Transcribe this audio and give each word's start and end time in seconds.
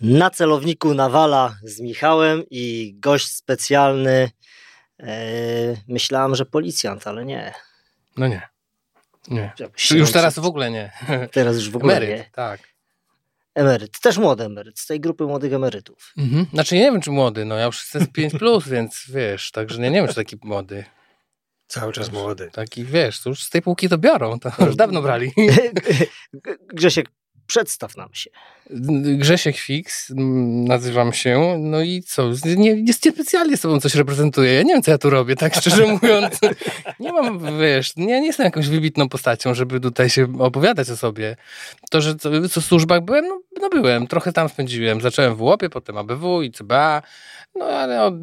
Na 0.00 0.30
celowniku 0.30 0.94
nawala 0.94 1.56
z 1.62 1.80
Michałem 1.80 2.42
i 2.50 2.94
gość 2.98 3.34
specjalny. 3.34 4.30
E, 5.00 5.16
myślałem, 5.88 6.34
że 6.34 6.46
policjant, 6.46 7.06
ale 7.06 7.24
nie. 7.24 7.54
No 8.16 8.28
nie. 8.28 8.48
Nie. 9.30 9.52
Już 9.90 10.12
teraz 10.12 10.38
w 10.38 10.44
ogóle 10.44 10.70
nie. 10.70 10.92
Teraz 11.32 11.56
już 11.56 11.70
w 11.70 11.76
ogóle 11.76 11.96
Emeryt, 11.96 12.18
nie. 12.18 12.30
tak. 12.32 12.60
Emeryt, 13.54 14.00
też 14.00 14.18
młody 14.18 14.44
emeryt, 14.44 14.78
z 14.78 14.86
tej 14.86 15.00
grupy 15.00 15.24
młodych 15.24 15.52
emerytów. 15.52 16.12
Mhm. 16.18 16.46
Znaczy 16.52 16.74
nie 16.74 16.80
wiem, 16.80 17.00
czy 17.00 17.10
młody, 17.10 17.44
no 17.44 17.56
ja 17.56 17.64
już 17.64 17.80
jestem 17.82 18.02
z 18.02 18.08
5 18.12 18.32
plus, 18.32 18.68
więc 18.74 19.04
wiesz, 19.08 19.50
także 19.50 19.78
nie, 19.78 19.90
nie 19.90 19.98
wiem, 19.98 20.08
czy 20.08 20.14
taki 20.14 20.36
młody. 20.42 20.84
Cały 21.66 21.92
czas 21.92 22.12
młody. 22.12 22.50
Taki, 22.52 22.84
wiesz, 22.84 23.20
to 23.22 23.28
już 23.28 23.42
z 23.42 23.50
tej 23.50 23.62
półki 23.62 23.88
to 23.88 23.98
biorą, 23.98 24.40
to 24.40 24.52
już 24.64 24.76
dawno 24.76 25.02
brali. 25.02 25.32
Grzesiek, 26.74 27.08
przedstaw 27.48 27.96
nam 27.96 28.08
się. 28.12 28.30
Grzesiek 29.16 29.56
Fix, 29.56 30.12
nazywam 30.66 31.12
się, 31.12 31.56
no 31.58 31.80
i 31.80 32.02
co, 32.02 32.30
nie, 32.44 32.82
nie 32.82 32.92
specjalnie 32.92 33.56
sobą 33.56 33.80
coś 33.80 33.94
reprezentuję, 33.94 34.54
ja 34.54 34.62
nie 34.62 34.72
wiem, 34.72 34.82
co 34.82 34.90
ja 34.90 34.98
tu 34.98 35.10
robię, 35.10 35.36
tak 35.36 35.54
szczerze 35.54 35.86
mówiąc. 35.92 36.38
Nie 37.00 37.12
mam, 37.12 37.58
wiesz, 37.60 37.96
nie, 37.96 38.26
jestem 38.26 38.44
jakąś 38.44 38.68
wybitną 38.68 39.08
postacią, 39.08 39.54
żeby 39.54 39.80
tutaj 39.80 40.10
się 40.10 40.38
opowiadać 40.38 40.90
o 40.90 40.96
sobie. 40.96 41.36
To, 41.90 42.00
że 42.00 42.16
co, 42.16 42.48
co 42.48 42.60
w 42.60 42.64
służbach 42.64 43.04
byłem, 43.04 43.24
no, 43.28 43.40
no 43.60 43.68
byłem, 43.68 44.06
trochę 44.06 44.32
tam 44.32 44.48
spędziłem. 44.48 45.00
Zacząłem 45.00 45.34
w 45.34 45.42
łopie, 45.42 45.70
potem 45.70 45.96
ABW 45.96 46.42
i 46.42 46.52
CBA, 46.52 47.02
no 47.54 47.64
ale 47.64 48.02
od, 48.02 48.14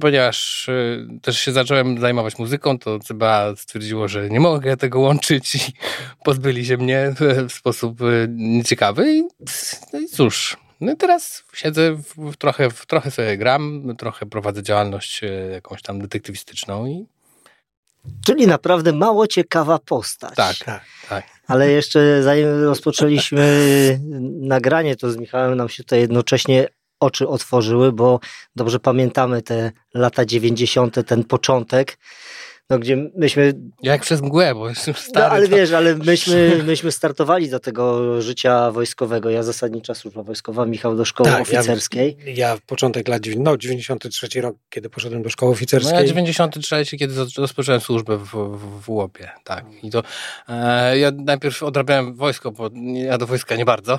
ponieważ 0.00 0.68
y, 0.68 1.06
też 1.22 1.40
się 1.40 1.52
zacząłem 1.52 2.00
zajmować 2.00 2.38
muzyką, 2.38 2.78
to 2.78 2.98
CBA 2.98 3.56
stwierdziło, 3.56 4.08
że 4.08 4.30
nie 4.30 4.40
mogę 4.40 4.76
tego 4.76 5.00
łączyć 5.00 5.54
i 5.54 5.58
pozbyli 6.24 6.66
się 6.66 6.76
mnie 6.76 7.14
w 7.48 7.52
sposób 7.52 8.00
y, 8.02 8.28
nieciekawy 8.74 9.12
i, 9.12 9.22
no 9.92 10.00
i 10.00 10.08
cóż, 10.08 10.56
no 10.80 10.92
i 10.92 10.96
teraz 10.96 11.44
siedzę, 11.54 11.92
w, 11.92 12.32
w 12.32 12.36
trochę, 12.36 12.70
w, 12.70 12.86
trochę 12.86 13.10
sobie 13.10 13.36
gram, 13.36 13.94
trochę 13.98 14.26
prowadzę 14.26 14.62
działalność 14.62 15.24
y, 15.24 15.50
jakąś 15.52 15.82
tam 15.82 16.00
detektywistyczną 16.00 16.86
i 16.86 17.06
Czyli 18.26 18.46
naprawdę 18.46 18.92
mało 18.92 19.26
ciekawa 19.26 19.78
postać. 19.78 20.34
tak, 20.34 20.56
Tak. 20.56 20.84
tak. 21.08 21.24
Ale 21.46 21.70
jeszcze 21.70 22.22
zanim 22.22 22.64
rozpoczęliśmy 22.64 24.00
nagranie, 24.54 24.96
to 24.96 25.10
z 25.12 25.16
Michałem 25.16 25.56
nam 25.56 25.68
się 25.68 25.82
tutaj 25.82 26.00
jednocześnie 26.00 26.68
oczy 27.00 27.28
otworzyły, 27.28 27.92
bo 27.92 28.20
dobrze 28.56 28.80
pamiętamy 28.80 29.42
te 29.42 29.72
lata 29.94 30.24
90., 30.24 30.96
ten 31.06 31.24
początek, 31.24 31.98
no 32.70 32.78
gdzie 32.78 32.96
myśmy, 33.16 33.52
Ja 33.82 33.92
jak 33.92 34.02
przez 34.02 34.22
mgłę, 34.22 34.54
bo 34.54 34.68
jestem 34.68 34.94
no 34.96 35.00
stary. 35.00 35.26
ale 35.26 35.48
to- 35.48 35.56
wiesz, 35.56 35.72
ale 35.72 35.94
myśmy, 35.94 36.62
myśmy 36.66 36.92
startowali 36.92 37.50
do 37.50 37.60
tego 37.60 38.20
życia 38.22 38.70
wojskowego. 38.70 39.30
Ja 39.30 39.42
zasadnicza 39.42 39.94
służba 39.94 40.22
wojskowa, 40.22 40.66
Michał 40.66 40.96
do 40.96 41.04
szkoły 41.04 41.30
Tak, 41.30 41.40
oficerskiej. 41.42 42.16
Ja, 42.26 42.32
ja 42.34 42.56
w 42.56 42.60
początek 42.60 43.08
lat, 43.08 43.22
no 43.38 43.56
93 43.56 44.40
rok, 44.40 44.56
kiedy 44.70 44.90
poszedłem 44.90 45.22
do 45.22 45.30
szkoły 45.30 45.50
No 45.50 45.54
oficerskiej. 45.56 45.94
ja 45.94 46.04
93, 46.04 46.96
kiedy 46.98 47.14
rozpocząłem 47.38 47.80
służbę 47.80 48.16
w, 48.18 48.24
w, 48.26 48.80
w 48.84 48.90
łopie, 48.90 49.30
tak. 49.44 49.64
I 49.82 49.90
to 49.90 50.02
e, 50.48 50.98
ja 50.98 51.10
najpierw 51.24 51.62
odrabiałem 51.62 52.14
wojsko, 52.14 52.50
bo 52.52 52.70
ja 52.94 53.18
do 53.18 53.26
wojska 53.26 53.56
nie 53.56 53.64
bardzo. 53.64 53.98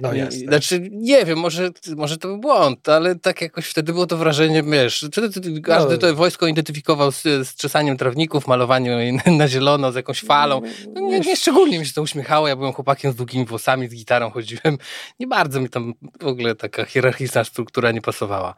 no 0.00 0.12
jasne. 0.14 0.38
Znaczy, 0.40 0.88
nie 0.92 1.24
wiem, 1.24 1.38
może, 1.38 1.70
może 1.96 2.16
to 2.18 2.28
był 2.28 2.38
błąd, 2.38 2.88
ale 2.88 3.14
tak 3.16 3.40
jakoś 3.40 3.66
wtedy 3.66 3.92
było 3.92 4.06
to 4.06 4.16
wrażenie, 4.16 4.62
wiesz, 4.62 5.06
wtedy 5.12 5.60
każdy 5.62 5.92
No. 5.92 5.98
to 5.98 6.14
wojsko 6.14 6.46
identyfikował 6.46 7.12
z, 7.12 7.22
z 7.22 7.54
czesaniem 7.88 7.96
trawników, 7.96 8.46
malowaniem 8.46 9.18
na 9.38 9.48
zielono, 9.48 9.92
z 9.92 9.94
jakąś 9.94 10.20
falą. 10.20 10.62
No, 10.94 11.00
nie, 11.00 11.20
nie 11.20 11.36
szczególnie 11.36 11.78
mi 11.78 11.86
się 11.86 11.92
to 11.92 12.02
uśmiechało, 12.02 12.48
ja 12.48 12.56
byłem 12.56 12.72
chłopakiem 12.72 13.12
z 13.12 13.16
długimi 13.16 13.44
włosami, 13.44 13.88
z 13.88 13.94
gitarą 13.94 14.30
chodziłem. 14.30 14.78
Nie 15.20 15.26
bardzo 15.26 15.60
mi 15.60 15.68
tam 15.68 15.94
w 16.20 16.26
ogóle 16.26 16.54
taka 16.54 16.84
hierarchiczna 16.84 17.44
struktura 17.44 17.92
nie 17.92 18.02
pasowała. 18.02 18.54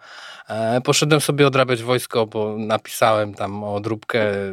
E, 0.48 0.81
poszedłem 0.81 1.20
sobie 1.20 1.47
odrabiać 1.47 1.83
wojsko, 1.83 2.27
bo 2.27 2.56
napisałem 2.58 3.34
tam 3.34 3.64
o 3.64 3.75
odróbkę, 3.75 4.20
e, 4.23 4.53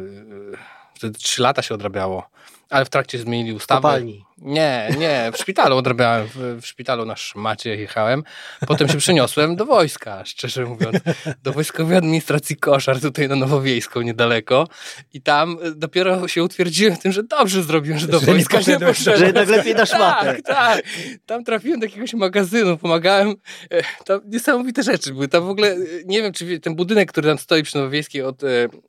wtedy 0.94 1.18
trzy 1.18 1.42
lata 1.42 1.62
się 1.62 1.74
odrabiało, 1.74 2.30
ale 2.70 2.84
w 2.84 2.90
trakcie 2.90 3.18
zmienili 3.18 3.52
ustawę. 3.56 3.78
kopalni. 3.82 4.24
Nie, 4.42 4.88
nie, 4.98 5.30
w 5.32 5.36
szpitalu 5.36 5.76
odrabiałem, 5.76 6.26
w, 6.34 6.58
w 6.62 6.66
szpitalu 6.66 7.04
na 7.04 7.16
szmacie 7.16 7.76
jechałem. 7.76 8.24
Potem 8.66 8.88
się 8.88 8.98
przeniosłem 8.98 9.56
do 9.56 9.66
wojska, 9.66 10.24
szczerze 10.24 10.64
mówiąc, 10.64 10.96
do 11.42 11.52
wojskowej 11.52 11.96
administracji 11.96 12.56
koszar 12.56 13.00
tutaj 13.00 13.28
na 13.28 13.36
Nowowiejską 13.36 14.00
niedaleko 14.00 14.68
i 15.12 15.20
tam 15.22 15.58
e, 15.62 15.70
dopiero 15.70 16.28
się 16.28 16.42
utwierdziłem 16.44 16.96
w 16.96 16.98
tym, 16.98 17.12
że 17.12 17.22
dobrze 17.22 17.62
zrobiłem, 17.62 17.98
że 17.98 18.06
do 18.06 18.20
Że 18.20 18.26
wojska 18.26 18.58
nie 18.58 18.78
poszedłem. 18.80 19.18
Że 19.18 19.26
jednak 19.26 19.48
lepiej 19.48 19.74
na 19.74 19.86
szmatę. 19.86 20.34
Tak, 20.34 20.42
tak. 20.42 20.82
Tam 21.26 21.44
trafiłem 21.44 21.80
do 21.80 21.86
jakiegoś 21.86 22.14
magazynu, 22.14 22.78
pomagałem. 22.78 23.34
e, 23.70 23.82
Tam 24.04 24.20
niesamowite 24.26 24.82
rzeczy 24.82 25.12
były. 25.12 25.28
Tam 25.28 25.46
w 25.46 25.50
ogóle, 25.50 25.68
e, 25.72 25.76
nie 26.04 26.22
wiem, 26.22 26.32
czy 26.32 26.60
ten 26.60 26.74
budynek, 26.76 27.08
który 27.12 27.28
tam 27.28 27.38
stoi 27.38 27.62
przy 27.62 27.76
Nowowiejskiej 27.76 28.22
od, 28.22 28.42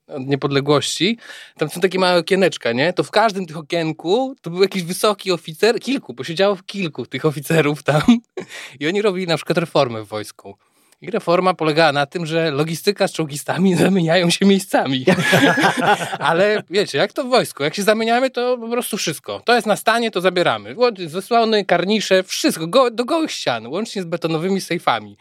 od 0.07 0.27
niepodległości, 0.27 1.17
tam 1.57 1.69
są 1.69 1.81
takie 1.81 1.99
małe 1.99 2.19
okieneczka, 2.19 2.71
nie? 2.71 2.93
To 2.93 3.03
w 3.03 3.11
każdym 3.11 3.45
tych 3.45 3.57
okienku 3.69 4.35
to 4.41 4.49
był 4.49 4.61
jakiś 4.61 4.83
wysoki 4.83 5.31
oficer, 5.31 5.79
kilku, 5.79 6.13
bo 6.13 6.23
siedziało 6.23 6.55
w 6.55 6.65
kilku 6.65 7.05
tych 7.05 7.25
oficerów 7.25 7.83
tam 7.83 8.01
i 8.79 8.87
oni 8.87 9.01
robili 9.01 9.27
na 9.27 9.35
przykład 9.35 9.57
reformę 9.57 10.03
w 10.03 10.07
wojsku. 10.07 10.55
I 11.01 11.11
reforma 11.11 11.53
polegała 11.53 11.91
na 11.91 12.05
tym, 12.05 12.25
że 12.25 12.51
logistyka 12.51 13.07
z 13.07 13.13
czołgistami 13.13 13.75
zamieniają 13.85 14.29
się 14.29 14.45
miejscami. 14.45 15.05
Ale 16.19 16.63
wiecie, 16.69 16.97
jak 16.97 17.13
to 17.13 17.23
w 17.23 17.29
wojsku, 17.29 17.63
jak 17.63 17.75
się 17.75 17.83
zamieniamy, 17.83 18.29
to 18.29 18.57
po 18.57 18.69
prostu 18.69 18.97
wszystko. 18.97 19.41
To 19.45 19.55
jest 19.55 19.67
na 19.67 19.75
stanie, 19.75 20.11
to 20.11 20.21
zabieramy. 20.21 20.75
Zasłony, 21.07 21.65
karnisze, 21.65 22.23
wszystko, 22.23 22.67
go, 22.67 22.91
do 22.91 23.05
gołych 23.05 23.31
ścian, 23.31 23.67
łącznie 23.67 24.01
z 24.01 24.05
betonowymi 24.05 24.61
sejfami. 24.61 25.17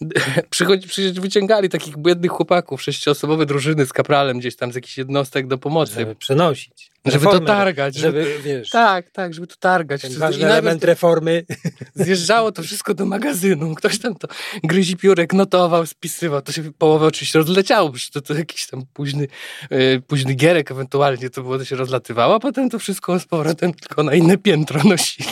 Przychodzi, 0.50 0.88
przy, 0.88 1.12
wyciągali 1.12 1.68
takich 1.68 1.96
biednych 1.96 2.30
chłopaków, 2.30 2.82
sześcioosobowe 2.82 3.46
drużyny 3.46 3.86
z 3.86 3.92
kapralem 3.92 4.38
gdzieś 4.38 4.56
tam 4.56 4.72
z 4.72 4.74
jakichś 4.74 4.98
jednostek 4.98 5.46
do 5.46 5.58
pomocy. 5.58 5.94
Żeby 5.94 6.14
przenosić. 6.14 6.90
Żeby 7.06 7.24
to 7.24 7.30
Reformę, 7.30 7.46
targać, 7.46 7.94
Żeby, 7.94 8.38
wiesz, 8.44 8.70
Tak, 8.70 9.10
tak, 9.10 9.34
żeby 9.34 9.46
to 9.46 9.56
targać. 9.56 10.02
ten 10.02 10.12
ważny 10.12 10.46
element 10.46 10.84
reformy. 10.84 11.44
Zjeżdżało 11.94 12.52
to 12.52 12.62
wszystko 12.62 12.94
do 12.94 13.06
magazynu. 13.06 13.74
Ktoś 13.74 13.98
tam 13.98 14.14
to 14.14 14.28
gryzi 14.64 14.96
piórek, 14.96 15.32
notował, 15.32 15.86
spisywał. 15.86 16.42
To 16.42 16.52
się 16.52 16.72
połowę 16.72 17.06
oczywiście 17.06 17.38
rozleciało, 17.38 17.90
przecież 17.90 18.10
to, 18.10 18.20
to 18.20 18.34
jakiś 18.34 18.66
tam 18.66 18.86
późny, 18.92 19.26
yy, 19.70 20.02
późny 20.06 20.34
gierek 20.34 20.70
ewentualnie 20.70 21.30
to 21.30 21.42
było, 21.42 21.58
to 21.58 21.64
się 21.64 21.76
rozlatywało, 21.76 22.34
a 22.34 22.40
potem 22.40 22.70
to 22.70 22.78
wszystko 22.78 23.20
z 23.20 23.24
powrotem 23.24 23.74
tylko 23.74 24.02
na 24.02 24.14
inne 24.14 24.38
piętro 24.38 24.80
nosili. 24.90 25.28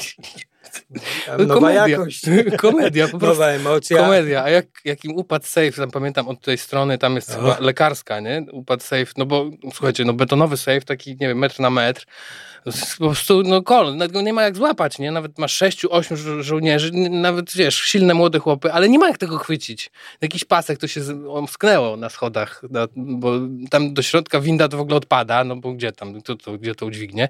Nowa 1.38 1.54
Komedia. 1.54 1.88
jakość. 1.88 2.22
Komedia, 2.58 3.08
po 3.08 3.18
prostu. 3.18 3.40
Nowa 3.40 3.52
emocja. 3.52 3.96
Komedia, 3.98 4.44
a 4.44 4.50
jak, 4.50 4.66
jakim 4.84 5.16
upadł 5.16 5.44
safe, 5.46 5.72
tam 5.72 5.90
pamiętam 5.90 6.28
od 6.28 6.40
tej 6.40 6.58
strony, 6.58 6.98
tam 6.98 7.14
jest 7.16 7.34
chyba 7.34 7.56
lekarska, 7.60 8.20
nie? 8.20 8.46
Upadł 8.52 8.82
safe, 8.82 9.06
no 9.16 9.26
bo 9.26 9.50
słuchajcie, 9.72 10.04
no 10.04 10.12
betonowy 10.12 10.56
safe, 10.56 10.80
taki, 10.80 11.10
nie 11.10 11.28
wiem, 11.28 11.38
metr 11.38 11.60
na 11.60 11.70
metr, 11.70 12.06
po 12.98 13.04
prostu, 13.04 13.42
no 13.42 13.62
kol, 13.62 13.96
nawet 13.96 14.12
go 14.12 14.22
nie 14.22 14.32
ma 14.32 14.42
jak 14.42 14.56
złapać, 14.56 14.98
nie? 14.98 15.10
Nawet 15.10 15.38
ma 15.38 15.48
sześciu, 15.48 15.92
ośmiu 15.92 16.16
żo- 16.16 16.42
żołnierzy, 16.42 16.91
nawet, 17.10 17.52
wiesz, 17.56 17.74
silne 17.82 18.14
młode 18.14 18.38
chłopy, 18.38 18.72
ale 18.72 18.88
nie 18.88 18.98
ma 18.98 19.08
jak 19.08 19.18
tego 19.18 19.38
chwycić. 19.38 19.91
Jakiś 20.20 20.44
pasek 20.44 20.78
to 20.78 20.86
się 20.86 21.00
omsknęło 21.30 21.96
na 21.96 22.08
schodach, 22.08 22.62
na, 22.70 22.88
bo 22.96 23.30
tam 23.70 23.94
do 23.94 24.02
środka 24.02 24.41
winda 24.41 24.68
to 24.68 24.76
w 24.76 24.80
ogóle 24.80 24.96
odpada, 24.96 25.44
no 25.44 25.56
bo 25.56 25.72
gdzie 25.72 25.92
tam, 25.92 26.22
to, 26.22 26.36
to, 26.36 26.58
gdzie 26.58 26.74
to 26.74 26.86
udźwignie? 26.86 27.28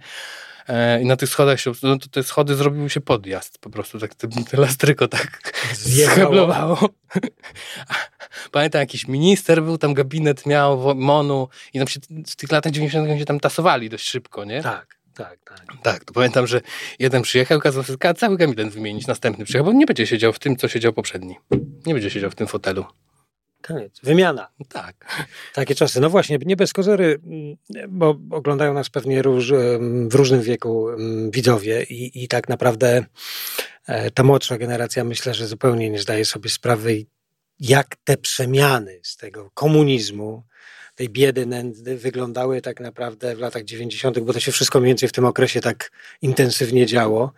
E, 0.69 1.03
I 1.03 1.05
na 1.07 1.17
tych 1.17 1.29
schodach 1.29 1.61
się, 1.61 1.73
no 1.83 1.99
to 1.99 2.09
te 2.09 2.23
schody 2.23 2.55
zrobił 2.55 2.89
się 2.89 3.01
podjazd, 3.01 3.59
po 3.59 3.71
prostu 3.71 3.99
tak, 3.99 4.15
te, 4.15 4.29
te 4.51 4.57
lastryko 4.57 5.09
tak 5.09 5.53
zheblowało. 5.75 6.79
Pamiętam, 8.53 8.81
jakiś 8.81 9.09
minister 9.09 9.63
był, 9.63 9.79
tam 9.79 9.95
gabinet 9.95 10.47
miał, 10.47 10.95
MONU 10.95 11.49
i 11.73 11.79
tam 11.79 11.89
się 11.89 12.01
w 12.27 12.37
tych 12.37 12.53
latach 12.53 12.73
90 12.73 13.19
się 13.19 13.25
tam 13.25 13.41
tasowali 13.41 13.91
dość 13.91 14.09
szybko, 14.09 14.45
nie? 14.45 14.63
Tak, 14.63 14.97
tak, 15.15 15.39
tak. 15.45 15.67
Tak, 15.83 16.05
to 16.05 16.13
pamiętam, 16.13 16.47
że 16.47 16.61
jeden 16.99 17.23
przyjechał, 17.23 17.61
kazał 17.61 17.83
sobie 17.83 18.15
cały 18.15 18.37
gabinet 18.37 18.69
wymienić, 18.69 19.07
następny 19.07 19.45
przyjechał, 19.45 19.73
bo 19.73 19.79
nie 19.79 19.87
będzie 19.87 20.07
siedział 20.07 20.33
w 20.33 20.39
tym, 20.39 20.57
co 20.57 20.69
siedział 20.69 20.93
poprzedni. 20.93 21.37
Nie 21.87 21.94
będzie 21.94 22.11
siedział 22.11 22.31
w 22.31 22.35
tym 22.35 22.47
fotelu. 22.47 22.85
Koniec. 23.66 24.00
Wymiana. 24.02 24.49
Tak. 24.69 25.26
Takie 25.55 25.75
czasy. 25.75 26.00
No 26.00 26.11
właśnie, 26.11 26.38
nie 26.46 26.56
bez 26.56 26.72
kozery, 26.72 27.20
mm, 27.25 27.56
bo 27.88 28.19
oglądają 28.31 28.75
nas 28.75 28.90
pewnie 28.90 29.22
róż, 29.22 29.52
w 30.08 30.14
różnym 30.14 30.43
wieku 30.43 30.87
widzowie 31.31 31.82
i, 31.82 32.25
i 32.25 32.28
tak 32.28 32.49
naprawdę 32.49 33.05
e, 33.87 34.11
ta 34.11 34.22
młodsza 34.22 34.58
generacja 34.58 35.05
myślę, 35.05 35.34
że 35.34 35.46
zupełnie 35.46 35.90
nie 35.90 35.99
zdaje 35.99 36.25
sobie 36.25 36.50
sprawy, 36.50 37.06
jak 37.61 37.96
te 38.05 38.16
przemiany 38.16 39.00
z 39.02 39.16
tego 39.16 39.50
komunizmu, 39.55 40.43
tej 40.94 41.08
biedy, 41.08 41.46
nędzy 41.46 41.96
wyglądały 41.96 42.61
tak 42.61 42.81
naprawdę 42.81 43.37
w 43.37 43.38
latach 43.38 43.64
90., 43.64 44.19
bo 44.19 44.32
to 44.32 44.40
się 44.40 44.52
wszystko 44.52 44.81
mniej 44.81 44.90
więcej 44.90 45.08
w 45.08 45.12
tym 45.12 45.25
okresie 45.25 45.61
tak 45.61 45.90
intensywnie 46.22 46.87
działo. 46.87 47.32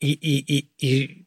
I, 0.00 0.10
i, 0.10 0.54
i, 0.56 0.68
i 0.80 1.19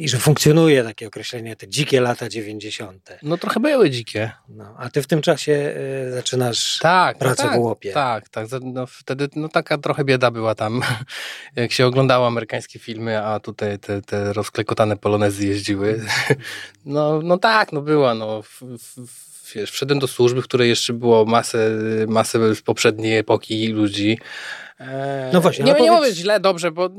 i 0.00 0.08
że 0.08 0.18
funkcjonuje 0.18 0.84
takie 0.84 1.06
określenie, 1.06 1.56
te 1.56 1.68
dzikie 1.68 2.00
lata 2.00 2.28
90. 2.28 3.10
No 3.22 3.36
trochę 3.36 3.60
były 3.60 3.90
dzikie. 3.90 4.32
No, 4.48 4.74
a 4.78 4.90
ty 4.90 5.02
w 5.02 5.06
tym 5.06 5.22
czasie 5.22 5.74
y, 6.08 6.12
zaczynasz 6.12 6.78
Tak, 6.78 7.16
no 7.16 7.20
pracę 7.20 7.42
tak, 7.42 7.56
w 7.56 7.58
łopie. 7.58 7.92
Tak, 7.92 8.28
tak. 8.28 8.46
No, 8.62 8.86
wtedy 8.86 9.28
no, 9.36 9.48
taka 9.48 9.78
trochę 9.78 10.04
bieda 10.04 10.30
była 10.30 10.54
tam, 10.54 10.82
jak 11.56 11.72
się 11.72 11.86
oglądało 11.86 12.26
amerykańskie 12.26 12.78
filmy, 12.78 13.24
a 13.24 13.40
tutaj 13.40 13.78
te, 13.78 14.02
te 14.02 14.32
rozklekotane 14.32 14.96
polonezy 14.96 15.46
jeździły. 15.46 16.00
No, 16.84 17.20
no 17.22 17.38
tak, 17.38 17.72
no 17.72 17.82
była. 17.82 18.14
No, 18.14 18.42
w, 18.42 18.62
w- 18.96 19.54
wiesz, 19.54 19.70
wszedłem 19.70 19.98
do 19.98 20.06
służby, 20.06 20.42
w 20.42 20.44
której 20.44 20.68
jeszcze 20.68 20.92
było 20.92 21.24
masę, 21.24 21.70
masę 22.08 22.54
z 22.54 22.62
poprzedniej 22.62 23.18
epoki 23.18 23.68
ludzi. 23.68 24.18
E, 24.80 25.30
No 25.32 25.40
właśnie, 25.40 25.64
nie, 25.64 25.72
nie 25.72 25.78
powiedz- 25.78 25.92
mówię 25.94 26.12
źle, 26.12 26.40
dobrze, 26.40 26.70
bo 26.70 26.88
to, 26.88 26.94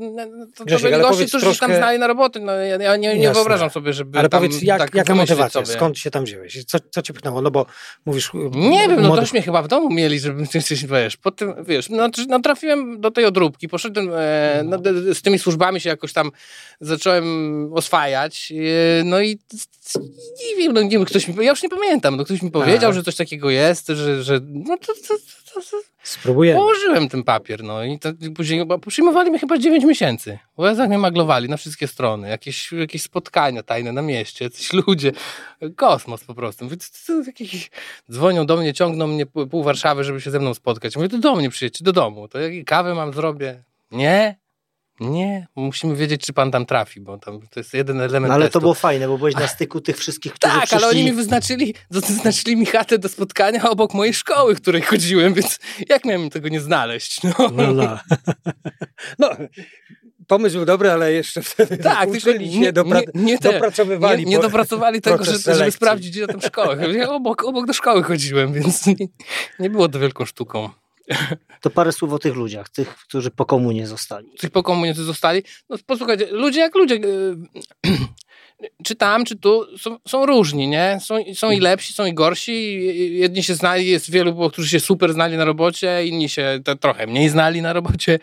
to 0.56 0.64
Grzesiek, 0.64 0.82
byli 0.82 0.94
ale 0.94 1.02
goście, 1.02 1.26
którzy 1.26 1.46
się 1.46 1.50
tam 1.50 1.56
troszkę- 1.58 1.76
znali 1.76 1.98
na 1.98 2.06
roboty. 2.06 2.40
No, 2.40 2.52
ja 2.52 2.76
ja 2.76 2.96
nie, 2.96 3.18
nie 3.18 3.32
wyobrażam 3.32 3.70
sobie, 3.70 3.92
żeby 3.92 4.18
Ale 4.18 4.28
powiedz, 4.28 4.62
jak, 4.62 4.78
tak 4.78 4.94
jaka 4.94 5.14
motywacja? 5.14 5.64
sobie. 5.64 5.76
Skąd 5.76 5.98
się 5.98 6.10
tam 6.10 6.24
wziąłeś? 6.24 6.64
Co, 6.64 6.78
co 6.90 7.02
cię 7.02 7.12
pchnęło? 7.12 7.42
No 7.42 7.50
bo 7.50 7.66
mówisz... 8.06 8.30
y, 8.34 8.38
Nie 8.54 8.88
wiem, 8.88 9.02
no 9.02 9.22
mnie 9.32 9.42
chyba 9.42 9.62
w 9.62 9.68
domu 9.68 9.90
mieli, 9.90 10.20
żebym 10.20 10.46
coś, 10.68 10.86
wiesz, 10.86 11.16
potem, 11.16 11.54
wiesz, 11.64 11.88
no, 11.88 12.08
no 12.28 12.40
trafiłem 12.40 13.00
do 13.00 13.10
tej 13.10 13.24
odróbki, 13.24 13.68
poszedłem, 13.68 14.10
e, 14.16 14.62
no, 14.64 14.78
z 15.14 15.22
tymi 15.22 15.38
służbami 15.38 15.80
się 15.80 15.88
jakoś 15.88 16.12
tam 16.12 16.30
zacząłem 16.80 17.24
oswajać, 17.74 18.52
e, 19.00 19.04
no 19.04 19.20
i 19.20 19.38
nie 20.50 20.56
wiem, 20.56 20.72
no 20.72 20.82
nie 20.82 20.88
wiem, 20.90 21.04
ktoś 21.04 21.28
mi, 21.28 21.44
ja 21.44 21.50
już 21.50 21.62
nie 21.62 21.68
pamiętam, 21.68 22.16
no 22.16 22.24
ktoś 22.24 22.42
mi 22.42 22.50
powiedział, 22.50 22.90
A. 22.90 22.92
że 22.94 23.02
coś 23.02 23.16
takiego 23.16 23.50
jest, 23.50 23.86
że, 23.88 24.22
że 24.22 24.40
no 24.52 24.76
to, 24.78 24.86
to, 24.86 25.14
to, 25.54 25.60
to, 25.60 25.76
Spróbujemy. 26.02 26.58
położyłem 26.60 27.08
ten 27.08 27.22
papier, 27.24 27.62
no 27.64 27.71
i 27.84 27.98
to, 27.98 28.08
później 28.36 28.66
bo 28.66 28.78
przyjmowali 28.78 29.30
mnie 29.30 29.38
chyba 29.38 29.58
9 29.58 29.84
miesięcy. 29.84 30.38
W 30.56 30.58
łezach 30.58 30.88
mnie 30.88 30.98
maglowali 30.98 31.48
na 31.48 31.56
wszystkie 31.56 31.88
strony. 31.88 32.28
Jakieś, 32.28 32.72
jakieś 32.72 33.02
spotkania 33.02 33.62
tajne 33.62 33.92
na 33.92 34.02
mieście, 34.02 34.44
jacyś 34.44 34.72
ludzie. 34.86 35.12
Kosmos 35.76 36.24
po 36.24 36.34
prostu. 36.34 36.64
Mówię, 36.64 36.76
to, 37.06 37.22
jakieś... 37.26 37.70
Dzwonią 38.10 38.46
do 38.46 38.56
mnie, 38.56 38.74
ciągną 38.74 39.06
mnie 39.06 39.26
pół 39.26 39.46
pół 39.46 39.62
Warszawy, 39.62 40.04
żeby 40.04 40.20
się 40.20 40.30
ze 40.30 40.40
mną 40.40 40.54
spotkać. 40.54 40.96
Mówię, 40.96 41.08
to 41.08 41.18
do 41.18 41.34
mnie 41.34 41.50
przyjedźcie, 41.50 41.84
do 41.84 41.92
domu. 41.92 42.28
To 42.28 42.40
jakie 42.40 42.64
kawę 42.64 42.94
mam 42.94 43.12
zrobię? 43.12 43.64
Nie. 43.90 44.41
Nie, 45.00 45.46
musimy 45.56 45.96
wiedzieć, 45.96 46.20
czy 46.26 46.32
pan 46.32 46.50
tam 46.50 46.66
trafi, 46.66 47.00
bo 47.00 47.18
tam 47.18 47.40
to 47.50 47.60
jest 47.60 47.74
jeden 47.74 48.00
element 48.00 48.28
No 48.28 48.34
ale 48.34 48.44
testu. 48.44 48.52
to 48.58 48.60
było 48.60 48.74
fajne, 48.74 49.08
bo 49.08 49.18
byłeś 49.18 49.34
na 49.34 49.46
styku 49.46 49.80
tych 49.80 49.96
wszystkich, 49.98 50.32
którzy 50.32 50.54
Tak, 50.54 50.62
przyszli. 50.66 50.76
ale 50.84 50.88
oni 50.88 51.04
mi 51.04 51.12
wyznaczyli, 51.12 51.74
wyznaczyli 51.90 52.56
mi 52.56 52.66
chatę 52.66 52.98
do 52.98 53.08
spotkania 53.08 53.70
obok 53.70 53.94
mojej 53.94 54.14
szkoły, 54.14 54.54
w 54.54 54.60
której 54.60 54.82
chodziłem, 54.82 55.34
więc 55.34 55.58
jak 55.88 56.04
miałem 56.04 56.30
tego 56.30 56.48
nie 56.48 56.60
znaleźć? 56.60 57.22
No. 57.22 57.34
No, 57.56 57.72
no. 57.72 57.98
no, 59.18 59.30
pomysł 60.26 60.56
był 60.56 60.64
dobry, 60.64 60.90
ale 60.90 61.12
jeszcze 61.12 61.42
wtedy 61.42 61.76
Tak, 61.78 62.08
uczyli 62.08 62.50
tylko 62.50 62.64
się, 62.64 62.72
dopra- 62.72 63.02
nie, 63.14 63.22
nie, 63.22 63.38
te, 63.38 63.52
dopracowywali. 63.52 64.24
nie, 64.24 64.30
nie 64.30 64.38
dopracowali 64.42 65.00
tego, 65.02 65.24
żeby 65.24 65.70
sprawdzić, 65.72 66.10
gdzie 66.10 66.26
tam 66.26 66.40
szkołę. 66.40 66.92
Ja 66.92 67.10
obok, 67.10 67.44
obok 67.44 67.66
do 67.66 67.72
szkoły 67.72 68.02
chodziłem, 68.02 68.52
więc 68.52 68.86
nie, 68.86 68.94
nie 69.58 69.70
było 69.70 69.88
to 69.88 69.98
wielką 69.98 70.24
sztuką. 70.24 70.70
To 71.60 71.70
parę 71.70 71.92
słów 71.92 72.12
o 72.12 72.18
tych 72.18 72.34
ludziach, 72.34 72.68
tych, 72.68 72.96
którzy 72.96 73.30
po 73.30 73.44
komunie 73.44 73.86
zostali. 73.86 74.28
Coś 74.38 74.50
po 74.50 74.62
komunicy 74.62 75.04
zostali. 75.04 75.42
No 75.70 75.76
posłuchajcie, 75.86 76.26
ludzie 76.30 76.60
jak 76.60 76.74
ludzie. 76.74 76.94
yy, 76.94 77.36
Czy 78.84 78.96
tam, 78.96 79.24
czy 79.24 79.36
tu 79.36 79.78
są, 79.78 79.98
są 80.08 80.26
różni, 80.26 80.68
nie? 80.68 80.98
Są, 81.02 81.14
są 81.34 81.50
i 81.50 81.60
lepsi, 81.60 81.92
są 81.92 82.04
i 82.04 82.14
gorsi. 82.14 82.84
Jedni 83.18 83.42
się 83.42 83.54
znali, 83.54 83.86
jest 83.86 84.10
wielu 84.10 84.34
było, 84.34 84.50
którzy 84.50 84.68
się 84.68 84.80
super 84.80 85.12
znali 85.12 85.36
na 85.36 85.44
robocie, 85.44 86.06
inni 86.06 86.28
się 86.28 86.60
trochę 86.80 87.06
mniej 87.06 87.28
znali 87.28 87.62
na 87.62 87.72
robocie. 87.72 88.18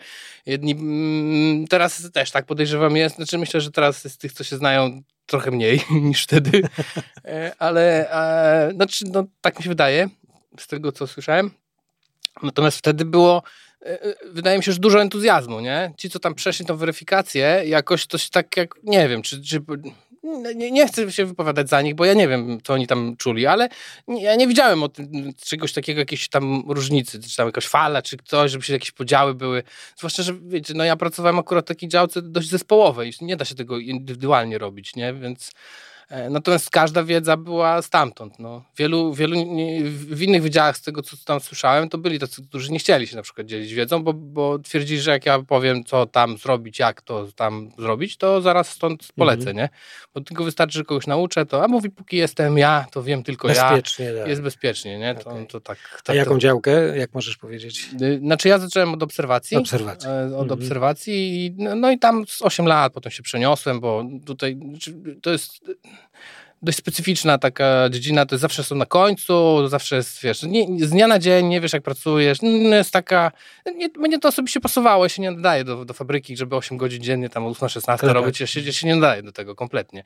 Jedni 0.46 0.72
mm, 0.72 1.66
teraz 1.66 2.12
też 2.12 2.30
tak 2.30 2.46
podejrzewam 2.46 2.96
jest. 2.96 3.16
Znaczy 3.16 3.38
myślę, 3.38 3.60
że 3.60 3.70
teraz 3.70 4.12
z 4.12 4.18
tych, 4.18 4.32
co 4.32 4.44
się 4.44 4.56
znają, 4.56 5.02
trochę 5.26 5.50
mniej 5.50 5.80
niż 6.08 6.22
wtedy. 6.22 6.62
E, 7.24 7.52
Ale 7.58 8.12
e, 8.12 8.72
znaczy, 8.74 9.04
no, 9.12 9.24
tak 9.40 9.58
mi 9.58 9.62
się 9.62 9.68
wydaje, 9.68 10.08
z 10.58 10.66
tego 10.66 10.92
co 10.92 11.06
słyszałem. 11.06 11.50
Natomiast 12.42 12.78
wtedy 12.78 13.04
było, 13.04 13.42
e, 13.82 14.02
e, 14.02 14.14
wydaje 14.32 14.58
mi 14.58 14.64
się, 14.64 14.72
że 14.72 14.78
dużo 14.78 15.02
entuzjazmu, 15.02 15.60
nie? 15.60 15.92
Ci, 15.96 16.10
co 16.10 16.18
tam 16.18 16.34
przeszli 16.34 16.66
tą 16.66 16.76
weryfikację, 16.76 17.62
jakoś 17.66 18.06
coś 18.06 18.30
tak 18.30 18.56
jak, 18.56 18.74
nie 18.82 19.08
wiem, 19.08 19.22
czy, 19.22 19.42
czy 19.42 19.60
nie, 20.54 20.70
nie 20.70 20.86
chcę 20.86 21.12
się 21.12 21.24
wypowiadać 21.24 21.68
za 21.68 21.82
nich, 21.82 21.94
bo 21.94 22.04
ja 22.04 22.14
nie 22.14 22.28
wiem, 22.28 22.58
co 22.64 22.72
oni 22.72 22.86
tam 22.86 23.16
czuli, 23.16 23.46
ale 23.46 23.68
nie, 24.08 24.22
ja 24.22 24.36
nie 24.36 24.46
widziałem 24.46 24.82
o 24.82 24.88
tym, 24.88 25.32
czegoś 25.44 25.72
takiego, 25.72 26.00
jakiejś 26.00 26.28
tam 26.28 26.64
różnicy, 26.68 27.20
czy 27.20 27.36
tam 27.36 27.46
jakaś 27.46 27.66
fala, 27.66 28.02
czy 28.02 28.16
coś, 28.24 28.50
żeby 28.50 28.64
się 28.64 28.72
jakieś 28.72 28.90
podziały 28.90 29.34
były. 29.34 29.62
Zwłaszcza, 29.96 30.22
że 30.22 30.34
wiecie, 30.42 30.74
no 30.74 30.84
ja 30.84 30.96
pracowałem 30.96 31.38
akurat 31.38 31.64
w 31.64 31.68
takiej 31.68 31.88
działce 31.88 32.22
dość 32.22 32.48
zespołowej, 32.48 33.12
nie 33.20 33.36
da 33.36 33.44
się 33.44 33.54
tego 33.54 33.78
indywidualnie 33.78 34.58
robić, 34.58 34.96
nie? 34.96 35.14
Więc 35.14 35.50
Natomiast 36.30 36.70
każda 36.70 37.04
wiedza 37.04 37.36
była 37.36 37.82
stamtąd. 37.82 38.38
No. 38.38 38.64
Wielu, 38.76 39.14
wielu 39.14 39.34
nie, 39.44 39.84
w 39.84 40.22
innych 40.22 40.42
wydziałach, 40.42 40.76
z 40.76 40.82
tego 40.82 41.02
co 41.02 41.16
tam 41.24 41.40
słyszałem, 41.40 41.88
to 41.88 41.98
byli 41.98 42.18
tacy, 42.18 42.42
którzy 42.48 42.72
nie 42.72 42.78
chcieli 42.78 43.06
się 43.06 43.16
na 43.16 43.22
przykład 43.22 43.46
dzielić 43.46 43.72
wiedzą, 43.74 44.02
bo, 44.02 44.12
bo 44.12 44.58
twierdzili, 44.58 45.00
że 45.00 45.10
jak 45.10 45.26
ja 45.26 45.42
powiem, 45.42 45.84
co 45.84 46.06
tam 46.06 46.38
zrobić, 46.38 46.78
jak 46.78 47.02
to 47.02 47.26
tam 47.36 47.70
zrobić, 47.78 48.16
to 48.16 48.40
zaraz 48.40 48.68
stąd 48.68 49.08
polecę, 49.16 49.54
nie? 49.54 49.68
Bo 50.14 50.20
tylko 50.20 50.44
wystarczy, 50.44 50.78
że 50.78 50.84
kogoś 50.84 51.06
nauczę, 51.06 51.46
to 51.46 51.64
a 51.64 51.68
mówi, 51.68 51.90
póki 51.90 52.16
jestem 52.16 52.58
ja, 52.58 52.86
to 52.92 53.02
wiem 53.02 53.22
tylko 53.22 53.48
ja. 53.48 53.54
Bezpiecznie, 53.70 54.12
tak. 54.18 54.28
Jest 54.28 54.42
bezpiecznie, 54.42 54.98
nie? 54.98 55.14
To, 55.14 55.30
Okej. 55.30 55.46
to 55.46 55.60
tak. 55.60 55.78
A 55.98 56.02
tak 56.02 56.16
jaką 56.16 56.30
to, 56.30 56.38
działkę, 56.38 56.98
jak 56.98 57.14
możesz 57.14 57.36
powiedzieć? 57.36 57.86
Y, 58.02 58.18
Znaczy 58.18 58.48
ja 58.48 58.58
zacząłem 58.58 58.94
od 58.94 59.02
obserwacji. 59.02 59.56
Obserwacji. 59.56 60.08
E, 60.10 60.24
Od 60.24 60.42
Mhm. 60.42 60.50
obserwacji 60.52 61.44
i 61.46 61.54
no, 61.58 61.74
no 61.74 61.90
i 61.90 61.98
tam 61.98 62.26
z 62.26 62.42
8 62.42 62.66
lat 62.66 62.92
potem 62.92 63.12
się 63.12 63.22
przeniosłem, 63.22 63.80
bo 63.80 64.04
tutaj 64.26 64.58
znaczy, 64.70 64.94
to 65.22 65.30
jest 65.30 65.60
dość 66.62 66.78
specyficzna 66.78 67.38
taka 67.38 67.88
dziedzina, 67.90 68.26
to 68.26 68.34
jest 68.34 68.40
zawsze 68.42 68.64
są 68.64 68.74
na 68.74 68.86
końcu, 68.86 69.68
zawsze 69.68 69.96
jest, 69.96 70.22
wiesz, 70.22 70.42
nie, 70.42 70.86
z 70.86 70.90
dnia 70.90 71.06
na 71.06 71.18
dzień 71.18 71.46
nie 71.46 71.60
wiesz 71.60 71.72
jak 71.72 71.82
pracujesz, 71.82 72.38
no 72.42 72.76
jest 72.76 72.92
taka, 72.92 73.32
nie, 73.76 73.88
mnie 73.98 74.18
to 74.18 74.28
osobiście 74.28 74.60
pasowało, 74.60 75.04
ja 75.04 75.08
się 75.08 75.22
nie 75.22 75.30
nadaję 75.30 75.64
do, 75.64 75.84
do 75.84 75.94
fabryki, 75.94 76.36
żeby 76.36 76.56
8 76.56 76.76
godzin 76.76 77.02
dziennie, 77.02 77.28
tam 77.28 77.44
8-16 77.44 77.80
Tak. 77.80 78.02
robić, 78.02 78.40
ja 78.40 78.46
się, 78.46 78.60
ja 78.60 78.72
się 78.72 78.86
nie 78.86 78.94
nadaję 78.94 79.22
do 79.22 79.32
tego 79.32 79.54
kompletnie. 79.54 80.04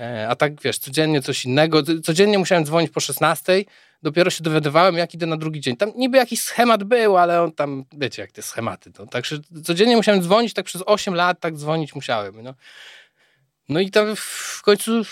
E, 0.00 0.28
A 0.28 0.36
tak 0.36 0.62
wiesz, 0.62 0.78
codziennie 0.78 1.22
coś 1.22 1.44
innego. 1.44 1.82
Codziennie 2.02 2.38
musiałem 2.38 2.64
dzwonić 2.64 2.90
po 2.90 3.00
16. 3.00 3.64
Dopiero 4.02 4.30
się 4.30 4.44
dowiadywałem, 4.44 4.96
jak 4.96 5.14
idę 5.14 5.26
na 5.26 5.36
drugi 5.36 5.60
dzień. 5.60 5.76
Tam 5.76 5.92
niby 5.96 6.18
jakiś 6.18 6.40
schemat 6.42 6.84
był, 6.84 7.16
ale 7.16 7.42
on 7.42 7.52
tam, 7.52 7.84
wiecie, 7.92 8.22
jak 8.22 8.32
te 8.32 8.42
schematy. 8.42 8.92
To. 8.92 9.06
Także 9.06 9.38
codziennie 9.64 9.96
musiałem 9.96 10.22
dzwonić, 10.22 10.54
tak 10.54 10.64
przez 10.64 10.82
8 10.86 11.14
lat 11.14 11.40
tak 11.40 11.54
dzwonić 11.54 11.94
musiałem. 11.94 12.42
No, 12.42 12.54
no 13.68 13.80
i 13.80 13.90
tam 13.90 14.16
w 14.16 14.60
końcu, 14.64 15.02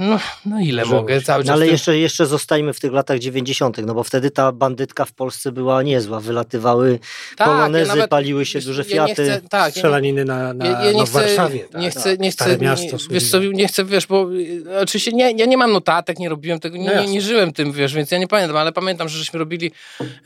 no, 0.00 0.18
no 0.46 0.60
ile 0.60 0.84
mogę 0.84 1.20
cały 1.22 1.42
czas. 1.42 1.46
No 1.48 1.52
ale 1.52 1.64
tym- 1.64 1.72
jeszcze, 1.72 1.98
jeszcze 1.98 2.26
zostajmy 2.26 2.72
w 2.72 2.80
tych 2.80 2.92
latach 2.92 3.18
90., 3.18 3.78
no 3.86 3.94
bo 3.94 4.04
wtedy 4.04 4.30
ta 4.30 4.52
bandytka 4.52 5.04
w 5.04 5.12
Polsce 5.12 5.52
była 5.52 5.82
niezła. 5.82 6.20
Wylatywały 6.20 6.98
Tak, 7.36 7.48
ja 7.48 7.54
polonezy, 7.54 7.88
nawet- 7.88 8.10
paliły 8.10 8.46
się 8.46 8.60
duże 8.60 8.82
ja 8.82 8.88
Fiaty. 8.88 9.12
chcę- 9.24 9.40
tak, 9.50 9.64
ja 9.66 9.70
Strzelaniny 9.70 10.24
na, 10.24 10.54
na, 10.54 10.66
Ja, 10.66 10.84
ja 10.84 10.92
no 10.92 10.98
nie 10.98 11.06
w 11.06 11.10
chcę, 11.10 11.20
Warszawie. 11.20 11.58
Tak, 11.58 11.80
nie 11.82 11.90
chcę, 11.90 12.16
nie 12.18 12.30
chcę, 12.30 12.58
miasto 12.58 12.96
nie, 12.96 13.02
wiesz 13.10 13.30
co, 13.30 13.38
nie 13.40 13.68
chcę, 13.68 13.84
wiesz, 13.84 14.06
bo 14.06 14.32
y, 14.32 14.64
oczywiście 14.80 15.12
nie, 15.12 15.32
ja 15.32 15.46
nie 15.46 15.56
mam 15.56 15.72
notatek, 15.72 16.18
nie 16.18 16.28
robiłem 16.28 16.60
tego, 16.60 16.76
nie, 16.76 16.94
No 16.94 17.02
nie, 17.02 17.08
nie 17.08 17.20
żyłem 17.20 17.52
tym, 17.52 17.72
wiesz, 17.72 17.94
więc 17.94 18.10
ja 18.10 18.18
nie 18.18 18.28
pamiętam, 18.28 18.56
ale 18.56 18.72
pamiętam, 18.72 19.08
że 19.08 19.18
żeśmy 19.18 19.38
robili, 19.38 19.70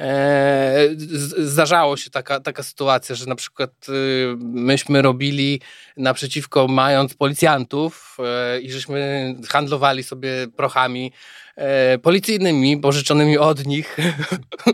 e, 0.01 0.89
zdarzało 1.39 1.97
się 1.97 2.11
taka, 2.11 2.41
taka 2.41 2.63
sytuacja, 2.63 3.15
że 3.15 3.27
na 3.27 3.35
przykład 3.35 3.71
y, 3.89 3.93
myśmy 4.41 5.03
robili 5.03 5.61
naprzeciwko 5.97 6.69
mając 6.69 7.15
policjantów 7.15 8.17
e, 8.19 8.61
i 8.61 8.73
żeśmy 8.73 9.35
handlowali 9.49 10.03
sobie 10.03 10.31
prochami 10.57 11.13
e, 11.57 11.99
policyjnymi, 11.99 12.77
pożyczonymi 12.77 13.39
od 13.39 13.67
nich. 13.67 13.97
No, 14.67 14.73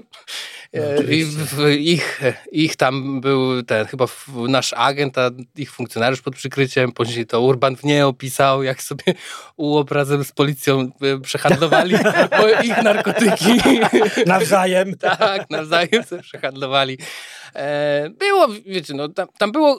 E, 0.77 1.15
I 1.15 1.25
w, 1.25 1.35
w 1.35 1.69
ich, 1.71 2.21
ich 2.53 2.77
tam 2.77 3.21
był 3.21 3.63
ten, 3.63 3.87
chyba 3.87 4.07
nasz 4.49 4.73
agent, 4.73 5.19
a 5.19 5.31
ich 5.57 5.73
funkcjonariusz 5.73 6.21
pod 6.21 6.35
przykryciem, 6.35 6.93
później 6.93 7.27
to 7.27 7.41
Urban 7.41 7.77
w 7.77 7.85
nie 7.85 8.07
opisał, 8.07 8.63
jak 8.63 8.83
sobie 8.83 9.03
UOP 9.57 9.91
razem 9.91 10.25
z 10.25 10.33
policją 10.33 10.91
przehandlowali 11.23 11.95
ich 12.65 12.83
narkotyki. 12.83 13.61
Nawzajem. 14.27 14.95
tak, 14.99 15.51
nawzajem 15.51 16.05
sobie 16.05 16.23
przehandlowali. 16.23 16.99
Było, 18.19 18.49
wiecie, 18.67 18.95
no, 18.95 19.09
tam, 19.09 19.29
tam 19.39 19.53
było... 19.53 19.79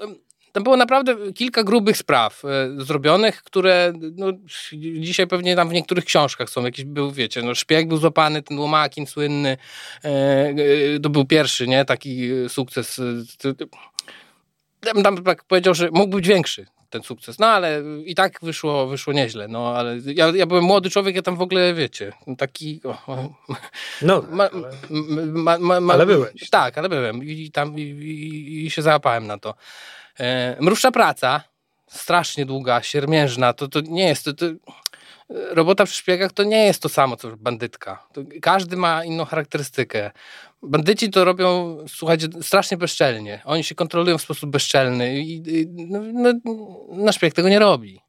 Tam 0.57 0.63
było 0.63 0.77
naprawdę 0.77 1.33
kilka 1.33 1.63
grubych 1.63 1.97
spraw 1.97 2.45
e, 2.45 2.49
zrobionych, 2.77 3.43
które 3.43 3.93
no, 4.15 4.27
dzisiaj 4.99 5.27
pewnie 5.27 5.55
tam 5.55 5.69
w 5.69 5.73
niektórych 5.73 6.05
książkach 6.05 6.49
są. 6.49 6.63
Jakiś 6.63 6.85
był, 6.85 7.11
wiecie, 7.11 7.41
no, 7.41 7.55
szpieg 7.55 7.87
był 7.87 7.97
złapany, 7.97 8.43
ten 8.43 8.59
Łomakin 8.59 9.07
słynny. 9.07 9.57
E, 10.03 10.09
e, 10.09 10.99
to 10.99 11.09
był 11.09 11.25
pierwszy, 11.25 11.67
nie? 11.67 11.85
Taki 11.85 12.29
sukces. 12.47 13.01
Tam, 15.03 15.23
tak 15.23 15.43
powiedział, 15.43 15.73
że 15.73 15.89
mógł 15.91 16.15
być 16.15 16.27
większy 16.27 16.65
ten 16.89 17.03
sukces. 17.03 17.39
No 17.39 17.47
ale 17.47 17.83
i 18.05 18.15
tak 18.15 18.39
wyszło, 18.41 18.87
wyszło 18.87 19.13
nieźle. 19.13 19.47
No 19.47 19.75
ale 19.75 19.97
ja, 20.05 20.27
ja 20.35 20.45
byłem 20.45 20.63
młody 20.63 20.89
człowiek, 20.89 21.15
ja 21.15 21.21
tam 21.21 21.35
w 21.35 21.41
ogóle, 21.41 21.73
wiecie, 21.73 22.13
taki... 22.37 22.81
O, 22.83 23.29
No, 24.01 24.23
ma, 24.31 24.49
ma, 25.59 25.79
ma, 25.79 25.93
Ale 25.93 26.05
byłeś. 26.05 26.49
Tak, 26.49 26.77
ale 26.77 26.89
byłem 26.89 27.23
i 27.23 27.51
tam 27.51 27.79
i, 27.79 27.81
i, 27.81 28.65
i 28.65 28.69
się 28.69 28.81
załapałem 28.81 29.27
na 29.27 29.37
to. 29.37 29.53
E, 30.19 30.57
mruższa 30.59 30.91
praca, 30.91 31.43
strasznie 31.87 32.45
długa, 32.45 32.83
siermiężna, 32.83 33.53
to, 33.53 33.67
to 33.67 33.81
nie 33.81 34.07
jest, 34.07 34.25
to, 34.25 34.33
to 34.33 34.45
robota 35.29 35.85
przy 35.85 35.95
szpiegach 35.95 36.31
to 36.31 36.43
nie 36.43 36.65
jest 36.65 36.81
to 36.81 36.89
samo, 36.89 37.17
co 37.17 37.37
bandytka. 37.37 38.07
To 38.13 38.21
każdy 38.41 38.77
ma 38.77 39.05
inną 39.05 39.25
charakterystykę. 39.25 40.11
Bandyci 40.63 41.09
to 41.09 41.25
robią, 41.25 41.77
słuchajcie, 41.87 42.27
strasznie 42.41 42.77
bezczelnie. 42.77 43.41
Oni 43.45 43.63
się 43.63 43.75
kontrolują 43.75 44.17
w 44.17 44.21
sposób 44.21 44.49
bezczelny 44.49 45.19
i, 45.19 45.59
i 45.59 45.67
no, 45.67 45.99
no, 46.13 46.33
no, 46.91 47.11
szpieg 47.11 47.33
tego 47.33 47.49
nie 47.49 47.59
robi. 47.59 48.01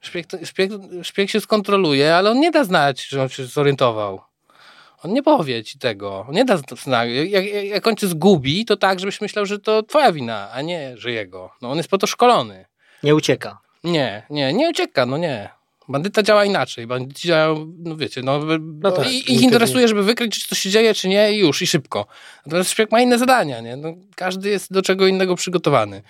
Szpieg, 0.00 0.26
szpieg, 0.44 0.70
szpieg 1.02 1.30
się 1.30 1.40
skontroluje, 1.40 2.16
ale 2.16 2.30
on 2.30 2.40
nie 2.40 2.50
da 2.50 2.64
znać, 2.64 3.06
że 3.06 3.22
on 3.22 3.28
się 3.28 3.46
zorientował. 3.46 4.20
On 5.02 5.12
nie 5.12 5.22
powie 5.22 5.64
ci 5.64 5.78
tego. 5.78 6.24
On 6.28 6.34
nie 6.34 6.44
da 6.44 6.56
znać. 6.56 7.10
Jak, 7.28 7.44
jak 7.64 7.86
on 7.86 7.96
cię 7.96 8.06
zgubi, 8.06 8.64
to 8.64 8.76
tak, 8.76 9.00
żebyś 9.00 9.20
myślał, 9.20 9.46
że 9.46 9.58
to 9.58 9.82
twoja 9.82 10.12
wina, 10.12 10.50
a 10.52 10.62
nie, 10.62 10.96
że 10.96 11.12
jego. 11.12 11.50
No 11.62 11.70
on 11.70 11.76
jest 11.76 11.88
po 11.88 11.98
to 11.98 12.06
szkolony. 12.06 12.66
Nie 13.02 13.14
ucieka. 13.14 13.58
Nie, 13.84 14.26
nie, 14.30 14.52
nie 14.52 14.70
ucieka, 14.70 15.06
no 15.06 15.16
nie. 15.18 15.59
Bandyta 15.90 16.22
działa 16.22 16.44
inaczej. 16.44 16.86
Bandyci 16.86 17.28
działają, 17.28 17.72
no 17.78 17.96
wiecie, 17.96 18.22
no, 18.22 18.40
no 18.60 18.92
tak, 18.92 19.12
i, 19.12 19.34
ich 19.34 19.42
interesuje, 19.42 19.88
żeby 19.88 20.02
wykryć, 20.02 20.42
czy 20.42 20.48
coś 20.48 20.58
się 20.58 20.70
dzieje, 20.70 20.94
czy 20.94 21.08
nie, 21.08 21.32
i 21.32 21.38
już, 21.38 21.62
i 21.62 21.66
szybko. 21.66 22.06
Natomiast 22.46 22.70
szpieg 22.70 22.92
ma 22.92 23.00
inne 23.00 23.18
zadania, 23.18 23.60
nie? 23.60 23.76
No, 23.76 23.94
każdy 24.16 24.48
jest 24.48 24.72
do 24.72 24.82
czego 24.82 25.06
innego 25.06 25.36
przygotowany. 25.36 26.02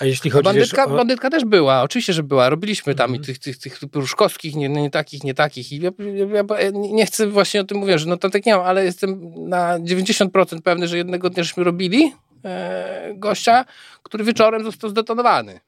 A 0.00 0.04
jeśli 0.04 0.30
chodzi 0.30 0.44
bandytka, 0.44 0.82
wiesz, 0.82 0.92
o... 0.92 0.96
bandytka 0.96 1.30
też 1.30 1.44
była, 1.44 1.82
oczywiście, 1.82 2.12
że 2.12 2.22
była. 2.22 2.48
Robiliśmy 2.48 2.94
tam 2.94 3.10
mm. 3.10 3.22
i 3.22 3.24
tych, 3.24 3.38
tych, 3.38 3.58
tych 3.58 3.78
pruszkowskich, 3.78 4.54
nie, 4.54 4.68
nie 4.68 4.90
takich, 4.90 5.24
nie 5.24 5.34
takich. 5.34 5.72
I 5.72 5.80
ja, 5.80 5.90
ja, 5.98 6.26
ja, 6.58 6.70
nie 6.72 7.06
chcę 7.06 7.26
właśnie 7.26 7.60
o 7.60 7.64
tym 7.64 7.78
mówić, 7.78 8.00
że 8.00 8.08
no 8.08 8.16
to 8.16 8.30
tak 8.30 8.46
nie 8.46 8.56
mam, 8.56 8.66
ale 8.66 8.84
jestem 8.84 9.32
na 9.48 9.78
90% 9.78 10.60
pewny, 10.60 10.88
że 10.88 10.96
jednego 10.96 11.30
dnia 11.30 11.42
żeśmy 11.42 11.64
robili 11.64 12.12
e, 12.44 13.12
gościa, 13.14 13.64
który 14.02 14.24
wieczorem 14.24 14.64
został 14.64 14.90
zdetonowany. 14.90 15.60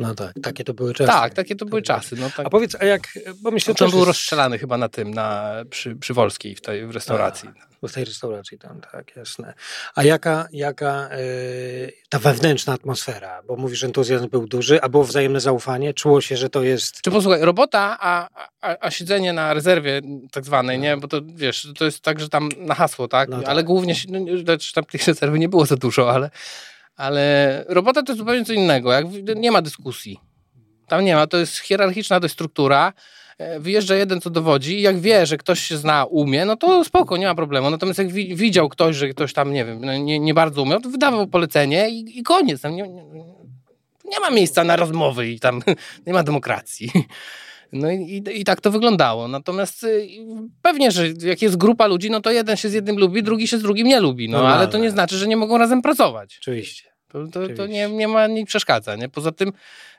No 0.00 0.14
tak, 0.14 0.32
takie 0.42 0.64
to 0.64 0.74
były 0.74 0.94
czasy. 0.94 1.12
Tak, 1.12 1.34
takie 1.34 1.56
to 1.56 1.64
były 1.64 1.82
czasy. 1.82 2.16
No 2.16 2.30
tak. 2.36 2.46
A 2.46 2.50
powiedz, 2.50 2.76
a 2.80 2.84
jak, 2.84 3.02
bo 3.42 3.50
myślę, 3.50 3.74
że... 3.78 3.84
On 3.84 3.90
był 3.90 4.04
rozstrzelany 4.04 4.58
chyba 4.58 4.76
na 4.78 4.88
tym, 4.88 5.14
na, 5.14 5.52
przy, 5.70 5.96
przy 5.96 6.14
Wolskiej, 6.14 6.56
w 6.56 6.60
tej 6.60 6.86
w 6.86 6.90
restauracji. 6.90 7.48
A, 7.82 7.88
w 7.88 7.92
tej 7.92 8.04
restauracji 8.04 8.58
tam, 8.58 8.80
tak, 8.92 9.16
jasne. 9.16 9.54
A 9.94 10.02
jaka, 10.02 10.48
jaka 10.52 11.08
yy, 11.16 11.92
ta 12.08 12.18
wewnętrzna 12.18 12.72
atmosfera? 12.72 13.42
Bo 13.42 13.56
mówisz, 13.56 13.78
że 13.78 13.86
entuzjazm 13.86 14.28
był 14.28 14.46
duży, 14.46 14.82
a 14.82 14.88
było 14.88 15.04
wzajemne 15.04 15.40
zaufanie? 15.40 15.94
Czuło 15.94 16.20
się, 16.20 16.36
że 16.36 16.50
to 16.50 16.62
jest... 16.62 17.00
Czy 17.02 17.10
posłuchaj, 17.10 17.40
robota, 17.40 17.96
a, 18.00 18.28
a, 18.60 18.76
a 18.80 18.90
siedzenie 18.90 19.32
na 19.32 19.54
rezerwie 19.54 20.00
tak 20.32 20.44
zwanej, 20.44 20.78
nie? 20.78 20.96
Bo 20.96 21.08
to, 21.08 21.20
wiesz, 21.34 21.68
to 21.78 21.84
jest 21.84 22.00
tak, 22.00 22.20
że 22.20 22.28
tam 22.28 22.48
na 22.56 22.74
hasło, 22.74 23.08
tak? 23.08 23.28
No 23.28 23.38
tak. 23.38 23.48
Ale 23.48 23.64
głównie, 23.64 23.94
no, 24.08 24.38
znaczy 24.38 24.72
tam 24.74 24.84
tych 24.84 25.06
rezerwy 25.06 25.38
nie 25.38 25.48
było 25.48 25.66
za 25.66 25.76
dużo, 25.76 26.12
ale 26.12 26.30
ale 26.96 27.64
robota 27.68 28.02
to 28.02 28.12
jest 28.12 28.18
zupełnie 28.18 28.44
co 28.44 28.52
innego. 28.52 28.92
Jak 28.92 29.06
nie 29.36 29.50
ma 29.50 29.62
dyskusji. 29.62 30.20
Tam 30.88 31.04
nie 31.04 31.14
ma, 31.14 31.26
to 31.26 31.36
jest 31.36 31.58
hierarchiczna 31.58 32.20
dość 32.20 32.34
struktura. 32.34 32.92
E, 33.38 33.60
wyjeżdża 33.60 33.94
jeden, 33.94 34.20
co 34.20 34.30
dowodzi, 34.30 34.78
i 34.78 34.82
jak 34.82 35.00
wie, 35.00 35.26
że 35.26 35.36
ktoś 35.36 35.60
się 35.60 35.76
zna, 35.76 36.04
umie, 36.04 36.44
no 36.44 36.56
to 36.56 36.84
spoko, 36.84 37.16
nie 37.16 37.26
ma 37.26 37.34
problemu. 37.34 37.70
Natomiast 37.70 37.98
jak 37.98 38.12
wi 38.12 38.36
widział 38.36 38.68
ktoś, 38.68 38.96
że 38.96 39.08
ktoś 39.08 39.32
tam, 39.32 39.52
nie 39.52 39.64
wiem, 39.64 39.84
no 39.84 39.96
nie, 39.96 40.18
nie 40.18 40.34
bardzo 40.34 40.62
umiał, 40.62 40.80
to 40.80 40.90
wydawał 40.90 41.26
polecenie 41.26 41.90
i, 41.90 42.18
i 42.18 42.22
koniec. 42.22 42.64
nie, 42.64 42.70
nie, 42.70 42.88
nie, 44.04 44.20
ma 44.20 44.30
miejsca 44.30 44.64
na 44.64 44.76
rozmowy 44.76 45.28
i 45.28 45.40
tam 45.40 45.62
nie 46.06 46.12
ma 46.12 46.22
demokracji. 46.22 46.90
No 47.72 47.90
i, 47.90 47.96
i, 47.96 48.40
i, 48.40 48.44
tak 48.44 48.60
to 48.60 48.70
wyglądało. 48.70 49.28
Natomiast 49.28 49.84
y, 49.84 50.08
pewnie, 50.62 50.90
że 50.90 51.08
jak 51.08 51.42
jest 51.42 51.56
grupa 51.56 51.86
ludzi, 51.86 52.10
no 52.10 52.20
to 52.20 52.30
jeden 52.30 52.56
się 52.56 52.68
z 52.68 52.72
jednym 52.72 52.98
lubi, 52.98 53.22
drugi 53.22 53.48
się 53.48 53.58
z 53.58 53.62
drugim 53.62 53.86
nie 53.86 54.00
lubi. 54.00 54.28
No, 54.28 54.48
ale 54.48 54.68
to 54.68 54.78
nie 54.78 54.90
znaczy, 54.90 55.16
że 55.16 55.28
nie 55.28 55.36
mogą 55.36 55.58
razem 55.58 55.82
pracować. 55.82 56.36
Oczywiście. 56.40 56.90
To, 57.12 57.26
to, 57.26 57.54
to 57.56 57.66
nie, 57.66 57.88
nie 57.88 58.08
ma 58.08 58.26
nic 58.26 58.48
przeszkadza, 58.48 58.96
nie? 58.96 59.08
Poza 59.08 59.32
tym, 59.32 59.52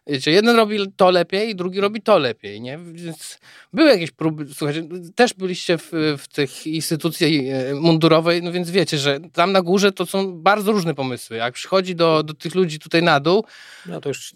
wiecie, 0.07 0.31
jeden 0.31 0.55
robi 0.55 0.77
to 0.95 1.11
lepiej, 1.11 1.55
drugi 1.55 1.79
robi 1.79 2.01
to 2.01 2.17
lepiej, 2.17 2.61
nie? 2.61 2.79
Więc 2.93 3.39
były 3.73 3.89
jakieś 3.89 4.11
próby, 4.11 4.45
słuchajcie, 4.53 4.83
też 5.15 5.33
byliście 5.33 5.77
w, 5.77 5.91
w 6.17 6.27
tych 6.27 6.67
instytucji 6.67 7.49
e, 7.49 7.73
mundurowej, 7.73 8.43
no 8.43 8.51
więc 8.51 8.69
wiecie, 8.69 8.97
że 8.97 9.19
tam 9.33 9.51
na 9.51 9.61
górze 9.61 9.91
to 9.91 10.05
są 10.05 10.41
bardzo 10.41 10.71
różne 10.71 10.95
pomysły. 10.95 11.37
Jak 11.37 11.53
przychodzi 11.53 11.95
do, 11.95 12.23
do 12.23 12.33
tych 12.33 12.55
ludzi 12.55 12.79
tutaj 12.79 13.03
na 13.03 13.19
dół, 13.19 13.45
no 13.85 14.01
to 14.01 14.09
już 14.09 14.35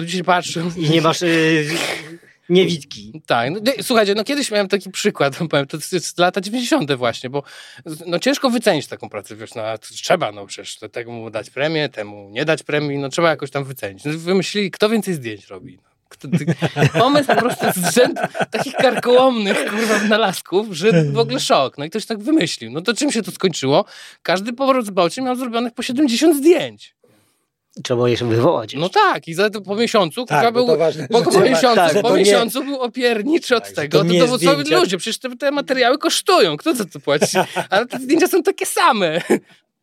ludzie 0.00 0.18
się 0.18 0.24
patrzą. 0.24 0.70
I 0.76 0.90
nie 0.90 1.02
masz... 1.02 1.20
Yy 1.20 1.64
niewidki. 2.50 3.22
Tak, 3.26 3.50
no, 3.50 3.60
słuchajcie, 3.82 4.14
no 4.14 4.24
kiedyś 4.24 4.50
miałem 4.50 4.68
taki 4.68 4.90
przykład, 4.90 5.38
powiem, 5.50 5.66
to 5.66 5.78
jest 5.92 6.18
lata 6.18 6.40
90. 6.40 6.92
właśnie, 6.92 7.30
bo 7.30 7.42
no 8.06 8.18
ciężko 8.18 8.50
wycenić 8.50 8.86
taką 8.86 9.08
pracę, 9.08 9.36
wiesz, 9.36 9.54
no 9.54 9.62
trzeba, 9.78 10.32
no 10.32 10.46
przecież 10.46 10.78
temu 10.92 11.12
mu 11.12 11.30
dać 11.30 11.50
premię, 11.50 11.88
temu 11.88 12.28
nie 12.30 12.44
dać 12.44 12.62
premii, 12.62 12.98
no 12.98 13.08
trzeba 13.08 13.30
jakoś 13.30 13.50
tam 13.50 13.64
wycenić. 13.64 14.04
No, 14.04 14.12
wymyślili, 14.16 14.70
kto 14.70 14.88
więcej 14.88 15.14
zdjęć 15.14 15.46
robi. 15.46 15.78
No. 15.82 15.90
Pomysł 17.00 17.26
po 17.26 17.36
prostu 17.36 17.66
z 17.74 17.94
rzędu 17.94 18.22
takich 18.50 18.74
karkołomnych, 18.74 19.70
kurwa, 19.70 19.98
wynalazków, 19.98 20.66
że 20.70 21.04
w 21.04 21.18
ogóle 21.18 21.40
szok. 21.40 21.78
No 21.78 21.84
i 21.84 21.90
ktoś 21.90 22.06
tak 22.06 22.18
wymyślił. 22.18 22.70
No 22.70 22.80
to 22.80 22.94
czym 22.94 23.12
się 23.12 23.22
to 23.22 23.30
skończyło? 23.30 23.84
Każdy 24.22 24.52
po 24.52 24.72
rozbałcie 24.72 25.22
miał 25.22 25.36
zrobionych 25.36 25.74
po 25.74 25.82
70 25.82 26.36
zdjęć. 26.36 26.94
Trzeba 27.84 28.08
je 28.08 28.16
wywołać. 28.16 28.74
No 28.74 28.88
tak, 28.88 29.28
i 29.28 29.34
za, 29.34 29.50
po 29.50 29.76
miesiącu 29.76 30.24
tak, 30.26 30.54
był, 30.54 30.76
ważne, 30.76 31.08
po, 31.08 31.22
po, 31.22 31.40
miesiącu, 31.40 31.76
tak, 31.76 32.02
po 32.02 32.14
miesiącu 32.14 32.60
nie, 32.60 32.66
był 32.66 32.80
opiernicz 32.80 33.52
od 33.52 33.64
tak, 33.64 33.72
tego. 33.72 34.04
To, 34.04 34.10
to, 34.26 34.38
to 34.38 34.38
są 34.38 34.80
ludzie, 34.80 34.98
przecież 34.98 35.18
te, 35.18 35.36
te, 35.36 35.50
materiały 35.50 35.98
kosztują. 35.98 36.56
Kto 36.56 36.74
za 36.74 36.84
to 36.84 37.00
płaci? 37.00 37.38
Ale 37.70 37.86
te 37.86 37.98
zdjęcia 37.98 38.28
są 38.28 38.42
takie 38.42 38.66
same. 38.66 39.20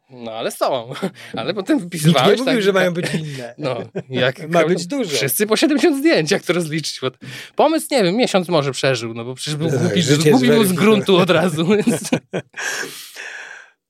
No 0.09 0.31
ale 0.31 0.51
są. 0.51 0.93
Ale 1.33 1.53
potem 1.53 1.79
wypisywałeś... 1.79 2.27
Nikt 2.27 2.39
nie 2.39 2.45
mówił, 2.45 2.55
tak, 2.55 2.63
że 2.63 2.73
mają 2.73 2.93
być 2.93 3.13
inne. 3.13 3.55
No, 3.57 3.77
jak, 4.09 4.49
Ma 4.49 4.65
być 4.65 4.87
dużo. 4.87 5.09
Wszyscy 5.09 5.47
po 5.47 5.57
70 5.57 5.97
zdjęć, 5.97 6.31
jak 6.31 6.43
to 6.43 6.53
rozliczyć. 6.53 7.01
Pomysł, 7.55 7.87
nie 7.91 8.03
wiem, 8.03 8.15
miesiąc 8.15 8.47
może 8.47 8.71
przeżył, 8.71 9.13
no 9.13 9.25
bo 9.25 9.35
przecież 9.35 9.55
był 9.55 9.69
głupi, 9.69 10.03
głupi 10.31 10.47
był 10.47 10.65
z 10.65 10.73
gruntu 10.73 11.17
od 11.17 11.29
razu. 11.29 11.67
Więc... 11.67 12.09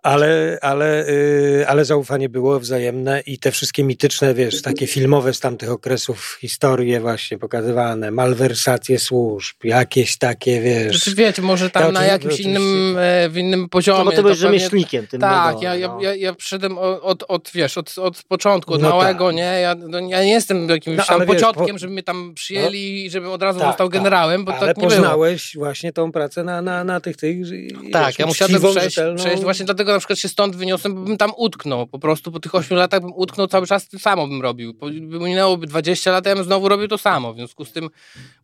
Ale, 0.03 0.57
ale, 0.61 1.05
yy, 1.07 1.67
ale 1.67 1.85
zaufanie 1.85 2.29
było 2.29 2.59
wzajemne 2.59 3.21
i 3.25 3.39
te 3.39 3.51
wszystkie 3.51 3.83
mityczne, 3.83 4.33
wiesz, 4.33 4.61
takie 4.61 4.87
filmowe 4.87 5.33
z 5.33 5.39
tamtych 5.39 5.71
okresów 5.71 6.37
historie 6.41 6.99
właśnie 6.99 7.37
pokazywane, 7.37 8.11
malwersacje 8.11 8.99
służb, 8.99 9.55
jakieś 9.63 10.17
takie, 10.17 10.61
wiesz... 10.61 10.97
Znaczy, 10.97 11.15
wiecie, 11.15 11.41
może 11.41 11.69
tam 11.69 11.83
ja, 11.83 11.91
na 11.91 12.05
jakimś 12.05 12.39
innym, 12.39 12.97
e, 12.99 13.29
w 13.29 13.37
innym 13.37 13.69
poziomie... 13.69 13.99
No 13.99 14.05
bo 14.05 14.11
ty 14.11 14.21
byłeś 14.21 14.37
rzemieślnikiem. 14.37 15.07
Tym 15.07 15.21
tak, 15.21 15.55
no, 15.55 15.61
ja, 15.61 15.87
no. 15.87 16.01
ja, 16.01 16.15
ja 16.15 16.33
przyszedłem 16.33 16.77
od, 16.77 17.23
od, 17.27 17.51
wiesz, 17.53 17.77
od, 17.77 17.97
od 17.97 18.23
początku, 18.23 18.73
od 18.73 18.81
no 18.81 18.89
małego, 18.89 19.27
tak. 19.27 19.35
nie? 19.35 19.59
Ja, 19.61 19.75
no, 19.75 19.99
ja 19.99 20.23
nie 20.23 20.31
jestem 20.31 20.69
jakimś 20.69 20.97
no, 20.97 21.03
tam 21.05 21.25
pociotkiem, 21.25 21.75
po... 21.75 21.77
żeby 21.77 21.93
mnie 21.93 22.03
tam 22.03 22.33
przyjęli 22.33 23.05
i 23.05 23.09
żeby 23.09 23.29
od 23.29 23.41
razu 23.41 23.59
tak, 23.59 23.67
został 23.67 23.87
tak. 23.87 23.93
generałem, 23.93 24.45
bo 24.45 24.55
ale 24.55 24.67
tak 24.67 24.77
nie 24.77 24.83
poznałeś 24.83 25.53
było. 25.53 25.65
właśnie 25.65 25.93
tą 25.93 26.11
pracę 26.11 26.43
na, 26.43 26.61
na, 26.61 26.83
na 26.83 26.99
tych, 26.99 27.17
tych... 27.17 27.37
Tak, 27.91 28.19
ja 28.19 28.25
musiałem 28.25 28.61
przejść, 28.61 28.97
przejść 29.15 29.43
właśnie 29.43 29.65
dlatego 29.65 29.86
na 29.93 29.99
przykład 29.99 30.19
się 30.19 30.29
stąd 30.29 30.55
wyniosłem, 30.55 30.95
bo 30.95 31.01
bym 31.01 31.17
tam 31.17 31.31
utknął. 31.37 31.87
Po 31.87 31.99
prostu 31.99 32.31
po 32.31 32.39
tych 32.39 32.55
8 32.55 32.77
latach 32.77 33.01
bym 33.01 33.13
utknął 33.13 33.47
cały 33.47 33.67
czas, 33.67 33.89
to 33.89 33.99
samo 33.99 34.27
bym 34.27 34.41
robił. 34.41 34.73
Minęłoby 35.01 35.67
20 35.67 36.11
lat, 36.11 36.25
ja 36.25 36.35
bym 36.35 36.43
znowu 36.43 36.69
robił 36.69 36.87
to 36.87 36.97
samo. 36.97 37.33
W 37.33 37.35
związku 37.35 37.65
z 37.65 37.71
tym 37.71 37.89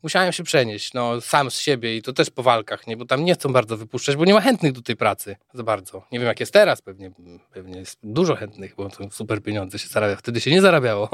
musiałem 0.04 0.34
się 0.34 0.44
przenieść, 0.44 0.94
no, 0.94 1.22
sam 1.22 1.52
z 1.52 1.60
siebie 1.60 1.98
i 1.98 2.02
to 2.02 2.14
też 2.14 2.30
po 2.30 2.44
walkach, 2.44 2.88
nie? 2.88 2.98
Bo 2.98 3.06
tam 3.06 3.26
nie 3.26 3.34
chcą 3.34 3.54
bardzo 3.54 3.78
wypuszczać, 3.78 4.16
bo 4.16 4.26
nie 4.26 4.34
ma 4.34 4.42
chętnych 4.42 4.72
do 4.72 4.82
tej 4.82 4.96
pracy 4.96 5.36
za 5.54 5.64
bardzo. 5.64 6.06
Nie 6.12 6.20
wiem, 6.20 6.28
jak 6.28 6.40
jest 6.40 6.54
teraz, 6.54 6.82
pewnie, 6.82 7.12
pewnie 7.54 7.80
jest 7.80 8.00
dużo 8.04 8.36
chętnych, 8.36 8.76
bo 8.76 8.90
to 8.90 9.10
super 9.12 9.42
pieniądze 9.44 9.80
się 9.80 9.88
zarabia. 9.88 10.16
Wtedy 10.16 10.42
się 10.42 10.52
nie 10.52 10.62
zarabiało. 10.62 11.10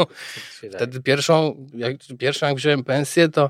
Wtedy 0.76 1.02
pierwszą, 1.02 1.68
jak, 1.74 1.98
pierwszą 2.20 2.48
jak 2.48 2.56
wziąłem 2.56 2.84
pensję, 2.84 3.30
to 3.30 3.50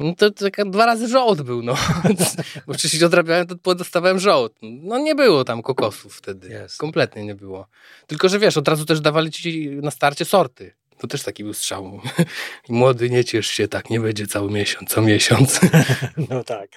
no 0.00 0.14
to, 0.14 0.30
to 0.30 0.64
dwa 0.66 0.86
razy 0.86 1.08
żołd 1.08 1.42
był, 1.42 1.62
no. 1.62 1.74
Bo 2.66 2.74
wcześniej 2.74 3.04
odrabiałem, 3.04 3.46
to 3.46 3.74
dostawałem 3.74 4.18
żołd. 4.18 4.54
No 4.62 4.98
nie 4.98 5.14
było 5.14 5.44
tam 5.44 5.62
kokosów 5.62 6.16
wtedy. 6.16 6.62
Yes. 6.64 6.76
Kompletnie 6.76 7.24
nie 7.24 7.34
było. 7.34 7.66
Tylko, 8.06 8.28
że 8.28 8.38
wiesz, 8.38 8.56
od 8.56 8.68
razu 8.68 8.84
też 8.84 9.00
dawali 9.00 9.30
ci 9.30 9.70
na 9.70 9.90
starcie 9.90 10.24
sorty. 10.24 10.72
To 10.98 11.06
też 11.06 11.22
taki 11.22 11.44
był 11.44 11.54
strzał. 11.54 12.00
Młody, 12.68 13.10
nie 13.10 13.24
ciesz 13.24 13.46
się, 13.46 13.68
tak 13.68 13.90
nie 13.90 14.00
będzie 14.00 14.26
cały 14.26 14.50
miesiąc, 14.50 14.90
co 14.90 15.02
miesiąc. 15.02 15.60
No 16.30 16.44
tak. 16.44 16.70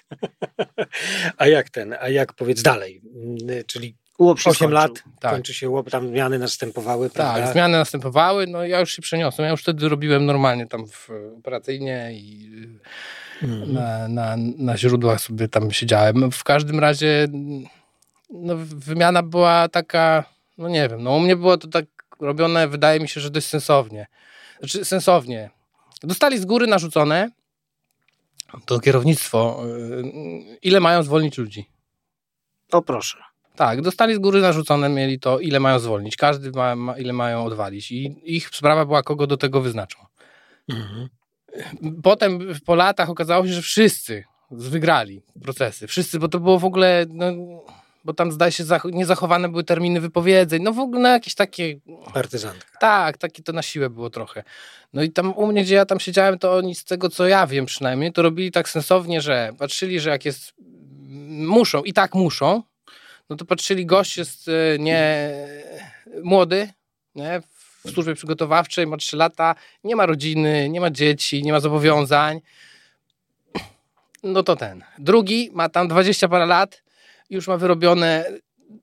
A 1.38 1.48
jak 1.48 1.69
ten, 1.69 1.95
a 2.00 2.10
jak 2.10 2.34
powiedz 2.34 2.62
dalej? 2.62 3.01
Czyli 3.67 3.95
Łop 4.19 4.38
8 4.38 4.53
skończył. 4.53 4.69
lat, 4.69 5.03
tak. 5.19 5.31
kończy 5.31 5.53
się 5.53 5.69
łop, 5.69 5.89
tam 5.89 6.07
zmiany 6.07 6.39
następowały. 6.39 7.10
Tak, 7.10 7.15
prawda? 7.15 7.51
zmiany 7.51 7.77
następowały, 7.77 8.48
no 8.48 8.65
ja 8.65 8.79
już 8.79 8.91
się 8.91 9.01
przeniosłem, 9.01 9.45
ja 9.45 9.51
już 9.51 9.62
wtedy 9.62 9.89
robiłem 9.89 10.25
normalnie 10.25 10.67
tam 10.67 10.88
w, 10.88 11.10
operacyjnie 11.38 12.10
i 12.13 12.51
mm. 13.43 13.74
na, 13.74 14.07
na, 14.07 14.36
na 14.57 14.77
źródłach 14.77 15.22
sobie 15.22 15.48
tam 15.48 15.72
siedziałem. 15.72 16.31
W 16.31 16.43
każdym 16.43 16.79
razie 16.79 17.27
no, 18.29 18.55
wymiana 18.57 19.24
była 19.24 19.69
taka, 19.69 20.24
no 20.57 20.69
nie 20.69 20.89
wiem, 20.89 21.03
no 21.03 21.12
u 21.12 21.19
mnie 21.19 21.36
było 21.36 21.57
to 21.57 21.67
tak 21.67 21.86
robione, 22.19 22.67
wydaje 22.67 23.00
mi 23.00 23.07
się, 23.07 23.22
że 23.22 23.29
dość 23.29 23.48
sensownie. 23.48 24.07
Znaczy 24.60 24.86
sensownie. 24.86 25.50
Dostali 26.03 26.39
z 26.39 26.45
góry 26.45 26.67
narzucone 26.67 27.29
to 28.65 28.79
kierownictwo, 28.79 29.62
y, 29.65 30.57
ile 30.62 30.79
mają 30.79 31.03
zwolnić 31.03 31.38
ludzi. 31.38 31.69
O 32.72 32.81
proszę. 32.81 33.35
Tak, 33.56 33.82
dostali 33.82 34.16
z 34.16 34.18
góry 34.20 34.42
narzucone, 34.42 34.90
mieli 34.90 35.20
to, 35.20 35.40
ile 35.40 35.60
mają 35.60 35.80
zwolnić. 35.80 36.16
Każdy 36.18 36.52
ma, 36.52 36.76
ma 36.76 36.98
ile 36.98 37.14
mają 37.14 37.46
odwalić. 37.46 37.92
I 37.92 38.16
ich 38.36 38.50
sprawa 38.50 38.86
była, 38.86 39.04
kogo 39.04 39.28
do 39.28 39.38
tego 39.38 39.62
wyznaczą. 39.62 40.00
Mhm. 40.70 41.10
Potem 42.04 42.40
po 42.66 42.76
latach 42.76 43.10
okazało 43.10 43.48
się, 43.48 43.54
że 43.54 43.62
wszyscy 43.62 44.24
wygrali 44.52 45.22
procesy. 45.44 45.88
Wszyscy, 45.88 46.20
bo 46.20 46.28
to 46.28 46.40
było 46.40 46.60
w 46.60 46.66
ogóle, 46.66 47.06
no, 47.10 47.26
bo 48.06 48.14
tam 48.14 48.32
zdaje 48.32 48.52
się 48.52 48.64
zach- 48.64 48.92
niezachowane 48.92 49.50
były 49.50 49.64
terminy 49.64 50.02
wypowiedzeń, 50.02 50.64
no 50.64 50.74
w 50.74 50.80
ogóle 50.80 51.02
no, 51.02 51.10
jakieś 51.10 51.36
takie, 51.36 51.76
Partyzantka. 52.14 52.80
tak, 52.80 53.18
takie 53.18 53.44
to 53.44 53.54
na 53.54 53.62
siłę 53.62 53.90
było 53.90 54.10
trochę. 54.10 54.44
No 54.94 55.04
i 55.04 55.12
tam 55.12 55.34
u 55.34 55.48
mnie, 55.48 55.64
gdzie 55.64 55.76
ja 55.76 55.86
tam 55.86 56.00
siedziałem, 56.00 56.40
to 56.40 56.56
oni 56.56 56.76
z 56.76 56.84
tego, 56.86 57.10
co 57.10 57.28
ja 57.28 57.48
wiem 57.48 57.66
przynajmniej, 57.66 58.14
to 58.14 58.22
robili 58.22 58.52
tak 58.52 58.70
sensownie, 58.70 59.22
że 59.22 59.52
patrzyli, 59.58 60.00
że 60.00 60.10
jak 60.10 60.26
jest, 60.26 60.54
muszą, 61.30 61.84
i 61.84 61.94
tak 61.94 62.16
muszą, 62.16 62.64
no 63.29 63.36
to 63.36 63.46
patrzyli, 63.46 63.86
gość 63.86 64.17
jest 64.17 64.48
e, 64.48 64.79
nie 64.79 65.32
młody, 66.24 66.70
nie, 67.15 67.41
w 67.86 67.91
służbie 67.91 68.15
przygotowawczej, 68.15 68.88
ma 68.88 68.98
3 68.98 69.17
lata, 69.17 69.55
nie 69.84 69.96
ma 69.96 70.05
rodziny, 70.05 70.70
nie 70.70 70.82
ma 70.82 70.91
dzieci, 70.91 71.44
nie 71.44 71.51
ma 71.51 71.60
zobowiązań. 71.60 72.41
No 74.24 74.44
to 74.44 74.55
ten. 74.55 74.84
Drugi 75.00 75.50
ma 75.53 75.70
tam 75.70 75.88
20 75.88 76.27
parę 76.27 76.46
lat, 76.46 76.84
już 77.29 77.48
ma 77.48 77.58
wyrobione, 77.58 78.25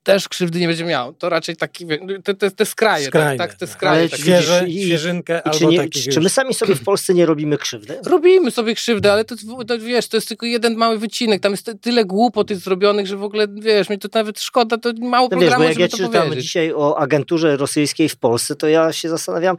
też 0.02 0.28
krzywdy 0.28 0.60
nie 0.60 0.66
będzie 0.68 0.84
miał. 0.84 1.12
To 1.12 1.28
raczej 1.28 1.56
taki, 1.56 1.86
wie- 1.86 2.22
te, 2.24 2.34
te, 2.34 2.50
te 2.50 2.66
skraje, 2.66 3.06
Skrajne. 3.06 3.36
tak, 3.38 3.50
tak, 3.50 3.58
te 3.58 3.66
skraje. 3.66 4.00
Ale 4.00 4.08
takie. 4.08 4.22
Świeże, 4.22 4.64
i- 4.68 4.84
świeżynkę 4.86 5.38
I 5.44 5.48
albo 5.48 5.58
czy, 5.58 5.66
nie, 5.66 5.88
czy 5.88 6.20
my 6.20 6.28
sami 6.28 6.54
sobie 6.54 6.74
w 6.74 6.84
Polsce 6.84 7.14
nie 7.14 7.26
robimy 7.26 7.58
krzywdy? 7.58 7.98
Robimy 8.06 8.50
sobie 8.50 8.74
krzywdę, 8.74 9.12
ale 9.12 9.24
to, 9.24 9.34
to 9.66 9.78
wiesz, 9.78 10.08
to 10.08 10.16
jest 10.16 10.28
tylko 10.28 10.46
jeden 10.46 10.74
mały 10.76 10.98
wycinek. 10.98 11.42
Tam 11.42 11.52
jest 11.52 11.66
ty- 11.66 11.78
tyle 11.78 12.04
głupot 12.04 12.50
jest 12.50 12.62
zrobionych, 12.62 13.06
że 13.06 13.16
w 13.16 13.22
ogóle, 13.22 13.46
wiesz, 13.60 13.88
mi 13.88 13.98
to 13.98 14.08
nawet 14.14 14.40
szkoda, 14.40 14.78
to 14.78 14.92
mało 15.00 15.28
No 15.32 15.38
wiesz, 15.38 15.50
bo 15.50 15.50
programu, 15.56 15.64
jak 15.80 15.90
żeby 15.90 16.02
ja 16.02 16.08
to 16.08 16.24
powiedzieć. 16.24 16.44
dzisiaj 16.44 16.72
o 16.72 16.98
agenturze 16.98 17.56
rosyjskiej 17.56 18.08
w 18.08 18.16
Polsce, 18.16 18.56
to 18.56 18.68
ja 18.68 18.92
się 18.92 19.08
zastanawiam, 19.08 19.56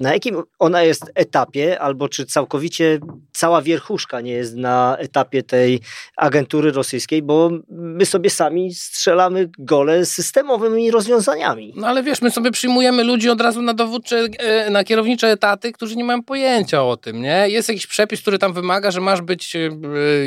na 0.00 0.12
jakim 0.12 0.42
ona 0.58 0.82
jest 0.82 1.02
etapie, 1.14 1.80
albo 1.80 2.08
czy 2.08 2.26
całkowicie 2.26 2.98
cała 3.34 3.62
wierchuszka 3.62 4.20
nie 4.20 4.32
jest 4.32 4.56
na 4.56 4.96
etapie 4.98 5.42
tej 5.42 5.80
agentury 6.16 6.72
rosyjskiej, 6.72 7.22
bo 7.22 7.50
my 7.70 8.06
sobie 8.06 8.30
sami 8.30 8.74
strzelamy 8.74 9.50
gole 9.58 10.06
systemowymi 10.06 10.90
rozwiązaniami. 10.90 11.72
No 11.76 11.86
ale 11.86 12.02
wiesz, 12.02 12.22
my 12.22 12.30
sobie 12.30 12.50
przyjmujemy 12.50 13.04
ludzi 13.04 13.30
od 13.30 13.40
razu 13.40 13.62
na 13.62 13.74
dowódcze, 13.74 14.18
e, 14.38 14.70
na 14.70 14.84
kierownicze 14.84 15.28
etaty, 15.28 15.72
którzy 15.72 15.96
nie 15.96 16.04
mają 16.04 16.22
pojęcia 16.22 16.82
o 16.84 16.96
tym, 16.96 17.22
nie? 17.22 17.44
Jest 17.48 17.68
jakiś 17.68 17.86
przepis, 17.86 18.20
który 18.20 18.38
tam 18.38 18.52
wymaga, 18.52 18.90
że 18.90 19.00
masz 19.00 19.22
być 19.22 19.56
e, 19.56 19.68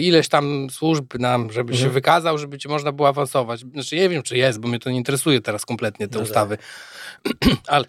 ileś 0.01 0.27
tam 0.27 0.67
służb 0.71 1.05
nam, 1.19 1.51
żeby 1.51 1.73
się 1.73 1.77
Mhm. 1.77 1.93
wykazał, 1.93 2.37
żeby 2.37 2.57
cię 2.57 2.69
można 2.69 2.91
było 2.91 3.07
awansować. 3.07 3.59
Znaczy 3.59 3.95
nie 3.95 4.09
wiem, 4.09 4.23
czy 4.23 4.37
jest, 4.37 4.59
bo 4.59 4.67
mnie 4.67 4.79
to 4.79 4.89
nie 4.89 4.97
interesuje 4.97 5.41
teraz 5.41 5.65
kompletnie 5.65 6.07
te 6.07 6.13
No 6.19 6.19
tak. 6.19 6.29
ustawy. 6.29 6.57
ale, 7.67 7.85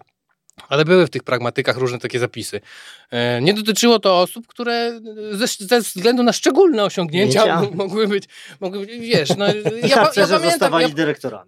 ale 0.69 0.85
były 0.85 1.07
w 1.07 1.09
tych 1.09 1.23
pragmatykach 1.23 1.77
różne 1.77 1.99
takie 1.99 2.19
zapisy. 2.19 2.61
E, 3.11 3.41
Nie 3.41 3.53
dotyczyło 3.53 3.99
to 3.99 4.19
osób, 4.19 4.47
które 4.47 4.99
ze, 5.31 5.47
ze 5.47 5.81
względu 5.81 6.23
na 6.23 6.33
szczególne 6.33 6.83
osiągnięcia 6.83 7.45
mogły 7.73 8.07
być, 8.07 8.23
mogły 8.59 8.79
być 8.85 8.99
wiesz, 8.99 9.29
no, 9.37 9.45
ja, 9.47 9.53
I 9.87 9.89
ja, 9.89 9.95
harcerze 9.95 10.27
pamiętam, 10.27 10.49
zostawali 10.51 10.83
ja, 10.83 10.89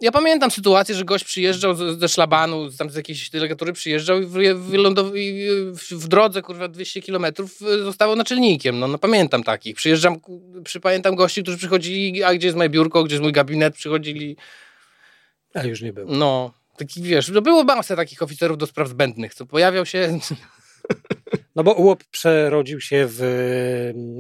ja 0.01 0.11
pamiętam 0.11 0.51
sytuację, 0.51 0.95
że 0.95 1.05
gość 1.05 1.23
przyjeżdżał 1.23 1.75
z- 1.75 1.99
ze 1.99 2.09
szlabanu, 2.09 2.69
z- 2.69 2.77
tam 2.77 2.89
z 2.89 2.95
jakiejś 2.95 3.29
delegatury 3.29 3.73
przyjeżdżał 3.73 4.21
i, 4.21 4.25
wylądow- 4.25 5.17
i 5.17 5.47
w, 5.73 5.91
w 5.91 6.07
drodze, 6.07 6.41
kurwa, 6.41 6.67
200 6.67 7.01
kilometrów 7.01 7.61
y, 7.61 7.83
zostawał 7.83 8.15
naczelnikiem. 8.15 8.79
No, 8.79 8.87
no 8.87 8.97
pamiętam 8.97 9.43
takich. 9.43 9.75
Przyjeżdżam, 9.75 10.19
ku- 10.19 10.41
przy, 10.63 10.79
pamiętam 10.79 11.15
gości, 11.15 11.41
którzy 11.43 11.57
przychodzili, 11.57 12.23
a 12.23 12.33
gdzie 12.33 12.47
jest 12.47 12.57
moje 12.57 12.69
biurko, 12.69 13.03
gdzie 13.03 13.15
jest 13.15 13.23
mój 13.23 13.31
gabinet, 13.31 13.73
przychodzili, 13.75 14.35
A 15.53 15.63
już 15.63 15.81
nie 15.81 15.93
było. 15.93 16.11
no... 16.15 16.60
Taki, 16.81 17.01
wiesz, 17.01 17.29
no 17.29 17.41
było 17.41 17.63
masę 17.63 17.95
takich 17.95 18.21
oficerów 18.21 18.57
do 18.57 18.67
spraw 18.67 18.87
zbędnych, 18.89 19.33
co 19.33 19.45
pojawiał 19.45 19.85
się 19.85 20.19
No 21.55 21.63
bo 21.63 21.73
UOP 21.73 22.03
przerodził 22.03 22.81
się 22.81 23.05
w 23.09 23.17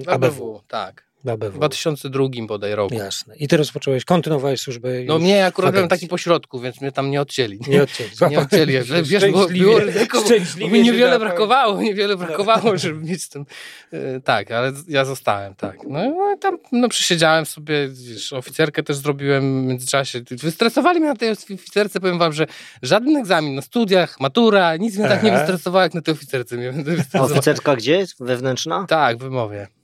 w 0.05 0.09
ABW. 0.09 0.25
ABW. 0.25 0.63
Tak, 0.67 1.10
W 1.23 1.29
ABW. 1.29 1.49
w 1.51 1.53
2002 1.53 2.23
bodaj 2.47 2.75
roku. 2.75 2.95
Jasne. 2.95 3.35
I 3.35 3.47
ty 3.47 3.57
rozpocząłeś, 3.57 4.05
kontynuowałeś 4.05 4.61
służbę 4.61 4.89
No 5.05 5.19
mnie 5.19 5.45
akurat 5.45 5.73
byłem 5.73 5.89
taki 5.89 6.07
pośrodku, 6.07 6.59
więc 6.59 6.81
mnie 6.81 6.91
tam 6.91 7.11
nie 7.11 7.21
odcięli. 7.21 7.59
Nie 7.67 7.83
odcięli. 7.83 8.09
Nie 8.29 8.39
odcięli, 8.39 8.77
ale 8.77 9.03
wiesz, 9.03 9.25
było, 9.25 9.43
Szczęśliwie- 9.43 9.59
było 9.59 9.79
ryzyko, 9.79 10.19
bo 10.21 10.25
szczęśliwie 10.25 10.71
mi 10.71 10.83
niewiele 10.83 11.19
brakowało, 11.19 11.81
niewiele 11.81 12.17
brakowało, 12.17 12.77
żeby 12.77 13.05
mieć 13.05 13.29
ten, 13.29 13.45
e, 13.93 14.19
tak, 14.21 14.51
ale 14.51 14.71
ja 14.87 15.05
zostałem, 15.05 15.55
tak. 15.55 15.77
No, 15.87 15.99
no 16.09 16.33
i 16.35 16.39
tam, 16.39 16.57
no 16.71 16.89
przysiedziałem 16.89 17.45
sobie, 17.45 17.87
wiesz, 17.87 18.33
oficerkę 18.33 18.83
też 18.83 18.95
zrobiłem 18.95 19.63
w 19.63 19.67
międzyczasie. 19.67 20.21
Wystresowali 20.31 20.99
mnie 20.99 21.09
na 21.09 21.15
tej 21.15 21.29
oficerce, 21.29 21.99
powiem 21.99 22.19
wam, 22.19 22.33
że 22.33 22.47
żaden 22.81 23.17
egzamin 23.17 23.55
na 23.55 23.61
studiach, 23.61 24.19
matura, 24.19 24.77
nic 24.77 24.97
mnie 24.97 25.07
tak 25.07 25.23
nie 25.23 25.33
Aha. 25.33 25.39
wystresowało, 25.39 25.83
jak 25.83 25.93
na 25.93 26.01
tej 26.01 26.13
oficerce 26.13 26.57
mnie 26.57 26.73
oficerka 27.13 27.75
gdzie? 27.75 28.05
Wewnętrzna? 28.19 28.85
Tak, 28.89 29.17
w 29.17 29.21
wymowie. 29.21 29.80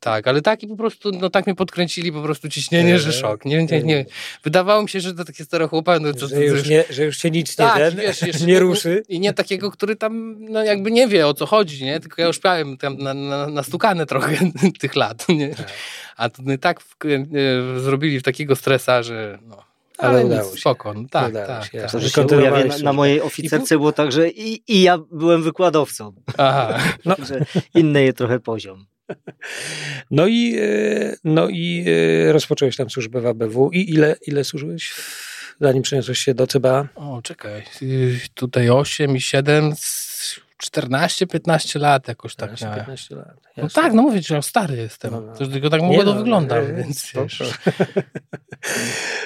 Tak, 0.00 0.28
ale 0.28 0.42
taki 0.42 0.66
po 0.66 0.76
prostu, 0.76 1.10
no 1.10 1.30
tak 1.30 1.46
mnie 1.46 1.54
podkręcili 1.54 2.12
po 2.12 2.22
prostu 2.22 2.48
ciśnienie, 2.48 2.98
że 2.98 3.12
szok. 3.12 3.44
Nie, 3.44 3.64
nie, 3.64 3.82
nie. 3.82 4.06
Wydawało 4.44 4.82
mi 4.82 4.88
się, 4.88 5.00
że 5.00 5.14
to 5.14 5.24
takie 5.24 5.44
stare 5.44 5.68
chłopa, 5.68 5.98
no 5.98 6.08
Że 6.28 6.44
już, 6.44 6.68
nie, 6.68 6.84
że 6.90 7.04
już 7.04 7.18
się 7.18 7.30
nic 7.30 7.58
nie, 7.58 7.64
tak, 7.66 7.76
ten, 7.76 7.96
wiesz, 7.96 8.22
jeszcze 8.22 8.46
nie 8.52 8.60
ruszy. 8.60 9.02
I 9.08 9.20
nie 9.20 9.32
takiego, 9.32 9.70
który 9.70 9.96
tam 9.96 10.36
no 10.38 10.64
jakby 10.64 10.90
nie 10.90 11.08
wie 11.08 11.26
o 11.26 11.34
co 11.34 11.46
chodzi, 11.46 11.84
nie? 11.84 12.00
Tylko 12.00 12.22
ja 12.22 12.28
już 12.28 12.44
miałem 12.44 12.76
tam 12.76 12.98
na, 12.98 13.14
na, 13.14 13.46
nastukane 13.46 14.06
trochę 14.06 14.36
tych 14.80 14.96
lat, 14.96 15.28
nie? 15.28 15.54
Tak. 15.54 15.72
A 16.16 16.28
to 16.28 16.42
no, 16.46 16.58
tak 16.58 16.80
w, 16.80 16.96
e, 17.04 17.80
zrobili 17.80 18.20
w 18.20 18.22
takiego 18.22 18.56
stresa, 18.56 19.02
że 19.02 19.38
no. 19.42 19.70
Ale 19.98 20.10
Ale, 20.18 20.26
udało 20.26 20.42
nic, 20.42 20.54
się. 20.54 20.60
spoko, 20.60 20.94
no, 20.94 21.04
tak, 21.10 21.30
Udało 21.30 21.46
tak, 21.46 21.64
się, 21.64 21.80
tak. 21.80 21.90
To, 21.90 22.00
że 22.00 22.10
się 22.10 22.26
ujawia, 22.26 22.76
na, 22.82 22.92
mojej 22.92 23.20
oficerce 23.20 23.76
było 23.76 23.92
tak, 23.92 24.12
że 24.12 24.28
i, 24.28 24.62
i 24.68 24.82
ja 24.82 24.98
byłem 25.12 25.42
wykładowcą. 25.42 26.12
Aha. 26.38 26.78
No. 27.04 27.16
Także 27.16 27.44
inny 27.74 28.04
je 28.04 28.12
trochę 28.12 28.40
poziom. 28.40 28.89
No 30.10 30.26
i, 30.26 30.56
e, 30.58 31.16
no 31.24 31.48
i 31.48 31.84
e, 32.28 32.32
rozpocząłeś 32.32 32.76
tam 32.76 32.90
służbę 32.90 33.20
w 33.20 33.26
ABW. 33.26 33.70
I 33.72 33.90
ile, 33.90 34.16
ile 34.26 34.44
służyłeś, 34.44 34.94
zanim 35.60 35.82
przeniosłeś 35.82 36.18
się 36.18 36.34
do 36.34 36.46
CBA? 36.46 36.88
O, 36.94 37.22
czekaj, 37.22 37.62
y, 37.82 38.20
tutaj 38.34 38.70
8 38.70 39.16
i 39.16 39.20
7, 39.20 39.74
14-15 40.62 41.80
lat 41.80 42.08
jakoś 42.08 42.34
tak 42.34 42.60
miałem. 42.60 42.78
15 42.78 43.16
lat. 43.16 43.34
No 43.56 43.62
jasne. 43.62 43.82
tak, 43.82 43.92
no 43.92 44.02
mówię, 44.02 44.22
że 44.22 44.34
ja 44.34 44.42
stary 44.42 44.76
jestem. 44.76 45.10
No, 45.10 45.20
no. 45.20 45.36
Też 45.36 45.48
tylko 45.48 45.70
tak 45.70 45.80
Nie 45.80 45.86
młodo 45.86 46.12
no, 46.12 46.18
wyglądam, 46.18 46.58
e, 46.58 46.72
więc 46.72 47.12
wiesz. 47.14 47.42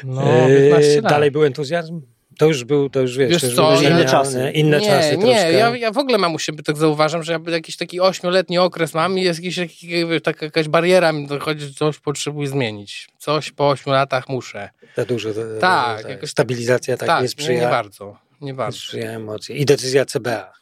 No, 0.04 0.22
E, 0.22 0.60
15 0.70 1.00
lat. 1.02 1.12
Dalej 1.12 1.30
był 1.30 1.44
entuzjazm? 1.44 2.00
To 2.38 2.46
już 2.46 2.64
był, 2.64 2.90
to 2.90 3.00
już 3.00 3.16
wiesz, 3.18 3.30
Wiesz 3.30 3.40
to 3.40 3.46
już 3.46 3.56
co, 3.56 3.82
inne 3.82 4.04
czasy. 4.04 4.50
Inne 4.54 4.80
nie, 4.80 4.86
czasy 4.86 5.16
nie, 5.16 5.22
troszkę. 5.22 5.52
ja, 5.52 5.76
ja 5.76 5.90
w 5.92 5.98
ogóle 5.98 6.18
mam 6.18 6.34
u 6.34 6.38
siebie 6.38 6.62
tak 6.62 6.76
zauważam, 6.76 7.22
że 7.22 7.32
ja 7.32 7.40
jakiś 7.46 7.76
taki 7.76 8.00
ośmioletni 8.00 8.58
okres 8.58 8.94
mam 8.94 9.18
i 9.18 9.22
jest 9.22 9.40
jakiś, 9.40 9.56
jakiś, 9.56 9.90
taka 10.22 10.44
jakaś 10.46 10.68
bariera 10.68 11.12
mi 11.12 11.26
dochodzi, 11.26 11.66
że 11.66 11.72
coś 11.74 11.98
potrzebuję 11.98 12.48
zmienić. 12.48 13.08
Coś 13.18 13.50
po 13.50 13.68
ośmiu 13.68 13.92
latach 13.92 14.28
muszę. 14.28 14.70
Za 14.96 15.04
dużo. 15.04 15.28
Tak, 15.60 16.02
to- 16.02 16.08
jakoś- 16.08 16.30
Stabilizacja 16.30 16.96
tak, 16.96 17.06
tak, 17.06 17.18
nie 17.18 17.22
nie, 17.22 17.28
sprzyja. 17.28 17.60
nie 17.60 17.68
bardzo. 17.68 18.16
Nie 18.40 18.46
nie 18.46 18.54
bardzo. 18.54 18.78
sprzyja 18.78 19.10
emocje. 19.10 19.56
I 19.56 19.64
decyzja 19.64 20.04
CBA. 20.04 20.52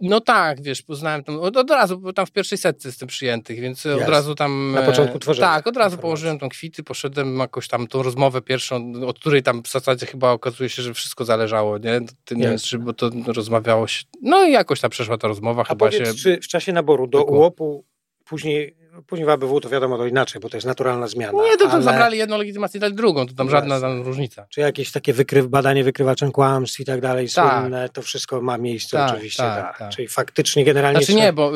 No 0.00 0.20
tak, 0.20 0.62
wiesz, 0.62 0.82
poznałem 0.82 1.24
tam, 1.24 1.40
od, 1.40 1.56
od 1.56 1.70
razu, 1.70 1.98
bo 1.98 2.12
tam 2.12 2.26
w 2.26 2.30
pierwszej 2.30 2.58
setce 2.58 2.88
jestem 2.88 3.08
przyjętych, 3.08 3.60
więc 3.60 3.86
od 3.86 3.98
Jasne. 3.98 4.10
razu 4.10 4.34
tam... 4.34 4.72
Na 4.74 4.82
e, 4.82 4.86
początku 4.86 5.18
tworzenia 5.18 5.48
Tak, 5.48 5.66
od 5.66 5.76
razu 5.76 5.98
położyłem 5.98 6.38
tą 6.38 6.48
kwity, 6.48 6.82
poszedłem 6.82 7.38
jakoś 7.38 7.68
tam 7.68 7.86
tą 7.86 8.02
rozmowę 8.02 8.42
pierwszą, 8.42 8.92
od 9.06 9.18
której 9.18 9.42
tam 9.42 9.62
w 9.62 9.68
zasadzie 9.68 10.06
chyba 10.06 10.30
okazuje 10.30 10.68
się, 10.68 10.82
że 10.82 10.94
wszystko 10.94 11.24
zależało, 11.24 11.78
nie? 11.78 12.00
Ty 12.24 12.36
nie 12.36 12.48
wiesz, 12.48 12.62
czy, 12.62 12.78
bo 12.78 12.92
to 12.92 13.10
rozmawiało 13.26 13.86
się, 13.86 14.04
no 14.22 14.44
i 14.44 14.52
jakoś 14.52 14.80
tam 14.80 14.90
przeszła 14.90 15.18
ta 15.18 15.28
rozmowa, 15.28 15.62
A 15.62 15.64
chyba 15.64 15.86
powiedz, 15.86 16.08
się... 16.08 16.14
czy 16.14 16.40
w 16.40 16.48
czasie 16.48 16.72
naboru 16.72 17.06
do. 17.06 17.24
UOP-u 17.24 17.84
później, 18.30 18.76
później 19.06 19.26
w 19.26 19.28
ABW 19.28 19.60
to 19.60 19.68
wiadomo 19.68 19.98
to 19.98 20.06
inaczej, 20.06 20.40
bo 20.40 20.48
to 20.48 20.56
jest 20.56 20.66
naturalna 20.66 21.06
zmiana. 21.06 21.42
Nie, 21.42 21.56
to 21.56 21.64
tam 21.64 21.70
ale 21.70 21.82
zabrali 21.82 22.18
jedną 22.18 22.38
legitymację, 22.38 22.80
dali 22.80 22.94
drugą, 22.94 23.26
to 23.26 23.34
tam 23.34 23.50
żadna 23.50 23.80
tam 23.80 24.02
różnica. 24.02 24.46
Czy 24.48 24.60
jakieś 24.60 24.92
takie 24.92 25.12
wykryw, 25.12 25.46
badanie 25.46 25.84
wykrywaczem 25.84 26.32
kłamstw 26.32 26.80
i 26.80 26.84
tak 26.84 27.00
dalej, 27.00 27.28
Tak. 27.34 27.60
słynne, 27.60 27.88
to 27.88 28.02
wszystko 28.02 28.40
ma 28.42 28.58
miejsce 28.58 28.96
Tak, 28.96 29.10
oczywiście. 29.10 29.42
tak, 29.42 29.62
Tak, 29.62 29.78
tak. 29.78 29.90
Czyli 29.92 30.08
faktycznie 30.08 30.64
generalnie... 30.64 30.98
Znaczy 31.02 31.14
nie, 31.14 31.32
bo 31.32 31.52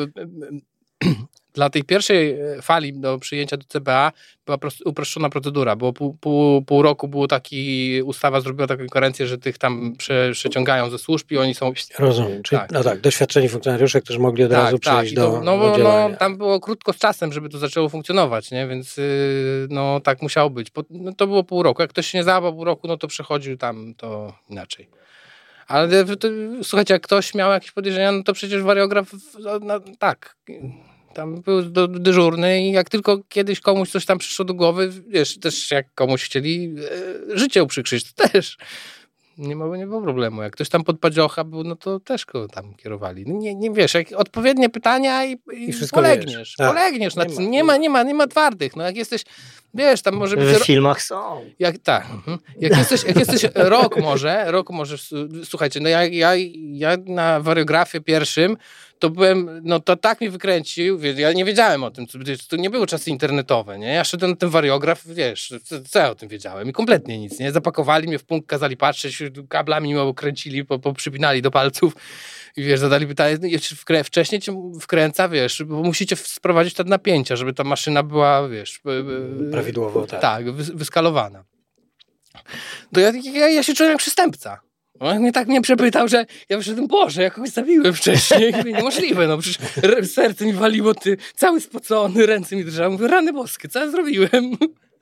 dla 1.55 1.69
tej 1.69 1.83
pierwszej 1.83 2.31
e, 2.31 2.61
fali 2.61 2.93
do 2.93 3.19
przyjęcia 3.19 3.57
do 3.57 3.63
CBA 3.67 4.11
była 4.45 4.57
uproszczona 4.85 5.29
procedura, 5.29 5.75
bo 5.75 5.93
pół, 5.93 6.13
pół, 6.13 6.61
pół 6.61 6.81
roku 6.81 7.07
było 7.07 7.27
taki, 7.27 8.01
ustawa 8.03 8.41
zrobiła 8.41 8.67
taką 8.67 8.87
korencję, 8.87 9.27
że 9.27 9.37
tych 9.37 9.57
tam 9.57 9.95
prze, 9.97 10.31
przeciągają 10.33 10.89
ze 10.89 10.97
służb 10.97 11.31
i 11.31 11.37
oni 11.37 11.55
są... 11.55 11.73
Rozumiem. 11.99 12.43
Czyli, 12.43 12.59
Tak. 12.59 12.71
No 12.71 12.83
tak, 12.83 13.01
doświadczeni 13.01 13.49
funkcjonariusze, 13.49 14.01
którzy 14.01 14.19
mogli 14.19 14.43
od 14.43 14.51
razu 14.51 14.79
przejść 14.79 15.11
i 15.11 15.15
do, 15.15 15.31
to, 15.31 15.41
no, 15.41 15.57
do 15.57 15.57
bo, 15.57 15.77
działania. 15.77 16.09
no, 16.09 16.17
tam 16.17 16.37
było 16.37 16.59
krótko 16.59 16.93
z 16.93 16.97
czasem, 16.97 17.33
żeby 17.33 17.49
to 17.49 17.57
zaczęło 17.57 17.89
funkcjonować, 17.89 18.51
nie? 18.51 18.67
więc 18.67 18.97
yy, 18.97 19.67
no 19.69 19.99
tak 19.99 20.21
musiało 20.21 20.49
być. 20.49 20.67
No, 20.89 21.13
to 21.13 21.27
było 21.27 21.43
pół 21.43 21.63
roku. 21.63 21.81
Jak 21.81 21.91
ktoś 21.91 22.07
się 22.07 22.17
nie 22.17 22.23
załapał 22.23 22.53
pół 22.53 22.63
roku, 22.63 22.87
no 22.87 22.97
to 22.97 23.07
przechodził 23.07 23.57
tam 23.57 23.93
to 23.97 24.33
inaczej. 24.49 24.89
Ale 25.67 26.05
to, 26.05 26.27
słuchajcie, 26.63 26.93
jak 26.93 27.03
ktoś 27.03 27.33
miał 27.33 27.51
jakieś 27.51 27.71
podejrzenia, 27.71 28.11
no 28.11 28.23
to 28.23 28.33
przecież 28.33 28.63
wariograf, 28.63 29.11
no, 29.39 29.59
no, 29.59 29.79
tak, 29.99 30.35
Tam 31.15 31.41
był 31.41 31.61
dyżurny 31.87 32.61
i 32.61 32.71
jak 32.71 32.89
tylko 32.89 33.19
kiedyś 33.29 33.59
komuś 33.59 33.91
coś 33.91 34.05
tam 34.05 34.17
przyszło 34.17 34.45
do 34.45 34.53
głowy, 34.53 34.91
wiesz, 35.07 35.39
też 35.39 35.71
jak 35.71 35.93
komuś 35.93 36.23
chcieli 36.23 36.75
e, 37.33 37.37
życie 37.37 37.63
uprzykrzyć, 37.63 38.13
to 38.13 38.29
też 38.29 38.57
nie 39.37 39.55
ma, 39.55 39.77
nie 39.77 39.87
było 39.87 40.01
problemu. 40.01 40.41
Jak 40.41 40.53
ktoś 40.53 40.69
tam 40.69 40.83
pod 40.83 40.99
Padziocha 40.99 41.43
był, 41.43 41.63
no 41.63 41.75
to 41.75 41.99
też 41.99 42.25
go 42.25 42.47
tam 42.47 42.75
kierowali. 42.75 43.23
No 43.27 43.39
nie, 43.39 43.55
nie 43.55 43.71
wiesz, 43.71 43.93
jak 43.93 44.07
odpowiednie 44.15 44.69
pytania 44.69 45.25
i, 45.25 45.31
i, 45.31 45.69
I 45.69 45.73
polegniesz. 45.91 46.55
Tak. 46.55 46.67
Polegniesz. 46.67 47.15
Nie, 47.15 47.23
ma, 47.25 47.43
nie, 47.47 47.63
ma, 47.63 47.77
nie, 47.77 47.89
ma, 47.89 48.03
nie 48.03 48.13
ma 48.13 48.27
twardych. 48.27 48.75
No 48.75 48.83
jak 48.83 48.95
jesteś, 48.95 49.23
wiesz, 49.73 50.01
tam 50.01 50.15
może 50.15 50.37
być... 50.37 50.57
W 50.57 50.65
filmach 50.65 51.01
są. 51.01 51.41
Jak, 51.59 51.77
tak. 51.77 52.05
Mhm. 52.11 52.37
Jak 52.59 52.77
jesteś, 52.77 53.03
jak 53.03 53.15
jesteś 53.15 53.51
rok 53.55 53.99
może, 54.01 54.51
rok 54.51 54.69
może, 54.69 54.95
słuchajcie, 55.43 55.79
no 55.79 55.89
ja, 55.89 56.05
ja, 56.05 56.31
ja 56.57 56.97
na 57.05 57.39
wariografię 57.39 58.01
pierwszym 58.01 58.57
to 58.99 59.09
byłem, 59.09 59.61
no 59.63 59.79
to 59.79 59.95
tak 59.95 60.21
mi 60.21 60.29
wykręcił, 60.29 60.99
ja 61.17 61.33
nie 61.33 61.45
wiedziałem 61.45 61.83
o 61.83 61.91
tym, 61.91 62.05
to 62.49 62.55
nie 62.55 62.69
były 62.69 62.87
czasy 62.87 63.09
internetowe, 63.09 63.79
nie? 63.79 63.87
Ja 63.87 64.03
szedłem 64.03 64.31
na 64.31 64.37
ten 64.37 64.49
wariograf, 64.49 65.07
wiesz, 65.07 65.53
co 65.89 65.99
ja 65.99 66.09
o 66.09 66.15
tym 66.15 66.29
wiedziałem 66.29 66.69
i 66.69 66.73
kompletnie 66.73 67.19
nic, 67.19 67.39
nie? 67.39 67.51
Zapakowali 67.51 68.07
mnie 68.07 68.19
w 68.19 68.23
punkt, 68.23 68.47
kazali 68.47 68.77
patrzeć, 68.77 69.23
kablami 69.49 69.93
mi 69.93 70.13
kręcili, 70.15 70.65
po, 70.65 70.79
poprzypinali 70.79 71.41
do 71.41 71.51
palców 71.51 71.95
i 72.57 72.63
wiesz, 72.63 72.79
zadali 72.79 73.07
pytanie, 73.07 73.37
no, 73.41 73.47
wkrę 73.75 74.03
wcześniej 74.03 74.41
cię 74.41 74.71
wkręca, 74.81 75.29
wiesz, 75.29 75.63
bo 75.63 75.83
musicie 75.83 76.15
sprowadzić 76.15 76.73
te 76.73 76.83
napięcia, 76.83 77.35
żeby 77.35 77.53
ta 77.53 77.63
maszyna 77.63 78.03
była, 78.03 78.47
wiesz... 78.47 78.81
Prawidłowo, 79.51 80.07
tak. 80.07 80.21
Tak, 80.21 80.51
wyskalowana. 80.51 81.43
To 82.93 82.99
ja, 82.99 83.11
ja, 83.33 83.49
ja 83.49 83.63
się 83.63 83.73
czułem 83.73 83.91
jak 83.91 83.99
przystępca. 83.99 84.59
On 84.99 85.19
mnie 85.19 85.31
tak 85.31 85.47
mnie 85.47 85.61
przepytał, 85.61 86.07
że 86.07 86.25
ja 86.49 86.57
wyszedłem, 86.57 86.87
Boże, 86.87 87.23
ja 87.23 87.29
kogoś 87.29 87.49
zabiłem 87.49 87.93
wcześniej. 87.93 88.53
Niemożliwe, 88.65 89.27
no 89.27 89.37
przecież 89.37 89.59
serce 90.11 90.45
mi 90.45 90.53
waliło, 90.53 90.93
ty, 90.93 91.17
cały 91.35 91.61
spocony, 91.61 92.25
ręce 92.25 92.55
mi 92.55 92.65
drżały. 92.65 92.91
Mówię, 92.91 93.07
rany 93.07 93.33
boskie, 93.33 93.69
co 93.69 93.79
ja 93.79 93.91
zrobiłem? 93.91 94.57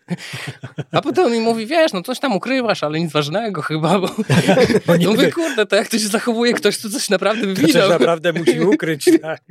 A 0.91 1.01
potem 1.01 1.25
on 1.25 1.32
mi 1.32 1.39
mówi, 1.39 1.65
wiesz, 1.65 1.93
no 1.93 2.01
coś 2.01 2.19
tam 2.19 2.34
ukrywasz, 2.34 2.84
ale 2.84 2.99
nic 2.99 3.12
ważnego 3.12 3.62
chyba, 3.62 3.99
bo, 3.99 4.10
bo 4.88 4.95
nie 4.97 5.08
mówię, 5.08 5.32
kurde, 5.32 5.65
to 5.65 5.75
jak 5.75 5.88
to 5.88 5.99
się 5.99 6.08
zachowuje 6.08 6.53
ktoś, 6.53 6.77
to 6.77 6.89
coś 6.89 7.10
naprawdę 7.10 7.47
widział. 7.53 7.88
To 7.88 7.89
naprawdę 7.89 8.34
musi 8.34 8.60
ukryć, 8.60 9.10
tak. 9.21 9.41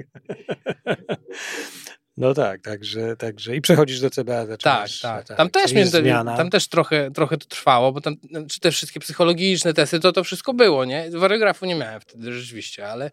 No 2.16 2.34
tak, 2.34 2.60
także, 2.60 3.16
także 3.16 3.56
i 3.56 3.60
przechodzisz 3.60 4.00
do 4.00 4.10
CBA. 4.10 4.46
Tak, 4.46 4.88
tak, 5.02 5.26
tak. 5.26 5.36
Tam 5.36 5.50
też, 5.50 5.72
mnie, 5.72 5.90
tam 6.36 6.50
też 6.50 6.68
trochę, 6.68 7.10
trochę 7.10 7.36
to 7.36 7.46
trwało, 7.46 7.92
bo 7.92 8.00
tam 8.00 8.16
czy 8.50 8.60
te 8.60 8.70
wszystkie 8.70 9.00
psychologiczne 9.00 9.74
testy, 9.74 10.00
to 10.00 10.12
to 10.12 10.24
wszystko 10.24 10.54
było, 10.54 10.84
nie? 10.84 11.10
Wariografu 11.10 11.66
nie 11.66 11.74
miałem 11.74 12.00
wtedy 12.00 12.32
rzeczywiście, 12.32 12.88
ale 12.88 13.10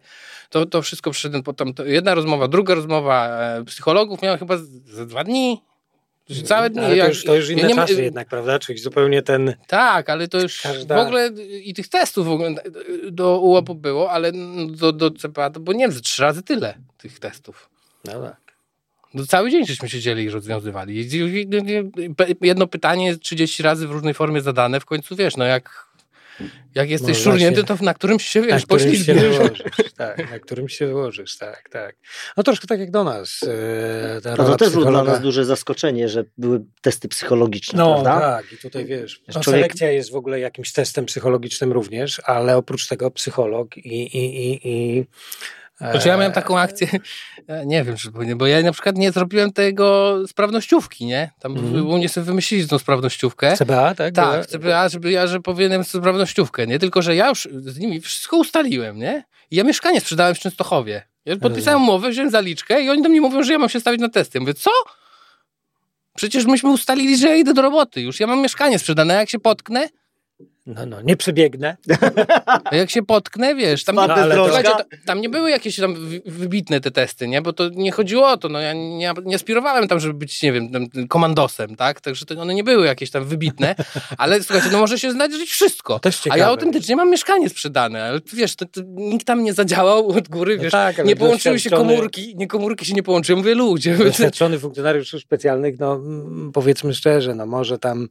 to, 0.50 0.66
to 0.66 0.82
wszystko 0.82 1.10
przyszedłem 1.10 1.42
potem. 1.42 1.72
jedna 1.84 2.14
rozmowa, 2.14 2.48
druga 2.48 2.74
rozmowa 2.74 3.40
e, 3.40 3.64
psychologów 3.64 4.22
miałem 4.22 4.38
chyba 4.38 4.56
za 4.84 5.06
dwa 5.06 5.24
dni, 5.24 5.62
Całe 6.44 6.70
dni. 6.70 6.80
Ale 6.80 6.96
to 6.96 7.08
już, 7.08 7.24
to 7.24 7.34
już 7.34 7.48
inne 7.48 7.68
ja 7.68 7.74
czasy 7.74 8.02
jednak, 8.02 8.28
prawda? 8.28 8.58
Czyli 8.58 8.78
zupełnie 8.78 9.22
ten... 9.22 9.54
Tak, 9.66 10.10
ale 10.10 10.28
to 10.28 10.40
już 10.40 10.60
każda... 10.60 10.96
w 10.96 11.06
ogóle 11.06 11.30
i 11.64 11.74
tych 11.74 11.88
testów 11.88 12.26
w 12.26 12.30
ogóle 12.30 12.54
do 13.10 13.40
UOP 13.40 13.70
było, 13.70 14.10
ale 14.10 14.32
do, 14.68 14.92
do 14.92 15.10
CPA 15.10 15.50
to 15.50 15.60
było, 15.60 15.76
nie 15.76 15.88
wiem, 15.88 16.00
trzy 16.00 16.22
razy 16.22 16.42
tyle 16.42 16.74
tych 16.98 17.18
testów. 17.18 17.70
No 18.04 18.22
tak. 18.22 18.49
No, 19.14 19.26
cały 19.26 19.50
dzień 19.50 19.66
żeśmy 19.66 19.88
siedzieli 19.88 20.24
i 20.24 20.30
rozwiązywali. 20.30 21.08
Jedno 22.40 22.66
pytanie 22.66 23.16
30 23.16 23.62
razy 23.62 23.86
w 23.86 23.90
różnej 23.90 24.14
formie 24.14 24.40
zadane, 24.40 24.80
w 24.80 24.84
końcu 24.84 25.16
wiesz, 25.16 25.36
no 25.36 25.44
jak 25.44 25.90
jak 26.74 26.90
jesteś 26.90 27.18
no 27.18 27.24
szurnięty, 27.24 27.64
to 27.64 27.76
na 27.80 27.94
którymś 27.94 28.26
się, 28.26 28.42
wiesz, 28.42 28.66
poślizgniesz. 28.66 29.36
Tak, 29.96 30.30
na 30.30 30.38
którymś 30.38 30.76
się 30.76 30.86
wyłożysz, 30.86 31.36
tak, 31.36 31.68
tak. 31.68 31.96
No 32.36 32.42
troszkę 32.42 32.66
tak 32.66 32.80
jak 32.80 32.90
do 32.90 33.04
nas. 33.04 33.40
E, 34.24 34.34
no 34.38 34.44
to 34.44 34.56
też 34.56 34.70
było 34.70 34.90
dla 34.90 35.04
nas 35.04 35.20
duże 35.20 35.44
zaskoczenie, 35.44 36.08
że 36.08 36.24
były 36.38 36.64
testy 36.80 37.08
psychologiczne, 37.08 37.78
No 37.78 38.02
prawda? 38.02 38.20
tak, 38.20 38.52
i 38.52 38.56
tutaj 38.56 38.84
wiesz, 38.84 39.22
no, 39.28 39.40
człowiek... 39.40 39.60
selekcja 39.60 39.90
jest 39.90 40.10
w 40.10 40.14
ogóle 40.14 40.40
jakimś 40.40 40.72
testem 40.72 41.06
psychologicznym 41.06 41.72
również, 41.72 42.20
ale 42.24 42.56
oprócz 42.56 42.88
tego 42.88 43.10
psycholog 43.10 43.76
i, 43.76 44.16
i, 44.16 44.50
i, 44.50 44.68
i 44.68 45.06
znaczy 45.80 46.08
ja 46.08 46.16
miałem 46.16 46.32
taką 46.32 46.58
akcję, 46.58 46.88
e, 47.46 47.66
nie 47.66 47.84
wiem, 47.84 47.96
czy 47.96 48.12
powinien, 48.12 48.38
bo 48.38 48.46
ja 48.46 48.62
na 48.62 48.72
przykład 48.72 48.96
nie 48.96 49.12
zrobiłem 49.12 49.52
tego 49.52 50.16
sprawnościówki, 50.26 51.06
nie? 51.06 51.30
Tam 51.38 51.56
mm. 51.56 51.86
u 51.86 51.98
mnie 51.98 52.08
sobie 52.08 52.24
wymyślili 52.24 52.68
tą 52.68 52.78
sprawnościówkę. 52.78 53.56
CBA, 53.56 53.94
tak? 53.94 54.14
Tak, 54.14 54.46
CBA, 54.46 54.88
żeby 54.88 55.10
ja, 55.10 55.26
że 55.26 55.40
powinienem 55.40 55.84
sprawnościówkę, 55.84 56.66
nie? 56.66 56.78
Tylko, 56.78 57.02
że 57.02 57.16
ja 57.16 57.28
już 57.28 57.48
z 57.52 57.78
nimi 57.78 58.00
wszystko 58.00 58.36
ustaliłem, 58.36 58.98
nie? 58.98 59.24
I 59.50 59.56
ja 59.56 59.64
mieszkanie 59.64 60.00
sprzedałem 60.00 60.34
w 60.34 60.38
Częstochowie. 60.38 61.02
Ja 61.24 61.36
podpisałem 61.36 61.82
umowę, 61.82 62.10
wziąłem 62.10 62.30
zaliczkę 62.30 62.82
i 62.82 62.90
oni 62.90 63.02
do 63.02 63.08
mnie 63.08 63.20
mówią, 63.20 63.42
że 63.42 63.52
ja 63.52 63.58
mam 63.58 63.68
się 63.68 63.80
stawić 63.80 64.00
na 64.00 64.08
testy. 64.08 64.38
Ja 64.38 64.40
mówię, 64.40 64.54
co? 64.54 64.70
Przecież 66.16 66.46
myśmy 66.46 66.70
ustalili, 66.70 67.16
że 67.16 67.28
ja 67.28 67.36
idę 67.36 67.54
do 67.54 67.62
roboty 67.62 68.00
już. 68.00 68.20
Ja 68.20 68.26
mam 68.26 68.42
mieszkanie 68.42 68.78
sprzedane, 68.78 69.14
jak 69.14 69.30
się 69.30 69.38
potknę, 69.38 69.88
no, 70.66 70.86
no, 70.86 71.02
nie 71.02 71.16
przebiegnę. 71.16 71.76
A 72.64 72.76
jak 72.76 72.90
się 72.90 73.02
potknę, 73.02 73.54
wiesz, 73.54 73.84
tam, 73.84 73.96
nie, 73.96 74.06
no, 74.06 74.44
słuchajcie, 74.44 74.70
tam 75.06 75.20
nie 75.20 75.28
były 75.28 75.50
jakieś 75.50 75.76
tam 75.76 75.96
wybitne 76.26 76.80
te 76.80 76.90
testy, 76.90 77.28
nie? 77.28 77.42
Bo 77.42 77.52
to 77.52 77.68
nie 77.68 77.92
chodziło 77.92 78.28
o 78.28 78.36
to, 78.36 78.48
no 78.48 78.60
ja 78.60 78.72
nie, 78.72 79.12
nie 79.24 79.36
aspirowałem 79.36 79.88
tam, 79.88 80.00
żeby 80.00 80.14
być, 80.14 80.42
nie 80.42 80.52
wiem, 80.52 80.70
komandosem, 81.08 81.76
tak? 81.76 82.00
Także 82.00 82.26
to 82.26 82.40
one 82.40 82.54
nie 82.54 82.64
były 82.64 82.86
jakieś 82.86 83.10
tam 83.10 83.24
wybitne, 83.24 83.74
ale 84.18 84.42
słuchajcie, 84.42 84.68
no 84.72 84.78
może 84.78 84.98
się 84.98 85.12
znaleźć 85.12 85.52
wszystko. 85.52 86.00
A 86.30 86.36
ja 86.36 86.46
autentycznie 86.46 86.96
mam 86.96 87.10
mieszkanie 87.10 87.48
sprzedane, 87.48 88.04
ale 88.04 88.20
wiesz, 88.32 88.56
to, 88.56 88.66
to 88.66 88.80
nikt 88.86 89.26
tam 89.26 89.44
nie 89.44 89.52
zadziałał 89.52 90.08
od 90.08 90.28
góry, 90.28 90.56
no 90.56 90.62
wiesz, 90.62 90.72
tak, 90.72 91.04
nie 91.04 91.16
połączyły 91.16 91.60
się 91.60 91.70
komórki, 91.70 92.36
nie 92.36 92.46
komórki 92.46 92.86
się 92.86 92.94
nie 92.94 93.02
połączyły, 93.02 93.36
mówię 93.36 93.54
ludzie. 93.54 93.96
Doświadczony 94.04 94.58
funkcjonariusz 94.58 95.16
specjalnych, 95.20 95.78
no 95.78 96.00
powiedzmy 96.52 96.94
szczerze, 96.94 97.34
no 97.34 97.46
może 97.46 97.78
tam 97.78 98.08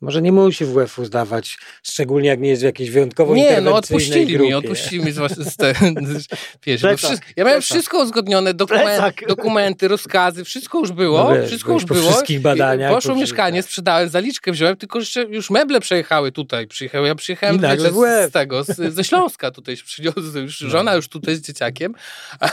może 0.00 0.22
nie 0.22 0.32
musi 0.32 0.64
WF-u 0.64 1.04
zdawać, 1.04 1.58
szczególnie 1.82 2.28
jak 2.28 2.40
nie 2.40 2.48
jest 2.48 2.62
w 2.62 2.64
jakiejś 2.64 2.90
wyjątkowo 2.90 3.34
Nie, 3.34 3.60
no 3.60 3.74
odpuścili 3.74 4.26
grupie. 4.26 4.48
mi, 4.48 4.54
odpuścili 4.54 5.04
mi 5.04 5.12
z, 5.12 5.38
z, 5.52 5.56
te, 5.56 5.74
wiesz, 6.66 6.82
wszystko, 6.96 7.28
Ja 7.36 7.44
miałem 7.44 7.62
wszystko 7.62 8.02
uzgodnione, 8.02 8.54
dokumenty, 8.54 9.26
dokumenty, 9.26 9.88
rozkazy, 9.88 10.44
wszystko 10.44 10.78
już 10.78 10.92
było, 10.92 11.24
no 11.24 11.34
wiesz, 11.34 11.46
wszystko 11.46 11.72
już 11.72 11.84
po 11.84 11.94
było. 11.94 12.10
wszystkich 12.10 12.40
badaniach. 12.40 12.92
Poszło 12.92 13.14
po 13.14 13.20
mieszkanie, 13.20 13.62
sprzedałem, 13.62 14.08
zaliczkę 14.08 14.52
wziąłem, 14.52 14.76
tylko 14.76 14.98
jeszcze 14.98 15.22
już 15.22 15.50
meble 15.50 15.80
przejechały 15.80 16.32
tutaj, 16.32 16.66
przyjechały, 16.66 17.08
ja 17.08 17.14
przyjechałem 17.14 17.60
z, 17.60 17.92
z, 17.92 18.32
tego, 18.32 18.64
z, 18.64 18.94
ze 18.94 19.04
Śląska 19.04 19.50
tutaj, 19.50 19.76
przyniosłem, 19.76 20.44
już, 20.44 20.60
no. 20.60 20.70
żona 20.70 20.94
już 20.94 21.08
tutaj 21.08 21.36
z 21.36 21.40
dzieciakiem, 21.40 21.94
a, 22.40 22.48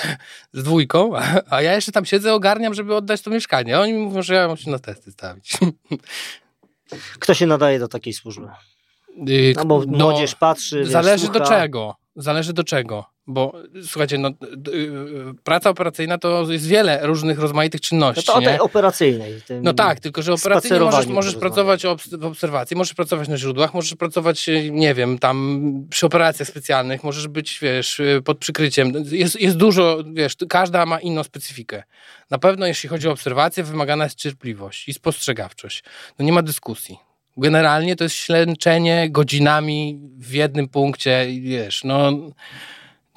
z 0.53 0.63
dwójką, 0.63 1.17
a, 1.17 1.41
a, 1.49 1.61
ja 1.61 1.73
jeszcze 1.73 1.91
tam 1.91 2.05
siedzę, 2.05 2.33
ogarniam, 2.33 2.73
żeby 2.73 2.95
oddać 2.95 3.21
to 3.21 3.29
mieszkanie. 3.29 3.79
Oni 3.79 3.93
mi 3.93 3.99
mówią, 3.99 4.21
że 4.21 4.33
ja 4.33 4.47
mam 4.47 4.57
się 4.57 4.71
na 4.71 4.79
testy 4.79 5.11
stawić. 5.11 5.51
Kto 7.19 7.33
się 7.33 7.47
nadaje 7.47 7.79
do 7.79 7.87
takiej 7.87 8.13
służby? 8.13 8.47
Y, 9.29 9.53
no 9.55 9.65
bo 9.65 9.83
no, 9.87 10.09
młodzież 10.09 10.35
patrzy. 10.35 10.85
Zależy 10.85 11.27
wiesz, 11.27 11.33
do 11.33 11.45
czego. 11.45 11.95
Zależy 12.15 12.53
do 12.53 12.63
czego. 12.63 13.05
Bo 13.27 13.53
słuchajcie, 13.83 14.17
no, 14.17 14.29
praca 15.43 15.69
operacyjna 15.69 16.17
to 16.17 16.51
jest 16.51 16.67
wiele 16.67 16.99
różnych 17.07 17.39
rozmaitych 17.39 17.81
czynności. 17.81 18.23
No 18.27 18.33
to 18.33 18.39
o 18.39 18.41
tej 18.41 18.59
operacyjnej. 18.59 19.41
No 19.61 19.73
tak, 19.73 19.99
tylko 19.99 20.21
że 20.21 20.33
operacyjnie 20.33 20.79
możesz, 20.79 21.07
możesz 21.07 21.35
pracować 21.35 21.83
w 22.11 22.25
obserwacji, 22.25 22.77
możesz 22.77 22.93
pracować 22.93 23.27
na 23.27 23.37
źródłach, 23.37 23.73
możesz 23.73 23.95
pracować, 23.95 24.49
y, 24.49 24.71
nie 24.71 24.93
wiem, 24.93 25.19
tam 25.19 25.61
przy 25.89 26.05
operacjach 26.05 26.49
specjalnych, 26.49 27.03
możesz 27.03 27.27
być, 27.27 27.59
wiesz, 27.61 28.01
pod 28.25 28.37
przykryciem. 28.37 28.93
Jest, 29.11 29.41
jest 29.41 29.57
dużo, 29.57 29.97
wiesz, 30.13 30.35
każda 30.49 30.85
ma 30.85 30.99
inną 30.99 31.23
specyfikę. 31.23 31.83
Na 32.29 32.37
pewno 32.37 32.67
jeśli 32.67 32.89
chodzi 32.89 33.07
o 33.07 33.11
obserwację, 33.11 33.63
wymagana 33.63 34.03
jest 34.03 34.17
cierpliwość 34.17 34.89
i 34.89 34.93
spostrzegawczość. 34.93 35.83
No 36.19 36.25
nie 36.25 36.33
ma 36.33 36.41
dyskusji. 36.41 36.97
Generalnie 37.37 37.95
to 37.95 38.03
jest 38.03 38.15
ślęczenie 38.15 39.09
godzinami 39.09 39.99
w 40.17 40.33
jednym 40.33 40.67
punkcie, 40.67 41.27
wiesz, 41.41 41.83
no... 41.83 42.11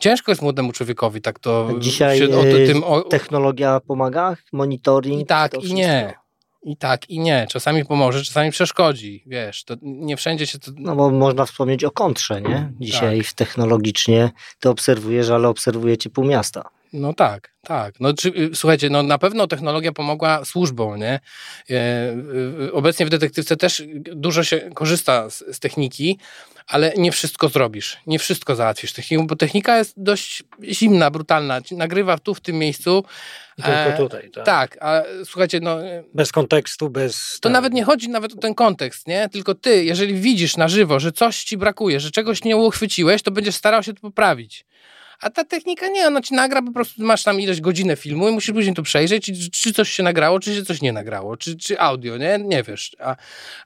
Ciężko 0.00 0.32
jest 0.32 0.42
młodemu 0.42 0.72
człowiekowi 0.72 1.20
tak 1.20 1.38
to... 1.38 1.70
Dzisiaj 1.78 2.18
się, 2.18 2.38
o, 2.38 2.42
tym, 2.42 2.84
o... 2.84 3.00
technologia 3.02 3.80
pomaga? 3.80 4.36
Monitoring? 4.52 5.22
I 5.22 5.26
tak, 5.26 5.64
i 5.64 5.74
nie. 5.74 6.14
I 6.62 6.76
tak, 6.76 7.10
i 7.10 7.20
nie. 7.20 7.46
Czasami 7.50 7.84
pomoże, 7.84 8.24
czasami 8.24 8.50
przeszkodzi. 8.50 9.22
Wiesz, 9.26 9.64
to 9.64 9.74
nie 9.82 10.16
wszędzie 10.16 10.46
się 10.46 10.58
to... 10.58 10.70
No 10.76 10.96
bo 10.96 11.10
można 11.10 11.44
wspomnieć 11.46 11.84
o 11.84 11.90
kontrze, 11.90 12.42
nie? 12.42 12.72
Dzisiaj 12.80 13.18
tak. 13.18 13.32
technologicznie 13.32 14.30
to 14.60 14.70
obserwujesz, 14.70 15.30
ale 15.30 15.48
obserwujecie 15.48 16.10
pół 16.10 16.24
miasta. 16.24 16.70
No 16.92 17.14
tak, 17.14 17.54
tak. 17.62 18.00
No, 18.00 18.14
czy, 18.14 18.28
y, 18.28 18.50
słuchajcie, 18.54 18.90
no 18.90 19.02
na 19.02 19.18
pewno 19.18 19.46
technologia 19.46 19.92
pomogła 19.92 20.44
służbom, 20.44 20.96
nie? 20.96 21.20
E, 21.70 22.12
y, 22.66 22.72
obecnie 22.72 23.06
w 23.06 23.10
detektywce 23.10 23.56
też 23.56 23.82
dużo 24.00 24.44
się 24.44 24.70
korzysta 24.74 25.30
z, 25.30 25.44
z, 25.56 25.60
techniki, 25.60 26.18
ale 26.66 26.92
nie 26.96 27.12
wszystko 27.12 27.48
zrobisz, 27.48 27.98
nie 28.06 28.18
wszystko 28.18 28.56
załatwisz 28.56 28.92
techniką, 28.92 29.26
bo 29.26 29.36
technika 29.36 29.78
jest 29.78 29.94
dość 29.96 30.42
zimna, 30.62 31.10
brutalna. 31.10 31.60
Nagrywa 31.70 32.18
tu, 32.18 32.34
w 32.34 32.40
tym 32.40 32.56
miejscu. 32.56 33.04
tylko 33.56 33.70
e, 33.72 33.96
tutaj, 33.96 34.30
tak. 34.30 34.44
Tak, 34.44 34.78
a 34.80 35.02
słuchajcie, 35.24 35.60
no... 35.60 35.78
Bez 36.14 36.32
kontekstu, 36.32 36.90
bez... 36.90 37.38
To 37.40 37.48
nawet 37.48 37.72
nie 37.72 37.84
chodzi 37.84 38.08
nawet 38.08 38.32
o 38.32 38.36
ten 38.36 38.54
kontekst, 38.54 39.06
nie? 39.06 39.28
Tylko 39.28 39.54
ty, 39.54 39.84
jeżeli 39.84 40.14
widzisz 40.14 40.56
na 40.56 40.68
żywo, 40.68 41.00
że 41.00 41.12
coś 41.12 41.44
ci 41.44 41.56
brakuje, 41.56 42.00
że 42.00 42.10
czegoś 42.10 42.44
nie 42.44 42.56
uchwyciłeś, 42.56 43.22
to 43.22 43.30
będziesz 43.30 43.54
starał 43.54 43.82
się 43.82 43.94
to 43.94 44.00
poprawić 44.00 44.66
A 45.20 45.30
ta 45.30 45.44
technika 45.44 45.88
nie, 45.88 46.06
ona 46.06 46.22
ci 46.22 46.34
nagra, 46.34 46.62
po 46.62 46.72
prostu 46.72 47.02
masz 47.02 47.22
tam 47.22 47.40
ileś 47.40 47.60
godzinę 47.60 47.96
filmu 47.96 48.28
i 48.28 48.32
musisz 48.32 48.54
później 48.54 48.74
to 48.74 48.82
przejrzeć, 48.82 49.24
czy, 49.24 49.50
czy 49.50 49.72
coś 49.72 49.90
się 49.90 50.02
nagrało, 50.02 50.40
czy 50.40 50.54
się 50.54 50.64
coś 50.64 50.82
nie 50.82 50.92
nagrało, 50.92 51.36
czy, 51.36 51.56
czy 51.56 51.80
audio, 51.80 52.16
nie? 52.16 52.38
Nie 52.44 52.62
wiesz. 52.62 52.96
A, 53.00 53.16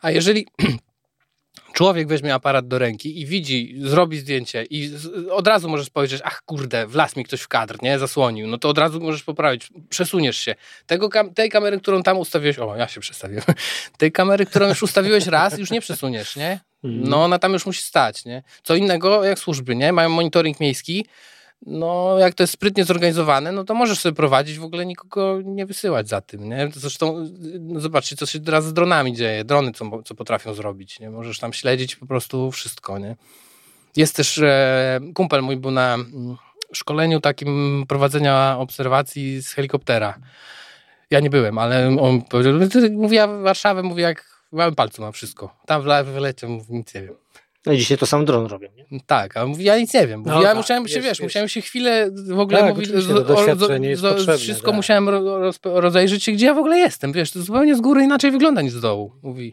a 0.00 0.10
jeżeli 0.10 0.46
człowiek 1.72 2.08
weźmie 2.08 2.34
aparat 2.34 2.68
do 2.68 2.78
ręki 2.78 3.20
i 3.20 3.26
widzi, 3.26 3.74
zrobi 3.78 4.18
zdjęcie 4.18 4.64
i 4.64 4.86
z, 4.86 5.28
od 5.30 5.46
razu 5.46 5.68
możesz 5.68 5.90
powiedzieć, 5.90 6.20
ach 6.24 6.42
kurde, 6.42 6.86
wlazł 6.86 7.18
mi 7.18 7.24
ktoś 7.24 7.40
w 7.40 7.48
kadr, 7.48 7.82
nie, 7.82 7.98
zasłonił, 7.98 8.46
no 8.46 8.58
to 8.58 8.68
od 8.68 8.78
razu 8.78 9.00
możesz 9.00 9.22
poprawić, 9.22 9.68
przesuniesz 9.88 10.38
się. 10.38 10.54
Tego, 10.86 11.08
tej 11.34 11.50
kamery, 11.50 11.80
którą 11.80 12.02
tam 12.02 12.18
ustawiłeś, 12.18 12.58
o, 12.58 12.76
ja 12.76 12.88
się 12.88 13.00
przestawiłem, 13.00 13.44
tej 13.98 14.12
kamery, 14.12 14.46
którą 14.46 14.68
już 14.68 14.82
ustawiłeś 14.82 15.26
raz, 15.26 15.58
już 15.58 15.70
nie 15.70 15.80
przesuniesz, 15.80 16.36
nie? 16.36 16.60
Mhm. 16.84 17.08
No 17.08 17.24
ona 17.24 17.38
tam 17.38 17.52
już 17.52 17.66
musi 17.66 17.82
stać, 17.82 18.24
nie? 18.24 18.42
Co 18.62 18.74
innego 18.74 19.24
jak 19.24 19.38
służby, 19.38 19.76
nie? 19.76 19.92
Mają 19.92 20.08
monitoring 20.08 20.60
miejski, 20.60 21.06
no 21.66 22.18
jak 22.18 22.34
to 22.34 22.42
jest 22.42 22.52
sprytnie 22.52 22.84
zorganizowane, 22.84 23.52
no 23.52 23.64
to 23.64 23.74
możesz 23.74 23.98
sobie 23.98 24.16
prowadzić, 24.16 24.58
w 24.58 24.64
ogóle 24.64 24.86
nikogo 24.86 25.40
nie 25.44 25.66
wysyłać 25.66 26.08
za 26.08 26.20
tym, 26.20 26.48
nie? 26.48 26.70
Zresztą 26.74 27.28
no 27.60 27.80
zobaczcie, 27.80 28.16
co 28.16 28.26
się 28.26 28.40
teraz 28.40 28.64
z 28.64 28.72
dronami 28.72 29.12
dzieje, 29.12 29.44
drony 29.44 29.72
co, 29.72 30.02
co 30.02 30.14
potrafią 30.14 30.54
zrobić, 30.54 31.00
nie? 31.00 31.10
Możesz 31.10 31.38
tam 31.38 31.52
śledzić 31.52 31.96
po 31.96 32.06
prostu 32.06 32.50
wszystko, 32.50 32.98
nie? 32.98 33.16
Jest 33.96 34.16
też, 34.16 34.38
e, 34.38 35.00
kumpel 35.14 35.42
mój 35.42 35.56
był 35.56 35.70
na 35.70 35.94
mm, 35.94 36.36
szkoleniu 36.72 37.20
takim 37.20 37.84
prowadzenia 37.88 38.56
obserwacji 38.58 39.42
z 39.42 39.52
helikoptera. 39.52 40.18
Ja 41.10 41.20
nie 41.20 41.30
byłem, 41.30 41.58
ale 41.58 41.96
on 42.00 42.22
powiedział, 42.22 42.54
mówiła 42.90 43.26
Warszawę, 43.26 43.82
mówi 43.82 44.02
jak 44.02 44.42
w 44.52 44.56
małym 44.56 44.74
palcu 44.74 45.02
ma 45.02 45.12
wszystko. 45.12 45.56
Tam 45.66 45.82
w 45.82 45.86
mówi, 46.48 46.74
nic 46.74 46.94
nie 46.94 47.02
wiem. 47.02 47.21
No 47.66 47.72
i 47.72 47.78
dzisiaj 47.78 47.98
to 47.98 48.06
sam 48.06 48.24
dron 48.24 48.46
robią, 48.46 48.68
nie? 48.76 49.00
Tak, 49.06 49.36
a 49.36 49.46
mówi, 49.46 49.64
ja 49.64 49.78
nic 49.78 49.94
nie 49.94 50.06
wiem. 50.06 50.20
Mówi, 50.20 50.30
no, 50.30 50.42
ja 50.42 50.48
tak, 50.48 50.56
musiałem 50.56 50.88
się, 50.88 50.94
wiesz, 50.94 51.04
jest. 51.04 51.20
musiałem 51.22 51.48
się 51.48 51.60
chwilę 51.60 52.10
w 52.28 52.38
ogóle 52.38 52.58
tak, 52.58 52.74
mówić, 52.74 52.88
z, 52.88 53.10
o, 53.10 54.38
wszystko 54.38 54.66
tak. 54.66 54.76
musiałem 54.76 55.08
roz, 55.08 55.58
rozejrzeć 55.64 56.24
się, 56.24 56.32
gdzie 56.32 56.46
ja 56.46 56.54
w 56.54 56.58
ogóle 56.58 56.78
jestem. 56.78 57.12
Wiesz, 57.12 57.30
to 57.30 57.42
zupełnie 57.42 57.76
z 57.76 57.80
góry 57.80 58.02
inaczej 58.02 58.30
wygląda 58.30 58.62
niż 58.62 58.72
z 58.72 58.80
dołu, 58.80 59.12
mówi. 59.22 59.52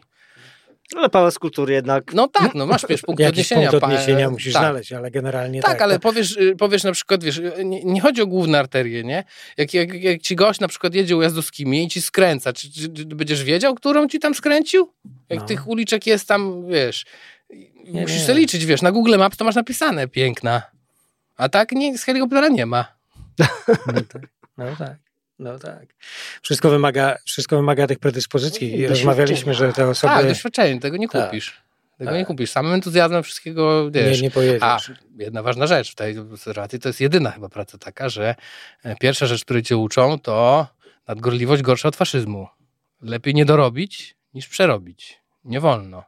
Ale 0.96 1.08
pałac 1.08 1.38
kultury 1.38 1.74
jednak. 1.74 2.14
No 2.14 2.28
tak, 2.28 2.54
no 2.54 2.66
masz 2.66 2.86
wiesz, 2.88 3.02
punkt 3.02 3.22
odniesienia. 3.28 3.70
punkt 3.70 3.84
odniesienia 3.84 4.30
musisz 4.30 4.52
tak. 4.52 4.62
znaleźć, 4.62 4.92
ale 4.92 5.10
generalnie 5.10 5.62
tak. 5.62 5.70
Tak, 5.70 5.82
ale 5.82 5.98
Powiesz, 5.98 6.36
y, 6.36 6.56
powiesz 6.56 6.84
na 6.84 6.92
przykład, 6.92 7.24
wiesz, 7.24 7.40
nie, 7.64 7.84
nie, 7.84 8.00
chodzi 8.00 8.22
o 8.22 8.26
główne 8.26 8.58
arterie, 8.58 9.04
nie? 9.04 9.24
Jak, 9.56 9.74
jak, 9.74 9.94
jak 9.94 10.22
ci 10.22 10.36
gość 10.36 10.60
na 10.60 10.68
przykład 10.68 10.94
jedzie 10.94 11.16
ujazdowskimi 11.16 11.84
i 11.84 11.88
ci 11.88 12.02
skręca, 12.02 12.52
czy, 12.52 12.72
czy, 12.72 12.88
czy 12.88 13.04
będziesz 13.04 13.44
wiedział, 13.44 13.74
którą 13.74 14.08
ci 14.08 14.18
tam 14.18 14.34
skręcił? 14.34 14.92
Jak 15.28 15.40
no. 15.40 15.46
tych 15.46 15.68
uliczek 15.68 16.06
jest 16.06 16.28
tam, 16.28 16.66
wiesz, 16.68 17.04
nie, 17.84 18.00
Musisz 18.00 18.22
sobie 18.22 18.38
liczyć, 18.38 18.66
wiesz, 18.66 18.82
na 18.82 18.92
Google 18.92 19.18
Maps 19.18 19.36
to 19.36 19.44
masz 19.44 19.54
napisane 19.54 20.08
piękna. 20.08 20.62
A 21.36 21.48
tak 21.48 21.72
nie, 21.72 21.98
z 21.98 22.04
helikoptera 22.04 22.48
nie 22.48 22.66
ma. 22.66 22.84
No 23.86 24.02
tak. 24.12 24.22
No 24.58 24.76
tak. 24.78 24.96
No 25.38 25.58
tak. 25.58 25.86
Wszystko 26.42 26.70
wymaga, 26.70 27.16
wszystko 27.24 27.56
wymaga 27.56 27.86
tych 27.86 27.98
predyspozycji. 27.98 28.78
I 28.78 28.86
rozmawialiśmy, 28.86 29.54
że 29.54 29.72
te 29.72 29.88
osoby... 29.88 30.14
Tak, 30.14 30.26
doświadczenie, 30.26 30.80
tego 30.80 30.96
nie 30.96 31.08
tak. 31.08 31.24
kupisz. 31.26 31.50
Tak. 31.50 31.64
Tego 31.98 32.10
tak. 32.10 32.18
nie 32.18 32.26
kupisz. 32.26 32.50
Samym 32.50 32.72
entuzjazmem 32.72 33.22
wszystkiego, 33.22 33.90
wiesz. 33.90 34.16
Nie, 34.16 34.22
nie 34.22 34.30
pojedziesz. 34.30 34.62
A 34.62 34.78
jedna 35.18 35.42
ważna 35.42 35.66
rzecz 35.66 35.92
w 35.92 35.94
tej 35.94 36.18
obserwacji, 36.18 36.78
to 36.78 36.88
jest 36.88 37.00
jedyna 37.00 37.30
chyba 37.30 37.48
praca 37.48 37.78
taka, 37.78 38.08
że 38.08 38.34
e, 38.84 38.96
pierwsza 38.96 39.26
rzecz, 39.26 39.44
której 39.44 39.62
cię 39.62 39.76
uczą, 39.76 40.18
to 40.18 40.66
nadgorliwość 41.08 41.62
gorsza 41.62 41.88
od 41.88 41.96
faszyzmu. 41.96 42.48
Lepiej 43.02 43.34
nie 43.34 43.44
dorobić, 43.44 44.16
niż 44.34 44.48
przerobić. 44.48 45.20
Nie 45.44 45.60
wolno. 45.60 46.04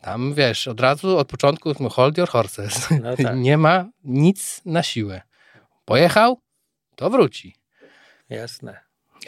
Tam 0.00 0.34
wiesz, 0.34 0.68
od 0.68 0.80
razu 0.80 1.18
od 1.18 1.28
początku 1.28 1.88
hold 1.88 2.18
your 2.18 2.28
horses. 2.28 2.88
No 3.02 3.16
tak. 3.24 3.36
Nie 3.36 3.58
ma 3.58 3.86
nic 4.04 4.60
na 4.64 4.82
siłę. 4.82 5.22
Pojechał, 5.84 6.40
to 6.96 7.10
wróci. 7.10 7.54
Jasne. 8.28 8.80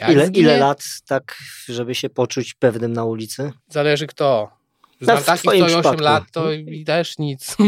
ile, 0.09 0.29
ile 0.33 0.57
lat 0.57 0.83
tak, 1.07 1.37
żeby 1.67 1.95
się 1.95 2.09
poczuć 2.09 2.53
pewnym 2.53 2.93
na 2.93 3.05
ulicy? 3.05 3.51
Zależy 3.69 4.07
kto. 4.07 4.61
Znam 5.01 5.17
no, 5.17 5.23
takich, 5.23 5.69
co 5.69 5.89
8 5.89 5.99
lat, 5.99 6.23
to 6.31 6.51
i 6.51 6.85
też 6.85 7.17
nic. 7.17 7.55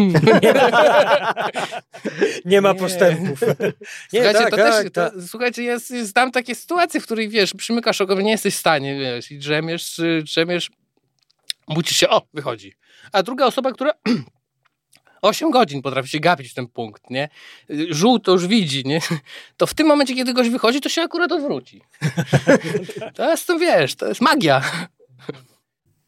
nie 2.46 2.62
ma 2.62 2.74
postępów. 2.74 3.42
Nie, 4.14 4.24
słuchajcie, 4.24 4.40
tak, 4.40 4.50
to 4.50 4.58
tak, 4.58 4.66
też, 4.66 4.92
tak. 4.92 5.14
To, 5.14 5.22
słuchajcie 5.28 5.64
jest, 5.64 5.92
jest 5.92 6.14
tam 6.14 6.32
takie 6.32 6.56
sytuacje, 6.56 7.02
w 7.02 7.04
których 7.04 7.30
wiesz, 7.30 7.54
przymykasz 7.54 8.02
oko, 8.02 8.22
nie 8.22 8.32
jesteś 8.32 8.56
w 8.56 8.60
stanie, 8.60 9.00
wiesz, 9.00 9.32
i 9.32 9.38
drzemiesz, 9.38 10.02
drzemiesz, 10.24 10.72
budzisz 11.68 11.98
się, 11.98 12.10
o, 12.10 12.22
wychodzi 12.34 12.76
a 13.12 13.24
druga 13.24 13.46
osoba, 13.46 13.72
która 13.72 13.92
8 15.22 15.52
godzin 15.52 15.82
potrafi 15.82 16.10
się 16.10 16.20
gapić 16.20 16.52
w 16.52 16.54
ten 16.54 16.68
punkt, 16.68 17.10
nie? 17.10 17.30
Żółto 17.90 18.32
już 18.32 18.48
widzi, 18.48 18.84
nie? 18.86 19.00
To 19.58 19.68
w 19.68 19.74
tym 19.74 19.88
momencie, 19.88 20.16
kiedy 20.16 20.34
goś 20.34 20.50
wychodzi, 20.50 20.82
to 20.82 20.90
się 20.90 21.02
akurat 21.02 21.32
odwróci. 21.32 21.82
To 23.16 23.30
jest, 23.30 23.48
to 23.48 23.60
wiesz, 23.60 23.96
to 23.96 24.08
jest 24.08 24.22
magia. 24.22 24.62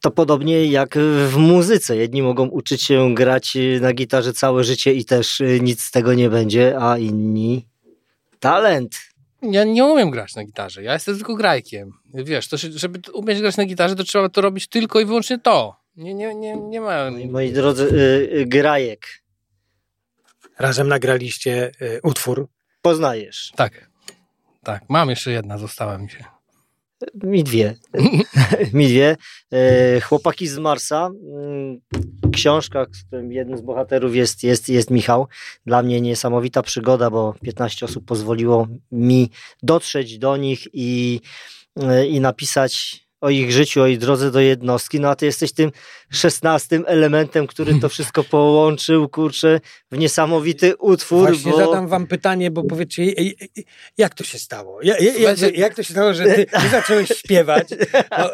To 0.00 0.10
podobnie 0.10 0.66
jak 0.66 0.98
w 1.28 1.36
muzyce. 1.36 1.96
Jedni 1.96 2.22
mogą 2.22 2.46
uczyć 2.46 2.82
się 2.82 3.14
grać 3.14 3.56
na 3.80 3.92
gitarze 3.92 4.32
całe 4.32 4.64
życie 4.64 4.94
i 4.94 5.04
też 5.04 5.42
nic 5.60 5.82
z 5.82 5.90
tego 5.90 6.14
nie 6.14 6.30
będzie, 6.30 6.76
a 6.80 6.98
inni 6.98 7.66
talent. 8.40 8.98
Ja 9.42 9.64
nie 9.64 9.84
umiem 9.84 10.10
grać 10.10 10.34
na 10.34 10.44
gitarze. 10.44 10.82
Ja 10.82 10.92
jestem 10.92 11.16
tylko 11.16 11.34
grajkiem. 11.34 11.92
Wiesz, 12.14 12.48
to, 12.48 12.56
żeby 12.56 13.00
umieć 13.12 13.40
grać 13.40 13.56
na 13.56 13.64
gitarze, 13.64 13.96
to 13.96 14.04
trzeba 14.04 14.28
to 14.28 14.40
robić 14.40 14.66
tylko 14.66 15.00
i 15.00 15.04
wyłącznie 15.04 15.38
to. 15.38 15.76
Nie, 15.96 16.14
nie, 16.14 16.34
nie, 16.34 16.56
nie 16.56 16.80
ma. 16.80 17.10
Moi 17.30 17.52
drodzy, 17.52 17.82
y, 17.82 18.38
y, 18.40 18.46
Grajek. 18.46 19.06
Razem 20.58 20.88
nagraliście 20.88 21.72
y, 21.82 22.00
utwór. 22.02 22.48
Poznajesz. 22.82 23.52
Tak. 23.56 23.90
Tak. 24.62 24.82
Mam 24.88 25.10
jeszcze 25.10 25.32
jedna, 25.32 25.58
została 25.58 25.98
mi 25.98 26.10
się. 26.10 26.24
Mi 27.14 27.44
dwie. 27.44 27.74
mi 28.72 28.88
dwie. 28.88 29.16
E, 29.52 30.00
chłopaki 30.00 30.48
z 30.48 30.58
Marsa. 30.58 31.06
Mm, 31.06 31.80
książka, 32.32 32.86
z 32.92 33.04
którym 33.04 33.32
jednym 33.32 33.58
z 33.58 33.60
bohaterów 33.60 34.16
jest, 34.16 34.42
jest, 34.42 34.68
jest 34.68 34.90
Michał. 34.90 35.28
Dla 35.66 35.82
mnie 35.82 36.00
niesamowita 36.00 36.62
przygoda, 36.62 37.10
bo 37.10 37.34
15 37.42 37.86
osób 37.86 38.04
pozwoliło 38.04 38.68
mi 38.92 39.30
dotrzeć 39.62 40.18
do 40.18 40.36
nich 40.36 40.68
i, 40.72 41.20
e, 41.82 42.06
i 42.06 42.20
napisać 42.20 43.05
o 43.26 43.30
ich 43.30 43.52
życiu, 43.52 43.82
o 43.82 43.86
ich 43.86 43.98
drodze 43.98 44.30
do 44.30 44.40
jednostki, 44.40 45.00
no 45.00 45.08
a 45.08 45.16
ty 45.16 45.26
jesteś 45.26 45.52
tym 45.52 45.70
szesnastym 46.10 46.84
elementem, 46.86 47.46
który 47.46 47.80
to 47.80 47.88
wszystko 47.88 48.24
połączył, 48.34 49.08
kurczę, 49.08 49.60
w 49.92 49.98
niesamowity 49.98 50.76
utwór. 50.76 51.28
Właśnie 51.28 51.52
bo... 51.52 51.58
zadam 51.58 51.88
wam 51.88 52.06
pytanie, 52.06 52.50
bo 52.50 52.64
powiedzcie, 52.64 53.04
jak 53.98 54.14
to 54.14 54.24
się 54.24 54.38
stało? 54.38 54.82
Jak, 54.82 55.00
jak, 55.18 55.56
jak 55.56 55.74
to 55.74 55.82
się 55.82 55.92
stało, 55.92 56.14
że 56.14 56.24
ty, 56.24 56.46
ty 56.46 56.68
zacząłeś 56.68 57.08
śpiewać? 57.08 57.68
No, 58.18 58.30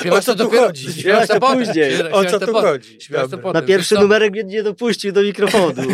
Śpiewasz 0.00 0.18
o 0.18 0.22
co 0.22 0.32
tu 0.32 0.44
dopiero, 0.44 0.66
chodzi? 0.66 0.92
Śpiewasz 0.92 1.28
to 1.28 1.40
później. 1.40 2.12
O 2.12 2.24
co 2.24 2.40
tu 2.40 2.52
chodzi? 2.52 2.98
Na 3.54 3.62
pierwszy 3.62 3.94
numerek 3.94 4.32
mnie 4.32 4.44
nie 4.44 4.62
dopuścił 4.62 5.12
do 5.12 5.22
mikrofonu. 5.22 5.82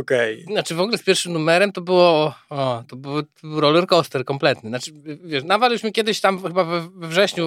Okej. 0.00 0.42
Okay. 0.42 0.52
Znaczy 0.52 0.74
w 0.74 0.80
ogóle 0.80 0.98
z 0.98 1.02
pierwszym 1.02 1.32
numerem 1.32 1.72
to 1.72 1.80
było, 1.80 2.34
o, 2.50 2.84
to 2.88 2.96
był 2.96 3.22
roller 3.42 3.86
coaster 3.86 4.24
kompletny. 4.24 4.70
Znaczy, 4.70 4.92
wiesz, 5.24 5.44
nawaliśmy 5.44 5.92
kiedyś 5.92 6.20
tam 6.20 6.42
chyba 6.42 6.64
we, 6.64 6.88
we 6.94 7.08
wrześniu, 7.08 7.43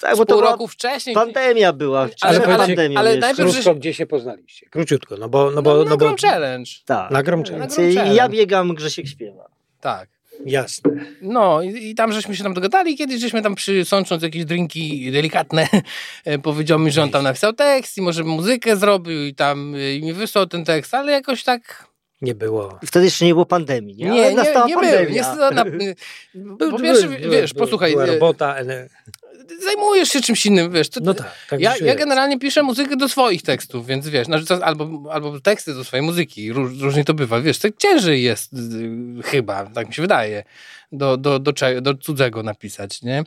tak, 0.00 0.16
bo 0.16 0.26
pół 0.26 0.40
roku 0.40 0.68
wcześniej. 0.68 1.14
Pandemia 1.14 1.72
była. 1.72 2.00
Ale, 2.00 2.46
ale, 2.46 2.56
pandemia 2.56 2.98
ale 2.98 3.16
najpierw... 3.16 3.52
Krótko, 3.52 3.74
gdzie 3.74 3.94
się 3.94 4.06
poznaliście? 4.06 4.66
Króciutko, 4.70 5.16
no 5.16 5.28
bo... 5.28 5.50
No 5.50 5.62
bo, 5.62 5.76
no, 5.76 5.84
no 5.84 5.96
bo... 5.96 6.14
Challenge. 6.22 6.70
Tak. 6.84 7.10
Na 7.10 7.22
Grom 7.22 7.44
Challenge. 7.44 7.92
Ja 8.14 8.28
biegam, 8.28 8.74
Grzesiek 8.74 9.06
śpiewa. 9.06 9.48
Tak. 9.80 10.08
Jasne. 10.46 10.90
No 11.22 11.62
i, 11.62 11.90
i, 11.90 11.94
tam 11.94 12.12
żeśmy 12.12 12.36
się 12.36 12.42
tam 12.42 12.54
dogadali, 12.54 12.96
kiedyś 12.96 13.20
żeśmy 13.20 13.42
tam 13.42 13.54
przysącząc 13.54 14.22
jakieś 14.22 14.44
drinki 14.44 15.12
delikatne, 15.12 15.68
e, 16.24 16.38
powiedział 16.38 16.78
mi, 16.78 16.90
że 16.90 17.02
on 17.02 17.10
tam 17.10 17.24
napisał 17.24 17.52
tekst 17.52 17.98
i 17.98 18.02
może 18.02 18.24
muzykę 18.24 18.76
zrobił 18.76 19.26
i 19.26 19.34
tam 19.34 19.74
e, 19.74 19.94
i 19.94 20.02
mi 20.02 20.12
wysłał 20.12 20.46
ten 20.46 20.64
tekst, 20.64 20.94
ale 20.94 21.12
jakoś 21.12 21.44
tak 21.44 21.88
nie 22.22 22.34
było. 22.34 22.78
Wtedy 22.86 23.04
jeszcze 23.04 23.24
nie 23.24 23.32
było 23.32 23.46
pandemii, 23.46 23.96
nie? 23.96 24.10
Nie, 24.10 24.34
nie, 24.34 24.34
nie 24.34 24.74
pandemia. 24.74 25.34
Był, 26.58 26.70
na, 26.70 26.70
po 26.76 26.78
pierwsze, 26.78 27.08
wiesz, 27.08 27.54
posłuchaj. 27.54 27.92
Była 27.92 28.06
robota, 28.06 28.56
ale 28.56 28.88
zajmujesz 29.62 30.08
się 30.08 30.20
czymś 30.20 30.46
innym, 30.46 30.72
wiesz. 30.72 30.88
To, 30.88 31.00
no 31.04 31.14
tak, 31.14 31.34
tak 31.50 31.60
ja, 31.60 31.76
ja 31.76 31.94
generalnie 31.94 32.38
piszę 32.38 32.62
muzykę 32.62 32.96
do 32.96 33.08
swoich 33.08 33.42
tekstów, 33.42 33.86
więc 33.86 34.08
wiesz, 34.08 34.26
znaczy, 34.26 34.54
albo, 34.64 35.12
albo 35.12 35.40
teksty 35.40 35.74
do 35.74 35.84
swojej 35.84 36.06
muzyki, 36.06 36.52
Róż, 36.52 36.80
różnie 36.80 37.04
to 37.04 37.14
bywa, 37.14 37.40
wiesz, 37.40 37.58
tak 37.58 37.76
ciężej 37.76 38.22
jest 38.22 38.52
y, 38.52 39.22
chyba, 39.24 39.66
tak 39.66 39.88
mi 39.88 39.94
się 39.94 40.02
wydaje, 40.02 40.44
do, 40.92 41.16
do, 41.16 41.38
do, 41.38 41.52
do 41.82 41.94
cudzego 41.94 42.42
napisać, 42.42 43.02
nie? 43.02 43.24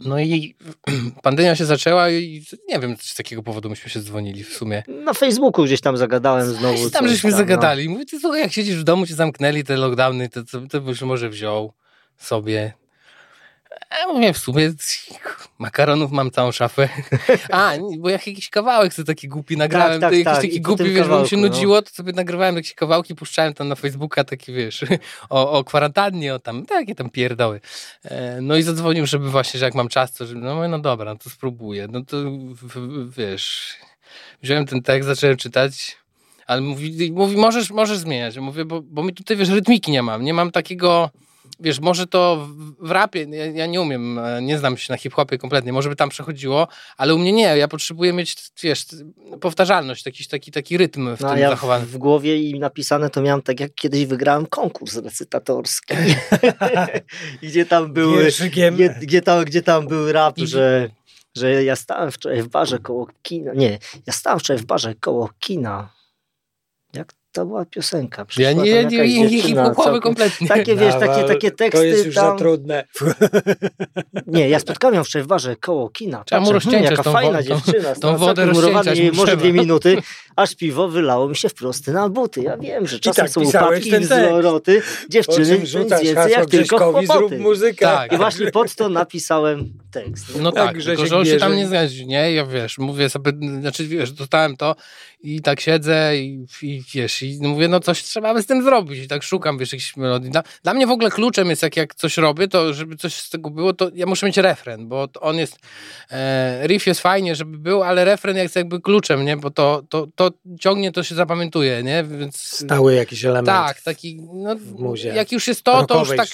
No 0.00 0.20
i 0.20 0.56
pandemia 1.22 1.56
się 1.56 1.64
zaczęła 1.64 2.10
i 2.10 2.44
nie 2.68 2.78
wiem, 2.78 2.96
z 3.00 3.14
takiego 3.14 3.42
powodu 3.42 3.70
myśmy 3.70 3.90
się 3.90 4.00
dzwonili 4.00 4.44
w 4.44 4.54
sumie. 4.54 4.82
Na 4.88 5.14
Facebooku 5.14 5.64
gdzieś 5.64 5.80
tam 5.80 5.96
zagadałem 5.96 6.46
znowu. 6.46 6.90
Tam 6.90 7.08
żeśmy 7.08 7.30
tam, 7.30 7.38
zagadali. 7.38 7.86
No. 7.86 7.92
Mówię, 7.92 8.04
ty 8.06 8.20
słuchaj, 8.20 8.40
jak 8.40 8.52
siedzisz 8.52 8.76
w 8.76 8.84
domu, 8.84 9.06
cię 9.06 9.14
zamknęli 9.14 9.64
te 9.64 9.76
lockdowny, 9.76 10.28
to, 10.28 10.44
to, 10.44 10.60
to 10.70 10.80
byś 10.80 11.02
może 11.02 11.28
wziął 11.30 11.72
sobie 12.16 12.72
Ja 13.90 14.12
mówię, 14.12 14.32
w 14.32 14.38
sumie 14.38 14.72
makaronów 15.58 16.12
mam 16.12 16.30
całą 16.30 16.52
szafę. 16.52 16.88
A, 17.50 17.72
bo 17.98 18.08
jak 18.08 18.26
jakiś 18.26 18.50
kawałek 18.50 18.94
sobie 18.94 19.06
taki 19.06 19.28
głupi 19.28 19.56
nagrałem, 19.56 20.00
tak, 20.00 20.10
to 20.10 20.14
jakiś 20.14 20.24
tak. 20.24 20.42
taki 20.42 20.60
głupi, 20.60 20.84
wiesz, 20.84 21.08
bo 21.08 21.22
mi 21.22 21.28
się 21.28 21.36
kawałku, 21.36 21.36
no. 21.36 21.42
nudziło, 21.42 21.82
to 21.82 21.90
sobie 21.90 22.12
nagrywałem 22.12 22.56
jakieś 22.56 22.74
kawałki, 22.74 23.14
puszczałem 23.14 23.54
tam 23.54 23.68
na 23.68 23.74
Facebooka 23.74 24.24
takie, 24.24 24.52
wiesz, 24.52 24.84
o, 25.30 25.52
o 25.52 25.64
kwarantannie, 25.64 26.34
o 26.34 26.38
tam, 26.38 26.66
takie 26.66 26.94
tam 26.94 27.10
pierdoły. 27.10 27.60
E, 28.04 28.40
No 28.40 28.56
i 28.56 28.62
zadzwonił, 28.62 29.06
żeby 29.06 29.30
właśnie, 29.30 29.60
że 29.60 29.66
jak 29.66 29.74
mam 29.74 29.88
czas, 29.88 30.12
to 30.12 30.26
żeby, 30.26 30.40
no 30.40 30.54
mówię, 30.54 30.68
no 30.68 30.78
dobra, 30.78 31.12
no 31.12 31.18
to 31.18 31.30
spróbuję. 31.30 31.88
No 31.92 32.04
to, 32.04 32.16
wiesz, 33.08 33.76
wziąłem 34.42 34.66
ten 34.66 34.82
tekst, 34.82 35.06
zacząłem 35.06 35.36
czytać, 35.36 35.96
ale 36.46 36.60
mówi, 36.60 37.12
mówi 37.12 37.36
możesz, 37.36 37.70
możesz 37.70 37.98
zmieniać. 37.98 38.38
Mówię, 38.38 38.64
bo, 38.64 38.82
bo 38.82 39.02
mi 39.02 39.14
tutaj, 39.14 39.36
wiesz, 39.36 39.48
rytmiki 39.48 39.92
nie 39.92 40.02
mam. 40.02 40.24
Nie 40.24 40.34
mam 40.34 40.50
takiego, 40.50 41.10
wiesz, 41.60 41.80
może 41.80 42.06
to 42.06 42.48
w, 42.80 42.90
rapie, 42.90 43.26
ja, 43.30 43.46
ja 43.46 43.66
nie 43.66 43.80
umiem, 43.80 44.18
e, 44.18 44.42
nie 44.42 44.58
znam 44.58 44.76
się 44.76 44.92
na 44.92 44.96
hip-hopie 44.96 45.38
kompletnie, 45.38 45.72
może 45.72 45.88
by 45.88 45.96
tam 45.96 46.08
przechodziło, 46.08 46.68
ale 46.96 47.14
u 47.14 47.18
mnie 47.18 47.32
nie. 47.32 47.42
Ja 47.56 47.68
potrzebuję 47.68 48.12
mieć, 48.12 48.36
wiesz, 48.62 48.84
powtarzalność, 49.40 50.06
jakiś 50.06 50.28
taki, 50.28 50.52
taki 50.52 50.78
rytm 50.78 51.16
w 51.16 51.20
No, 51.20 51.28
tym 51.30 51.38
ja 51.38 51.50
zachowany. 51.50 51.86
w, 51.86 51.90
w 51.90 51.98
głowie 51.98 52.36
i 52.50 52.58
napisane 52.58 53.10
to 53.10 53.22
miałem 53.22 53.42
tak, 53.42 53.60
jak 53.60 53.74
kiedyś 53.74 54.06
wygrałem 54.06 54.46
konkurs 54.46 54.96
recytatorski. 54.96 55.94
Gdzie 57.42 57.66
tam 57.66 57.92
były, 57.92 58.24
gdzie, 58.50 58.70
gdzie, 59.00 59.22
tam, 59.22 59.44
gdzie 59.44 59.62
tam 59.62 59.86
był 59.88 60.12
rap, 60.12 60.38
I- 60.38 60.46
że, 60.46 60.90
że 61.36 61.64
ja 61.64 61.76
stałem 61.76 62.10
wczoraj 62.12 62.42
w 62.42 62.48
barze 62.48 62.78
koło 62.78 63.06
kina. 63.22 63.52
Nie, 63.54 63.78
ja 64.06 64.12
stałem 64.12 64.38
wczoraj 64.40 64.62
w 64.62 64.66
barze 64.66 64.94
koło 64.94 65.30
kina. 65.40 65.93
To 67.34 67.46
była 67.46 67.64
piosenka? 67.64 68.26
Ja 68.36 68.52
nie, 68.52 68.84
nie, 68.84 68.84
nie, 68.84 69.28
nie 69.30 69.42
hip-hopowy 69.42 70.00
kompletnie. 70.00 70.48
Takie, 70.48 70.76
wiesz, 70.76 70.94
takie, 71.00 71.24
takie 71.24 71.50
teksty 71.50 71.78
To 71.78 71.84
jest 71.84 72.06
już 72.06 72.14
tam. 72.14 72.30
za 72.30 72.38
trudne. 72.38 72.84
Nie, 74.26 74.48
ja 74.48 74.58
spotkałem 74.58 74.94
ją 74.94 75.04
wczoraj 75.04 75.24
w 75.24 75.26
barze 75.26 75.56
koło 75.56 75.88
kina. 75.88 76.24
Trzeba 76.24 76.40
mu 76.40 76.52
Patrzę, 76.52 76.70
hmm, 76.70 76.82
rozcieńczać 76.84 76.90
jaka 76.90 77.02
tą 77.02 77.12
fajna 77.12 77.38
tą- 77.38 77.44
dziewczyna. 77.44 77.88
tą 77.88 77.96
stała 77.96 78.16
wodę 78.18 78.46
mu 78.46 78.52
może 79.12 79.36
dwie 79.36 79.52
minuty, 79.52 79.96
aż 80.36 80.54
piwo 80.54 80.88
wylało 80.88 81.28
mi 81.28 81.36
się 81.36 81.48
wprost 81.48 81.86
na 81.86 82.08
buty. 82.08 82.42
Ja 82.42 82.56
wiem, 82.56 82.86
że 82.86 83.00
czasem 83.00 83.24
tak 83.24 83.32
są 83.34 83.40
upadki. 83.40 83.90
Po 83.90 83.96
Dziewczyny, 85.08 85.58
nic 85.58 85.72
więcej 85.72 86.06
jak 86.30 86.50
tylko 86.50 86.92
chłopoty. 86.92 87.38
muzykę. 87.38 87.86
Tak. 87.86 88.12
I 88.12 88.16
właśnie 88.16 88.50
pod 88.50 88.74
to 88.74 88.88
napisałem 88.88 89.72
tekst. 89.90 90.26
No 90.40 90.52
Tak, 90.52 90.74
tak, 90.74 90.82
tylko 90.84 91.06
że 91.06 91.16
on 91.16 91.24
się 91.24 91.36
tam 91.36 91.56
nie 91.56 91.66
zgadzi, 91.66 92.06
nie? 92.06 92.32
Ja 92.32 92.46
wiesz, 92.46 92.78
mówię 92.78 93.08
sobie, 93.08 93.32
znaczy 93.60 93.86
wiesz, 93.86 94.12
dostałem 94.12 94.56
to 94.56 94.76
i 95.22 95.40
tak 95.40 95.60
siedzę 95.60 96.16
i, 96.16 96.46
i 96.62 96.82
wiesz, 96.94 97.22
i 97.24 97.38
mówię, 97.40 97.68
no 97.68 97.80
coś 97.80 98.02
trzeba 98.02 98.34
by 98.34 98.42
z 98.42 98.46
tym 98.46 98.62
zrobić 98.62 99.04
i 99.04 99.08
tak 99.08 99.22
szukam, 99.22 99.58
wiesz, 99.58 99.72
jakichś 99.72 99.96
melodii. 99.96 100.30
Dla, 100.30 100.42
dla 100.62 100.74
mnie 100.74 100.86
w 100.86 100.90
ogóle 100.90 101.10
kluczem 101.10 101.50
jest, 101.50 101.62
jak, 101.62 101.76
jak 101.76 101.94
coś 101.94 102.16
robię, 102.16 102.48
to 102.48 102.74
żeby 102.74 102.96
coś 102.96 103.14
z 103.14 103.30
tego 103.30 103.50
było, 103.50 103.72
to 103.72 103.90
ja 103.94 104.06
muszę 104.06 104.26
mieć 104.26 104.36
refren, 104.36 104.88
bo 104.88 105.08
on 105.20 105.36
jest, 105.36 105.58
e, 106.10 106.66
riff 106.66 106.86
jest 106.86 107.00
fajnie, 107.00 107.34
żeby 107.34 107.58
był, 107.58 107.82
ale 107.82 108.04
refren 108.04 108.36
jest 108.36 108.56
jakby 108.56 108.80
kluczem, 108.80 109.24
nie? 109.24 109.36
Bo 109.36 109.50
to, 109.50 109.82
to, 109.88 110.08
to 110.14 110.30
ciągnie, 110.60 110.92
to 110.92 111.02
się 111.02 111.14
zapamiętuje, 111.14 111.82
nie? 111.82 112.04
Więc... 112.04 112.36
Stały 112.36 112.94
jakiś 112.94 113.24
element. 113.24 113.46
Tak, 113.46 113.82
taki, 113.82 114.20
no, 114.32 114.56
jak 115.14 115.32
już 115.32 115.48
jest 115.48 115.62
to, 115.62 115.86
to 115.86 115.98
już 115.98 116.16
tak 116.16 116.28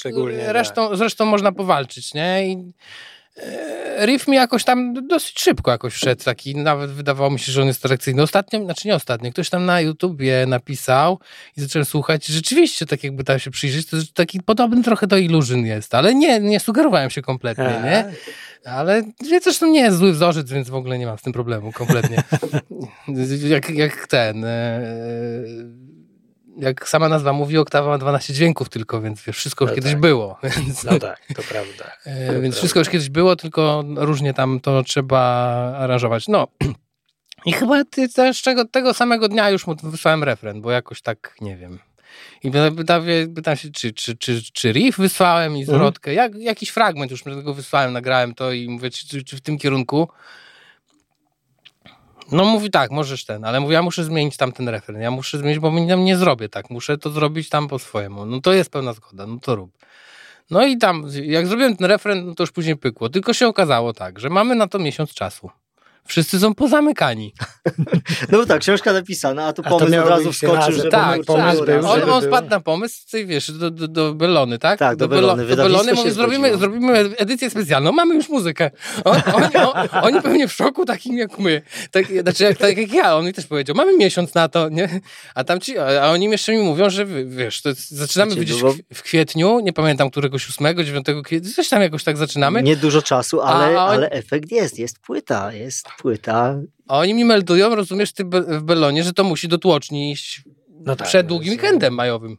resztą, 0.47 0.97
zresztą 0.97 1.25
można 1.25 1.53
powalczyć, 1.53 2.15
nie? 2.15 2.49
I 2.49 2.73
riff 4.07 4.29
mi 4.29 4.37
jakoś 4.37 4.65
tam 4.65 5.07
dosyć 5.09 5.41
szybko 5.41 5.71
jakoś 5.71 5.95
wszedł, 5.95 6.25
taki 6.25 6.57
nawet 6.57 6.91
wydawało 6.91 7.31
mi 7.31 7.39
się, 7.39 7.53
że 7.53 7.63
on 7.63 7.69
jest 7.69 7.85
atrakcyjny. 7.85 8.23
Ostatnio, 8.23 8.65
znaczy 8.65 8.89
nie 8.89 8.95
ostatnio, 8.95 9.31
ktoś 9.31 9.51
tam 9.51 9.67
na 9.67 9.81
YouTubie 9.81 10.45
napisał 10.47 11.19
i 11.57 11.61
zacząłem 11.61 11.85
słuchać, 11.85 12.27
rzeczywiście 12.27 12.87
tak 12.87 13.05
jakby 13.05 13.25
tam 13.25 13.39
się 13.39 13.51
przyjrzeć, 13.51 13.87
to 13.87 13.97
taki 14.15 14.41
podobny 14.43 14.83
trochę 14.83 15.07
do 15.07 15.17
Illusion 15.17 15.67
jest, 15.67 15.95
ale 15.95 16.15
nie, 16.15 16.41
nie 16.41 16.61
sugerowałem 16.61 17.11
się 17.11 17.23
kompletnie, 17.23 17.81
nie? 17.85 18.13
Ale 18.65 19.03
wie, 19.31 19.41
zresztą 19.41 19.67
nie 19.67 19.81
jest 19.81 19.99
zły 19.99 20.13
wzorzec, 20.13 20.51
więc 20.51 20.71
w 20.71 20.75
ogóle 20.75 20.99
nie 20.99 21.07
mam 21.07 21.19
z 21.19 21.23
tym 21.23 21.33
problemu 21.33 21.73
kompletnie. 21.73 22.23
jak, 23.49 23.71
jak 23.71 24.07
ten. 24.07 24.45
E, 24.45 24.81
jak 26.59 26.89
sama 26.89 27.09
nazwa 27.09 27.33
mówi, 27.33 27.59
oktawa 27.59 27.89
ma 27.89 27.99
12 27.99 28.33
dźwięków 28.33 28.69
tylko, 28.69 29.01
więc 29.01 29.23
wiesz, 29.23 29.37
wszystko 29.37 29.65
już 29.65 29.71
No 29.71 29.75
kiedyś 29.75 29.93
tak. 29.93 30.01
było. 30.01 30.39
Więc, 30.57 30.85
No 30.85 30.99
tak, 30.99 31.21
to 31.37 31.43
prawda. 31.43 31.85
e, 32.05 32.41
więc 32.41 32.57
wszystko 32.57 32.79
już 32.79 32.89
kiedyś 32.89 33.09
było, 33.09 33.37
tylko 33.37 33.85
różnie 33.97 34.35
tam 34.35 34.61
to 34.61 34.83
trzeba 34.83 35.21
aranżować. 35.79 36.29
No. 36.29 36.49
I 37.47 37.53
chyba 37.53 37.85
też 38.15 38.43
czego, 38.43 38.65
tego 38.65 38.95
samego 38.95 39.29
dnia 39.29 39.51
już 39.51 39.67
mu 39.67 39.77
wysłałem 39.83 40.25
refren, 40.25 40.61
bo 40.61 40.71
jakoś 40.71 41.03
tak 41.03 41.35
nie 41.41 41.57
wiem. 41.57 41.79
I 42.43 42.51
pytam, 42.51 43.05
pytam 43.35 43.57
się, 43.57 43.71
czy, 43.71 43.93
czy, 43.93 44.17
czy, 44.17 44.43
czy 44.53 44.73
riff 44.73 44.99
wysłałem 44.99 45.57
i 45.57 45.65
zwrotkę, 45.65 46.15
jak, 46.15 46.35
jakiś 46.35 46.69
fragment 46.69 47.11
już 47.11 47.23
tego 47.23 47.55
wysłałem, 47.55 47.93
nagrałem 47.93 48.35
to 48.35 48.53
i 48.53 48.69
mówię, 48.69 48.91
czy, 48.91 49.09
czy, 49.09 49.25
czy 49.25 49.37
w 49.37 49.41
tym 49.41 49.59
kierunku. 49.59 50.09
No 52.33 52.45
mówi 52.45 52.71
tak, 52.71 52.91
możesz 52.91 53.25
ten, 53.25 53.45
ale 53.45 53.61
mówi, 53.61 53.75
ja 53.75 53.83
muszę 53.83 54.05
zmienić 54.05 54.37
tam 54.37 54.53
ten 54.53 54.69
refren, 54.69 55.01
ja 55.01 55.11
muszę 55.11 55.39
zmienić, 55.39 55.59
bo 55.59 55.71
nie, 55.71 55.97
nie 55.97 56.17
zrobię 56.17 56.49
tak, 56.49 56.71
muszę 56.71 56.99
to 56.99 57.11
zrobić 57.11 57.49
tam 57.49 57.69
po 57.69 57.79
swojemu. 57.79 58.27
No 58.27 58.41
to 58.41 58.53
jest 58.53 58.71
pełna 58.71 58.93
zgoda, 58.93 59.27
no 59.27 59.39
to 59.39 59.55
rób. 59.57 59.71
No 60.51 60.67
i 60.67 60.79
tam, 60.79 61.05
jak 61.23 61.47
zrobiłem 61.47 61.77
ten 61.77 61.87
refren, 61.87 62.27
no 62.27 62.35
to 62.35 62.43
już 62.43 62.53
później 62.53 62.77
pykło. 62.77 63.09
Tylko 63.09 63.33
się 63.33 63.49
okazało 63.49 63.93
tak, 63.93 64.19
że 64.19 64.31
mamy 64.31 64.55
na 64.55 64.69
to 64.69 64.79
miesiąc 64.79 65.15
czasu. 65.15 65.51
Wszyscy 66.07 66.41
są 66.41 66.55
pozamykani. 66.55 67.35
No 68.31 68.39
bo 68.39 68.47
tak, 68.47 68.61
książka 68.61 68.93
napisana, 68.93 69.47
a 69.47 69.53
tu 69.53 69.63
A 69.65 69.71
to 69.71 69.79
pomysł 69.79 70.01
od 70.01 70.09
razu 70.09 70.25
być 70.25 70.35
wskoczył, 70.37 70.73
żeby 70.73 70.91
Tak, 70.91 71.25
pomysł 71.25 71.65
było 71.65 71.81
był. 71.81 71.89
On, 71.91 72.11
on 72.11 72.23
spadł 72.23 72.49
na 72.51 72.61
pomysł, 72.61 72.97
ty 73.11 73.27
wiesz, 73.27 73.53
do, 73.53 73.71
do, 73.71 73.89
do 73.89 74.15
Bellony, 74.15 74.59
tak? 74.59 74.79
Tak, 74.79 74.97
do. 74.97 75.09
Do 75.09 75.17
Wydawnictwo 75.17 75.57
Bellony 75.57 75.89
się 75.91 75.95
mówi, 75.95 76.11
zrobimy, 76.11 76.57
zrobimy 76.59 76.99
edycję 77.17 77.51
specjalną, 77.51 77.93
mamy 77.93 78.15
już 78.15 78.29
muzykę. 78.29 78.71
On, 79.05 79.23
oni, 79.35 79.57
on, 79.57 79.89
oni 80.03 80.23
pewnie 80.23 80.49
w 80.49 80.53
szoku 80.53 80.85
takim 80.85 81.19
jak 81.19 81.39
my. 81.39 81.63
Tak, 81.91 82.07
znaczy, 82.23 82.45
jak, 82.45 82.59
tak 82.59 82.79
jak 82.79 82.93
ja, 82.93 83.17
on 83.17 83.27
mi 83.27 83.33
też 83.33 83.47
powiedział, 83.47 83.77
mamy 83.77 83.97
miesiąc 83.97 84.35
na 84.35 84.49
to, 84.49 84.69
nie? 84.69 85.01
A 85.35 85.45
tam 85.45 85.61
ci, 85.61 85.79
a 85.79 86.11
oni 86.11 86.27
jeszcze 86.31 86.53
mi 86.53 86.59
mówią, 86.59 86.91
że 86.91 87.07
wiesz, 87.27 87.65
jest, 87.65 87.91
zaczynamy 87.91 88.35
widzieć 88.35 88.59
było- 88.59 88.73
w, 88.73 88.95
w 88.95 89.03
kwietniu, 89.03 89.61
nie 89.61 89.73
pamiętam 89.73 90.11
któregoś 90.11 90.49
8, 90.49 90.85
9 90.85 91.07
kwietnia, 91.25 91.51
coś 91.57 91.69
tam 91.69 91.83
jakoś 91.83 92.05
tak 92.05 92.17
zaczynamy. 92.17 92.63
Nie 92.63 92.77
dużo 92.77 93.03
czasu, 93.03 93.41
ale, 93.41 93.81
A 93.81 93.83
ale 93.83 94.11
efekt 94.11 94.53
jest, 94.53 94.79
jest 94.79 94.99
płyta, 94.99 95.53
jest 95.53 95.90
płyta. 95.97 96.61
A 96.89 96.99
oni 96.99 97.15
mi 97.15 97.25
meldują, 97.25 97.75
rozumiesz, 97.75 98.13
ty 98.13 98.25
w 98.25 98.63
Bellonie, 98.63 99.05
że 99.05 99.13
to 99.13 99.25
musi 99.25 99.49
do 99.49 99.59
tłoczni 99.59 100.13
iść 100.13 100.43
No 100.81 100.97
tak, 100.97 101.09
przed 101.09 101.27
no 101.27 101.29
długim 101.29 101.53
weekendem 101.53 101.95
majowym. 101.95 102.37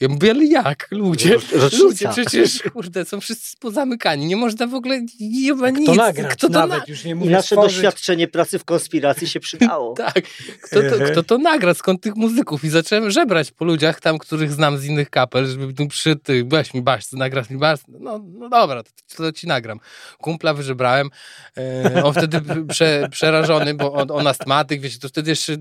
Ja 0.00 0.08
mówię, 0.08 0.30
ale 0.30 0.44
jak? 0.44 0.88
Ludzie, 0.90 1.36
ludzie 1.78 2.08
przecież, 2.08 2.62
kurde, 2.72 3.04
są 3.04 3.20
wszyscy 3.20 3.56
pozamykani. 3.56 4.26
Nie 4.26 4.36
można 4.36 4.66
w 4.66 4.74
ogóle 4.74 5.00
nie 5.20 5.54
ma 5.54 5.70
nic. 5.70 5.82
Kto 5.90 5.94
nagrać? 5.94 6.32
Kto 6.32 6.48
to 6.48 6.52
Nawet 6.52 6.78
na... 6.78 6.84
już 6.88 7.04
nie 7.04 7.10
I 7.10 7.14
mówię 7.14 7.30
nasze 7.30 7.46
stworzyć. 7.46 7.76
doświadczenie 7.76 8.28
pracy 8.28 8.58
w 8.58 8.64
konspiracji 8.64 9.28
się 9.28 9.40
przydało. 9.40 9.94
Tak, 10.00 10.22
kto 10.62 10.80
to, 10.82 11.04
kto 11.12 11.22
to 11.22 11.38
nagra? 11.38 11.74
Skąd 11.74 12.00
tych 12.00 12.16
muzyków? 12.16 12.64
I 12.64 12.68
zacząłem 12.68 13.10
żebrać 13.10 13.50
po 13.50 13.64
ludziach 13.64 14.00
tam, 14.00 14.18
których 14.18 14.52
znam 14.52 14.78
z 14.78 14.84
innych 14.84 15.10
kapel, 15.10 15.46
żeby 15.46 15.74
tu 15.74 15.86
przy 15.88 16.16
tych, 16.16 16.48
weź 16.48 16.74
mi 16.74 16.82
baś, 16.82 17.12
nagrasz 17.12 17.50
mi 17.50 17.58
baś. 17.58 17.80
No, 17.88 18.24
no 18.38 18.48
dobra, 18.48 18.82
to, 18.82 18.90
to 19.16 19.32
ci 19.32 19.46
nagram. 19.46 19.80
Kumpla 20.18 20.54
wyżebrałem. 20.54 21.10
E, 21.58 22.04
on 22.04 22.12
wtedy 22.12 22.40
prze, 22.68 23.08
przerażony, 23.10 23.74
bo 23.74 23.92
on, 23.92 24.10
on 24.10 24.26
astmatyk, 24.26 24.80
wiecie, 24.80 24.98
to 24.98 25.08
wtedy 25.08 25.30
jeszcze, 25.30 25.56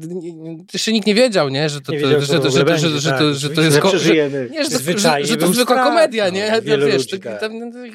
jeszcze 0.74 0.92
nikt 0.92 1.08
nie 1.08 1.16
wiedział, 1.16 1.50
nie? 1.50 1.70
Że 1.70 1.82
to, 1.82 1.92
Nie 1.92 1.98
wiedział, 1.98 2.22
że, 2.22 2.40
to, 2.40 2.52
że, 2.52 2.78
że, 2.80 3.00
że, 3.00 3.12
tak, 3.12 3.34
że 3.34 3.50
to 3.50 3.62
jest... 3.62 3.76
Że 3.76 3.82
ko- 3.82 3.98
że, 3.98 4.29
nie, 4.30 4.64
że 4.64 4.70
to, 4.70 4.78
że, 4.78 4.84
Zwyczajnie 4.84 5.28
że 5.28 5.38
to 5.38 5.48
zwykła 5.48 5.76
strach, 5.76 5.88
komedia, 5.88 6.26
no, 6.26 6.32
nie? 6.32 6.62
wielu 6.62 6.86
wiesz, 6.86 6.96
ludzi, 6.96 7.20
to, 7.20 7.30
tak. 7.30 7.40
tam 7.40 7.52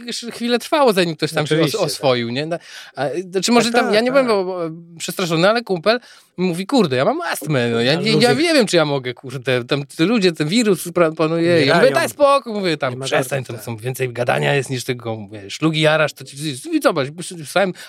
jeszcze 0.06 0.30
chwilę 0.30 0.58
trwało, 0.58 0.92
zanim 0.92 1.16
ktoś 1.16 1.32
tam 1.32 1.46
się 1.46 1.54
Oczywiście, 1.54 1.78
os, 1.78 1.84
oswoił, 1.84 2.30
nie? 2.30 2.46
No, 2.46 2.58
A, 2.96 3.06
Znaczy 3.30 3.52
może 3.52 3.70
Tak, 3.70 3.80
tam, 3.80 3.84
tak, 3.84 3.94
ja 3.94 4.00
nie 4.00 4.12
tak. 4.12 4.26
byłem 4.26 4.98
przestraszony, 4.98 5.48
ale 5.48 5.62
kumpel 5.62 6.00
mówi, 6.36 6.66
kurde, 6.66 6.96
ja 6.96 7.04
mam 7.04 7.20
astmę, 7.20 7.70
no, 7.70 7.80
ja, 7.80 7.94
nie, 7.94 8.12
ja 8.12 8.34
wiem, 8.34 8.66
czy 8.66 8.76
ja 8.76 8.84
mogę, 8.84 9.14
kurde, 9.14 9.64
tam 9.64 9.86
te 9.86 10.04
ludzie, 10.04 10.32
ten 10.32 10.48
wirus 10.48 10.88
panuje, 11.16 11.66
ja 11.66 11.76
mówię, 11.76 11.90
daj 11.90 12.08
spokój, 12.08 12.52
mówię, 12.52 12.76
tam 12.76 13.00
przestań, 13.00 13.44
tam 13.44 13.56
tak. 13.56 13.64
są 13.64 13.76
więcej 13.76 14.12
gadania 14.12 14.54
jest 14.54 14.70
niż 14.70 14.84
tego, 14.84 15.16
mówię, 15.16 15.50
szlugi 15.50 15.80
jarasz, 15.80 16.12
to 16.12 16.24
ci, 16.24 16.36
zobacz, 16.82 17.08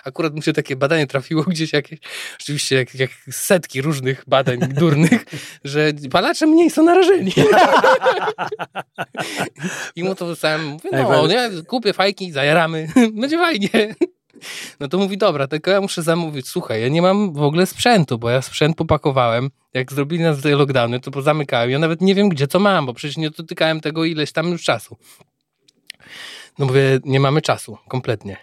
akurat 0.03 0.35
mu 0.35 0.41
się 0.41 0.53
takie 0.53 0.75
badanie 0.75 1.07
trafiło 1.07 1.43
gdzieś 1.53 1.73
jakieś, 1.73 1.99
oczywiście 2.41 2.75
jak, 2.75 2.95
jak 2.95 3.09
setki 3.31 3.81
różnych 3.81 4.23
badań 4.27 4.59
durnych, 4.59 5.25
że 5.63 5.91
palacze 6.11 6.45
mniej 6.45 6.69
są 6.69 6.83
narażeni. 6.83 7.33
I 9.95 10.03
mu 10.03 10.15
to 10.15 10.25
wysłałem, 10.25 10.65
mówię, 10.65 10.89
no, 10.91 11.27
nie, 11.27 11.49
kupię 11.67 11.93
fajki, 11.93 12.31
zajaramy, 12.31 12.87
będzie 13.21 13.37
fajnie. 13.37 13.95
No 14.79 14.87
to 14.87 14.97
mówi, 14.97 15.17
dobra, 15.17 15.47
tylko 15.47 15.71
ja 15.71 15.81
muszę 15.81 16.03
zamówić. 16.03 16.47
Słuchaj, 16.47 16.81
ja 16.81 16.87
nie 16.87 17.01
mam 17.01 17.33
w 17.33 17.41
ogóle 17.41 17.65
sprzętu, 17.65 18.17
bo 18.17 18.29
ja 18.29 18.41
sprzęt 18.41 18.77
popakowałem. 18.77 19.49
Jak 19.73 19.91
zrobili 19.91 20.23
nas 20.23 20.41
te 20.41 20.49
lockdowny, 20.49 20.99
to 20.99 21.11
pozamykałem. 21.11 21.69
Ja 21.69 21.79
nawet 21.79 22.01
nie 22.01 22.15
wiem, 22.15 22.29
gdzie 22.29 22.47
to 22.47 22.59
mam, 22.59 22.85
bo 22.85 22.93
przecież 22.93 23.17
nie 23.17 23.29
dotykałem 23.29 23.81
tego 23.81 24.05
ileś 24.05 24.31
tam 24.31 24.47
już 24.47 24.63
czasu. 24.63 24.97
No 26.59 26.65
mówię, 26.65 26.99
nie 27.05 27.19
mamy 27.19 27.41
czasu, 27.41 27.77
kompletnie. 27.87 28.37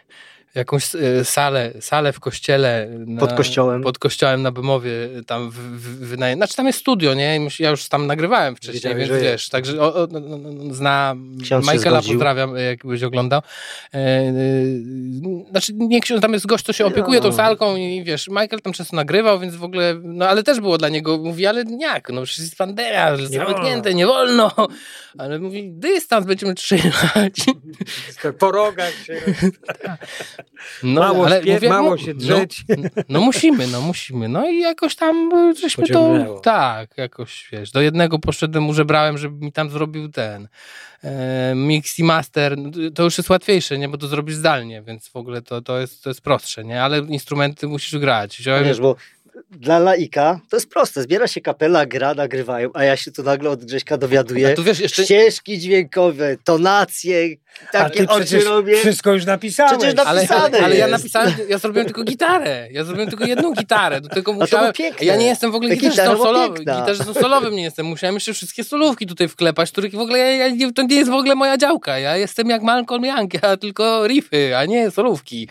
Jakąś 0.55 0.95
e, 0.95 1.25
salę, 1.25 1.73
salę 1.81 2.13
w 2.13 2.21
kościele. 2.21 2.89
Na, 3.07 3.21
Pod 3.21 3.33
kościołem. 3.33 3.83
Pod 3.83 3.99
kościołem 3.99 4.43
na 4.43 4.53
Bemowie 4.53 4.93
tam 5.27 5.51
w, 5.51 5.55
w, 5.55 6.07
wynajem. 6.09 6.39
Znaczy 6.39 6.57
tam 6.57 6.67
jest 6.67 6.79
studio, 6.79 7.15
nie? 7.15 7.41
Ja 7.59 7.71
już 7.71 7.89
tam 7.89 8.07
nagrywałem 8.07 8.57
wcześniej, 8.57 8.95
Wiedziałem, 8.95 8.99
więc 8.99 9.23
wiesz, 9.23 9.49
także 9.49 9.81
o, 9.81 9.95
o, 9.95 10.07
no, 10.11 10.21
no, 10.21 10.37
no, 10.39 10.75
zna 10.75 11.15
Ksiądz 11.43 11.73
Michaela, 11.73 12.03
pozdrawiam, 12.03 12.57
jakbyś 12.57 13.03
oglądał. 13.03 13.43
E, 13.95 13.99
e, 13.99 14.33
znaczy 15.51 15.73
nie 15.75 16.01
ksiądz, 16.01 16.23
tam 16.23 16.33
jest 16.33 16.47
gość, 16.47 16.65
co 16.65 16.73
się 16.73 16.87
opiekuje 16.87 17.21
tą 17.21 17.33
salką 17.33 17.77
i 17.77 18.05
wiesz, 18.05 18.29
Michael 18.29 18.61
tam 18.63 18.73
często 18.73 18.97
nagrywał, 18.97 19.41
więc 19.41 19.57
w 19.57 19.65
ogóle, 19.65 19.95
no 20.03 20.29
ale 20.29 20.43
też 20.43 20.61
było 20.61 20.79
dla 20.79 20.89
niego, 20.89 21.19
mówi, 21.19 21.47
ale 21.47 21.65
jak, 21.79 22.11
no 22.11 22.23
przecież 22.23 22.45
jest 22.45 22.57
pandemia, 22.57 23.17
zamknięte, 23.17 23.95
nie 23.95 24.07
wolno. 24.07 24.51
Ale 25.19 25.39
mówi, 25.39 25.71
dystans 25.73 26.27
będziemy 26.27 26.55
trzymać. 26.55 27.35
Po 28.39 28.53
rogach 28.53 28.95
się... 28.95 29.21
No, 30.83 31.01
mało 31.01 31.27
ale 31.27 31.43
śpiew, 31.43 31.55
mówię, 31.55 31.69
mało 31.69 31.91
no, 31.91 31.99
się 31.99 32.15
no, 32.15 32.21
drzeć. 32.21 32.65
No 33.09 33.21
musimy, 33.21 33.67
no 33.67 33.81
musimy. 33.81 34.29
No 34.29 34.49
i 34.49 34.61
jakoś 34.61 34.97
tam 34.97 35.33
e, 35.33 35.55
żeśmy 35.55 35.87
to... 35.87 36.41
Tak, 36.43 36.99
jakoś, 36.99 37.49
wiesz, 37.53 37.71
do 37.71 37.81
jednego 37.81 38.19
poszedłem, 38.19 38.65
mu 38.65 38.75
żebrałem, 38.75 39.19
żeby 39.19 39.45
mi 39.45 39.53
tam 39.53 39.71
zrobił 39.71 40.09
ten 40.09 40.49
e, 41.05 41.53
mix 41.55 41.99
i 41.99 42.05
master. 42.05 42.59
No, 42.59 42.71
To 42.95 43.03
już 43.03 43.19
jest 43.19 43.31
łatwiejsze, 43.31 43.79
nie? 43.79 43.89
Bo 43.89 43.99
to 43.99 44.07
zrobisz 44.09 44.35
zdalnie, 44.35 44.83
więc 44.83 45.09
w 45.09 45.17
ogóle 45.17 45.43
to, 45.43 45.63
to, 45.63 45.81
jest, 45.81 46.03
to 46.03 46.11
jest 46.11 46.21
prostsze, 46.21 46.65
nie? 46.65 46.83
Ale 46.83 46.99
instrumenty 46.99 47.69
musisz 47.69 47.99
grać. 47.99 48.39
Wziąłem, 48.39 48.65
Wiesz, 48.65 48.81
bo 48.81 48.97
dla 49.51 49.79
laika 49.79 50.41
to 50.51 50.57
jest 50.57 50.69
proste. 50.71 51.03
Zbiera 51.03 51.27
się 51.29 51.41
kapela, 51.41 51.87
gra, 51.87 52.15
nagrywają, 52.15 52.71
a 52.75 52.85
ja 52.85 52.97
się 52.97 53.13
tu 53.13 53.23
nagle 53.23 53.51
od 53.51 53.65
Grześka 53.65 53.99
dowiaduję. 53.99 54.53
a 54.53 54.55
tu 54.57 54.65
wiesz, 54.65 54.81
jeszcze... 54.81 55.05
Ścieżki 55.05 55.59
dźwiękowe, 55.59 56.37
tonacje, 56.45 57.29
A 57.69 57.73
takie 57.73 58.07
ty 58.07 58.09
oczy 58.13 58.41
robię. 58.41 58.77
wszystko 58.77 59.13
już 59.13 59.25
napisałeś. 59.25 59.73
Przecież 59.79 59.99
Ale, 60.07 60.15
napisane 60.21 60.45
ale, 60.45 60.65
ale 60.65 60.77
ja 60.77 60.87
napisałem, 60.89 61.33
ja 61.49 61.59
zrobiłem 61.59 61.87
tylko 61.87 62.05
gitarę. 62.05 62.69
Ja 62.71 62.85
zrobiłem 62.85 63.09
tylko 63.11 63.25
jedną 63.27 63.53
gitarę. 63.53 64.01
Do 64.01 64.09
tego 64.09 64.21
to 64.21 64.33
było 64.33 64.45
musiałem. 64.45 64.73
piękne. 64.73 65.07
Ja 65.07 65.17
nie 65.17 65.27
jestem 65.27 65.53
w 65.53 65.55
ogóle 65.55 65.71
Ta 65.77 65.81
gitarzystą 65.81 66.17
solowym. 66.19 66.59
Gitarzystą 66.65 67.15
solowym 67.15 67.57
nie 67.57 67.63
jestem. 67.63 67.87
Musiałem 67.87 68.15
jeszcze 68.15 68.33
wszystkie 68.35 68.65
solówki 68.65 69.07
tutaj 69.07 69.29
wklepać, 69.29 69.71
których 69.73 69.93
w 69.93 69.99
ogóle 70.01 70.19
ja, 70.19 70.47
ja, 70.49 70.73
to 70.75 70.83
nie 70.83 70.97
jest 70.97 71.11
w 71.11 71.15
ogóle 71.15 71.35
moja 71.35 71.57
działka. 71.57 71.99
Ja 71.99 72.17
jestem 72.17 72.49
jak 72.51 72.63
Malcolm 72.63 73.05
Young, 73.05 73.35
ja 73.43 73.57
tylko 73.57 74.07
riffy, 74.07 74.57
a 74.57 74.65
nie 74.65 74.91
solówki. 74.91 75.49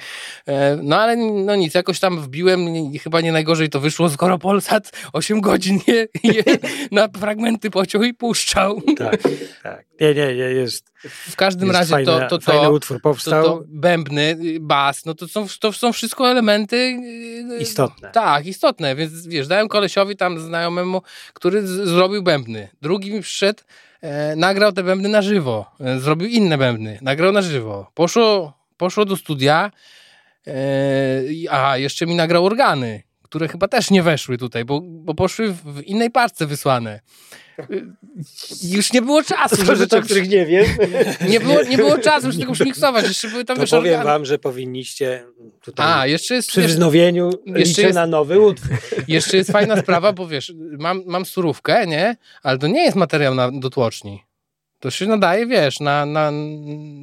E, 0.48 0.78
No 0.84 1.00
ale 1.02 1.16
no 1.18 1.56
nic, 1.56 1.74
jakoś 1.74 2.00
tam 2.00 2.22
wbiłem, 2.22 2.68
chyba 3.04 3.22
nie 3.22 3.32
najgorzej 3.32 3.70
to 3.72 3.80
wyszło, 3.80 4.10
skoro 4.10 4.38
Polsat 4.38 4.92
8 5.14 5.42
godzin 5.42 5.80
je, 5.88 6.08
je 6.24 6.44
na 6.92 7.08
fragmenty 7.20 7.70
pociął 7.72 8.04
i 8.04 8.14
puszczał. 8.14 8.82
Tak, 8.98 9.22
tak. 9.64 9.86
Nie, 10.02 10.08
nie, 10.14 10.26
nie, 10.28 10.44
jest, 10.44 10.92
W 11.06 11.36
każdym 11.36 11.68
jest 11.68 11.80
razie 11.80 11.92
fajne, 11.92 12.28
to, 12.30 12.38
to, 12.38 12.40
fajny 12.46 12.64
to, 12.64 12.72
utwór 12.72 12.98
to, 12.98 13.02
powstał. 13.02 13.44
to 13.44 13.64
bębny, 13.68 14.38
y, 14.46 14.58
bas, 14.60 15.06
no 15.06 15.14
to 15.14 15.28
są, 15.28 15.46
to 15.60 15.74
są 15.74 15.94
wszystko 15.94 16.30
elementy 16.32 16.76
y, 16.76 17.58
Istotne. 17.62 18.10
Tak, 18.12 18.46
istotne, 18.46 18.96
więc 18.96 19.28
wiesz, 19.28 19.48
dałem 19.48 19.68
kolesiowi 19.68 20.16
tam 20.16 20.40
znajomemu, 20.40 21.02
który 21.34 21.68
z- 21.68 21.88
zrobił 21.90 22.24
bębny. 22.24 22.70
Drugi 22.82 23.12
mi 23.14 23.22
przyszedł, 23.22 23.64
e, 24.02 24.36
nagrał 24.36 24.72
te 24.72 24.84
bębny 24.84 25.10
na 25.10 25.22
żywo, 25.22 25.72
e, 25.80 26.00
zrobił 26.00 26.28
inne 26.28 26.58
bębny, 26.58 27.00
nagrał 27.02 27.32
na 27.32 27.42
żywo. 27.42 27.92
Poszło, 27.94 28.54
poszło 28.78 29.06
do 29.06 29.18
studia, 29.18 29.72
e, 30.48 31.24
i- 31.34 31.48
a 31.50 31.78
jeszcze 31.78 32.06
mi 32.06 32.16
nagrał 32.16 32.46
organy, 32.46 33.04
które 33.32 33.48
chyba 33.48 33.68
też 33.68 33.92
nie 33.92 34.04
weszły 34.04 34.38
tutaj, 34.38 34.66
bo, 34.66 34.82
bo 34.84 35.14
poszły 35.14 35.54
w, 35.54 35.82
innej 35.86 36.10
parce 36.12 36.46
wysłane. 36.46 37.00
Y, 37.72 37.86
Już 38.64 38.94
nie 38.94 39.02
było 39.02 39.24
czasu, 39.24 39.56
To 39.58 39.66
żeby 39.66 39.78
rzeczy, 39.78 39.98
o 39.98 40.00
to 40.00 40.06
których 40.06 40.30
nie 40.30 40.46
wiem. 40.46 40.66
nie 41.30 41.40
było, 41.40 41.64
nie 41.64 41.78
było 41.78 41.98
czasu, 41.98 42.32
żeby 42.32 42.42
tego 42.44 42.54
przemiksować. 42.54 43.08
Jeszcze 43.08 43.28
były 43.30 43.46
tam 43.46 43.56
To 43.58 43.62
wiesz, 43.62 43.70
powiem 43.70 43.84
organy. 43.94 44.04
wam, 44.10 44.26
że 44.26 44.40
powinniście 44.40 45.24
tutaj 45.62 45.86
A, 45.94 46.08
jeszcze 46.08 46.36
jest, 46.36 46.48
przy 46.50 46.62
wznowieniu 46.62 47.30
jeszcze 47.46 47.82
jest- 47.82 47.96
na 47.96 48.08
nowy 48.08 48.40
utwór. 48.40 48.78
jeszcze 49.08 49.38
jest 49.38 49.52
fajna 49.52 49.78
sprawa, 49.82 50.14
bo 50.14 50.28
wiesz, 50.28 50.54
mam, 50.80 51.04
mam 51.06 51.26
surówkę, 51.26 51.88
nie? 51.88 52.16
Ale 52.44 52.58
to 52.58 52.68
nie 52.68 52.84
jest 52.84 52.96
materiał 52.98 53.36
na, 53.36 53.52
do 53.52 53.70
tłoczni. 53.70 54.24
To 54.82 54.92
się 54.92 55.06
nadaje, 55.06 55.46
wiesz, 55.48 55.80
na, 55.80 56.06
na, 56.06 56.32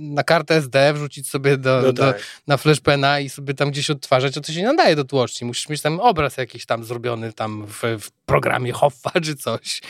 na 0.01 0.25
kartę 0.25 0.55
SD, 0.55 0.93
wrzucić 0.93 1.29
sobie 1.29 1.57
do, 1.57 1.81
No 1.83 1.93
do, 1.93 2.13
tak. 2.13 2.23
na 2.47 2.57
flashpena 2.57 3.21
i 3.21 3.29
sobie 3.29 3.55
tam 3.55 3.71
gdzieś 3.71 3.91
odtwarzać, 3.91 4.37
a 4.37 4.41
to 4.41 4.53
się 4.53 4.61
nie 4.61 4.67
nadaje 4.67 4.97
do 4.97 5.05
tłoczni. 5.05 5.47
Musisz 5.47 5.69
mieć 5.69 5.83
tam 5.83 6.01
obraz 6.01 6.37
jakiś 6.37 6.67
tam 6.67 6.85
zrobiony 6.85 7.33
tam 7.33 7.67
w, 7.67 7.83
w 8.01 8.11
programie 8.27 8.73
Hoffa 8.73 9.21
czy 9.21 9.37
coś. 9.37 9.81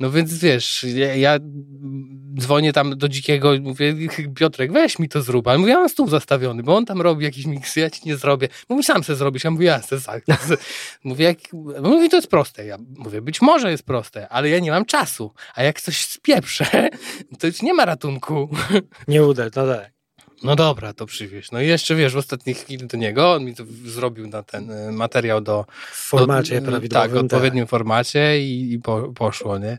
No 0.00 0.10
więc 0.10 0.38
wiesz, 0.38 0.86
ja, 0.94 1.14
ja 1.14 1.38
dzwonię 2.38 2.72
tam 2.72 2.98
do 2.98 3.08
Dzikiego 3.08 3.54
i 3.54 3.60
mówię, 3.60 3.94
Piotrek, 4.36 4.72
weź 4.72 4.98
mi 4.98 5.08
to 5.08 5.22
zrób. 5.22 5.48
Ale 5.48 5.58
mówię, 5.58 5.72
ja 5.72 5.78
mam 5.78 5.88
stół 5.88 6.08
zastawiony, 6.08 6.62
bo 6.62 6.76
on 6.76 6.86
tam 6.86 7.00
robi 7.00 7.24
jakiś 7.24 7.46
miks, 7.46 7.76
ja 7.76 7.90
ci 7.90 8.00
nie 8.06 8.16
zrobię. 8.16 8.48
Mówi, 8.68 8.82
sam 8.82 9.04
se 9.04 9.16
zrobisz. 9.16 9.44
Ja 9.44 9.50
mówię, 9.50 9.66
ja 9.66 9.82
se. 9.82 9.98
Mówię, 11.04 11.24
jak... 11.24 11.38
Mówi, 11.82 12.08
to 12.08 12.16
jest 12.16 12.28
proste. 12.28 12.66
Ja 12.66 12.78
mówię, 12.96 13.22
być 13.22 13.42
może 13.42 13.70
jest 13.70 13.82
proste, 13.82 14.28
ale 14.28 14.48
ja 14.48 14.58
nie 14.58 14.70
mam 14.70 14.84
czasu. 14.84 15.32
A 15.54 15.62
jak 15.62 15.80
coś 15.80 16.04
spieprzę, 16.04 16.88
to 17.38 17.46
już 17.46 17.62
nie 17.62 17.74
ma 17.74 17.84
ratunku. 17.84 18.48
Nie 19.08 19.24
uda, 19.24 19.44
no 19.44 19.66
tak. 19.66 19.99
No 20.42 20.56
dobra, 20.56 20.92
to 20.92 21.06
przywieź. 21.06 21.50
No 21.50 21.60
i 21.60 21.66
jeszcze, 21.66 21.94
wiesz, 21.94 22.14
w 22.14 22.16
ostatniej 22.16 22.54
chwili 22.54 22.86
do 22.86 22.96
niego, 22.96 23.32
on 23.32 23.44
mi 23.44 23.54
to 23.54 23.64
zrobił 23.84 24.26
na 24.26 24.42
ten 24.42 24.70
y, 24.70 24.92
materiał 24.92 25.40
do... 25.40 25.66
W 25.92 26.08
formacie 26.08 26.60
do, 26.60 26.68
prawidłowym. 26.68 27.10
Tak, 27.10 27.20
w 27.20 27.24
odpowiednim 27.24 27.66
formacie 27.66 28.40
i, 28.40 28.72
i 28.72 28.78
po, 28.78 29.12
poszło, 29.14 29.58
nie? 29.58 29.78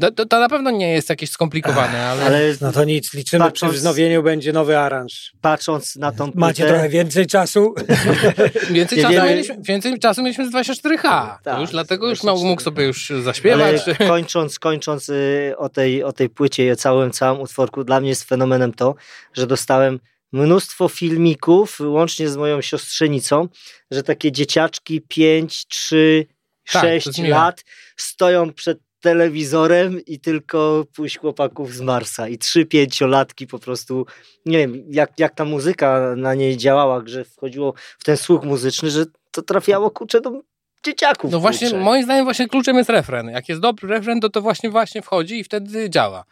To, 0.00 0.10
to, 0.12 0.26
to 0.26 0.40
na 0.40 0.48
pewno 0.48 0.70
nie 0.70 0.92
jest 0.92 1.10
jakieś 1.10 1.30
skomplikowane, 1.30 2.06
ale... 2.06 2.24
Ale 2.26 2.40
No 2.60 2.72
to 2.72 2.84
nic, 2.84 3.14
liczymy 3.14 3.44
Patrząc- 3.44 3.70
przy 3.72 3.78
wznowieniu 3.78 4.22
będzie 4.22 4.52
nowy 4.52 4.78
aranż. 4.78 5.32
patrząc 5.40 5.96
na 5.96 6.12
tą 6.12 6.30
Macie 6.34 6.62
płytę, 6.62 6.68
trochę 6.68 6.88
więcej 6.88 7.26
czasu? 7.26 7.74
Więcej, 8.70 8.98
Nie 8.98 9.02
czasu 9.04 9.14
wiemy- 9.14 9.28
mieliśmy, 9.30 9.56
więcej 9.60 9.98
czasu 9.98 10.22
mieliśmy 10.22 10.50
z 10.50 10.52
24H. 10.54 11.02
to 11.38 11.44
Tak, 11.44 11.60
już 11.60 11.70
dlatego 11.70 12.10
już 12.10 12.18
24H. 12.18 12.44
mógł 12.44 12.62
sobie 12.62 12.84
już 12.84 13.10
ale 13.10 13.22
zaśpiewać. 13.22 13.80
kończąc, 14.08 14.58
kończąc 14.58 15.08
y, 15.08 15.54
o, 15.58 15.68
tej, 15.68 16.04
o 16.04 16.12
tej 16.12 16.28
płycie 16.28 16.66
i 16.66 16.70
o 16.70 16.76
całym, 16.76 17.10
całym 17.10 17.40
utworku, 17.40 17.84
dla 17.84 18.00
mnie 18.00 18.08
jest 18.08 18.24
fenomenem 18.24 18.72
to, 18.72 18.94
że 19.34 19.46
dostałem 19.46 20.00
mnóstwo 20.32 20.88
filmików, 20.88 21.78
łącznie 21.80 22.28
z 22.28 22.36
moją 22.36 22.60
siostrzenicą, 22.60 23.48
że 23.90 24.02
takie 24.02 24.32
dzieciaczki 24.32 25.00
5, 25.08 25.66
3, 25.66 26.26
Tak, 26.72 26.82
to 26.82 26.88
6 26.88 27.06
jest 27.06 27.18
miłe. 27.18 27.30
lat 27.30 27.64
stoją 27.96 28.52
przed 28.52 28.78
telewizorem 29.00 30.00
i 30.06 30.20
tylko 30.20 30.86
pójść 30.94 31.18
chłopaków 31.18 31.74
z 31.74 31.80
Marsa 31.80 32.28
i 32.28 32.38
trzy 32.38 32.66
pięciolatki 32.66 33.46
po 33.46 33.58
prostu, 33.58 34.06
nie 34.46 34.58
wiem 34.58 34.84
jak, 34.88 35.18
jak 35.18 35.34
ta 35.34 35.44
muzyka 35.44 36.14
na 36.16 36.34
niej 36.34 36.56
działała, 36.56 37.02
że 37.06 37.24
wchodziło 37.24 37.74
w 37.98 38.04
ten 38.04 38.16
słuch 38.16 38.44
muzyczny, 38.44 38.90
że 38.90 39.04
to 39.30 39.42
trafiało 39.42 39.90
kurczę 39.90 40.20
do 40.20 40.42
dzieciaków. 40.84 41.32
No 41.32 41.40
właśnie, 41.40 41.68
kurczę. 41.68 41.84
moim 41.84 42.04
zdaniem 42.04 42.24
właśnie 42.24 42.48
kluczem 42.48 42.76
jest 42.76 42.90
refren. 42.90 43.28
Jak 43.28 43.48
jest 43.48 43.60
dobry 43.60 43.88
refren, 43.88 44.20
to 44.20 44.28
to 44.28 44.42
właśnie 44.42 44.70
właśnie 44.70 45.02
wchodzi 45.02 45.38
i 45.38 45.44
wtedy 45.44 45.90
działa. 45.90 46.24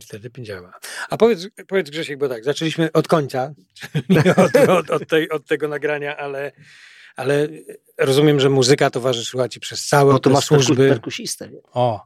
Wtedy 0.00 0.30
działa. 0.38 0.72
A 1.10 1.16
powiedz, 1.16 1.48
powiedz 1.68 1.90
Grzesiek, 1.90 2.18
bo 2.18 2.28
tak, 2.28 2.44
zaczęliśmy 2.44 2.92
od 2.92 3.08
końca, 3.08 3.54
czyli 4.08 4.30
od, 4.30 4.56
od, 4.68 4.90
od, 4.90 5.08
tej, 5.08 5.30
od 5.30 5.46
tego 5.46 5.68
nagrania, 5.68 6.16
ale, 6.16 6.52
ale 7.16 7.48
rozumiem, 7.98 8.40
że 8.40 8.50
muzyka 8.50 8.90
towarzyszyła 8.90 9.48
ci 9.48 9.60
przez 9.60 9.84
całe 9.86 10.12
No 10.12 10.18
to 10.18 10.30
masz 10.30 10.48
perku, 10.48 10.64
służby. 10.64 10.88
perkusistę. 10.88 11.48
Nie? 11.48 11.58
O, 11.72 12.00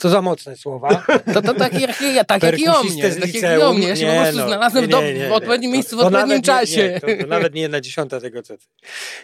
To 0.00 0.08
za 0.08 0.22
mocne 0.22 0.56
słowa. 0.56 1.04
to, 1.34 1.42
to 1.42 1.54
tak, 1.54 1.80
jak, 1.80 2.00
ja, 2.14 2.24
tak 2.24 2.42
jak 2.42 2.58
i 2.58 2.68
o 2.68 2.82
mnie. 2.82 3.10
z 3.10 3.18
Tak 3.20 3.34
jak 3.34 3.58
i 3.58 3.62
o 3.62 3.72
mnie. 3.72 3.88
Ja 3.88 3.96
się 3.96 4.06
po 4.06 4.12
Nie, 4.12 4.20
prostu 4.20 4.38
no, 4.40 4.46
znalazłem 4.46 4.84
w, 4.84 4.88
nie, 4.88 5.02
nie, 5.02 5.14
nie, 5.18 5.28
w 5.28 5.32
odpowiednim 5.32 5.70
to- 5.70 5.72
miejscu 5.74 5.96
w 5.96 6.00
to 6.00 6.06
odpowiednim 6.06 6.28
nawet 6.28 6.44
czasie. 6.44 6.82
Nie, 6.82 6.88
nie, 6.88 7.16
to, 7.16 7.22
to 7.22 7.26
nawet 7.28 7.54
nie 7.54 7.62
jedna 7.62 7.80
dziesiąta 7.80 8.20
tego, 8.20 8.42
co 8.42 8.56
ty. 8.58 8.64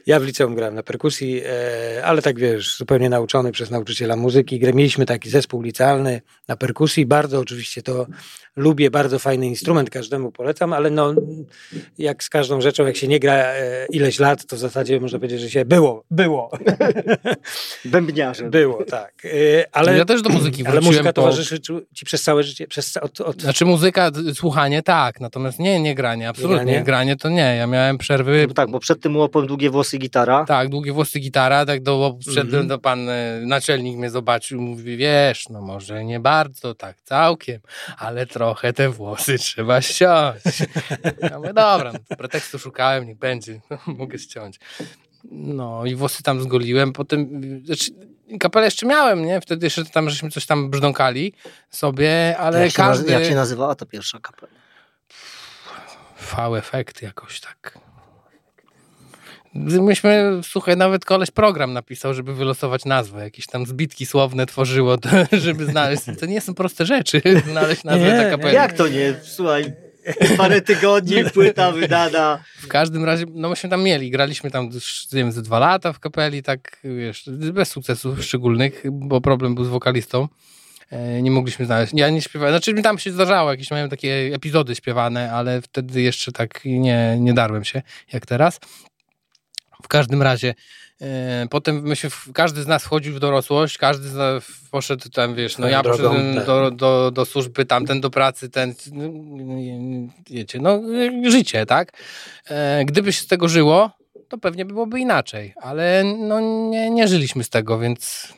Ja 0.07 0.21
w 0.21 0.25
liceum 0.25 0.55
grałem 0.55 0.75
na 0.75 0.83
perkusji, 0.83 1.43
e, 1.47 2.05
ale 2.05 2.23
tak 2.23 2.39
wiesz, 2.39 2.77
zupełnie 2.77 3.09
nauczony 3.11 3.53
przez 3.53 3.71
nauczyciela 3.71 4.17
muzyki. 4.17 4.61
Mieliśmy 4.75 5.07
taki 5.07 5.31
zespół 5.31 5.63
licealny 5.63 6.21
na 6.49 6.57
perkusji. 6.57 7.07
Bardzo 7.07 7.39
oczywiście 7.41 7.83
to 7.83 8.07
lubię, 8.57 8.91
bardzo 8.91 9.19
fajny 9.19 9.47
instrument, 9.47 9.91
każdemu 9.91 10.33
polecam, 10.33 10.73
ale 10.73 10.91
no, 10.91 11.15
jak 11.99 12.25
z 12.25 12.29
każdą 12.29 12.61
rzeczą, 12.61 12.87
jak 12.87 12.97
się 12.97 13.09
nie 13.09 13.21
gra 13.21 13.35
e, 13.35 13.87
ileś 13.91 14.19
lat, 14.19 14.47
to 14.47 14.57
w 14.57 14.59
zasadzie 14.59 15.01
można 15.01 15.18
powiedzieć, 15.21 15.41
że 15.41 15.51
się 15.51 15.65
było, 15.65 16.05
było, 16.11 16.51
Bębniarzem. 17.85 18.51
było, 18.51 18.85
tak. 18.85 19.13
E, 19.25 19.29
ale, 19.73 19.99
ja 19.99 20.05
też 20.05 20.23
do 20.23 20.31
muzyki 20.31 20.63
ale 20.67 20.73
wróciłem 20.73 20.95
muzyka 20.95 21.09
po... 21.09 21.13
towarzyszy 21.13 21.61
ci- 21.61 22.05
przez 22.05 22.23
całe 22.23 22.43
życie, 22.43 22.67
przez, 22.67 22.97
od, 22.97 23.21
od, 23.21 23.43
Znaczy 23.43 23.65
muzyka, 23.65 24.11
słuchanie 24.35 24.83
tak, 24.83 25.21
natomiast 25.21 25.59
nie, 25.59 25.81
nie 25.81 25.95
granie, 25.95 26.29
absolutnie. 26.29 26.65
granie? 26.65 26.83
granie? 26.85 27.17
to 27.17 27.29
nie. 27.29 27.57
Ja 27.57 27.67
miałem 27.67 27.99
przerwy, 27.99 28.45
No 28.49 28.55
tak, 28.55 28.71
bo 28.71 28.81
przed 28.81 29.01
tym 29.01 29.17
łopem 29.17 29.47
długie 29.47 29.71
włosy 29.71 29.99
gitara. 29.99 30.45
tak, 30.45 30.69
długie 30.69 30.93
włosy 30.93 31.21
gitara, 31.21 31.67
tak 31.67 31.83
do, 31.83 32.19
wszedłem 32.23 32.45
Mhm. 32.47 32.69
do 32.69 32.79
pan 32.79 33.09
e, 33.09 33.41
naczelnik 33.47 33.97
mnie 33.97 34.11
zobaczył, 34.11 34.61
mówi, 34.61 34.97
wiesz, 34.97 35.49
no 35.49 35.61
może 35.61 36.05
nie 36.05 36.21
bardzo, 36.21 36.75
tak 36.75 36.97
całkiem, 37.05 37.61
ale 37.99 38.27
trochę 38.27 38.73
te 38.73 38.89
włosy 38.91 39.39
trzeba 39.39 39.81
ściąć. 39.83 40.39
Ja 41.31 41.39
mówię, 41.39 41.53
dobra, 41.55 41.93
no, 42.11 42.17
pretekstu 42.17 42.59
szukałem, 42.59 43.07
niech 43.07 43.19
będzie, 43.19 43.61
no, 43.71 43.79
mogę 43.99 44.19
ściąć. 44.19 44.59
No 45.25 45.87
i 45.87 45.95
włosy 45.95 46.23
tam 46.23 46.43
zgoliłem, 46.43 46.93
potem, 46.93 47.41
znaczy, 47.65 47.91
kapelę 48.41 48.65
jeszcze 48.65 48.87
miałem, 48.87 49.25
nie? 49.25 49.41
Wtedy 49.41 49.67
jeszcze 49.67 49.85
tam, 49.85 50.11
żeśmy 50.11 50.31
coś 50.31 50.47
tam 50.47 50.71
brzdąkali 50.71 51.33
sobie, 51.71 52.37
ale 52.39 52.61
jak, 52.61 52.71
się 52.71 52.77
każdy... 52.77 53.13
jak 53.13 53.25
się 53.25 53.35
nazywała 53.35 53.75
ta 53.75 53.87
pierwsza 53.87 54.19
kapela? 54.21 54.53
V-efekt 56.37 57.03
jakoś 57.03 57.41
tak. 57.41 57.79
Myśmy, 59.55 60.41
słuchaj, 60.43 60.77
nawet 60.77 61.05
koleś 61.05 61.31
program 61.31 61.73
napisał, 61.73 62.15
żeby 62.15 62.35
wylosować 62.35 62.85
nazwę. 62.85 63.25
Jakieś 63.25 63.47
tam 63.47 63.67
zbitki 63.67 64.07
słowne 64.07 64.47
tworzyło, 64.47 64.97
żeby 65.33 65.67
znaleźć. 65.67 66.03
To 66.21 66.27
nie 66.27 66.41
są 66.41 66.55
proste 66.55 66.87
rzeczy, 66.87 67.23
znaleźć 67.51 67.85
nazwę 67.85 68.39
Nie. 68.45 68.53
Jak 68.53 68.73
to 68.73 68.89
nie? 68.89 69.15
Słuchaj, 69.23 69.73
parę 70.37 70.61
tygodni, 70.61 71.25
płyta 71.35 71.73
wydana. 71.73 72.45
W 72.59 72.69
każdym 72.69 73.05
razie, 73.05 73.25
no 73.35 73.49
myśmy 73.49 73.71
tam 73.71 73.83
mieli, 73.83 74.11
graliśmy 74.11 74.51
tam, 74.51 74.65
nie 75.13 75.19
wiem, 75.19 75.33
ze 75.33 75.43
dwa 75.43 75.59
lata 75.59 75.93
w 75.93 76.01
kapeli, 76.01 76.43
tak, 76.43 76.81
wiesz, 76.85 77.31
bez 77.53 77.69
sukcesów 77.69 78.25
szczególnych, 78.25 78.83
bo 78.93 79.21
problem 79.21 79.55
był 79.55 79.65
z 79.65 79.69
wokalistą. 79.69 80.29
E, 80.91 81.23
Nie 81.23 81.31
mogliśmy 81.31 81.67
znaleźć. 81.67 81.93
Ja 81.97 82.11
nie 82.11 82.23
śpiewałem, 82.23 82.53
znaczy 82.53 82.75
mi 82.75 82.83
tam 82.83 82.99
się 82.99 83.13
zdarzało, 83.13 83.51
jakieś 83.51 83.71
miałem 83.71 83.91
takie 83.91 84.31
epizody 84.35 84.75
śpiewane, 84.75 85.33
ale 85.33 85.63
wtedy 85.63 86.01
jeszcze 86.03 86.33
tak 86.33 86.61
nie, 86.65 87.17
nie 87.21 87.35
darłem 87.35 87.65
się, 87.65 87.83
jak 88.13 88.27
teraz. 88.27 88.61
W 89.83 89.89
każdym 89.89 90.23
razie, 90.23 90.55
potem 91.51 91.83
my 91.83 91.97
się, 91.97 92.11
w- 92.11 92.29
każdy 92.35 92.63
z 92.63 92.67
nas 92.67 92.85
wchodził 92.85 93.15
w 93.15 93.21
dorosłość, 93.21 93.79
każdy 93.79 94.09
z 94.09 94.15
nas 94.15 94.45
poszedł 94.71 95.09
tam, 95.09 95.35
wiesz, 95.35 95.59
no 95.59 95.69
ja 95.69 95.81
Swoją 95.81 95.97
drogą, 95.97 96.15
poszedłem 96.15 96.37
tak. 96.37 96.47
do, 96.47 96.71
do, 96.71 97.11
do 97.11 97.25
służby, 97.25 97.65
tamten 97.67 98.01
do 98.01 98.11
pracy, 98.11 98.51
ten, 98.51 98.75
no, 98.93 99.09
wiecie, 100.31 100.59
no 100.61 100.81
życie, 101.31 101.67
tak? 101.67 101.93
E, 102.49 102.85
Gdyby 102.85 103.13
się 103.13 103.23
z 103.23 103.27
tego 103.27 103.49
żyło, 103.49 103.91
to 104.29 104.39
pewnie 104.39 104.65
byłoby 104.65 105.01
inaczej, 105.01 105.55
ale 105.63 106.05
no 106.05 106.41
nie, 106.71 106.91
nie 106.91 107.09
żyliśmy 107.09 107.45
z 107.45 107.49
tego, 107.51 107.79
więc 107.79 108.29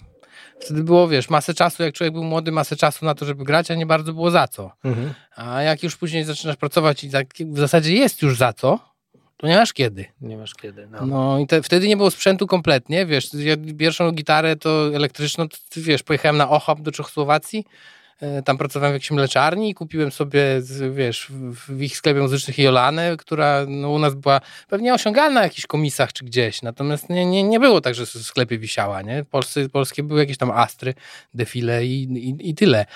wtedy 0.61 0.85
było, 0.85 1.09
wiesz, 1.09 1.31
masę 1.31 1.55
czasu, 1.55 1.83
jak 1.83 1.95
człowiek 1.95 2.13
był 2.15 2.25
młody, 2.25 2.53
masę 2.53 2.77
czasu 2.77 3.05
na 3.05 3.15
to, 3.15 3.25
żeby 3.27 3.45
grać, 3.45 3.71
a 3.71 3.75
nie 3.75 3.87
bardzo 3.87 4.13
było 4.13 4.31
za 4.31 4.49
co. 4.49 4.71
Mhm. 4.85 5.15
A 5.37 5.63
jak 5.63 5.83
już 5.83 5.97
później 5.97 6.25
zaczynasz 6.25 6.57
pracować 6.57 7.05
i 7.05 7.11
tak 7.11 7.27
w 7.47 7.59
zasadzie 7.59 7.95
jest 7.95 8.23
już 8.23 8.39
za 8.39 8.53
co, 8.53 8.90
to 9.41 9.47
nie 9.47 9.57
masz 9.57 9.73
kiedy. 9.73 10.05
Nie 10.21 10.37
masz 10.37 10.55
kiedy. 10.55 10.89
No. 10.91 11.07
No 11.07 11.39
i 11.39 11.47
te, 11.47 11.63
wtedy 11.63 11.89
nie 11.89 11.97
było 11.97 12.11
sprzętu 12.11 12.47
kompletnie, 12.47 13.07
wiesz, 13.07 13.35
ja 13.35 13.57
pierwszą 13.79 14.11
gitarę 14.11 14.57
to 14.57 14.95
elektryczną, 14.95 15.49
to, 15.49 15.57
wiesz, 15.77 16.03
pojechałem 16.03 16.37
na 16.37 16.51
Ochab 16.51 16.81
do 16.81 16.93
Czechosłowacji, 16.93 17.65
e, 18.21 18.43
tam 18.43 18.59
pracowałem 18.59 18.93
w 18.93 18.97
jakiejś 18.97 19.11
mleczarni 19.11 19.71
i 19.71 19.75
kupiłem 19.75 20.11
sobie, 20.11 20.43
wiesz, 20.91 21.27
w, 21.31 21.77
w 21.77 21.83
ich 21.83 21.97
sklepie 21.97 22.21
muzycznych 22.21 22.59
Jolanę, 22.59 23.17
która 23.19 23.65
no, 23.69 23.91
u 23.91 23.99
nas 23.99 24.15
była 24.15 24.41
pewnie 24.69 24.95
osiągalna 24.95 25.41
w 25.41 25.45
jakichś 25.45 25.67
komisach 25.67 26.13
czy 26.13 26.25
gdzieś, 26.25 26.63
natomiast 26.63 27.09
nie, 27.11 27.27
nie, 27.27 27.43
nie 27.43 27.61
było 27.61 27.81
tak, 27.81 27.95
że 27.95 28.07
w 28.07 28.09
sklepie 28.09 28.59
wisiała, 28.59 29.03
nie? 29.03 29.25
Polscy, 29.31 29.69
polskie 29.69 30.03
były 30.03 30.21
jakieś 30.21 30.37
tam 30.37 30.51
Astry, 30.51 30.95
Defile 31.35 31.85
i, 31.85 32.03
i, 32.03 32.51
i 32.51 32.55
tyle. 32.55 32.87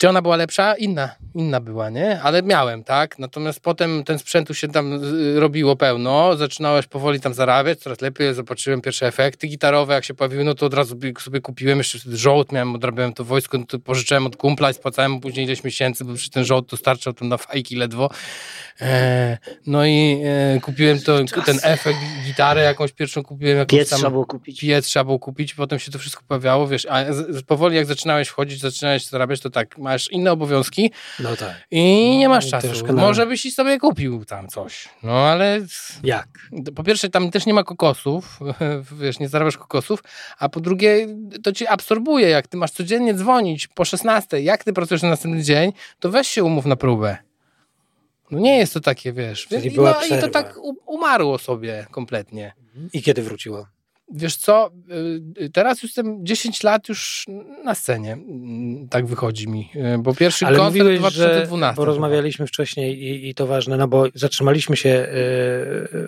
Czy 0.00 0.08
ona 0.08 0.22
była 0.22 0.36
lepsza? 0.36 0.74
Inna, 0.74 1.14
inna 1.34 1.60
była, 1.60 1.90
nie? 1.90 2.20
Ale 2.22 2.42
miałem, 2.42 2.84
tak? 2.84 3.18
Natomiast 3.18 3.60
potem 3.60 4.04
ten 4.04 4.18
sprzętu 4.18 4.54
się 4.54 4.68
tam 4.68 5.04
y, 5.04 5.40
robiło 5.40 5.76
pełno, 5.76 6.36
zaczynałeś 6.36 6.86
powoli 6.86 7.20
tam 7.20 7.34
zarabiać, 7.34 7.78
coraz 7.78 8.00
lepiej, 8.00 8.34
zobaczyłem 8.34 8.80
pierwsze 8.80 9.06
efekty 9.06 9.46
gitarowe, 9.46 9.94
jak 9.94 10.04
się 10.04 10.14
pojawiły, 10.14 10.44
no 10.44 10.54
to 10.54 10.66
od 10.66 10.74
razu 10.74 10.98
sobie- 11.18 11.40
kupiłem, 11.40 11.78
jeszcze 11.78 11.98
żołd 12.06 12.52
miałem, 12.52 12.74
odrabiałem 12.74 13.12
to 13.12 13.24
wojsko, 13.24 13.58
no 13.58 13.64
to 13.66 13.78
pożyczyłem 13.78 14.26
od 14.26 14.36
kumpla 14.36 14.70
i 14.70 14.74
spłacałem 14.74 15.12
mu 15.12 15.20
później 15.20 15.46
ileś 15.46 15.64
miesięcy, 15.64 16.04
bo 16.04 16.14
przy 16.14 16.30
ten 16.30 16.44
żołd 16.44 16.68
to 16.68 16.76
starczał 16.76 17.12
tam 17.12 17.28
na 17.28 17.36
fajki 17.36 17.76
ledwo. 17.76 18.10
E, 18.80 19.38
no 19.66 19.86
i 19.86 20.22
e, 20.56 20.60
kupiłem 20.60 21.00
to, 21.00 21.18
ten 21.46 21.58
efekt, 21.62 21.98
gitarę 22.26 22.62
jakąś 22.62 22.92
pierwszą 22.92 23.22
kupiłem, 23.22 23.58
jakąś 23.58 23.78
Piec 23.78 23.90
tam 23.90 23.98
trzeba 23.98 24.10
było 24.10 24.26
kupić. 24.26 24.60
piec 24.60 24.86
trzeba 24.86 25.04
było 25.04 25.18
kupić, 25.18 25.54
potem 25.54 25.78
się 25.78 25.90
to 25.92 25.98
wszystko 25.98 26.22
pojawiało, 26.28 26.68
wiesz, 26.68 26.86
a 26.90 27.04
powoli 27.46 27.76
jak 27.76 27.86
zaczynałeś 27.86 28.28
wchodzić, 28.28 28.60
zaczynałeś 28.60 29.06
zarabiać, 29.06 29.40
to 29.40 29.50
tak, 29.50 29.78
masz 29.92 30.10
inne 30.10 30.32
obowiązki 30.32 30.90
no 31.20 31.36
tak. 31.36 31.54
i 31.70 32.16
nie 32.18 32.28
masz 32.28 32.46
I 32.46 32.50
czasu. 32.50 32.86
Może 32.94 33.26
byś 33.26 33.46
i 33.46 33.50
sobie 33.50 33.78
kupił 33.78 34.24
tam 34.24 34.48
coś, 34.48 34.88
no 35.02 35.12
ale 35.12 35.60
Jak? 36.04 36.28
po 36.74 36.82
pierwsze 36.82 37.08
tam 37.08 37.30
też 37.30 37.46
nie 37.46 37.54
ma 37.54 37.64
kokosów, 37.64 38.40
wiesz, 39.00 39.18
nie 39.18 39.28
zarabiasz 39.28 39.56
kokosów, 39.56 40.02
a 40.38 40.48
po 40.48 40.60
drugie 40.60 41.06
to 41.42 41.52
cię 41.52 41.70
absorbuje, 41.70 42.28
jak 42.28 42.46
ty 42.46 42.56
masz 42.56 42.70
codziennie 42.70 43.14
dzwonić 43.14 43.68
po 43.68 43.84
16, 43.84 44.40
jak 44.40 44.64
ty 44.64 44.72
pracujesz 44.72 45.02
na 45.02 45.08
następny 45.08 45.42
dzień, 45.42 45.72
to 46.00 46.10
weź 46.10 46.28
się 46.28 46.44
umów 46.44 46.66
na 46.66 46.76
próbę. 46.76 47.16
No 48.30 48.38
nie 48.38 48.58
jest 48.58 48.74
to 48.74 48.80
takie, 48.80 49.12
wiesz, 49.12 49.46
Czyli 49.46 49.66
i, 49.66 49.70
była 49.70 49.90
no, 50.10 50.16
i 50.16 50.20
to 50.20 50.28
tak 50.28 50.54
umarło 50.86 51.38
sobie 51.38 51.86
kompletnie. 51.90 52.52
I 52.92 53.02
kiedy 53.02 53.22
wróciło? 53.22 53.66
Wiesz 54.14 54.36
co, 54.36 54.70
y, 55.40 55.50
teraz 55.50 55.82
już 55.82 55.90
jestem 55.90 56.26
10 56.26 56.62
lat 56.62 56.88
już 56.88 57.26
na 57.64 57.74
scenie, 57.74 58.12
mm, 58.12 58.88
tak 58.88 59.06
wychodzi 59.06 59.48
mi, 59.48 59.70
y, 59.94 59.98
bo 59.98 60.14
pierwszy 60.14 60.46
Ale 60.46 60.56
koncert 60.56 60.74
mówiłeś, 60.74 60.98
2012. 60.98 61.74
że, 61.74 61.76
bo 61.76 61.84
rozmawialiśmy 61.84 62.46
wcześniej 62.46 63.02
i, 63.02 63.28
i 63.28 63.34
to 63.34 63.46
ważne, 63.46 63.76
no 63.76 63.88
bo 63.88 64.06
zatrzymaliśmy 64.14 64.76
się 64.76 64.90
e, 64.90 65.06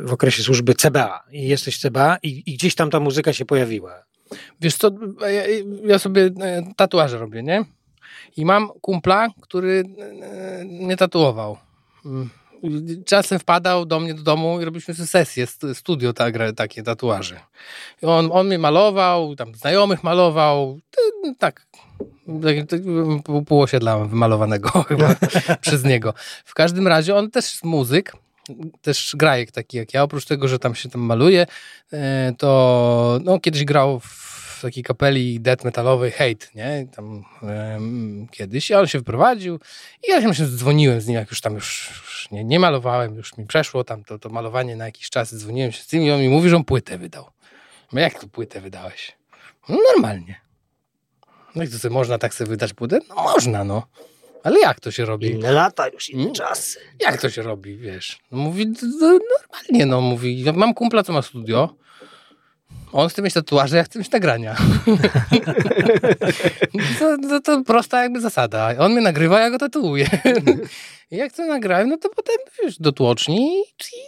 w 0.00 0.12
okresie 0.12 0.42
służby 0.42 0.74
CBA 0.74 1.24
i 1.32 1.48
jesteś 1.48 1.78
CBA 1.78 2.16
i, 2.22 2.42
i 2.46 2.55
gdzieś 2.55 2.74
tam 2.74 2.90
ta 2.90 3.00
muzyka 3.00 3.32
się 3.32 3.44
pojawiła. 3.44 4.05
Wiesz 4.61 4.74
co, 4.74 4.90
ja, 5.20 5.42
ja 5.84 5.98
sobie 5.98 6.30
tatuaże 6.76 7.18
robię, 7.18 7.42
nie? 7.42 7.64
I 8.36 8.44
mam 8.44 8.68
kumpla, 8.80 9.28
który 9.40 9.84
mnie 10.64 10.96
tatuował. 10.96 11.57
Czasem 13.06 13.38
wpadał 13.38 13.86
do 13.86 14.00
mnie 14.00 14.14
do 14.14 14.22
domu 14.22 14.60
i 14.60 14.64
robiliśmy 14.64 14.94
st- 14.94 15.74
studio 15.74 16.12
tak, 16.12 16.34
takie 16.56 16.82
tatuaże. 16.82 17.40
On, 18.02 18.28
on 18.32 18.46
mnie 18.46 18.58
malował, 18.58 19.36
tam 19.36 19.54
znajomych 19.54 20.04
malował, 20.04 20.80
t- 20.90 21.34
tak, 21.38 21.66
tak, 22.42 22.56
tak, 22.68 22.80
pół, 23.46 23.62
osiedla 23.62 23.98
wymalowanego 23.98 24.68
chyba 24.88 25.14
przez 25.60 25.84
niego. 25.84 26.14
W 26.44 26.54
każdym 26.54 26.88
razie 26.88 27.16
on 27.16 27.30
też 27.30 27.44
jest 27.44 27.64
muzyk, 27.64 28.12
też 28.82 29.14
grajek 29.16 29.50
taki 29.52 29.76
jak 29.76 29.94
ja, 29.94 30.02
oprócz 30.02 30.24
tego, 30.24 30.48
że 30.48 30.58
tam 30.58 30.74
się 30.74 30.88
tam 30.88 31.00
maluje, 31.00 31.46
e, 31.92 32.32
to 32.38 33.20
no, 33.24 33.40
kiedyś 33.40 33.64
grał 33.64 34.00
w 34.00 34.21
takiej 34.62 34.82
kapeli 34.84 35.40
death 35.40 35.64
metalowej 35.64 36.10
Hate, 36.10 36.46
nie? 36.54 36.86
Tam 36.96 37.24
em, 37.42 38.26
kiedyś, 38.30 38.70
i 38.70 38.74
on 38.74 38.86
się 38.86 38.98
wyprowadził 38.98 39.60
i 40.08 40.10
ja 40.10 40.34
się 40.34 40.46
dzwoniłem 40.46 41.00
z 41.00 41.06
nim, 41.06 41.14
jak 41.16 41.30
już 41.30 41.40
tam 41.40 41.54
już, 41.54 41.88
już 41.90 42.28
nie, 42.30 42.44
nie 42.44 42.60
malowałem, 42.60 43.14
już 43.16 43.36
mi 43.36 43.46
przeszło 43.46 43.84
tam 43.84 44.04
to, 44.04 44.18
to 44.18 44.28
malowanie 44.28 44.76
na 44.76 44.84
jakiś 44.84 45.10
czas, 45.10 45.34
dzwoniłem 45.34 45.72
się 45.72 45.82
z 45.82 45.86
tym 45.86 46.02
i 46.02 46.10
on 46.10 46.20
mi 46.20 46.28
mówi, 46.28 46.48
że 46.48 46.56
on 46.56 46.64
płytę 46.64 46.98
wydał. 46.98 47.24
No 47.92 48.00
jak 48.00 48.20
tu 48.20 48.28
płytę 48.28 48.60
wydałeś? 48.60 49.16
No 49.68 49.78
normalnie. 49.92 50.40
No 51.54 51.62
i 51.64 51.68
to 51.68 51.78
sobie 51.78 51.94
można 51.94 52.18
tak 52.18 52.34
sobie 52.34 52.48
wydać 52.50 52.74
płytę? 52.74 52.98
No 53.08 53.14
można, 53.14 53.64
no. 53.64 53.86
Ale 54.44 54.60
jak 54.60 54.80
to 54.80 54.90
się 54.90 55.04
robi? 55.04 55.26
Inne 55.30 55.52
lata, 55.52 55.88
już 55.88 56.10
inne 56.10 56.22
Mm. 56.22 56.34
czasy. 56.34 56.78
Jak 57.00 57.20
to 57.20 57.30
się 57.30 57.42
robi, 57.42 57.76
wiesz? 57.76 58.20
No 58.30 58.38
mówi, 58.38 58.66
"D- 58.66 58.80
d- 59.00 59.18
normalnie, 59.40 59.86
no 59.86 60.00
mówi, 60.00 60.44
mam 60.54 60.74
kumpla, 60.74 61.02
co 61.02 61.12
ma 61.12 61.22
studio, 61.22 61.74
on 62.93 63.09
chce 63.09 63.22
mieć 63.22 63.34
tatuaże, 63.34 63.76
ja 63.76 63.84
chcę 63.84 63.99
mieć 63.99 64.11
nagrania. 64.11 64.57
to, 66.99 67.16
to, 67.28 67.40
to 67.40 67.64
prosta 67.64 68.03
jakby 68.03 68.20
zasada. 68.20 68.74
On 68.78 68.93
mnie 68.93 69.01
nagrywa, 69.01 69.40
ja 69.40 69.51
go 69.51 69.59
tatuuję. 69.59 70.09
Jak 71.11 71.32
to 71.32 71.47
nagrałem, 71.47 71.88
no 71.88 71.97
to 71.97 72.09
potem, 72.09 72.36
wiesz, 72.62 72.78
do 72.78 72.93
tłoczni 72.93 73.59
i, 73.59 73.62
i 73.62 74.03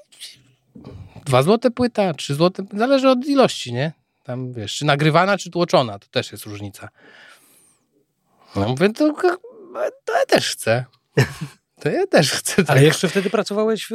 dwa 1.24 1.42
złote 1.42 1.70
płyta, 1.70 2.14
trzy 2.14 2.34
złote, 2.34 2.62
zależy 2.72 3.08
od 3.08 3.26
ilości, 3.26 3.72
nie? 3.72 3.92
Tam, 4.22 4.52
wiesz, 4.52 4.74
czy 4.74 4.84
nagrywana, 4.84 5.38
czy 5.38 5.50
tłoczona, 5.50 5.98
to 5.98 6.06
też 6.10 6.32
jest 6.32 6.44
różnica. 6.44 6.88
No 8.56 8.68
mówię, 8.68 8.92
to, 8.92 9.12
to 10.04 10.18
ja 10.18 10.26
też 10.26 10.50
chcę. 10.50 10.84
To 11.84 11.90
ja 11.90 12.06
też 12.06 12.32
chcę. 12.32 12.54
Ale 12.56 12.66
tak. 12.66 12.82
jeszcze 12.82 13.08
wtedy 13.08 13.30
pracowałeś 13.30 13.86
w, 13.90 13.94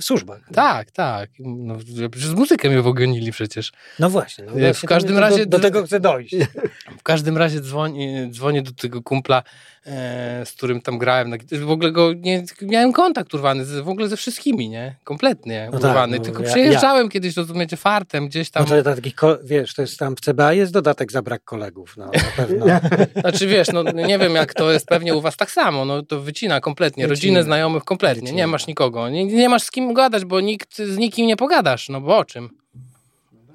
w 0.00 0.04
służbach. 0.04 0.40
Tak, 0.54 0.90
tak. 0.90 1.30
No, 1.40 1.76
przez 2.10 2.30
muzykę 2.34 2.68
mnie 2.68 2.82
wogonili 2.82 3.32
przecież. 3.32 3.72
No 3.98 4.10
właśnie. 4.10 4.44
No 4.44 4.52
W 4.52 4.58
właśnie 4.60 4.88
każdym 4.88 5.14
do, 5.14 5.20
razie- 5.20 5.46
Do, 5.46 5.58
do 5.58 5.58
tego 5.58 5.84
chcę 5.86 6.00
dojść. 6.00 6.36
W 7.00 7.02
każdym 7.02 7.36
razie 7.38 7.60
dzwonię, 7.60 8.28
dzwonię 8.32 8.62
do 8.62 8.72
tego 8.72 9.02
kumpla, 9.02 9.42
e, 9.86 10.42
z 10.46 10.52
którym 10.52 10.80
tam 10.80 10.98
grałem. 10.98 11.34
W 11.52 11.70
ogóle 11.70 11.92
go 11.92 12.12
nie, 12.12 12.44
miałem 12.62 12.92
kontakt 12.92 13.34
urwany, 13.34 13.64
z, 13.64 13.80
w 13.84 13.88
ogóle 13.88 14.08
ze 14.08 14.16
wszystkimi, 14.16 14.68
nie? 14.68 14.94
Kompletnie 15.04 15.68
No 15.72 15.78
tak, 15.78 15.90
urwany. 15.90 16.18
no 16.18 16.24
Tylko 16.24 16.42
ja- 16.42 16.48
przyjeżdżałem 16.50 17.08
kiedyś, 17.08 17.36
rozumiecie, 17.36 17.76
fartem 17.76 18.28
gdzieś 18.28 18.50
tam. 18.50 18.66
No 18.70 18.82
to 18.82 18.94
taki, 18.94 19.12
ko- 19.12 19.38
wiesz, 19.44 19.74
to 19.74 19.82
jest 19.82 19.98
tam 19.98 20.16
w 20.16 20.20
CBA 20.20 20.52
jest 20.52 20.72
dodatek 20.72 21.12
za 21.12 21.22
brak 21.22 21.44
kolegów. 21.44 21.96
No, 21.96 22.06
na 22.06 22.20
pewno. 22.36 22.66
Znaczy 23.20 23.46
wiesz, 23.46 23.68
no 23.72 23.82
nie 23.82 24.18
wiem 24.18 24.34
jak 24.34 24.54
to 24.54 24.72
jest 24.72 24.86
pewnie 24.86 25.14
u 25.14 25.20
was 25.20 25.36
tak 25.36 25.50
samo, 25.50 25.84
no 25.84 26.02
to 26.02 26.20
wycina 26.20 26.60
kompletnie, 26.60 26.99
Wycina. 27.08 27.14
rodzinę, 27.14 27.42
znajomych 27.42 27.84
kompletnie, 27.84 28.32
nie 28.32 28.46
masz 28.46 28.66
nikogo, 28.66 29.08
nie, 29.08 29.24
nie 29.24 29.48
masz 29.48 29.62
z 29.62 29.70
kim 29.70 29.94
gadać, 29.94 30.24
bo 30.24 30.40
nikt 30.40 30.78
z 30.78 30.98
nikim 30.98 31.26
nie 31.26 31.36
pogadasz, 31.36 31.88
no 31.88 32.00
bo 32.00 32.18
o 32.18 32.24
czym? 32.24 32.60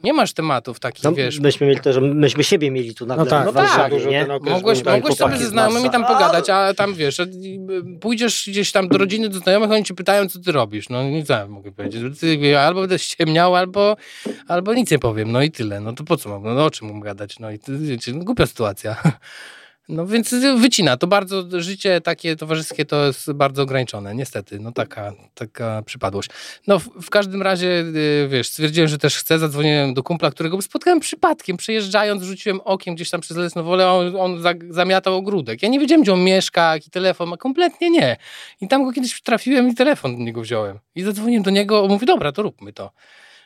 Nie 0.05 0.13
masz 0.13 0.33
tematów 0.33 0.79
takich, 0.79 1.03
No, 1.03 1.13
wiesz, 1.13 1.39
myśmy 1.39 1.67
mieli 1.67 1.79
to, 1.79 1.93
że 1.93 2.01
myśmy 2.01 2.43
siebie 2.43 2.71
mieli 2.71 2.95
tu 2.95 3.05
nagle 3.05 3.23
No 3.23 3.29
tak, 3.29 3.45
no 3.45 3.53
tak, 3.53 3.91
nie? 4.09 4.27
Mogłeś, 4.27 4.83
mogłeś 4.83 5.15
sobie 5.15 5.37
ze 5.37 5.45
znajomymi 5.45 5.89
tam 5.89 6.05
pogadać, 6.05 6.49
a 6.49 6.73
tam 6.73 6.93
wiesz, 6.93 7.19
y, 7.19 7.27
pójdziesz 8.01 8.45
gdzieś 8.47 8.71
tam 8.71 8.87
do 8.87 8.97
rodziny, 8.97 9.29
do 9.29 9.39
znajomych, 9.39 9.71
oni 9.71 9.83
ci 9.83 9.93
pytają, 9.93 10.29
co 10.29 10.39
ty 10.39 10.51
robisz. 10.51 10.89
No 10.89 11.03
nie 11.03 11.23
wiem, 11.23 11.49
mogę 11.49 11.71
powiedzieć. 11.71 12.01
Albo 12.59 12.81
będę 12.81 12.99
ściemniał, 12.99 13.55
albo, 13.55 13.95
albo 14.47 14.73
nic 14.73 14.91
nie 14.91 14.99
powiem. 14.99 15.31
No 15.31 15.41
i 15.41 15.51
tyle. 15.51 15.79
No 15.79 15.93
to 15.93 16.03
po 16.03 16.17
co 16.17 16.29
mam? 16.29 16.55
No 16.55 16.65
o 16.65 16.71
czym 16.71 16.87
mam 16.87 16.99
gadać? 16.99 17.39
No 17.39 17.51
i 17.51 17.59
wiecie, 17.67 18.13
no, 18.13 18.23
głupia 18.23 18.45
sytuacja. 18.45 18.95
No 19.89 20.07
więc 20.07 20.35
wycina. 20.57 20.97
To 20.97 21.07
bardzo, 21.07 21.61
życie 21.61 22.01
takie 22.01 22.35
towarzyskie 22.35 22.85
to 22.85 23.05
jest 23.05 23.31
bardzo 23.31 23.63
ograniczone. 23.63 24.15
Niestety, 24.15 24.59
no 24.59 24.71
taka, 24.71 25.13
taka 25.33 25.81
przypadłość. 25.85 26.29
No 26.67 26.79
w, 26.79 26.83
w 26.83 27.09
każdym 27.09 27.41
razie, 27.41 27.67
y, 27.67 28.27
wiesz, 28.29 28.49
stwierdziłem, 28.49 28.87
że 28.89 28.97
też 28.97 29.17
chcę, 29.17 29.39
zadzwoniłem 29.39 29.93
do 29.93 30.03
kumpla, 30.03 30.31
którego 30.31 30.61
spotkałem 30.61 30.99
przypadkiem, 30.99 31.57
przejeżdżając, 31.57 32.23
rzuciłem 32.23 32.61
okiem 32.61 32.95
gdzieś 32.95 33.09
tam 33.09 33.21
przez 33.21 33.37
Lesnowolę, 33.37 33.91
on, 33.91 34.15
on 34.15 34.43
zamiatał 34.69 35.15
ogródek. 35.15 35.63
Ja 35.63 35.69
nie 35.69 35.79
wiedziałem, 35.79 36.03
gdzie 36.03 36.13
on 36.13 36.23
mieszka, 36.23 36.73
jaki 36.73 36.89
telefon 36.89 37.29
ma, 37.29 37.37
kompletnie 37.37 37.89
nie. 37.89 38.17
I 38.61 38.67
tam 38.67 38.83
go 38.85 38.91
kiedyś 38.91 39.21
trafiłem 39.21 39.69
i 39.69 39.75
telefon 39.75 40.17
do 40.17 40.23
niego 40.23 40.41
wziąłem. 40.41 40.79
I 40.95 41.03
zadzwoniłem 41.03 41.43
do 41.43 41.51
niego, 41.51 41.87
mówi, 41.87 42.05
dobra, 42.05 42.31
to 42.31 42.41
róbmy 42.41 42.73
to. 42.73 42.91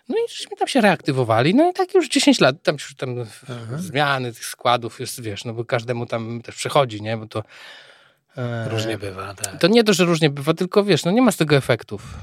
No 0.10 0.16
i 0.18 0.30
żeśmy 0.30 0.58
tam 0.58 0.68
się 0.68 0.82
reaktywowali, 0.82 1.56
no 1.56 1.70
i 1.70 1.74
tak 1.74 1.94
już 1.94 2.10
10 2.10 2.40
lat, 2.40 2.64
tam 2.64 2.76
już 2.76 2.96
tam 2.96 3.16
zmiany 3.78 4.34
tych 4.34 4.46
składów 4.46 5.00
jest, 5.00 5.22
wiesz, 5.22 5.46
no 5.46 5.54
bo 5.54 5.66
każdemu 5.66 6.06
tam 6.06 6.42
też 6.42 6.56
przechodzi, 6.56 7.02
nie, 7.02 7.18
bo 7.18 7.28
to... 7.28 7.44
E, 8.38 8.70
różnie 8.70 8.98
bywa, 8.98 9.34
tak. 9.34 9.60
To 9.62 9.68
nie 9.68 9.84
to, 9.84 9.94
że 9.94 10.06
różnie 10.06 10.30
bywa, 10.30 10.54
tylko 10.54 10.84
wiesz, 10.84 11.06
no 11.06 11.12
nie 11.12 11.22
ma 11.22 11.32
z 11.32 11.38
tego 11.38 11.56
efektów, 11.56 12.18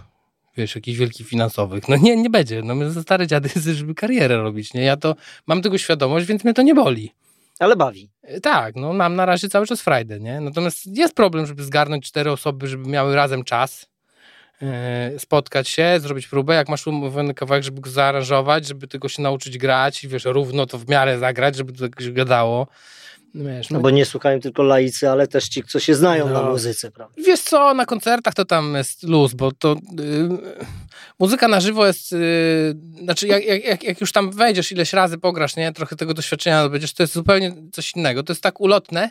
wiesz, 0.56 0.74
jakichś 0.74 0.98
wielkich 0.98 1.28
finansowych, 1.28 1.88
no 1.88 1.96
nie, 1.96 2.16
nie 2.16 2.30
będzie, 2.30 2.62
no 2.62 2.74
my 2.74 2.90
za 2.90 3.02
stare 3.02 3.26
dziady, 3.26 3.48
żeby 3.74 3.94
karierę 3.94 4.36
robić, 4.36 4.74
nie, 4.74 4.82
ja 4.82 4.96
to 4.96 5.16
mam 5.46 5.62
tego 5.62 5.78
świadomość, 5.78 6.26
więc 6.26 6.44
mnie 6.44 6.54
to 6.54 6.62
nie 6.62 6.74
boli. 6.74 7.12
Ale 7.58 7.76
bawi. 7.76 8.10
E, 8.22 8.40
tak, 8.40 8.76
no 8.76 8.92
mam 8.92 9.16
na 9.16 9.26
razie 9.26 9.48
cały 9.48 9.66
czas 9.66 9.80
frajdę, 9.80 10.20
nie, 10.20 10.40
natomiast 10.40 10.86
jest 10.86 11.14
problem, 11.14 11.46
żeby 11.46 11.64
zgarnąć 11.64 12.06
cztery 12.06 12.32
osoby, 12.32 12.66
żeby 12.66 12.88
miały 12.88 13.14
razem 13.14 13.44
czas, 13.44 13.86
spotkać 15.18 15.68
się, 15.68 16.00
zrobić 16.00 16.26
próbę, 16.26 16.54
jak 16.54 16.68
masz 16.68 16.86
umówiony 16.86 17.34
kawałek, 17.34 17.64
żeby 17.64 17.80
go 17.80 17.90
zaaranżować, 17.90 18.66
żeby 18.66 18.88
tylko 18.88 19.08
się 19.08 19.22
nauczyć 19.22 19.58
grać 19.58 20.04
i 20.04 20.08
wiesz, 20.08 20.24
równo 20.24 20.66
to 20.66 20.78
w 20.78 20.88
miarę 20.88 21.18
zagrać, 21.18 21.56
żeby 21.56 21.72
to 21.72 21.84
jakoś 21.84 22.10
gadało. 22.10 22.66
Wiesz, 23.34 23.70
no, 23.70 23.78
no 23.78 23.82
bo 23.82 23.90
nie 23.90 24.04
słuchają 24.04 24.40
tylko 24.40 24.62
laicy, 24.62 25.10
ale 25.10 25.28
też 25.28 25.48
ci, 25.48 25.62
co 25.64 25.80
się 25.80 25.94
znają 25.94 26.28
no. 26.28 26.32
na 26.32 26.50
muzyce, 26.50 26.90
prawda? 26.90 27.14
Wiesz 27.26 27.40
co, 27.40 27.74
na 27.74 27.86
koncertach 27.86 28.34
to 28.34 28.44
tam 28.44 28.74
jest 28.74 29.02
luz, 29.02 29.34
bo 29.34 29.52
to 29.52 29.76
yy, 29.98 30.38
muzyka 31.18 31.48
na 31.48 31.60
żywo 31.60 31.86
jest, 31.86 32.12
yy, 32.12 32.18
znaczy 33.02 33.26
jak, 33.26 33.44
jak, 33.64 33.84
jak, 33.84 34.00
już 34.00 34.12
tam 34.12 34.30
wejdziesz 34.30 34.72
ileś 34.72 34.92
razy 34.92 35.18
pograsz, 35.18 35.56
nie, 35.56 35.72
trochę 35.72 35.96
tego 35.96 36.14
doświadczenia 36.14 36.68
będziesz, 36.68 36.94
to 36.94 37.02
jest 37.02 37.12
zupełnie 37.12 37.54
coś 37.72 37.96
innego, 37.96 38.22
to 38.22 38.32
jest 38.32 38.42
tak 38.42 38.60
ulotne, 38.60 39.10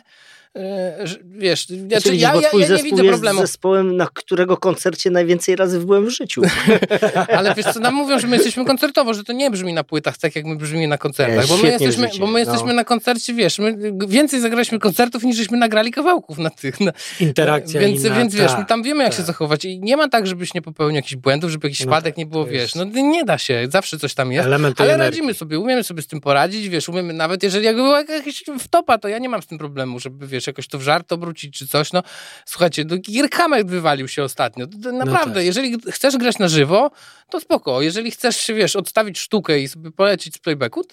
wiesz, 1.24 1.66
znaczy, 1.66 2.16
ja, 2.16 2.34
ja, 2.34 2.50
ja, 2.52 2.76
nie 2.76 2.82
widzę 2.82 3.04
problemu. 3.04 3.40
jest 3.40 3.52
zespołem, 3.52 3.96
na 3.96 4.06
którego 4.06 4.56
koncercie 4.56 5.10
najwięcej 5.10 5.56
razy 5.56 5.80
byłem 5.80 6.06
w 6.06 6.10
życiu. 6.10 6.42
Ale 7.36 7.54
wiesz 7.54 7.66
co, 7.66 7.80
nam 7.80 7.94
mówią, 7.94 8.18
że 8.18 8.26
my 8.26 8.36
jesteśmy 8.36 8.64
koncertowo, 8.64 9.14
że 9.14 9.24
to 9.24 9.32
nie 9.32 9.50
brzmi 9.50 9.72
na 9.72 9.84
płytach 9.84 10.18
tak, 10.18 10.36
jak 10.36 10.44
my 10.44 10.56
brzmimy 10.56 10.88
na 10.88 10.98
koncertach. 10.98 11.46
Bo 11.46 11.56
my 11.56 11.68
jesteśmy, 11.68 12.08
bo 12.20 12.26
my 12.26 12.40
jesteśmy 12.40 12.68
no. 12.68 12.74
na 12.74 12.84
koncercie, 12.84 13.34
wiesz, 13.34 13.58
my 13.58 13.76
więcej 14.08 14.40
zagraliśmy 14.40 14.78
koncertów, 14.78 15.22
niż 15.22 15.36
żeśmy 15.36 15.58
nagrali 15.58 15.90
kawałków 15.90 16.38
na 16.38 16.50
tych. 16.50 16.80
Na, 16.80 16.92
Interakcja 17.20 17.80
Więc, 17.80 18.04
inna, 18.04 18.16
więc 18.16 18.34
wiesz, 18.34 18.52
my 18.58 18.64
tam 18.64 18.82
wiemy, 18.82 19.04
jak 19.04 19.12
tak. 19.12 19.20
się 19.20 19.26
zachować. 19.26 19.64
I 19.64 19.80
nie 19.80 19.96
ma 19.96 20.08
tak, 20.08 20.26
żebyś 20.26 20.54
nie 20.54 20.62
popełnił 20.62 20.96
jakichś 20.96 21.16
błędów, 21.16 21.50
żeby 21.50 21.66
jakiś 21.66 21.80
no 21.80 21.86
spadek 21.86 22.14
tak, 22.14 22.18
nie 22.18 22.26
było, 22.26 22.46
wiesz, 22.46 22.74
no 22.74 22.84
nie 22.84 23.24
da 23.24 23.38
się, 23.38 23.68
zawsze 23.70 23.98
coś 23.98 24.14
tam 24.14 24.32
jest. 24.32 24.46
Element 24.46 24.80
ale 24.80 24.94
energii. 24.94 25.10
radzimy 25.10 25.34
sobie, 25.34 25.58
umiemy 25.58 25.84
sobie 25.84 26.02
z 26.02 26.06
tym 26.06 26.20
poradzić, 26.20 26.68
wiesz, 26.68 26.88
umiemy, 26.88 27.12
nawet 27.12 27.42
jeżeli 27.42 27.64
jak 27.64 27.76
była 27.76 27.98
jakaś 27.98 28.44
wtopa, 28.58 28.98
to 28.98 29.08
ja 29.08 29.18
nie 29.18 29.28
mam 29.28 29.42
z 29.42 29.46
tym 29.46 29.58
problemu, 29.58 30.00
żeby, 30.00 30.26
wiesz, 30.26 30.45
jakoś 30.46 30.68
to 30.68 30.78
w 30.78 30.82
żart 30.82 31.12
obrócić 31.12 31.58
czy 31.58 31.66
coś. 31.66 31.92
No 31.92 32.02
słuchajcie, 32.46 32.84
no, 32.84 32.96
Gierkamek 32.96 33.66
wywalił 33.66 34.08
się 34.08 34.22
ostatnio. 34.22 34.66
To, 34.66 34.78
to 34.82 34.92
naprawdę, 34.92 35.30
no 35.30 35.34
tak. 35.34 35.44
jeżeli 35.44 35.76
chcesz 35.90 36.16
grać 36.16 36.38
na 36.38 36.48
żywo, 36.48 36.90
to 37.30 37.40
spoko. 37.40 37.82
Jeżeli 37.82 38.10
chcesz 38.10 38.36
się, 38.36 38.54
wiesz, 38.54 38.76
odstawić 38.76 39.18
sztukę 39.18 39.60
i 39.60 39.68
sobie 39.68 39.90
polecić 39.90 40.34
z 40.34 40.38
playbacku, 40.38 40.84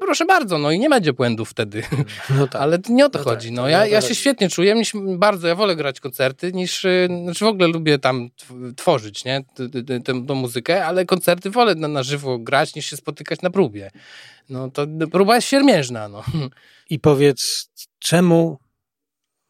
proszę 0.00 0.24
bardzo, 0.24 0.58
no 0.58 0.70
i 0.70 0.78
nie 0.78 0.88
będzie 0.88 1.12
błędów 1.12 1.50
wtedy. 1.50 1.82
No 2.38 2.46
tak. 2.46 2.62
Ale 2.62 2.78
nie 2.88 3.06
o 3.06 3.10
to 3.10 3.18
no 3.18 3.24
chodzi. 3.24 3.48
Tak, 3.48 3.56
no, 3.56 3.68
ja, 3.68 3.86
ja 3.86 4.00
się 4.00 4.14
świetnie 4.14 4.48
czuję, 4.48 4.74
niż 4.74 4.92
bardzo, 5.16 5.48
ja 5.48 5.54
wolę 5.54 5.76
grać 5.76 6.00
koncerty, 6.00 6.52
niż, 6.52 6.84
y, 6.84 7.08
znaczy 7.24 7.44
w 7.44 7.48
ogóle 7.48 7.68
lubię 7.68 7.98
tam 7.98 8.28
tworzyć, 8.76 9.24
nie, 9.24 9.44
tę 10.04 10.34
muzykę, 10.34 10.86
ale 10.86 11.04
koncerty 11.04 11.50
wolę 11.50 11.74
na, 11.74 11.88
na 11.88 12.02
żywo 12.02 12.38
grać, 12.38 12.74
niż 12.74 12.86
się 12.86 12.96
spotykać 12.96 13.42
na 13.42 13.50
próbie. 13.50 13.90
No 14.48 14.70
to 14.70 14.86
próba 15.12 15.34
jest 15.34 15.48
siermiężna, 15.48 16.08
no. 16.08 16.24
I 16.90 16.98
powiedz, 16.98 17.70
czemu 17.98 18.58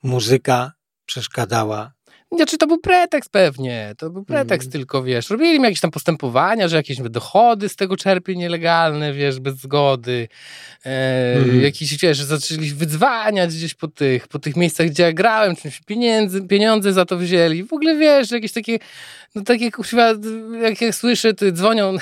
muzyka 0.04 0.72
przeszkadzała. 1.06 1.92
Znaczy 2.32 2.58
to 2.58 2.66
był 2.66 2.78
pretekst 2.78 3.30
pewnie, 3.30 3.94
to 3.98 4.10
był 4.10 4.24
pretekst 4.24 4.66
mm. 4.66 4.72
tylko, 4.72 5.02
wiesz, 5.02 5.30
robili 5.30 5.58
mi 5.58 5.64
jakieś 5.64 5.80
tam 5.80 5.90
postępowania, 5.90 6.68
że 6.68 6.76
jakieś 6.76 6.98
dochody 7.00 7.68
z 7.68 7.76
tego 7.76 7.96
czerpie 7.96 8.36
nielegalne, 8.36 9.12
wiesz, 9.12 9.40
bez 9.40 9.54
zgody, 9.54 10.28
e, 10.86 11.34
mm. 11.36 11.60
jakieś, 11.62 11.96
wiesz, 11.96 12.18
zaczęli 12.18 12.70
wydzwaniać 12.70 13.54
gdzieś 13.54 13.74
po 13.74 13.88
tych, 13.88 14.28
po 14.28 14.38
tych 14.38 14.56
miejscach, 14.56 14.86
gdzie 14.86 15.02
ja 15.02 15.12
grałem, 15.12 15.56
czymś 15.56 15.80
pieniędzy, 15.80 16.42
pieniądze 16.42 16.92
za 16.92 17.04
to 17.04 17.16
wzięli, 17.16 17.64
w 17.64 17.72
ogóle, 17.72 17.96
wiesz, 17.96 18.30
jakieś 18.30 18.52
takie 18.52 18.78
no 19.34 19.42
tak 19.42 19.60
jak, 19.60 19.78
jak, 20.62 20.80
jak 20.80 20.94
słyszę, 20.94 21.34
ty 21.34 21.52
dzwonią, 21.52 21.96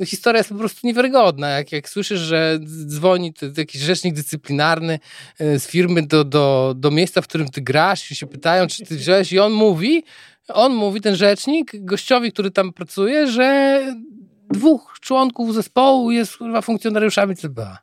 no 0.00 0.06
historia 0.12 0.38
jest 0.38 0.50
po 0.50 0.56
prostu 0.56 0.86
niewiarygodna. 0.86 1.48
Jak, 1.48 1.72
jak 1.72 1.88
słyszysz, 1.88 2.20
że 2.20 2.58
dzwoni 2.86 3.34
ty, 3.34 3.52
ty 3.52 3.60
jakiś 3.60 3.80
rzecznik 3.80 4.14
dyscyplinarny 4.14 4.98
e, 5.38 5.58
z 5.58 5.66
firmy 5.66 6.06
do, 6.06 6.24
do, 6.24 6.74
do 6.76 6.90
miejsca, 6.90 7.22
w 7.22 7.28
którym 7.28 7.48
ty 7.48 7.60
grasz 7.60 8.10
i 8.10 8.14
się 8.14 8.26
pytają, 8.26 8.66
czy 8.66 8.86
ty 8.86 8.96
wziąłeś 8.96 9.32
i 9.32 9.38
on 9.38 9.52
mówi, 9.56 10.04
on 10.48 10.74
mówi, 10.74 11.00
ten 11.00 11.16
rzecznik, 11.16 11.72
gościowi, 11.74 12.32
który 12.32 12.50
tam 12.50 12.72
pracuje, 12.72 13.26
że 13.26 13.80
dwóch 14.50 14.98
członków 15.00 15.54
zespołu 15.54 16.10
jest 16.10 16.38
chyba 16.38 16.62
funkcjonariuszami 16.62 17.36
CBA. 17.36 17.78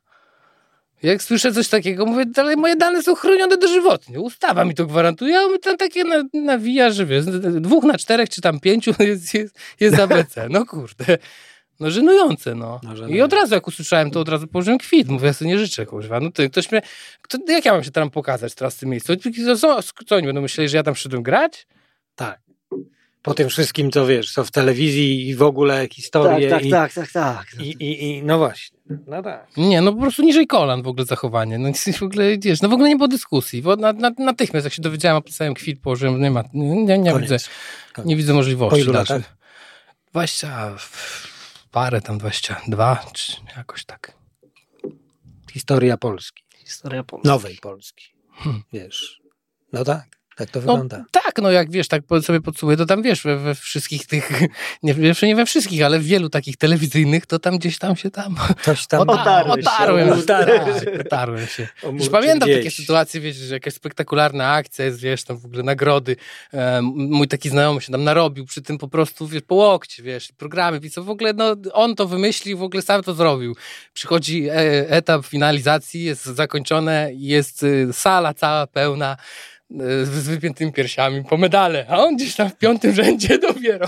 Jak 1.03 1.23
słyszę 1.23 1.51
coś 1.51 1.67
takiego, 1.67 2.05
mówię, 2.05 2.25
ale 2.37 2.55
moje 2.55 2.75
dane 2.75 3.03
są 3.03 3.15
chronione 3.15 3.57
dożywotnie. 3.57 4.19
Ustawa 4.19 4.65
mi 4.65 4.75
to 4.75 4.85
gwarantuje, 4.85 5.39
a 5.39 5.47
my 5.47 5.59
tam 5.59 5.77
takie 5.77 6.03
nawija, 6.33 6.91
że 6.91 7.05
wiesz, 7.05 7.25
dwóch 7.61 7.83
na 7.83 7.97
czterech 7.97 8.29
czy 8.29 8.41
tam 8.41 8.59
pięciu 8.59 8.91
jest, 8.99 9.33
jest, 9.33 9.59
jest 9.79 9.99
ABC. 9.99 10.47
No 10.49 10.65
kurde. 10.65 11.17
No 11.79 11.91
żenujące, 11.91 12.55
no. 12.55 12.81
no 12.83 13.07
I 13.07 13.21
od 13.21 13.33
razu 13.33 13.53
jak 13.53 13.67
usłyszałem 13.67 14.11
to, 14.11 14.19
od 14.19 14.29
razu 14.29 14.47
położyłem 14.47 14.79
kwit. 14.79 15.07
Mówię, 15.07 15.27
ja 15.27 15.33
sobie 15.33 15.51
nie 15.51 15.59
życzę, 15.59 15.85
kurwa. 15.85 16.19
No 16.19 16.31
ty, 16.31 16.49
ktoś 16.49 16.71
mnie... 16.71 16.81
Kto, 17.21 17.37
jak 17.47 17.65
ja 17.65 17.73
mam 17.73 17.83
się 17.83 17.91
tam 17.91 18.09
pokazać 18.09 18.55
teraz 18.55 18.75
w 18.75 18.79
tym 18.79 18.89
miejscu? 18.89 19.13
Co, 19.59 19.79
co 20.07 20.15
oni 20.15 20.25
będą 20.25 20.41
myśleli, 20.41 20.69
że 20.69 20.77
ja 20.77 20.83
tam 20.83 20.93
przyszedłem 20.93 21.23
grać? 21.23 21.67
Tak 22.15 22.43
po 23.23 23.33
tym 23.33 23.49
wszystkim, 23.49 23.91
co 23.91 24.05
wiesz, 24.05 24.31
co 24.31 24.43
w 24.43 24.51
telewizji 24.51 25.27
i 25.29 25.35
w 25.35 25.41
ogóle 25.41 25.87
historie. 25.91 26.49
Tak, 26.49 26.59
tak, 26.59 26.67
i, 26.67 26.71
tak, 26.71 26.93
tak, 26.93 27.11
tak. 27.11 27.45
I, 27.59 27.69
i, 27.69 28.09
I, 28.09 28.23
no 28.23 28.37
właśnie. 28.37 28.77
No 29.07 29.23
tak. 29.23 29.47
Nie, 29.57 29.81
no 29.81 29.93
po 29.93 30.01
prostu 30.01 30.23
niżej 30.23 30.47
kolan 30.47 30.81
w 30.81 30.87
ogóle 30.87 31.05
zachowanie. 31.05 31.57
No 31.57 31.69
w 31.99 32.03
ogóle, 32.03 32.37
wiesz, 32.37 32.61
no 32.61 32.69
w 32.69 32.73
ogóle 32.73 32.89
nie 32.89 32.95
było 32.95 33.07
dyskusji. 33.07 33.61
Bo 33.61 33.75
na, 33.75 33.93
na, 33.93 34.11
natychmiast 34.17 34.63
jak 34.63 34.73
się 34.73 34.81
dowiedziałem, 34.81 35.17
opisałem 35.17 35.53
kwit, 35.53 35.81
położyłem, 35.81 36.21
nie 36.21 36.31
ma, 36.31 36.43
nie, 36.53 36.97
nie 36.99 37.13
widzę, 37.19 37.37
Koniec. 37.93 38.07
nie 38.07 38.15
widzę 38.15 38.33
możliwości. 38.33 38.75
Po 38.75 38.83
ilu 38.83 38.93
latach? 38.93 39.21
20, 40.11 40.75
parę 41.73 42.01
tam, 42.01 42.17
22, 42.17 42.95
czy 43.13 43.33
jakoś 43.57 43.85
tak. 43.85 44.17
Historia 45.51 45.97
Polski. 45.97 46.43
Historia 46.55 47.03
Polski. 47.03 47.27
Nowej 47.27 47.57
Polski. 47.57 48.05
Hmm. 48.31 48.63
Wiesz, 48.73 49.21
no 49.73 49.83
tak. 49.83 50.19
Tak 50.35 50.49
to 50.49 50.59
no 50.59 50.61
wygląda. 50.61 50.97
No, 50.97 51.05
tak, 51.11 51.37
no 51.41 51.51
jak 51.51 51.71
wiesz, 51.71 51.87
tak 51.87 52.03
sobie 52.21 52.41
podsumuję, 52.41 52.77
to 52.77 52.85
tam 52.85 53.01
wiesz, 53.01 53.23
we, 53.23 53.37
we 53.37 53.55
wszystkich 53.55 54.05
tych, 54.05 54.41
nie, 54.83 54.95
nie 55.23 55.35
we 55.35 55.45
wszystkich, 55.45 55.83
ale 55.83 55.99
w 55.99 56.03
wielu 56.03 56.29
takich 56.29 56.57
telewizyjnych, 56.57 57.25
to 57.25 57.39
tam 57.39 57.57
gdzieś 57.57 57.77
tam 57.77 57.95
się 57.95 58.11
tam, 58.11 58.35
Coś 58.65 58.87
tam 58.87 59.09
otarłem, 59.09 59.59
otarłem, 59.59 60.07
się. 60.07 60.13
Otarłem, 60.13 60.79
się. 60.79 60.99
otarłem 61.05 61.47
się. 61.47 61.67
Już 61.93 62.09
pamiętam 62.09 62.49
gdzieś. 62.49 62.57
takie 62.57 62.71
sytuacje, 62.71 63.21
wiesz, 63.21 63.35
że 63.35 63.53
jakaś 63.53 63.73
spektakularna 63.73 64.51
akcja 64.51 64.85
jest, 64.85 64.99
wiesz, 64.99 65.23
tam 65.23 65.37
w 65.37 65.45
ogóle 65.45 65.63
nagrody. 65.63 66.15
E, 66.53 66.81
mój 66.81 67.27
taki 67.27 67.49
znajomy 67.49 67.81
się 67.81 67.91
tam 67.91 68.03
narobił 68.03 68.45
przy 68.45 68.61
tym 68.61 68.77
po 68.77 68.87
prostu, 68.87 69.27
wiesz, 69.27 69.43
po 69.47 69.55
łokcie, 69.55 70.03
wiesz, 70.03 70.31
programy, 70.37 70.79
i 70.83 70.89
co 70.89 71.03
w 71.03 71.09
ogóle, 71.09 71.33
no 71.33 71.55
on 71.73 71.95
to 71.95 72.07
wymyślił, 72.07 72.57
w 72.57 72.63
ogóle 72.63 72.81
sam 72.81 73.03
to 73.03 73.13
zrobił. 73.13 73.55
Przychodzi 73.93 74.49
e, 74.49 74.89
etap 74.89 75.25
finalizacji, 75.25 76.03
jest 76.03 76.25
zakończone, 76.25 77.09
jest 77.13 77.63
e, 77.63 77.93
sala 77.93 78.33
cała 78.33 78.67
pełna, 78.67 79.17
z 80.03 80.27
wypiętymi 80.27 80.73
piersiami 80.73 81.23
po 81.23 81.37
medale, 81.37 81.85
a 81.89 81.97
on 81.97 82.15
gdzieś 82.15 82.35
tam 82.35 82.49
w 82.49 82.57
piątym 82.57 82.93
rzędzie 83.03 83.39
dopiero. 83.39 83.87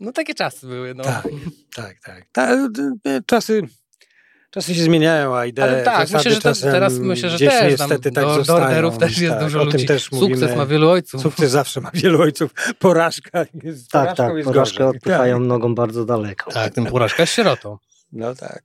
No 0.00 0.12
takie 0.12 0.34
czasy 0.34 0.66
były. 0.66 0.94
No. 0.94 1.04
Tak, 1.04 1.24
tak, 1.74 1.98
tak. 2.04 2.26
Ta, 2.32 2.68
czasy, 3.26 3.62
czasy 4.50 4.74
się 4.74 4.82
zmieniają, 4.82 5.36
a 5.36 5.46
idee 5.46 5.62
Ale 5.62 5.82
tak, 5.82 6.10
myślę, 6.10 6.32
że 6.32 6.40
to, 6.40 6.52
teraz 6.54 6.98
myślę, 6.98 7.30
że 7.30 7.38
też 7.38 7.70
niestety 7.70 8.12
tak 8.12 8.24
do, 8.46 8.54
orderów 8.54 8.98
też 8.98 9.18
jest 9.18 9.34
tak, 9.34 9.42
dużo 9.42 9.64
ludzi. 9.64 9.86
Też 9.86 10.12
mówimy, 10.12 10.36
sukces 10.36 10.56
ma 10.56 10.66
wielu 10.66 10.90
ojców. 10.90 11.22
Sukces 11.22 11.50
zawsze 11.50 11.80
ma 11.80 11.90
wielu 11.94 12.22
ojców. 12.22 12.50
Porażka 12.78 13.44
jest 13.62 13.90
Tak, 13.90 14.16
tak, 14.16 14.32
porażkę 14.44 14.86
odpychają 14.86 15.38
tak. 15.38 15.48
nogą 15.48 15.74
bardzo 15.74 16.04
daleko. 16.04 16.50
Tak, 16.50 16.74
ten 16.74 16.86
porażka 16.86 17.22
jest 17.22 17.32
sierotą. 17.32 17.78
No 18.12 18.34
tak. 18.34 18.62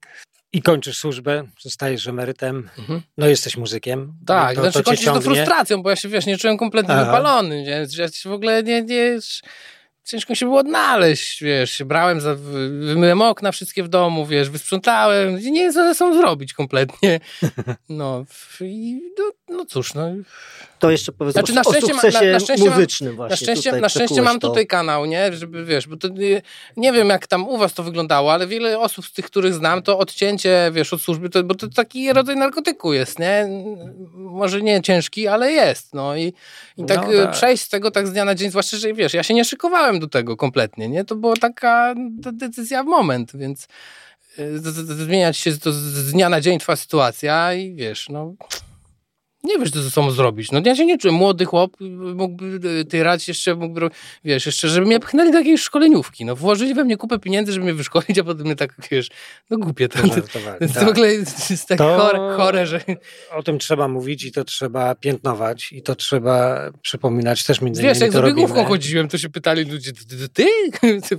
I 0.53 0.61
kończysz 0.61 0.97
służbę, 0.97 1.43
zostajesz 1.59 2.07
emerytem, 2.07 2.69
mhm. 2.77 3.01
no 3.17 3.27
jesteś 3.27 3.57
muzykiem. 3.57 4.13
Tak, 4.25 4.55
to, 4.55 4.61
znaczy 4.61 4.79
to 4.79 4.83
kończysz 4.83 5.05
to 5.05 5.21
frustracją, 5.21 5.83
bo 5.83 5.89
ja 5.89 5.95
się, 5.95 6.09
wiesz, 6.09 6.25
nie 6.25 6.37
czułem 6.37 6.57
kompletnie 6.57 6.93
Aha. 6.93 7.05
wypalony, 7.05 7.63
nie? 7.63 7.85
Ja 7.97 8.07
się 8.07 8.29
w 8.29 8.33
ogóle 8.33 8.63
nie, 8.63 8.81
nie 8.81 9.19
ciężko 10.09 10.35
się 10.35 10.45
było 10.45 10.59
odnaleźć, 10.59 11.43
wiesz, 11.43 11.83
brałem, 11.85 12.21
za, 12.21 12.35
wymyłem 12.79 13.21
okna 13.21 13.51
wszystkie 13.51 13.83
w 13.83 13.87
domu, 13.87 14.25
wiesz, 14.25 14.49
wysprzątałem, 14.49 15.35
nie 15.35 15.61
wiem, 15.61 15.73
co 15.73 15.83
ze 15.83 15.95
sobą 15.95 16.17
zrobić 16.17 16.53
kompletnie. 16.53 17.19
No, 17.89 18.25
i, 18.61 19.01
no, 19.17 19.31
no 19.49 19.65
cóż, 19.65 19.93
no. 19.93 20.11
To 20.79 20.91
jeszcze 20.91 21.11
powiedz 21.11 21.33
znaczy, 21.33 21.53
na 21.53 21.63
szczęście, 21.63 21.93
o 21.93 21.99
sukcesie 21.99 22.25
na, 22.25 22.31
na 22.31 22.39
szczęście 22.39 22.69
muzycznym 22.69 23.15
właśnie. 23.15 23.33
Na 23.33 23.35
szczęście, 23.35 23.71
na 23.71 23.89
szczęście 23.89 24.21
mam 24.21 24.39
to. 24.39 24.47
tutaj 24.47 24.67
kanał, 24.67 25.05
nie, 25.05 25.33
żeby, 25.33 25.65
wiesz, 25.65 25.87
bo 25.87 25.97
to, 25.97 26.07
nie, 26.77 26.91
wiem, 26.91 27.09
jak 27.09 27.27
tam 27.27 27.47
u 27.47 27.57
was 27.57 27.73
to 27.73 27.83
wyglądało, 27.83 28.33
ale 28.33 28.47
wiele 28.47 28.79
osób 28.79 29.05
z 29.05 29.13
tych, 29.13 29.25
których 29.25 29.53
znam, 29.53 29.81
to 29.81 29.99
odcięcie, 29.99 30.71
wiesz, 30.73 30.93
od 30.93 31.01
służby, 31.01 31.29
to, 31.29 31.43
bo 31.43 31.55
to 31.55 31.67
taki 31.67 32.13
rodzaj 32.13 32.35
narkotyku 32.35 32.93
jest, 32.93 33.19
nie? 33.19 33.47
Może 34.13 34.61
nie 34.61 34.81
ciężki, 34.81 35.27
ale 35.27 35.51
jest, 35.51 35.93
no 35.93 36.15
i, 36.15 36.33
i 36.77 36.85
tak, 36.85 37.07
no, 37.07 37.23
tak 37.23 37.31
przejść 37.31 37.63
z 37.63 37.69
tego 37.69 37.91
tak 37.91 38.07
z 38.07 38.11
dnia 38.11 38.25
na 38.25 38.35
dzień, 38.35 38.49
zwłaszcza, 38.49 38.77
że 38.77 38.93
wiesz, 38.93 39.13
ja 39.13 39.23
się 39.23 39.33
nie 39.33 39.45
szykowałem 39.45 39.99
do 39.99 40.07
tego 40.07 40.37
kompletnie, 40.37 40.89
nie? 40.89 41.05
To 41.05 41.15
była 41.15 41.35
taka 41.35 41.95
decyzja 42.33 42.83
w 42.83 42.87
moment, 42.87 43.31
więc 43.35 43.67
y, 44.39 44.59
zmieniać 45.05 45.37
się 45.37 45.57
to 45.57 45.71
z 45.71 46.11
dnia 46.11 46.29
na 46.29 46.41
dzień 46.41 46.59
twoja 46.59 46.75
sytuacja 46.75 47.53
i 47.53 47.75
wiesz, 47.75 48.09
no 48.09 48.33
nie 49.43 49.59
wiesz, 49.59 49.71
co 49.71 49.81
ze 49.81 49.89
sobą 49.89 50.11
zrobić. 50.11 50.51
No 50.51 50.61
ja 50.65 50.75
się 50.75 50.85
nie 50.85 50.97
czułem. 50.97 51.15
Młody 51.15 51.45
chłop 51.45 51.77
mógłby 52.15 52.69
y, 52.69 52.85
tyrać 52.85 53.27
jeszcze, 53.27 53.55
mógłby, 53.55 53.89
wiesz, 54.23 54.45
jeszcze, 54.45 54.69
żeby 54.69 54.87
mnie 54.87 54.99
pchnęli 54.99 55.31
do 55.31 55.37
jakiejś 55.37 55.61
szkoleniówki. 55.61 56.25
No 56.25 56.35
włożyli 56.35 56.73
we 56.73 56.83
mnie 56.83 56.97
kupę 56.97 57.19
pieniędzy, 57.19 57.51
żeby 57.51 57.63
mnie 57.63 57.73
wyszkolić, 57.73 58.19
a 58.19 58.23
potem 58.23 58.45
mnie 58.45 58.55
tak, 58.55 58.75
wiesz, 58.91 59.09
no 59.49 59.57
głupie 59.57 59.89
to. 59.89 59.99
To, 60.09 60.21
to, 60.21 60.39
tak. 60.73 60.85
w 60.85 60.87
ogóle 60.87 61.13
jest 61.13 61.67
tak 61.67 61.77
to 61.77 61.97
chore, 61.97 62.37
chore, 62.37 62.67
że... 62.67 62.81
O 63.31 63.43
tym 63.43 63.59
trzeba 63.59 63.87
mówić 63.87 64.23
i 64.23 64.31
to 64.31 64.43
trzeba 64.43 64.95
piętnować 64.95 65.73
i 65.73 65.81
to 65.81 65.95
trzeba 65.95 66.69
przypominać 66.81 67.43
też 67.43 67.61
między 67.61 67.81
innymi 67.81 67.93
Wiesz, 67.93 68.01
jak 68.01 68.11
z 68.11 68.25
biegówką 68.25 68.65
chodziłem, 68.65 69.07
to 69.07 69.17
się 69.17 69.29
pytali 69.29 69.71
ludzie, 69.71 69.91
ty? 69.93 70.29
ty? 70.33 70.45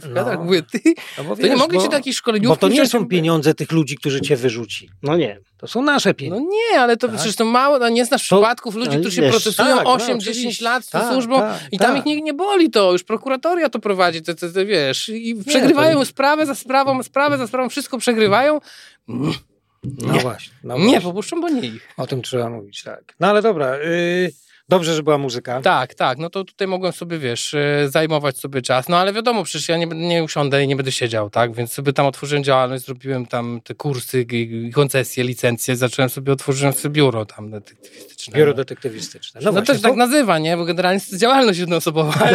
No. 0.14 0.24
Tak 0.24 0.40
mówię, 0.40 0.62
ty? 0.62 0.80
No 1.18 1.24
bo 1.24 1.36
wiesz, 1.36 1.46
to 1.46 1.54
nie 1.54 1.56
mogli 1.56 1.78
bo, 1.78 1.84
ci 1.84 1.90
takiej 1.90 2.14
szkoleniówki 2.14 2.48
Bo 2.48 2.56
to 2.56 2.68
nie 2.68 2.86
są 2.86 3.06
pieniądze 3.06 3.54
tych 3.54 3.72
ludzi, 3.72 3.96
którzy 3.96 4.20
cię 4.20 4.36
wyrzuci. 4.36 4.90
No 5.02 5.16
nie. 5.16 5.40
To 5.60 5.68
są 5.68 5.82
nasze 5.82 6.14
pieniądze. 6.14 6.44
No 6.44 6.50
nie, 6.50 6.80
ale 6.80 6.96
to 6.96 7.08
tak? 7.08 7.16
przecież 7.16 7.36
to 7.36 7.44
mało, 7.44 7.78
no 7.78 7.88
nie 7.88 8.04
znasz 8.04 8.22
przypadków 8.22 8.74
ludzi, 8.74 8.98
którzy 9.00 9.16
się 9.16 9.30
procesują 9.30 9.76
tak, 9.76 9.86
8-10 9.86 10.62
no, 10.62 10.70
lat 10.70 10.84
z 10.84 10.90
tak, 10.90 11.12
służbą 11.12 11.38
tak, 11.38 11.60
i 11.72 11.78
tam 11.78 11.88
tak. 11.88 11.98
ich 11.98 12.04
nie, 12.04 12.22
nie 12.22 12.34
boli 12.34 12.70
to, 12.70 12.92
już 12.92 13.04
prokuratoria 13.04 13.68
to 13.68 13.78
prowadzi, 13.78 14.22
te, 14.22 14.34
te, 14.34 14.52
te 14.52 14.64
wiesz, 14.64 15.08
i 15.08 15.34
nie, 15.34 15.44
przegrywają 15.44 15.98
to... 15.98 16.04
sprawę 16.04 16.46
za 16.46 16.54
sprawą, 16.54 17.02
sprawę 17.02 17.38
za 17.38 17.46
sprawą, 17.46 17.68
wszystko 17.68 17.98
przegrywają. 17.98 18.60
No 19.08 20.12
nie. 20.12 20.20
właśnie. 20.20 20.52
No 20.64 20.78
nie, 20.78 20.84
właśnie. 20.84 21.00
popuszczą, 21.00 21.40
bo 21.40 21.48
nie 21.48 21.68
ich. 21.68 21.88
O 21.96 22.06
tym 22.06 22.22
trzeba 22.22 22.50
mówić, 22.50 22.82
tak. 22.82 23.14
No 23.20 23.26
ale 23.26 23.42
dobra, 23.42 23.76
yy... 23.76 24.30
Dobrze, 24.70 24.94
że 24.94 25.02
była 25.02 25.18
muzyka. 25.18 25.60
Tak, 25.60 25.94
tak. 25.94 26.18
No 26.18 26.30
to 26.30 26.44
tutaj 26.44 26.68
mogłem 26.68 26.92
sobie, 26.92 27.18
wiesz, 27.18 27.54
e, 27.54 27.88
zajmować 27.88 28.38
sobie 28.38 28.62
czas. 28.62 28.88
No 28.88 28.98
ale 28.98 29.12
wiadomo, 29.12 29.44
przecież 29.44 29.68
ja 29.68 29.76
nie, 29.76 29.86
nie 29.86 30.24
usiądę 30.24 30.64
i 30.64 30.68
nie 30.68 30.76
będę 30.76 30.92
siedział, 30.92 31.30
tak? 31.30 31.54
Więc 31.54 31.72
sobie 31.72 31.92
tam 31.92 32.06
otworzyłem 32.06 32.44
działalność, 32.44 32.84
zrobiłem 32.84 33.26
tam 33.26 33.60
te 33.64 33.74
kursy, 33.74 34.26
koncesje, 34.74 35.24
licencje, 35.24 35.76
zacząłem 35.76 36.08
sobie, 36.08 36.32
otworzyłem 36.32 36.74
sobie 36.74 36.92
biuro 36.92 37.26
tam 37.26 37.50
detektywistyczne. 37.50 38.38
Biuro 38.38 38.54
detektywistyczne. 38.54 39.40
No, 39.40 39.44
no 39.44 39.52
właśnie, 39.52 39.74
też 39.74 39.82
tak 39.82 39.96
nazywa, 39.96 40.38
nie? 40.38 40.56
Bo 40.56 40.64
generalnie 40.64 40.96
jest 40.96 41.16
działalność 41.16 41.58
jednoosobowa. 41.58 42.28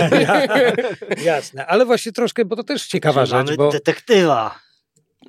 Jasne, 1.26 1.66
ale 1.66 1.86
właśnie 1.86 2.12
troszkę, 2.12 2.46
bo 2.46 2.56
to 2.56 2.64
też 2.64 2.88
ciekawa 2.88 3.26
rzecz. 3.26 3.46
Mamy 3.46 3.58
bo... 3.58 3.72
detektywa. 3.72 4.65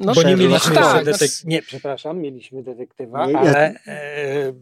No 0.01 0.14
bo 0.14 0.22
nie 0.22 0.36
mieliśmy 0.36 0.74
tak, 0.74 1.05
detek... 1.05 1.30
Nie, 1.44 1.62
przepraszam, 1.62 2.18
mieliśmy 2.18 2.62
detektywa, 2.62 3.26
nie, 3.26 3.38
ale, 3.38 3.74
e, 3.86 4.53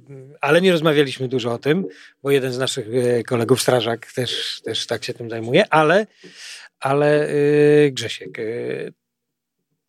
ale 0.41 0.61
nie 0.61 0.73
rozmawialiśmy 0.73 1.29
dużo 1.29 1.53
o 1.53 1.59
tym, 1.59 1.87
bo 2.23 2.31
jeden 2.31 2.53
z 2.53 2.59
naszych 2.59 2.87
e, 2.95 3.23
kolegów, 3.23 3.63
strażak, 3.63 4.13
też, 4.13 4.61
też 4.65 4.87
tak 4.87 5.05
się 5.05 5.15
tym 5.15 5.31
zajmuje, 5.31 5.65
ale, 5.73 6.07
ale 6.81 7.29
e, 7.29 7.91
Grzesiek, 7.91 8.39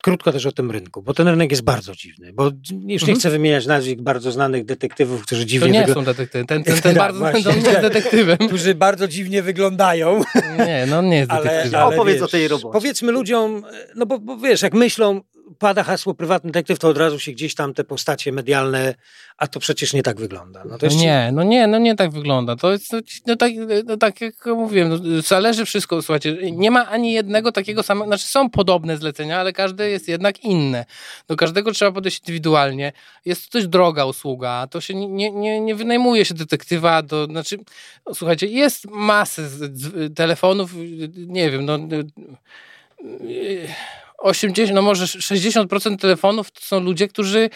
krótko 0.06 0.32
też 0.32 0.46
o 0.46 0.52
tym 0.52 0.72
rynku, 0.72 1.02
bo 1.02 1.14
ten 1.14 1.28
rynek 1.28 1.52
jest 1.52 1.64
bardzo 1.64 1.96
dziwny, 1.96 2.34
bo 2.34 2.46
już 2.46 2.72
nie 2.72 2.96
mhm. 2.96 3.20
chcę 3.20 3.30
wymieniać 3.30 3.66
nazwisk 3.66 4.02
bardzo 4.02 4.32
znanych 4.32 4.66
detektywów, 4.66 5.22
którzy 5.22 5.46
dziwnie... 5.46 5.82
To 5.82 5.88
nie 5.88 5.94
są 5.94 6.04
detektywy, 6.04 6.46
ten, 6.46 6.64
ten, 6.64 6.74
ten 6.82 6.82
tak, 6.82 6.96
bardzo 6.96 7.20
właśnie, 7.20 7.44
ten 7.44 7.66
jest 7.66 7.82
detektywem. 7.82 8.38
Którzy 8.48 8.76
bardzo 8.76 9.08
dziwnie 9.08 9.42
wyglądają. 9.42 10.22
Nie, 10.58 10.86
no 10.90 11.00
on 11.00 11.10
nie 11.10 11.18
jest 11.18 11.32
detektywem. 11.44 11.76
Ale, 11.76 11.84
ale 11.84 11.96
opowiedz 11.96 12.16
wiesz, 12.16 12.24
o 12.24 12.28
tej 12.28 12.48
robocie. 12.48 12.74
Powiedzmy 12.74 13.12
ludziom, 13.12 13.64
no 13.96 14.06
bo, 14.06 14.20
bo 14.20 14.38
wiesz, 14.38 14.62
jak 14.62 14.74
myślą, 14.74 15.22
pada 15.60 15.84
hasło 15.84 16.14
prywatny 16.14 16.52
detektyw, 16.52 16.80
to 16.80 16.88
od 16.88 16.98
razu 16.98 17.20
się 17.20 17.32
gdzieś 17.32 17.56
tam 17.56 17.74
te 17.74 17.84
postacie 17.84 18.32
medialne, 18.32 18.96
a 19.38 19.48
to 19.48 19.60
przecież 19.60 19.94
nie 19.94 20.04
tak 20.04 20.20
wygląda. 20.20 20.64
No 20.66 20.78
to 20.78 20.86
jest... 20.86 20.98
Nie, 20.98 21.30
no 21.34 21.44
nie, 21.44 21.68
no 21.68 21.78
nie 21.78 21.96
tak 21.96 22.12
wygląda. 22.12 22.56
To 22.56 22.72
jest, 22.72 22.96
no 23.28 23.36
tak, 23.36 23.52
no 23.86 23.98
tak 23.98 24.22
jak 24.22 24.46
mówiłem, 24.46 24.90
no, 24.90 25.22
zależy 25.22 25.66
wszystko, 25.66 26.02
słuchajcie, 26.02 26.38
nie 26.52 26.72
ma 26.72 26.88
ani 26.88 27.14
jednego 27.14 27.52
takiego 27.52 27.84
samego, 27.84 28.08
znaczy 28.08 28.26
są 28.26 28.50
podobne 28.50 28.98
zlecenia, 28.98 29.40
ale 29.40 29.54
każde 29.54 29.90
jest 29.90 30.08
jednak 30.08 30.44
inne. 30.44 30.86
Do 31.28 31.36
każdego 31.36 31.72
trzeba 31.72 31.92
podejść 31.92 32.20
indywidualnie. 32.20 32.92
Jest 33.26 33.50
to 33.50 33.58
dość 33.58 33.68
droga 33.68 34.06
usługa, 34.06 34.68
to 34.68 34.82
się 34.82 34.94
nie, 34.94 35.32
nie, 35.32 35.62
nie 35.62 35.76
wynajmuje 35.76 36.26
się 36.26 36.34
detektywa 36.34 37.02
do, 37.02 37.26
znaczy, 37.26 37.58
no, 38.06 38.16
słuchajcie, 38.16 38.48
jest 38.48 38.86
masę 38.92 39.50
telefonów, 40.16 40.72
nie 41.16 41.52
wiem, 41.52 41.66
no 41.66 41.80
80, 44.18 44.76
no 44.76 44.82
może 44.82 45.06
60% 45.06 45.98
telefonów 45.98 46.52
to 46.52 46.62
są 46.62 46.80
ludzie, 46.80 47.08
którzy 47.08 47.50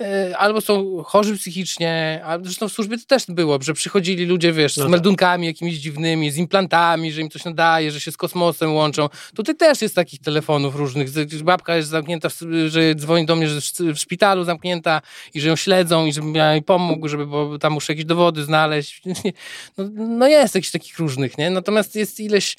e, 0.00 0.38
albo 0.38 0.60
są 0.60 1.02
chorzy 1.02 1.36
psychicznie, 1.36 2.22
albo 2.24 2.44
zresztą 2.44 2.68
w 2.68 2.72
służbie 2.72 2.98
to 2.98 3.04
też 3.06 3.24
było, 3.28 3.58
że 3.62 3.74
przychodzili 3.74 4.26
ludzie, 4.26 4.52
wiesz, 4.52 4.74
z 4.74 4.76
no 4.76 4.84
tak. 4.84 4.90
meldunkami 4.90 5.46
jakimiś 5.46 5.74
dziwnymi, 5.74 6.30
z 6.30 6.36
implantami, 6.36 7.12
że 7.12 7.20
im 7.20 7.30
coś 7.30 7.44
nadaje, 7.44 7.90
że 7.90 8.00
się 8.00 8.12
z 8.12 8.16
kosmosem 8.16 8.74
łączą. 8.74 9.08
Tutaj 9.34 9.56
też 9.56 9.82
jest 9.82 9.94
takich 9.94 10.20
telefonów 10.20 10.76
różnych. 10.76 11.08
Babka 11.44 11.76
jest 11.76 11.88
zamknięta, 11.88 12.28
że 12.66 12.94
dzwoni 12.94 13.26
do 13.26 13.36
mnie, 13.36 13.48
że 13.48 13.60
w 13.94 13.98
szpitalu 13.98 14.44
zamknięta 14.44 15.02
i 15.34 15.40
że 15.40 15.48
ją 15.48 15.56
śledzą 15.56 16.06
i 16.06 16.12
żebym 16.12 16.34
ja 16.34 16.52
jej 16.52 16.62
pomógł, 16.62 17.08
żeby 17.08 17.26
bo 17.26 17.58
tam 17.58 17.72
muszę 17.72 17.92
jakieś 17.92 18.04
dowody 18.04 18.44
znaleźć. 18.44 19.02
No, 19.78 19.88
no 19.94 20.28
jest 20.28 20.54
jakichś 20.54 20.70
takich 20.70 20.98
różnych, 20.98 21.38
nie? 21.38 21.50
Natomiast 21.50 21.96
jest 21.96 22.20
ileś 22.20 22.56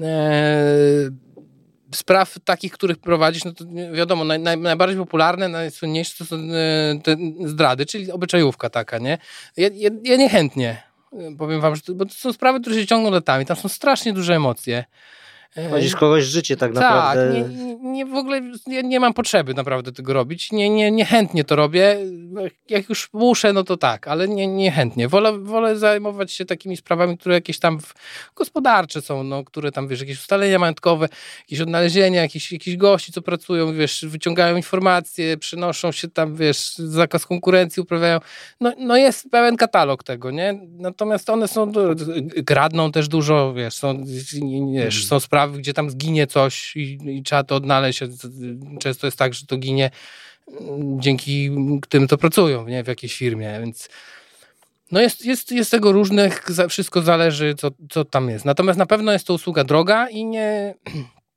e, 0.00 1.10
spraw 1.96 2.38
takich, 2.44 2.72
których 2.72 2.98
prowadzisz, 2.98 3.44
no 3.44 3.52
to 3.52 3.64
wiadomo, 3.92 4.24
naj, 4.24 4.40
naj, 4.40 4.58
najbardziej 4.58 4.98
popularne, 4.98 5.48
najsłynniejsze 5.48 6.14
to 6.18 6.24
są 6.24 6.36
e, 6.36 7.00
te 7.02 7.16
zdrady, 7.44 7.86
czyli 7.86 8.12
obyczajówka 8.12 8.70
taka, 8.70 8.98
nie? 8.98 9.18
Ja, 9.56 9.68
ja, 9.74 9.90
ja 10.02 10.16
niechętnie 10.16 10.94
powiem 11.38 11.60
wam, 11.60 11.74
to, 11.80 11.94
bo 11.94 12.04
to 12.04 12.14
są 12.14 12.32
sprawy, 12.32 12.60
które 12.60 12.76
się 12.76 12.86
ciągną 12.86 13.10
latami, 13.10 13.46
tam 13.46 13.56
są 13.56 13.68
strasznie 13.68 14.12
duże 14.12 14.34
emocje. 14.34 14.84
Chodzisz 15.70 15.96
kogoś 15.96 16.24
życie 16.24 16.56
tak, 16.56 16.72
tak 16.72 16.82
naprawdę. 16.82 17.42
Tak, 17.42 17.50
nie, 17.50 17.74
nie, 17.76 18.06
w 18.06 18.14
ogóle 18.14 18.40
nie, 18.66 18.82
nie 18.82 19.00
mam 19.00 19.14
potrzeby 19.14 19.54
naprawdę 19.54 19.92
tego 19.92 20.12
robić. 20.12 20.52
Nie, 20.52 20.70
nie, 20.70 20.90
nie 20.90 21.04
chętnie 21.04 21.44
to 21.44 21.56
robię. 21.56 21.98
Jak 22.68 22.88
już 22.88 23.08
muszę, 23.12 23.52
no 23.52 23.64
to 23.64 23.76
tak, 23.76 24.08
ale 24.08 24.28
nie, 24.28 24.46
nie 24.46 24.70
chętnie. 24.70 25.08
Wolę, 25.08 25.38
wolę 25.38 25.76
zajmować 25.76 26.32
się 26.32 26.44
takimi 26.44 26.76
sprawami, 26.76 27.18
które 27.18 27.34
jakieś 27.34 27.58
tam 27.58 27.78
gospodarcze 28.36 29.02
są, 29.02 29.24
no, 29.24 29.44
które 29.44 29.72
tam, 29.72 29.88
wiesz, 29.88 30.00
jakieś 30.00 30.18
ustalenia 30.18 30.58
majątkowe, 30.58 31.08
jakieś 31.40 31.60
odnalezienia, 31.60 32.22
jakieś, 32.22 32.52
jakieś 32.52 32.76
gości, 32.76 33.12
co 33.12 33.22
pracują, 33.22 33.74
wiesz, 33.74 34.04
wyciągają 34.08 34.56
informacje, 34.56 35.36
przynoszą 35.36 35.92
się 35.92 36.08
tam, 36.08 36.36
wiesz, 36.36 36.76
zakaz 36.76 37.26
konkurencji 37.26 37.82
uprawiają. 37.82 38.18
No, 38.60 38.72
no 38.78 38.96
jest 38.96 39.30
pełen 39.30 39.56
katalog 39.56 40.04
tego, 40.04 40.30
nie? 40.30 40.60
Natomiast 40.68 41.30
one 41.30 41.48
są, 41.48 41.72
kradną 42.46 42.92
też 42.92 43.08
dużo, 43.08 43.54
wiesz, 43.54 43.74
są, 43.74 44.04
wiesz, 44.74 45.06
są 45.06 45.20
sprawy 45.20 45.43
sprawy, 45.44 45.58
gdzie 45.58 45.72
tam 45.72 45.90
zginie 45.90 46.26
coś 46.26 46.76
i, 46.76 46.98
i 47.06 47.22
trzeba 47.22 47.44
to 47.44 47.56
odnaleźć. 47.56 48.00
Często 48.80 49.06
jest 49.06 49.18
tak, 49.18 49.34
że 49.34 49.46
to 49.46 49.56
ginie 49.56 49.90
mm, 50.60 51.00
dzięki 51.00 51.50
tym, 51.88 52.08
co 52.08 52.18
pracują 52.18 52.68
nie? 52.68 52.84
w 52.84 52.88
jakiejś 52.88 53.16
firmie, 53.16 53.58
więc 53.60 53.88
no 54.92 55.00
jest, 55.00 55.24
jest, 55.24 55.52
jest 55.52 55.70
tego 55.70 55.92
różnych, 55.92 56.44
wszystko 56.68 57.02
zależy, 57.02 57.54
co, 57.54 57.70
co 57.90 58.04
tam 58.04 58.30
jest. 58.30 58.44
Natomiast 58.44 58.78
na 58.78 58.86
pewno 58.86 59.12
jest 59.12 59.26
to 59.26 59.34
usługa 59.34 59.64
droga 59.64 60.08
i 60.08 60.24
nie, 60.24 60.74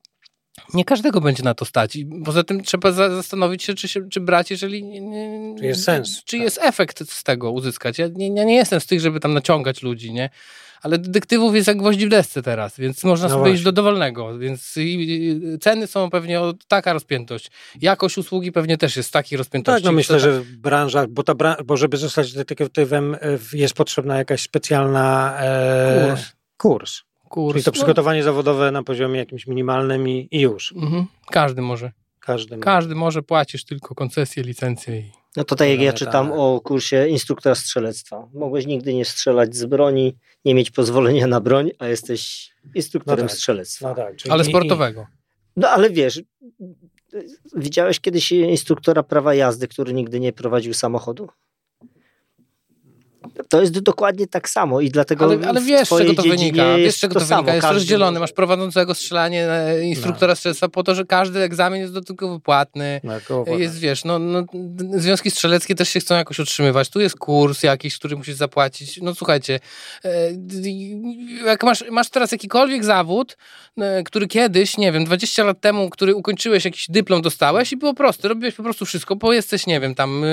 nie 0.73 0.85
każdego 0.85 1.21
będzie 1.21 1.43
na 1.43 1.53
to 1.53 1.65
stać. 1.65 1.95
I 1.95 2.05
poza 2.25 2.43
tym 2.43 2.63
trzeba 2.63 2.91
zastanowić 2.91 3.63
się, 3.63 3.73
czy, 3.73 3.87
się, 3.87 4.09
czy 4.09 4.19
brać, 4.19 4.51
jeżeli. 4.51 4.83
Nie, 4.83 5.55
czy 5.59 5.65
jest 5.65 5.83
sens. 5.83 6.23
Czy 6.23 6.37
tak. 6.37 6.43
jest 6.43 6.59
efekt 6.61 7.11
z 7.11 7.23
tego 7.23 7.51
uzyskać. 7.51 7.99
Ja 7.99 8.07
nie, 8.07 8.35
ja 8.35 8.43
nie 8.43 8.55
jestem 8.55 8.79
z 8.79 8.85
tych, 8.85 8.99
żeby 8.99 9.19
tam 9.19 9.33
naciągać 9.33 9.81
ludzi, 9.81 10.13
nie? 10.13 10.29
Ale 10.81 10.97
detektywów 10.97 11.55
jest 11.55 11.67
jak 11.67 11.77
gwoździ 11.77 12.07
w 12.07 12.09
desce 12.09 12.41
teraz, 12.41 12.77
więc 12.77 13.03
można 13.03 13.25
no 13.25 13.29
sobie 13.29 13.39
właśnie. 13.39 13.55
iść 13.55 13.63
do 13.63 13.71
dowolnego, 13.71 14.37
więc 14.37 14.75
ceny 15.61 15.87
są 15.87 16.09
pewnie 16.09 16.39
taka 16.67 16.93
rozpiętość. 16.93 17.51
Jakość 17.81 18.17
usługi 18.17 18.51
pewnie 18.51 18.77
też 18.77 18.97
jest 18.97 19.13
takiej 19.13 19.37
rozpiętości. 19.37 19.83
Tak, 19.83 19.85
no 19.85 19.91
myślę, 19.91 20.19
że 20.19 20.41
w 20.41 20.57
branżach, 20.57 21.07
bo, 21.07 21.23
ta 21.23 21.33
bo 21.65 21.77
żeby 21.77 21.97
zostać 21.97 22.33
detektywem 22.33 23.15
e, 23.15 23.17
jest 23.53 23.73
potrzebna 23.73 24.17
jakaś 24.17 24.41
specjalna 24.41 25.37
e, 25.39 26.07
kurs. 26.09 26.31
kurs. 26.57 27.01
kurs. 27.29 27.53
Czyli 27.53 27.63
to 27.63 27.71
no. 27.71 27.73
przygotowanie 27.73 28.19
no. 28.19 28.25
zawodowe 28.25 28.71
na 28.71 28.83
poziomie 28.83 29.19
jakimś 29.19 29.47
minimalnym 29.47 30.09
i, 30.09 30.27
i 30.31 30.39
już. 30.39 30.73
Mhm. 30.75 31.05
Każdy 31.31 31.61
może. 31.61 31.91
Każdy, 32.19 32.57
Każdy 32.57 32.95
może, 32.95 33.23
płacisz 33.23 33.63
tylko 33.63 33.95
koncesję, 33.95 34.43
licencję 34.43 34.99
i 34.99 35.11
No 35.37 35.43
to 35.43 35.55
tak 35.55 35.69
jak 35.69 35.79
ja 35.81 35.93
czytam 35.93 36.31
o 36.31 36.61
kursie 36.61 37.07
instruktora 37.07 37.55
strzelectwa. 37.55 38.27
Mogłeś 38.33 38.65
nigdy 38.65 38.93
nie 38.93 39.05
strzelać 39.05 39.55
z 39.55 39.65
broni, 39.65 40.15
nie 40.45 40.55
mieć 40.55 40.71
pozwolenia 40.71 41.27
na 41.27 41.41
broń, 41.41 41.71
a 41.79 41.87
jesteś 41.87 42.51
instruktorem 42.75 43.25
No 43.25 43.29
tak. 43.29 43.37
strzelectwa. 43.37 43.89
No 43.89 43.95
tak, 43.95 44.13
Ale 44.29 44.43
i- 44.43 44.47
sportowego. 44.47 45.07
No 45.55 45.69
ale 45.69 45.89
wiesz, 45.89 46.21
widziałeś 47.55 47.99
kiedyś 47.99 48.31
instruktora 48.31 49.03
prawa 49.03 49.33
jazdy, 49.33 49.67
który 49.67 49.93
nigdy 49.93 50.19
nie 50.19 50.33
prowadził 50.33 50.73
samochodu? 50.73 51.27
To 53.49 53.61
jest 53.61 53.79
dokładnie 53.79 54.27
tak 54.27 54.49
samo 54.49 54.81
i 54.81 54.89
dlatego 54.89 55.25
Ale, 55.25 55.47
ale 55.47 55.61
wiesz, 55.61 55.89
czego 55.89 56.13
to 56.13 56.21
wynika. 56.21 56.77
Wiesz, 56.77 56.99
czego 56.99 57.13
to 57.13 57.19
to, 57.19 57.25
samo. 57.25 57.41
wynika. 57.41 57.55
Jest 57.55 57.61
Każdy 57.61 57.75
rozdzielony. 57.75 58.19
Masz 58.19 58.31
prowadzącego 58.31 58.95
strzelanie 58.95 59.51
e, 59.51 59.83
instruktora 59.83 60.35
strzelca 60.35 60.69
po 60.69 60.83
to, 60.83 60.95
że 60.95 61.05
każdy 61.05 61.39
egzamin 61.39 61.81
jest 61.81 61.93
dodatkowo 61.93 62.39
płatny. 62.39 63.01
No, 63.03 63.13
Jest, 63.57 63.79
wiesz, 63.79 64.03
no, 64.05 64.19
no, 64.19 64.43
związki 64.93 65.31
strzeleckie 65.31 65.75
też 65.75 65.89
się 65.89 65.99
chcą 65.99 66.15
jakoś 66.15 66.39
utrzymywać. 66.39 66.89
Tu 66.89 66.99
jest 66.99 67.15
kurs 67.15 67.63
jakiś, 67.63 67.97
który 67.99 68.15
musisz 68.15 68.35
zapłacić. 68.35 68.99
No 69.01 69.15
słuchajcie, 69.15 69.59
e, 70.05 70.09
jak 71.45 71.63
masz, 71.63 71.83
masz 71.91 72.09
teraz 72.09 72.31
jakikolwiek 72.31 72.85
zawód, 72.85 73.37
e, 73.77 74.03
który 74.03 74.27
kiedyś, 74.27 74.77
nie 74.77 74.91
wiem, 74.91 75.05
20 75.05 75.43
lat 75.43 75.61
temu, 75.61 75.89
który 75.89 76.15
ukończyłeś, 76.15 76.65
jakiś 76.65 76.85
dyplom 76.89 77.21
dostałeś 77.21 77.71
i 77.71 77.77
było 77.77 77.93
proste, 77.93 78.27
robiłeś 78.27 78.55
po 78.55 78.63
prostu 78.63 78.85
wszystko, 78.85 79.15
bo 79.15 79.33
jesteś, 79.33 79.67
nie 79.67 79.79
wiem, 79.79 79.95
tam 79.95 80.23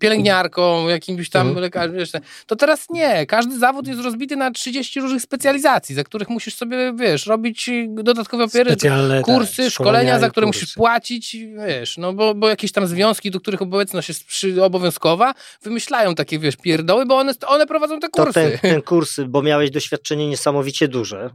pielęgniarką, 0.00 0.88
jakimś 0.88 1.30
tam 1.30 1.44
Mhm. 1.48 1.54
Lekarzem, 1.74 1.98
wiesz, 1.98 2.10
to 2.46 2.56
teraz 2.56 2.90
nie. 2.90 3.26
Każdy 3.26 3.58
zawód 3.58 3.86
jest 3.86 4.00
rozbity 4.00 4.36
na 4.36 4.50
30 4.50 5.00
różnych 5.00 5.22
specjalizacji, 5.22 5.94
za 5.94 6.04
których 6.04 6.28
musisz 6.28 6.54
sobie, 6.54 6.92
wiesz, 6.96 7.26
robić 7.26 7.70
dodatkowe 7.88 8.44
opiery, 8.44 8.70
Specjalne 8.70 9.22
kursy, 9.22 9.62
tak, 9.62 9.72
szkolenia, 9.72 10.18
za 10.18 10.30
które 10.30 10.46
kursy. 10.46 10.60
musisz 10.60 10.74
płacić, 10.74 11.36
wiesz, 11.66 11.98
no 11.98 12.12
bo, 12.12 12.34
bo 12.34 12.48
jakieś 12.48 12.72
tam 12.72 12.86
związki, 12.86 13.30
do 13.30 13.40
których 13.40 13.62
obecność 13.62 14.08
jest 14.08 14.24
przy, 14.24 14.64
obowiązkowa, 14.64 15.34
wymyślają 15.62 16.14
takie, 16.14 16.38
wiesz, 16.38 16.56
pierdoły, 16.56 17.06
bo 17.06 17.16
one, 17.16 17.32
one 17.46 17.66
prowadzą 17.66 18.00
te 18.00 18.08
kursy. 18.08 18.32
ten, 18.32 18.58
ten 18.58 18.82
kurs, 18.90 19.20
bo 19.28 19.42
miałeś 19.42 19.70
doświadczenie 19.70 20.28
niesamowicie 20.28 20.88
duże. 20.88 21.30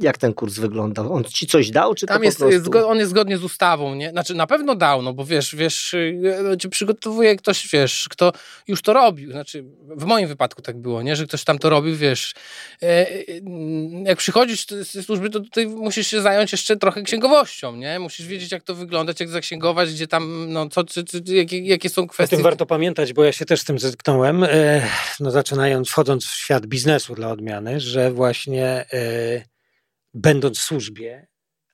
Jak 0.00 0.18
ten 0.18 0.34
kurs 0.34 0.54
wyglądał? 0.58 1.12
On 1.12 1.24
ci 1.24 1.46
coś 1.46 1.70
dał, 1.70 1.94
czy 1.94 2.06
Tam 2.06 2.18
to 2.18 2.24
jest, 2.24 2.38
po 2.38 2.44
prostu... 2.48 2.70
zgo- 2.70 2.84
on 2.86 2.98
jest 2.98 3.10
zgodnie 3.10 3.38
z 3.38 3.44
ustawą, 3.44 3.94
nie? 3.94 4.10
Znaczy 4.10 4.34
na 4.34 4.46
pewno 4.46 4.74
dał, 4.74 5.02
no 5.02 5.12
bo 5.12 5.24
wiesz, 5.24 5.54
wiesz, 5.54 5.92
yy, 5.92 6.56
cię 6.58 6.68
przygotowuje 6.68 7.36
ktoś, 7.36 7.68
wiesz, 7.68 8.06
kto 8.10 8.32
już 8.68 8.82
to 8.82 8.92
robił. 8.92 9.30
Znaczy 9.32 9.64
w 9.96 10.04
moim 10.04 10.28
wypadku 10.28 10.62
tak 10.62 10.76
było, 10.78 11.02
nie? 11.02 11.16
Że 11.16 11.26
ktoś 11.26 11.44
tam 11.44 11.58
to 11.58 11.70
robił, 11.70 11.96
wiesz. 11.96 12.34
e, 12.82 12.86
e, 13.10 13.14
Jak 14.04 14.18
przychodzisz 14.18 14.66
ze 14.66 15.02
służby, 15.02 15.30
to 15.30 15.40
tutaj 15.40 15.66
musisz 15.66 16.06
się 16.06 16.20
zająć 16.22 16.52
jeszcze 16.52 16.76
trochę 16.76 17.02
księgowością, 17.02 17.76
nie? 17.76 17.98
Musisz 17.98 18.26
wiedzieć, 18.26 18.52
jak 18.52 18.62
to 18.62 18.74
wyglądać, 18.74 19.20
jak 19.20 19.28
zaksięgować, 19.28 19.92
gdzie 19.92 20.06
tam, 20.06 20.52
no 20.52 20.68
co, 20.68 20.84
czy, 20.84 21.04
czy, 21.04 21.22
jakie, 21.26 21.58
jakie 21.60 21.88
są 21.88 22.02
O 22.02 22.06
kwestie. 22.06 22.36
tym 22.36 22.44
warto 22.44 22.66
pamiętać, 22.66 23.12
bo 23.12 23.24
ja 23.24 23.32
się 23.32 23.44
też 23.44 23.60
z 23.60 23.64
tym 23.64 23.78
zetknąłem, 23.78 24.44
e, 24.44 24.82
no 25.20 25.30
zaczynając, 25.30 25.88
wchodząc 25.90 26.24
w 26.26 26.34
świat 26.34 26.66
biznesu 26.66 27.14
dla 27.14 27.30
odmiany, 27.30 27.80
że 27.80 28.10
właśnie 28.12 28.66
e, 28.92 29.55
będąc 30.16 30.58
w 30.58 30.62
służbie, 30.62 31.26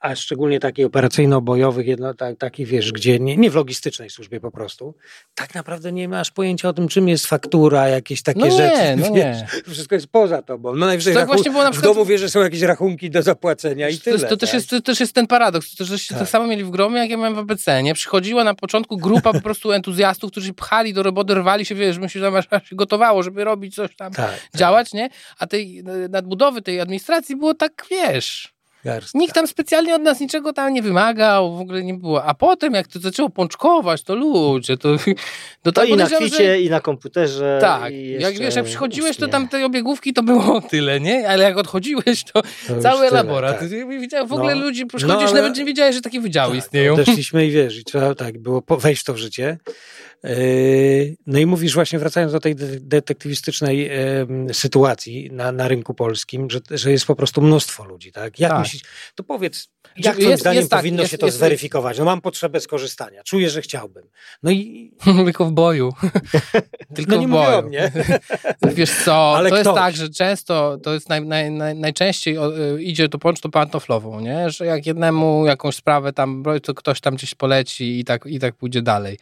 a 0.03 0.15
szczególnie 0.17 0.61
takiej 0.61 0.85
operacyjno-bojowych, 0.85 1.87
jedno, 1.87 2.15
tak, 2.15 2.39
takich 2.39 2.69
wiesz, 2.69 2.93
gdzie 2.93 3.19
nie, 3.19 3.37
nie 3.37 3.51
w 3.51 3.55
logistycznej 3.55 4.11
służbie 4.11 4.41
po 4.41 4.51
prostu, 4.51 4.95
tak 5.35 5.55
naprawdę 5.55 5.93
nie 5.93 6.09
masz 6.09 6.31
pojęcia 6.31 6.69
o 6.69 6.73
tym, 6.73 6.89
czym 6.89 7.09
jest 7.09 7.27
faktura, 7.27 7.89
jakieś 7.89 8.23
takie 8.23 8.41
No 8.41 8.47
nie, 8.47 8.53
rzeczy. 8.53 8.97
no 8.97 9.13
wiesz, 9.15 9.37
nie. 9.67 9.73
Wszystko 9.73 9.95
jest 9.95 10.07
poza 10.07 10.43
tobą. 10.43 10.75
No 10.77 10.87
najwyżej 10.87 11.15
Tak 11.15 11.27
właśnie 11.27 11.51
było 11.51 11.63
na 11.65 11.71
w 11.71 11.73
przykład- 11.73 11.95
domu 11.95 12.07
wiesz, 12.07 12.21
że 12.21 12.29
są 12.31 12.41
jakieś 12.41 12.63
rachunki 12.63 13.11
do 13.11 13.23
zapłacenia 13.23 13.89
i 13.89 13.99
to, 13.99 14.05
tyle. 14.05 14.19
to, 14.29 14.37
też 14.37 14.51
tak? 14.51 14.55
jest, 14.55 14.71
to 14.71 14.81
też 14.81 15.01
jest 15.01 15.13
ten 15.15 15.27
paradoks, 15.27 15.75
to 15.77 15.85
żeście 15.85 16.09
Tak. 16.15 16.19
tak 16.19 16.29
samo 16.29 16.47
mieli 16.47 16.65
w 16.65 16.71
gromie, 16.71 16.99
jak 16.99 17.11
ja 17.11 17.17
miałem 17.17 17.35
w 17.35 17.39
ABC, 17.39 17.83
nie? 17.83 17.95
Przychodziła 17.95 18.45
na 18.45 18.55
początku 18.55 18.97
grupa 18.97 19.33
po 19.33 19.41
prostu 19.41 19.73
entuzjastów, 19.73 20.31
którzy 20.31 20.55
pchali 20.55 20.95
do 20.95 21.03
roboty, 21.03 21.35
rwali 21.35 21.65
się, 21.67 21.75
wiesz, 21.75 21.99
myślę, 21.99 22.21
że 22.21 22.39
aż 22.51 22.69
się 22.69 22.77
gotowało, 22.77 23.23
żeby 23.23 23.45
robić 23.45 23.75
coś 23.75 23.97
tam, 23.97 24.13
tak, 24.13 24.49
działać, 24.57 24.93
nie? 24.93 25.09
A 25.39 25.47
tej 25.47 25.79
e, 25.79 26.09
nadbudowy 26.09 26.63
tej 26.63 26.81
administracji 26.81 27.37
było 27.37 27.55
tak, 27.55 27.87
wiesz, 27.91 28.53
garstka. 28.85 29.19
nikt 29.19 29.35
tam 29.35 29.47
specjalnie 29.47 29.95
od 29.95 30.03
nas 30.03 30.21
niczego 30.21 30.53
tam 30.53 30.73
nie 30.75 30.83
wymagał, 30.83 31.57
w 31.57 31.61
ogóle 31.61 31.83
nie 31.83 31.95
było. 31.95 32.25
A 32.25 32.35
potem, 32.35 32.75
jak 32.75 32.87
to 32.89 32.99
zaczęło 32.99 33.31
pączkować, 33.31 34.03
to 34.03 34.15
ludzie, 34.15 34.77
to... 34.77 34.97
To, 34.97 35.03
To 35.63 35.73
tak 35.73 35.89
i 35.89 35.97
na 35.97 36.07
kwicie, 36.07 36.37
że- 36.37 36.61
i 36.61 36.71
na 36.71 36.81
komputerze. 36.81 37.59
Tak, 37.61 37.93
jak 38.19 38.39
wiesz, 38.39 38.57
jak 38.57 38.65
przychodziłeś, 38.65 39.11
to 39.17 39.27
ustnie. 39.27 39.29
tam 39.33 39.49
tej 39.49 39.65
obiegówki 39.65 40.13
to 40.13 40.23
było 40.23 40.61
tyle, 40.71 41.01
nie? 41.01 41.29
Ale 41.29 41.45
jak 41.45 41.57
odchodziłeś, 41.59 42.25
to 42.33 42.43
To 42.69 42.81
cały 42.83 43.07
elaborat. 43.07 43.59
tak. 43.61 43.69
W 44.29 44.33
ogóle 44.33 44.55
No. 44.55 44.61
ludzi, 44.61 44.83
No, 44.93 44.99
przychodzisz, 44.99 45.31
ale- 45.31 45.43
nawet 45.43 45.59
nie 45.59 45.65
wiedziałeś, 45.65 45.95
że 45.95 46.01
takie 46.01 46.21
wydziały 46.21 46.57
Tak, 46.57 46.65
istnieją. 46.65 46.95
Odeszliśmy 46.95 47.47
i 47.47 47.51
wiesz, 47.51 47.79
i 47.79 47.85
trzeba 47.85 48.15
tak 48.15 48.39
było 48.39 48.63
wejść 48.69 49.03
w 49.03 49.05
to 49.05 49.15
w 49.15 49.17
życie. 49.19 49.59
Yy, 50.25 51.17
No 51.27 51.39
i 51.39 51.47
mówisz 51.47 51.75
właśnie, 51.75 51.99
wracając 51.99 52.33
do 52.33 52.41
tej 52.41 52.55
de- 52.57 52.81
detektywistycznej 52.81 53.91
sytuacji 54.53 55.31
na, 55.33 55.53
na 55.53 55.69
rynku 55.69 55.95
polskim, 55.95 56.51
że, 56.51 56.61
że 56.71 56.91
jest 56.93 57.07
po 57.07 57.17
prostu 57.17 57.43
mnóstwo 57.43 57.85
ludzi, 57.85 58.13
tak? 58.13 58.39
Jak 58.41 58.51
Tak. 58.51 58.61
myślisz, 58.61 58.83
to 59.15 59.23
powiedz, 59.25 59.69
jak 59.97 60.05
Jest- 60.05 60.21
twoim 60.21 60.39
zdaniem 60.39 60.57
jest 60.61 60.71
tak, 60.71 60.81
powinno 60.81 61.03
jest- 61.03 61.11
się 61.11 61.19
to 61.19 61.27
jest- 61.27 61.39
zweryfikować? 61.39 61.99
No 61.99 62.05
mam 62.05 62.21
potrzebę 62.21 62.61
skorzystania, 62.61 63.23
czuję, 63.23 63.51
że 63.51 63.63
chciałbym. 63.63 64.05
No 64.43 64.51
i 64.51 64.93
Tylko 65.25 65.45
w 65.45 65.53
boju. 65.53 65.93
Tylko 66.97 67.13
no 67.15 67.21
nie 67.21 67.27
w 67.27 67.31
mówię 67.31 67.45
boju. 67.45 67.59
o 67.59 67.63
mnie. 67.63 67.93
Wiesz 68.75 69.05
co, 69.05 69.37
Ale 69.37 69.51
to 69.51 69.57
jest 69.57 69.71
ktoś. 69.71 69.79
tak, 69.81 69.97
że 69.97 70.09
często, 70.09 70.79
to 70.83 70.95
jest 70.95 71.09
naj, 71.09 71.27
naj, 71.27 71.51
naj, 71.51 71.75
najczęściej 71.75 72.37
y, 72.37 72.83
idzie 72.83 73.09
to 73.09 73.19
pocztą 73.19 73.51
pantoflową, 73.51 74.21
nie? 74.21 74.51
Że 74.51 74.67
jak 74.67 74.87
jednemu 74.87 75.47
jakąś 75.47 75.77
sprawę 75.77 76.13
tam, 76.13 76.43
to 76.63 76.75
ktoś 76.75 77.01
tam 77.01 77.15
gdzieś 77.15 77.35
poleci 77.35 77.99
i 78.01 78.05
tak, 78.05 78.27
i 78.27 78.39
tak 78.39 78.55
pójdzie 78.55 78.83
dalej. 78.83 79.19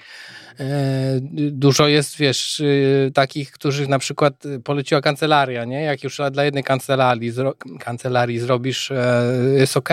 E, 0.60 1.20
Dużo 1.50 1.88
jest, 1.88 2.16
wiesz, 2.16 2.60
y, 2.60 3.10
takich, 3.14 3.52
którzy 3.52 3.88
na 3.88 3.98
przykład 3.98 4.46
y, 4.46 4.60
poleciła 4.60 5.00
kancelaria, 5.00 5.64
nie? 5.64 5.82
Jak 5.82 6.04
już 6.04 6.20
dla 6.32 6.44
jednej 6.44 6.64
kancelarii, 6.64 7.30
zro, 7.30 7.54
kancelarii 7.80 8.38
zrobisz, 8.38 8.90
e, 8.90 9.24
jest 9.56 9.76
ok, 9.76 9.88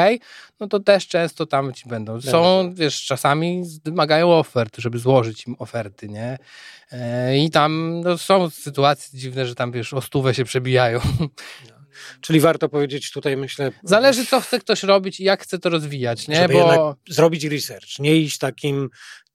no 0.59 0.67
to 0.67 0.79
też 0.79 1.07
często 1.07 1.45
tam 1.45 1.73
ci 1.73 1.89
będą. 1.89 2.21
Są, 2.21 2.71
wiesz, 2.73 3.05
czasami 3.05 3.63
wymagają 3.85 4.31
ofert, 4.31 4.77
żeby 4.77 4.99
złożyć 4.99 5.47
im 5.47 5.55
oferty, 5.59 6.09
nie? 6.09 6.37
E, 6.91 7.37
I 7.37 7.49
tam 7.49 8.01
no, 8.01 8.17
są 8.17 8.49
sytuacje 8.49 9.19
dziwne, 9.19 9.45
że 9.45 9.55
tam, 9.55 9.71
wiesz, 9.71 9.93
o 9.93 10.01
stówę 10.01 10.33
się 10.33 10.43
przebijają. 10.43 10.99
Czyli 12.21 12.39
warto 12.39 12.69
powiedzieć 12.69 13.11
tutaj, 13.11 13.37
myślę, 13.37 13.71
Zależy, 13.83 14.25
co 14.25 14.41
chce 14.41 14.59
ktoś 14.59 14.83
robić 14.83 15.19
i 15.19 15.23
jak 15.23 15.43
chce 15.43 15.59
to 15.59 15.69
rozwijać, 15.69 16.27
nie? 16.27 16.49
Bo... 16.49 16.95
zrobić 17.09 17.43
research, 17.43 17.99
nie 17.99 18.15
iść 18.15 18.37
takim 18.37 18.89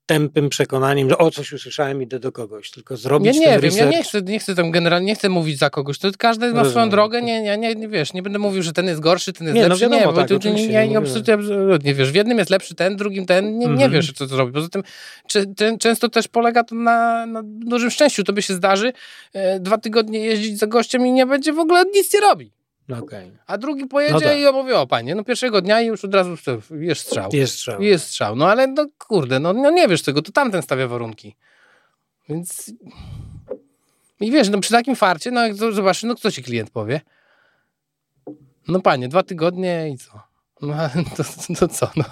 tępym 0.05 0.49
przekonaniem, 0.49 1.09
że 1.09 1.17
o 1.17 1.31
coś 1.31 1.53
usłyszałem, 1.53 2.01
idę 2.01 2.19
do 2.19 2.31
kogoś, 2.31 2.71
tylko 2.71 2.93
Ja 2.93 2.97
zrobić 2.97 3.33
nie 3.35 3.41
ten 3.41 3.51
wiem, 3.51 3.61
research. 3.61 3.91
ja 3.91 3.97
nie 3.97 4.03
chcę, 4.03 4.21
nie 4.21 4.39
chcę 4.39 4.55
tam 4.55 4.71
generalnie, 4.71 5.07
nie 5.07 5.15
chcę 5.15 5.29
mówić 5.29 5.57
za 5.59 5.69
kogoś, 5.69 5.97
to 5.99 6.07
każdy 6.17 6.53
ma 6.53 6.65
swoją 6.65 6.89
drogę, 6.89 7.21
nie, 7.21 7.41
nie, 7.41 7.57
nie, 7.57 7.75
nie, 7.75 7.87
wiesz, 7.87 8.13
nie 8.13 8.21
będę 8.23 8.39
mówił, 8.39 8.63
że 8.63 8.73
ten 8.73 8.85
jest 8.87 8.99
gorszy, 8.99 9.33
ten 9.33 9.47
jest 9.47 9.55
Nie, 9.55 9.61
no 9.61 9.67
lepszy, 9.67 9.81
wiadomo, 9.83 10.01
nie, 10.01 10.07
bo 10.07 10.13
tak, 10.13 10.27
tu- 10.27 10.35
oczywiście, 10.35 10.67
nie, 10.69 10.73
nie 10.83 10.87
nie, 10.87 10.97
absolutnie, 10.97 11.33
absolutnie, 11.33 11.93
wiesz, 11.93 12.11
w 12.11 12.15
jednym 12.15 12.37
jest 12.37 12.49
lepszy 12.49 12.75
ten, 12.75 12.93
w 12.93 12.97
drugim 12.97 13.25
ten, 13.25 13.45
nie, 13.59 13.65
nie 13.65 13.71
Mhm. 13.71 13.91
wiesz, 13.91 14.11
co 14.13 14.27
zrobi, 14.27 14.53
poza 14.53 14.69
tym 14.69 14.83
czy, 15.27 15.45
czę- 15.47 15.77
często 15.77 16.09
też 16.09 16.27
polega 16.27 16.63
to 16.63 16.75
na, 16.75 17.25
na 17.25 17.41
dużym 17.45 17.89
szczęściu, 17.91 18.23
to 18.23 18.33
by 18.33 18.41
się 18.41 18.53
zdarzy, 18.53 18.93
e, 19.33 19.59
dwa 19.59 19.77
tygodnie 19.77 20.19
jeździć 20.19 20.57
za 20.57 20.67
gościem 20.67 21.07
i 21.07 21.11
nie 21.11 21.25
będzie 21.25 21.53
w 21.53 21.59
ogóle 21.59 21.83
nic 21.95 22.13
nie 22.13 22.19
robi. 22.19 22.51
No 22.87 22.97
Okej. 22.97 23.31
A 23.47 23.57
drugi 23.57 23.85
pojedzie 23.85 24.13
No 24.13 24.19
tak. 24.19 24.37
i 24.37 24.45
opowie, 24.45 24.79
o 24.79 24.87
panie, 24.87 25.15
no 25.15 25.23
pierwszego 25.23 25.61
dnia 25.61 25.81
i 25.81 25.87
już 25.87 26.05
od 26.05 26.15
razu 26.15 26.35
jest 26.79 27.01
strzał. 27.01 27.29
Jest 27.33 27.53
strzał. 27.53 27.81
Jest 27.81 28.07
strzał. 28.07 28.35
No 28.35 28.47
ale 28.47 28.67
no 28.67 28.85
kurde, 28.97 29.39
no, 29.39 29.53
no 29.53 29.69
nie 29.71 29.87
wiesz 29.87 30.01
tego, 30.01 30.21
to 30.21 30.31
tamten 30.31 30.61
stawia 30.61 30.87
warunki. 30.87 31.35
Więc. 32.29 32.73
I 34.19 34.31
wiesz, 34.31 34.49
no 34.49 34.59
przy 34.59 34.71
takim 34.71 34.95
farcie, 34.95 35.31
no 35.31 35.41
jak 35.47 35.55
zobaczysz, 35.55 36.03
no 36.03 36.15
co 36.15 36.31
ci 36.31 36.43
klient 36.43 36.69
powie? 36.69 37.01
No 38.67 38.79
panie, 38.79 39.07
dwa 39.07 39.23
tygodnie 39.23 39.89
i 39.89 39.97
co? 39.97 40.32
No 40.63 40.75
to, 41.17 41.23
to 41.59 41.67
co? 41.67 41.89
No, 41.95 42.03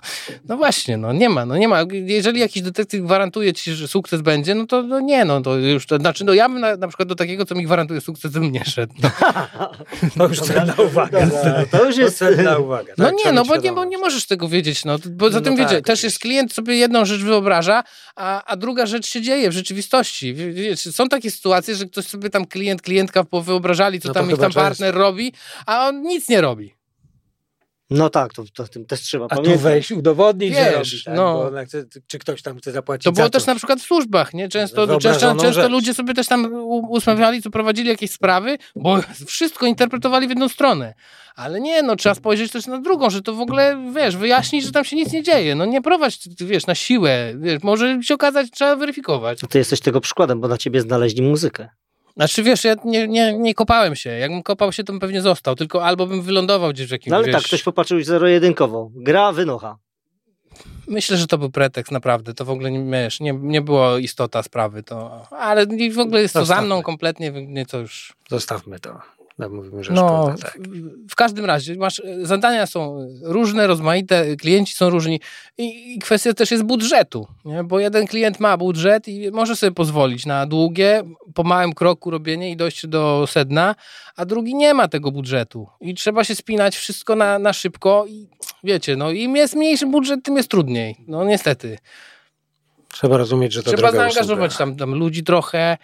no 0.49 0.57
właśnie, 0.57 0.97
no 0.97 1.13
nie 1.13 1.29
ma, 1.29 1.45
no 1.45 1.57
nie 1.57 1.67
ma. 1.67 1.79
Jeżeli 1.91 2.39
jakiś 2.39 2.61
detektyw 2.61 3.01
gwarantuje 3.01 3.53
ci, 3.53 3.73
że 3.73 3.87
sukces 3.87 4.21
będzie, 4.21 4.55
no 4.55 4.65
to 4.65 4.83
no 4.83 4.99
nie, 4.99 5.25
no 5.25 5.41
to 5.41 5.57
już, 5.57 5.85
to 5.85 5.97
znaczy, 5.97 6.25
no 6.25 6.33
ja 6.33 6.49
bym 6.49 6.59
na, 6.59 6.75
na 6.75 6.87
przykład 6.87 7.09
do 7.09 7.15
takiego, 7.15 7.45
co 7.45 7.55
mi 7.55 7.63
gwarantuje 7.63 8.01
sukces, 8.01 8.31
bym 8.31 8.51
nie 8.51 8.65
szedł. 8.65 8.93
No, 9.03 9.09
To 10.17 10.27
już 10.27 10.39
cenna 10.39 10.73
uwaga. 10.85 11.25
Dobra, 11.25 11.65
to 11.71 11.85
już 11.85 11.97
jest- 11.97 12.17
cenna 12.17 12.57
uwaga. 12.57 12.93
No 12.97 13.05
tak, 13.05 13.13
nie, 13.13 13.19
trzeba 13.19 13.35
no 13.35 13.45
bo 13.45 13.57
nie, 13.57 13.71
bo 13.71 13.85
nie 13.85 13.97
możesz 13.97 14.25
tego 14.25 14.49
wiedzieć. 14.49 14.85
No. 14.85 14.97
Bo 15.09 15.29
za 15.29 15.39
No 15.39 15.43
tym 15.45 15.57
tak, 15.57 15.85
też 15.85 16.03
jest 16.03 16.19
klient 16.19 16.53
sobie 16.53 16.75
jedną 16.75 17.05
rzecz 17.05 17.21
wyobraża, 17.21 17.83
a, 18.15 18.43
a 18.43 18.55
druga 18.55 18.85
rzecz 18.85 19.07
się 19.07 19.21
dzieje 19.21 19.49
w 19.49 19.53
rzeczywistości. 19.53 20.33
Wie- 20.33 20.51
Wiesz, 20.53 20.79
są 20.79 21.07
takie 21.09 21.31
sytuacje, 21.31 21.75
że 21.75 21.85
ktoś 21.85 22.05
sobie 22.05 22.29
tam 22.29 22.45
klient, 22.45 22.81
klientka 22.81 23.23
powyobrażali, 23.23 23.99
co 23.99 24.07
No 24.07 24.13
tam 24.13 24.31
ich 24.31 24.37
tam 24.37 24.51
partner 24.51 24.95
robi, 24.95 25.33
a 25.65 25.87
on 25.87 26.01
nic 26.01 26.29
nie 26.29 26.41
robi. 26.41 26.80
No 27.91 28.09
tak, 28.09 28.33
to, 28.33 28.43
to 28.53 28.67
tym 28.67 28.85
też 28.85 28.99
trzeba 29.01 29.25
A 29.25 29.27
tu 29.27 29.35
pamiętać. 29.35 29.61
weź 29.63 29.91
udowodnić, 29.91 30.53
że 30.53 30.71
Wiesz, 30.71 30.93
robi, 30.93 31.03
tak? 31.05 31.15
no. 31.15 31.51
chce, 31.65 31.85
czy 32.07 32.19
ktoś 32.19 32.41
tam 32.41 32.57
chce 32.57 32.71
zapłacić 32.71 33.03
To 33.03 33.11
było 33.11 33.25
za 33.25 33.29
też 33.29 33.45
na 33.45 33.55
przykład 33.55 33.79
w 33.79 33.83
służbach, 33.83 34.33
nie? 34.33 34.49
Często, 34.49 34.75
często, 34.75 34.87
Wyobrażoną 34.87 35.41
często 35.41 35.61
rzecz. 35.61 35.71
ludzie 35.71 35.93
sobie 35.93 36.13
też 36.13 36.27
tam 36.27 36.53
usmawiali, 36.89 37.41
co 37.41 37.49
prowadzili 37.49 37.89
jakieś 37.89 38.11
sprawy, 38.11 38.57
bo 38.75 38.99
wszystko 39.25 39.65
interpretowali 39.65 40.27
w 40.27 40.29
jedną 40.29 40.49
stronę. 40.49 40.93
Ale 41.35 41.61
nie, 41.61 41.83
no 41.83 41.95
trzeba 41.95 42.15
spojrzeć 42.15 42.51
też 42.51 42.67
na 42.67 42.79
drugą, 42.79 43.09
że 43.09 43.21
to 43.21 43.33
w 43.33 43.39
ogóle, 43.41 43.91
wiesz, 43.95 44.15
wyjaśnić, 44.17 44.65
że 44.65 44.71
tam 44.71 44.85
się 44.85 44.95
nic 44.95 45.13
nie 45.13 45.23
dzieje. 45.23 45.55
No 45.55 45.65
nie 45.65 45.81
prowadź, 45.81 46.19
wiesz, 46.41 46.67
na 46.67 46.75
siłę. 46.75 47.33
Wiesz, 47.39 47.63
może 47.63 48.03
się 48.03 48.13
okazać, 48.13 48.51
trzeba 48.51 48.75
weryfikować. 48.75 49.39
Ty 49.49 49.57
jesteś 49.57 49.79
tego 49.79 50.01
przykładem, 50.01 50.41
bo 50.41 50.47
na 50.47 50.57
ciebie 50.57 50.81
znaleźli 50.81 51.21
muzykę. 51.21 51.69
Znaczy, 52.15 52.43
wiesz, 52.43 52.63
ja 52.63 52.75
nie, 52.85 53.07
nie, 53.07 53.33
nie 53.33 53.53
kopałem 53.53 53.95
się. 53.95 54.09
Jakbym 54.09 54.43
kopał 54.43 54.71
się, 54.71 54.83
to 54.83 54.93
bym 54.93 54.99
pewnie 54.99 55.21
został. 55.21 55.55
Tylko 55.55 55.85
albo 55.85 56.07
bym 56.07 56.21
wylądował 56.21 56.69
gdzieś 56.69 56.87
w 56.87 56.91
jakimś, 56.91 57.11
No 57.11 57.15
ale 57.17 57.25
wiesz... 57.25 57.35
tak, 57.35 57.43
ktoś 57.43 57.63
popatrzył 57.63 58.03
zero-jedynkowo. 58.03 58.89
Gra 58.95 59.31
wynocha. 59.31 59.77
Myślę, 60.87 61.17
że 61.17 61.27
to 61.27 61.37
był 61.37 61.49
pretekst, 61.51 61.91
naprawdę. 61.91 62.33
To 62.33 62.45
w 62.45 62.49
ogóle 62.49 62.71
nie, 62.71 62.91
wiesz, 62.91 63.19
nie, 63.19 63.33
nie 63.41 63.61
było 63.61 63.97
istota 63.97 64.43
sprawy. 64.43 64.83
To, 64.83 65.27
ale 65.29 65.65
w 65.91 65.99
ogóle 65.99 66.21
jest 66.21 66.33
to 66.33 66.39
za 66.39 66.45
Zostawmy. 66.45 66.65
mną 66.65 66.81
kompletnie, 66.83 67.31
nie 67.31 67.65
to 67.65 67.79
już... 67.79 68.13
Zostawmy 68.29 68.79
to. 68.79 68.99
No, 69.39 69.49
mówimy, 69.49 69.83
że 69.83 69.93
No, 69.93 70.31
szkoda, 70.33 70.37
tak. 70.37 70.57
w, 70.67 71.11
w 71.11 71.15
każdym 71.15 71.45
razie 71.45 71.75
masz, 71.75 71.99
e, 71.99 72.25
zadania 72.25 72.65
są 72.65 73.07
różne, 73.23 73.67
rozmaite, 73.67 74.35
klienci 74.35 74.73
są 74.73 74.89
różni 74.89 75.19
i, 75.57 75.93
i 75.93 75.99
kwestia 75.99 76.33
też 76.33 76.51
jest 76.51 76.63
budżetu, 76.63 77.27
nie? 77.45 77.63
bo 77.63 77.79
jeden 77.79 78.07
klient 78.07 78.39
ma 78.39 78.57
budżet 78.57 79.07
i 79.07 79.31
może 79.31 79.55
sobie 79.55 79.71
pozwolić 79.71 80.25
na 80.25 80.45
długie, 80.45 81.03
po 81.33 81.43
małym 81.43 81.73
kroku 81.73 82.11
robienie 82.11 82.51
i 82.51 82.57
dojście 82.57 82.87
do 82.87 83.27
sedna, 83.27 83.75
a 84.15 84.25
drugi 84.25 84.55
nie 84.55 84.73
ma 84.73 84.87
tego 84.87 85.11
budżetu 85.11 85.67
i 85.81 85.95
trzeba 85.95 86.23
się 86.23 86.35
spinać 86.35 86.75
wszystko 86.75 87.15
na, 87.15 87.39
na 87.39 87.53
szybko 87.53 88.05
i 88.07 88.27
wiecie, 88.63 88.95
no 88.95 89.11
im 89.11 89.35
jest 89.35 89.55
mniejszy 89.55 89.87
budżet, 89.87 90.23
tym 90.23 90.37
jest 90.37 90.49
trudniej, 90.49 90.95
no 91.07 91.23
niestety. 91.23 91.77
Trzeba 92.93 93.17
rozumieć, 93.17 93.53
że 93.53 93.63
to 93.63 93.71
Trzeba 93.71 93.91
zaangażować 93.91 94.57
tam, 94.57 94.75
tam 94.75 94.95
ludzi 94.95 95.23
trochę. 95.23 95.77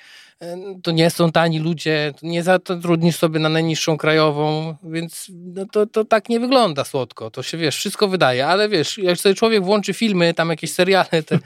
To 0.83 0.91
nie 0.91 1.09
są 1.09 1.31
tani 1.31 1.59
ludzie, 1.59 2.13
to 2.21 2.27
nie 2.27 2.43
zatrudnisz 2.43 3.15
sobie 3.15 3.39
na 3.39 3.49
najniższą 3.49 3.97
krajową, 3.97 4.75
więc 4.83 5.25
no 5.31 5.65
to, 5.71 5.85
to 5.85 6.05
tak 6.05 6.29
nie 6.29 6.39
wygląda 6.39 6.83
słodko. 6.83 7.31
To 7.31 7.43
się 7.43 7.57
wiesz, 7.57 7.75
wszystko 7.75 8.07
wydaje, 8.07 8.47
ale 8.47 8.69
wiesz, 8.69 8.97
jak 8.97 9.17
sobie 9.17 9.35
człowiek 9.35 9.63
włączy 9.63 9.93
filmy, 9.93 10.33
tam 10.33 10.49
jakieś 10.49 10.73
seriale 10.73 11.23
te, 11.25 11.39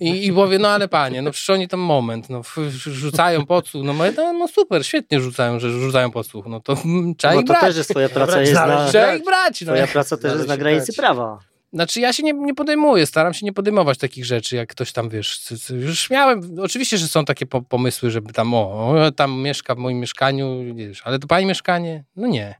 i, 0.00 0.26
i 0.26 0.32
powie, 0.32 0.58
no 0.58 0.68
ale 0.68 0.88
panie, 0.88 1.22
no 1.22 1.30
przecież 1.30 1.50
oni 1.50 1.68
tam 1.68 1.80
moment, 1.80 2.30
no 2.30 2.42
rzucają 2.76 3.46
podsłuch, 3.46 3.84
no, 3.84 3.92
mówię, 3.92 4.12
no, 4.16 4.32
no 4.32 4.48
super, 4.48 4.86
świetnie 4.86 5.20
rzucają, 5.20 5.60
że 5.60 5.70
rzucają 5.70 6.10
podsłuch, 6.10 6.46
no 6.46 6.60
to 6.60 6.72
mm, 6.84 7.14
trzeba 7.14 7.34
No 7.34 7.40
ich 7.40 7.46
to 7.46 7.52
brać. 7.52 7.62
też 7.64 7.76
jest 7.76 7.90
twoja 7.90 8.08
praca 8.08 8.40
jest 8.40 8.52
na, 8.54 8.66
znaleźć- 8.66 8.88
Trzeba 8.90 9.14
ich 9.14 9.24
brać, 9.24 9.60
no. 9.60 9.66
twoja 9.66 9.86
praca 9.86 10.16
też 10.16 10.32
jest 10.32 10.48
na 10.48 10.56
granicy 10.56 10.92
prawa. 10.92 11.38
Znaczy 11.72 12.00
ja 12.00 12.12
się 12.12 12.22
nie, 12.22 12.32
nie 12.32 12.54
podejmuję, 12.54 13.06
staram 13.06 13.34
się 13.34 13.46
nie 13.46 13.52
podejmować 13.52 13.98
takich 13.98 14.24
rzeczy, 14.24 14.56
jak 14.56 14.68
ktoś 14.68 14.92
tam, 14.92 15.08
wiesz, 15.08 15.40
już 15.70 16.10
miałem, 16.10 16.56
oczywiście, 16.60 16.98
że 16.98 17.08
są 17.08 17.24
takie 17.24 17.46
po, 17.46 17.62
pomysły, 17.62 18.10
żeby 18.10 18.32
tam, 18.32 18.54
o, 18.54 18.94
tam 19.16 19.42
mieszka 19.42 19.74
w 19.74 19.78
moim 19.78 20.00
mieszkaniu, 20.00 20.74
wiesz, 20.74 21.02
ale 21.04 21.18
to 21.18 21.26
pani 21.26 21.46
mieszkanie? 21.46 22.04
No 22.16 22.26
nie. 22.26 22.54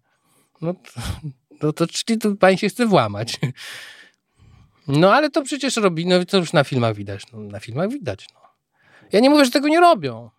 No 0.60 0.74
to, 0.74 1.00
no 1.62 1.72
to 1.72 1.86
czyli 1.86 2.18
tu 2.18 2.36
pani 2.36 2.58
się 2.58 2.68
chce 2.68 2.86
włamać. 2.86 3.38
No 4.88 5.14
ale 5.14 5.30
to 5.30 5.42
przecież 5.42 5.76
robi, 5.76 6.06
no 6.06 6.24
to 6.24 6.36
już 6.36 6.52
na 6.52 6.64
filmach 6.64 6.94
widać, 6.94 7.22
no, 7.32 7.40
na 7.40 7.60
filmach 7.60 7.88
widać, 7.88 8.26
no. 8.34 8.40
Ja 9.12 9.20
nie 9.20 9.30
mówię, 9.30 9.44
że 9.44 9.50
tego 9.50 9.68
nie 9.68 9.80
robią. 9.80 10.30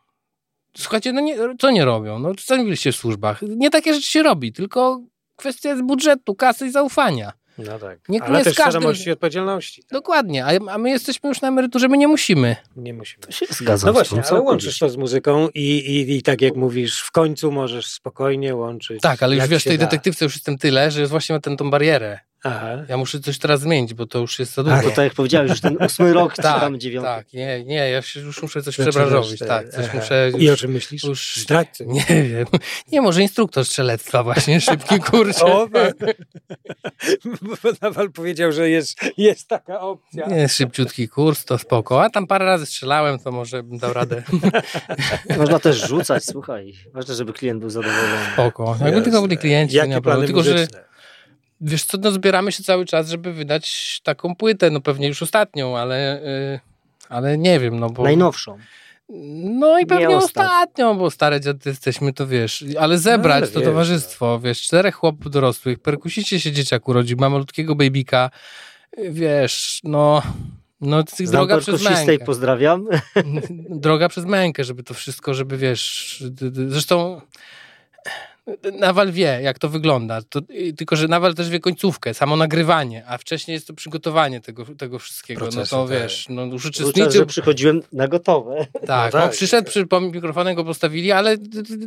Słuchajcie, 0.78 1.14
no 1.14 1.22
nie, 1.22 1.38
co 1.60 1.72
nie 1.72 1.86
robią? 1.86 2.20
No 2.20 2.32
co 2.46 2.58
nie 2.58 2.64
byliście 2.64 2.92
w 2.92 2.96
służbach? 2.96 3.42
Nie 3.42 3.70
takie 3.70 3.94
rzeczy 3.94 4.10
się 4.10 4.24
robi, 4.24 4.54
tylko 4.54 5.02
kwestia 5.36 5.70
jest 5.70 5.84
budżetu, 5.84 6.36
kasy 6.36 6.68
i 6.68 6.72
zaufania. 6.72 7.34
No 7.66 7.80
tak. 7.80 8.00
Nie- 8.10 8.24
Ale 8.24 8.38
nie 8.38 8.44
też 8.44 8.58
każdym- 8.58 8.72
świadomości 8.72 9.10
i 9.10 9.12
odpowiedzialności. 9.12 9.82
Tak. 9.82 9.92
Dokładnie, 9.92 10.46
a, 10.46 10.50
a 10.72 10.78
my 10.78 10.90
jesteśmy 10.90 11.30
już 11.30 11.42
na 11.42 11.48
emeryturze, 11.48 11.88
my 11.88 11.98
nie 11.98 12.08
musimy. 12.08 12.56
Nie 12.76 12.94
musimy. 12.94 13.24
To 13.26 13.32
się 13.32 13.46
zgadzam 13.50 13.88
No 13.88 13.94
właśnie, 13.94 14.24
ale 14.32 14.42
łączysz 14.42 14.80
to 14.80 14.90
z 14.90 14.98
muzyką 14.98 15.50
i, 15.54 15.62
i, 15.78 16.18
i 16.18 16.22
tak 16.22 16.42
jak 16.42 16.56
mówisz, 16.56 17.00
w 17.02 17.12
końcu 17.12 17.52
możesz 17.52 17.88
spokojnie 17.88 18.56
łączyć. 18.56 19.02
Tak, 19.02 19.24
ale 19.24 19.36
już 19.36 19.48
wiesz, 19.48 19.64
w 19.64 19.68
tej 19.68 19.78
da. 19.78 19.86
detektywce 19.86 20.26
już 20.26 20.36
jestem 20.36 20.58
tyle, 20.58 20.92
że 20.92 21.00
jest 21.00 21.12
właśnie 21.12 21.36
ma 21.36 21.40
ten, 21.42 21.58
tą 21.58 21.70
barierę. 21.70 22.20
Aha. 22.44 22.68
Ja 22.90 22.98
muszę 22.98 23.20
coś 23.20 23.38
teraz 23.38 23.62
zmienić, 23.62 23.94
bo 23.94 24.06
to 24.06 24.20
już 24.20 24.40
jest 24.40 24.54
za 24.54 24.62
A, 24.62 24.66
dużo. 24.66 24.82
Bo 24.90 24.96
tak 24.96 24.98
jak 25.06 25.14
powiedziałeś, 25.14 25.50
już 25.50 25.62
ten 25.62 25.78
ósmy 25.86 26.14
rok, 26.14 26.34
czy 26.34 26.42
tak, 26.42 26.60
tam 26.62 26.80
dziewiąty. 26.80 27.08
tak, 27.08 27.34
nie, 27.34 27.66
nie, 27.66 27.76
ja 27.90 28.02
się 28.02 28.20
już 28.20 28.42
muszę 28.42 28.62
coś 28.62 28.76
Zaczynasz 28.76 28.96
przebranżowić, 28.96 29.40
tak, 29.40 29.70
coś 29.70 29.86
aha. 29.86 29.98
muszę... 29.98 30.32
I 30.38 30.48
o 30.50 30.52
Już, 30.52 30.60
czym 30.60 30.72
myślisz? 30.72 31.04
już- 31.04 31.46
nie 31.86 32.06
wiem, 32.30 32.46
nie, 32.92 33.02
może 33.02 33.22
instruktor 33.22 33.66
strzelectwa 33.66 34.24
właśnie, 34.24 34.62
szybki 34.72 35.00
kurczę. 35.00 35.46
O, 35.46 35.68
tak. 35.74 35.96
Bo 37.42 37.70
Nawal 37.82 38.12
powiedział, 38.12 38.52
że 38.52 38.70
jest, 38.70 38.98
jest 39.18 39.48
taka 39.48 39.80
opcja. 39.80 40.28
Nie, 40.28 40.50
szybciutki 40.50 41.10
kurs, 41.10 41.46
to 41.46 41.58
spoko. 41.58 42.04
A 42.04 42.10
tam 42.10 42.28
parę 42.28 42.46
razy 42.46 42.66
strzelałem, 42.66 43.20
to 43.20 43.32
może 43.32 43.64
bym 43.64 43.78
dał 43.78 43.94
radę. 43.94 44.24
Można 45.38 45.60
też 45.60 45.88
rzucać, 45.88 46.26
słuchaj. 46.26 46.74
Ważne, 46.94 47.16
żeby 47.16 47.34
klient 47.34 47.60
był 47.60 47.70
zadowolony. 47.70 48.18
Spoko. 48.34 48.78
Jakby 48.86 49.02
tylko 49.02 49.22
byli 49.22 49.38
klienci, 49.38 49.72
to 49.74 49.78
Jakie 49.78 49.90
nie 49.90 49.96
ma 49.96 50.02
problemu. 50.02 50.18
plany 50.22 50.28
Tylko, 50.28 50.44
że 50.44 50.52
muzyczne? 50.52 50.89
Wiesz 51.62 51.84
co, 51.84 51.98
no 51.98 52.12
zbieramy 52.12 52.52
się 52.52 52.64
cały 52.64 52.86
czas, 52.86 53.10
żeby 53.10 53.34
wydać 53.34 54.00
taką 54.04 54.36
płytę, 54.36 54.70
no 54.70 54.82
pewnie 54.82 55.08
już 55.08 55.22
ostatnią, 55.24 55.78
ale, 55.78 56.24
y, 56.56 56.60
ale 57.10 57.38
nie 57.38 57.60
wiem, 57.60 57.80
no 57.80 57.90
bo... 57.90 58.04
Najnowszą. 58.04 58.58
No 59.44 59.80
i 59.80 59.86
pewnie 59.86 60.08
Nie 60.08 60.18
ostatnią, 60.18 60.98
bo 60.98 61.12
stare 61.12 61.42
dziady 61.42 61.70
jesteśmy, 61.70 62.14
to 62.14 62.28
wiesz, 62.28 62.66
ale 62.80 62.98
zebrać 62.98 63.38
ale 63.44 63.48
to 63.48 63.60
wiesz, 63.60 63.68
towarzystwo, 63.70 64.40
wiesz, 64.40 64.62
czterech 64.62 64.96
chłopów 64.96 65.32
dorosłych, 65.32 65.80
perkusicie 65.80 66.40
się 66.40 66.52
dzieciak 66.52 66.88
urodzi, 66.88 67.16
ma 67.16 67.30
malutkiego 67.30 67.76
babika, 67.76 68.30
y, 69.00 69.12
wiesz, 69.12 69.80
no... 69.84 70.22
No, 70.82 71.04
Znam 71.08 71.32
droga 71.32 71.58
przez 71.58 71.84
mękę. 71.84 72.26
pozdrawiam. 72.26 72.88
droga 73.70 74.10
przez 74.10 74.26
mękę, 74.26 74.64
żeby 74.64 74.84
to 74.84 74.94
wszystko, 74.94 75.34
żeby 75.34 75.58
wiesz. 75.58 76.24
Zresztą 76.68 77.22
Nawal 78.80 79.12
wie, 79.12 79.40
jak 79.44 79.60
to 79.60 79.70
wygląda. 79.70 80.22
To, 80.30 80.40
i- 80.50 80.74
tylko, 80.74 80.96
że 80.96 81.08
Nawal 81.08 81.36
też 81.36 81.50
wie 81.50 81.60
końcówkę, 81.60 82.14
samo 82.14 82.36
nagrywanie, 82.36 83.04
a 83.08 83.18
wcześniej 83.18 83.54
jest 83.56 83.68
to 83.68 83.74
przygotowanie 83.74 84.42
tego, 84.42 84.66
tego 84.78 85.00
wszystkiego. 85.00 85.40
Procesu, 85.40 85.76
no 85.76 85.84
to 85.84 85.90
tak. 85.90 86.02
wiesz, 86.02 86.26
no 86.30 86.36
Cały 86.48 86.52
czas, 86.60 86.66
uczestniczył. 86.70 87.12
że 87.12 87.26
przychodziłem 87.26 87.82
na 87.94 88.08
gotowe. 88.08 88.68
Tak, 88.88 89.14
No 89.14 89.20
on 89.20 89.26
tak. 89.26 89.32
przyszedł, 89.32 89.68
przy 89.70 89.86
pom- 89.86 90.12
mikrofonem 90.14 90.56
go 90.56 90.64
postawili, 90.64 91.12
ale 91.12 91.38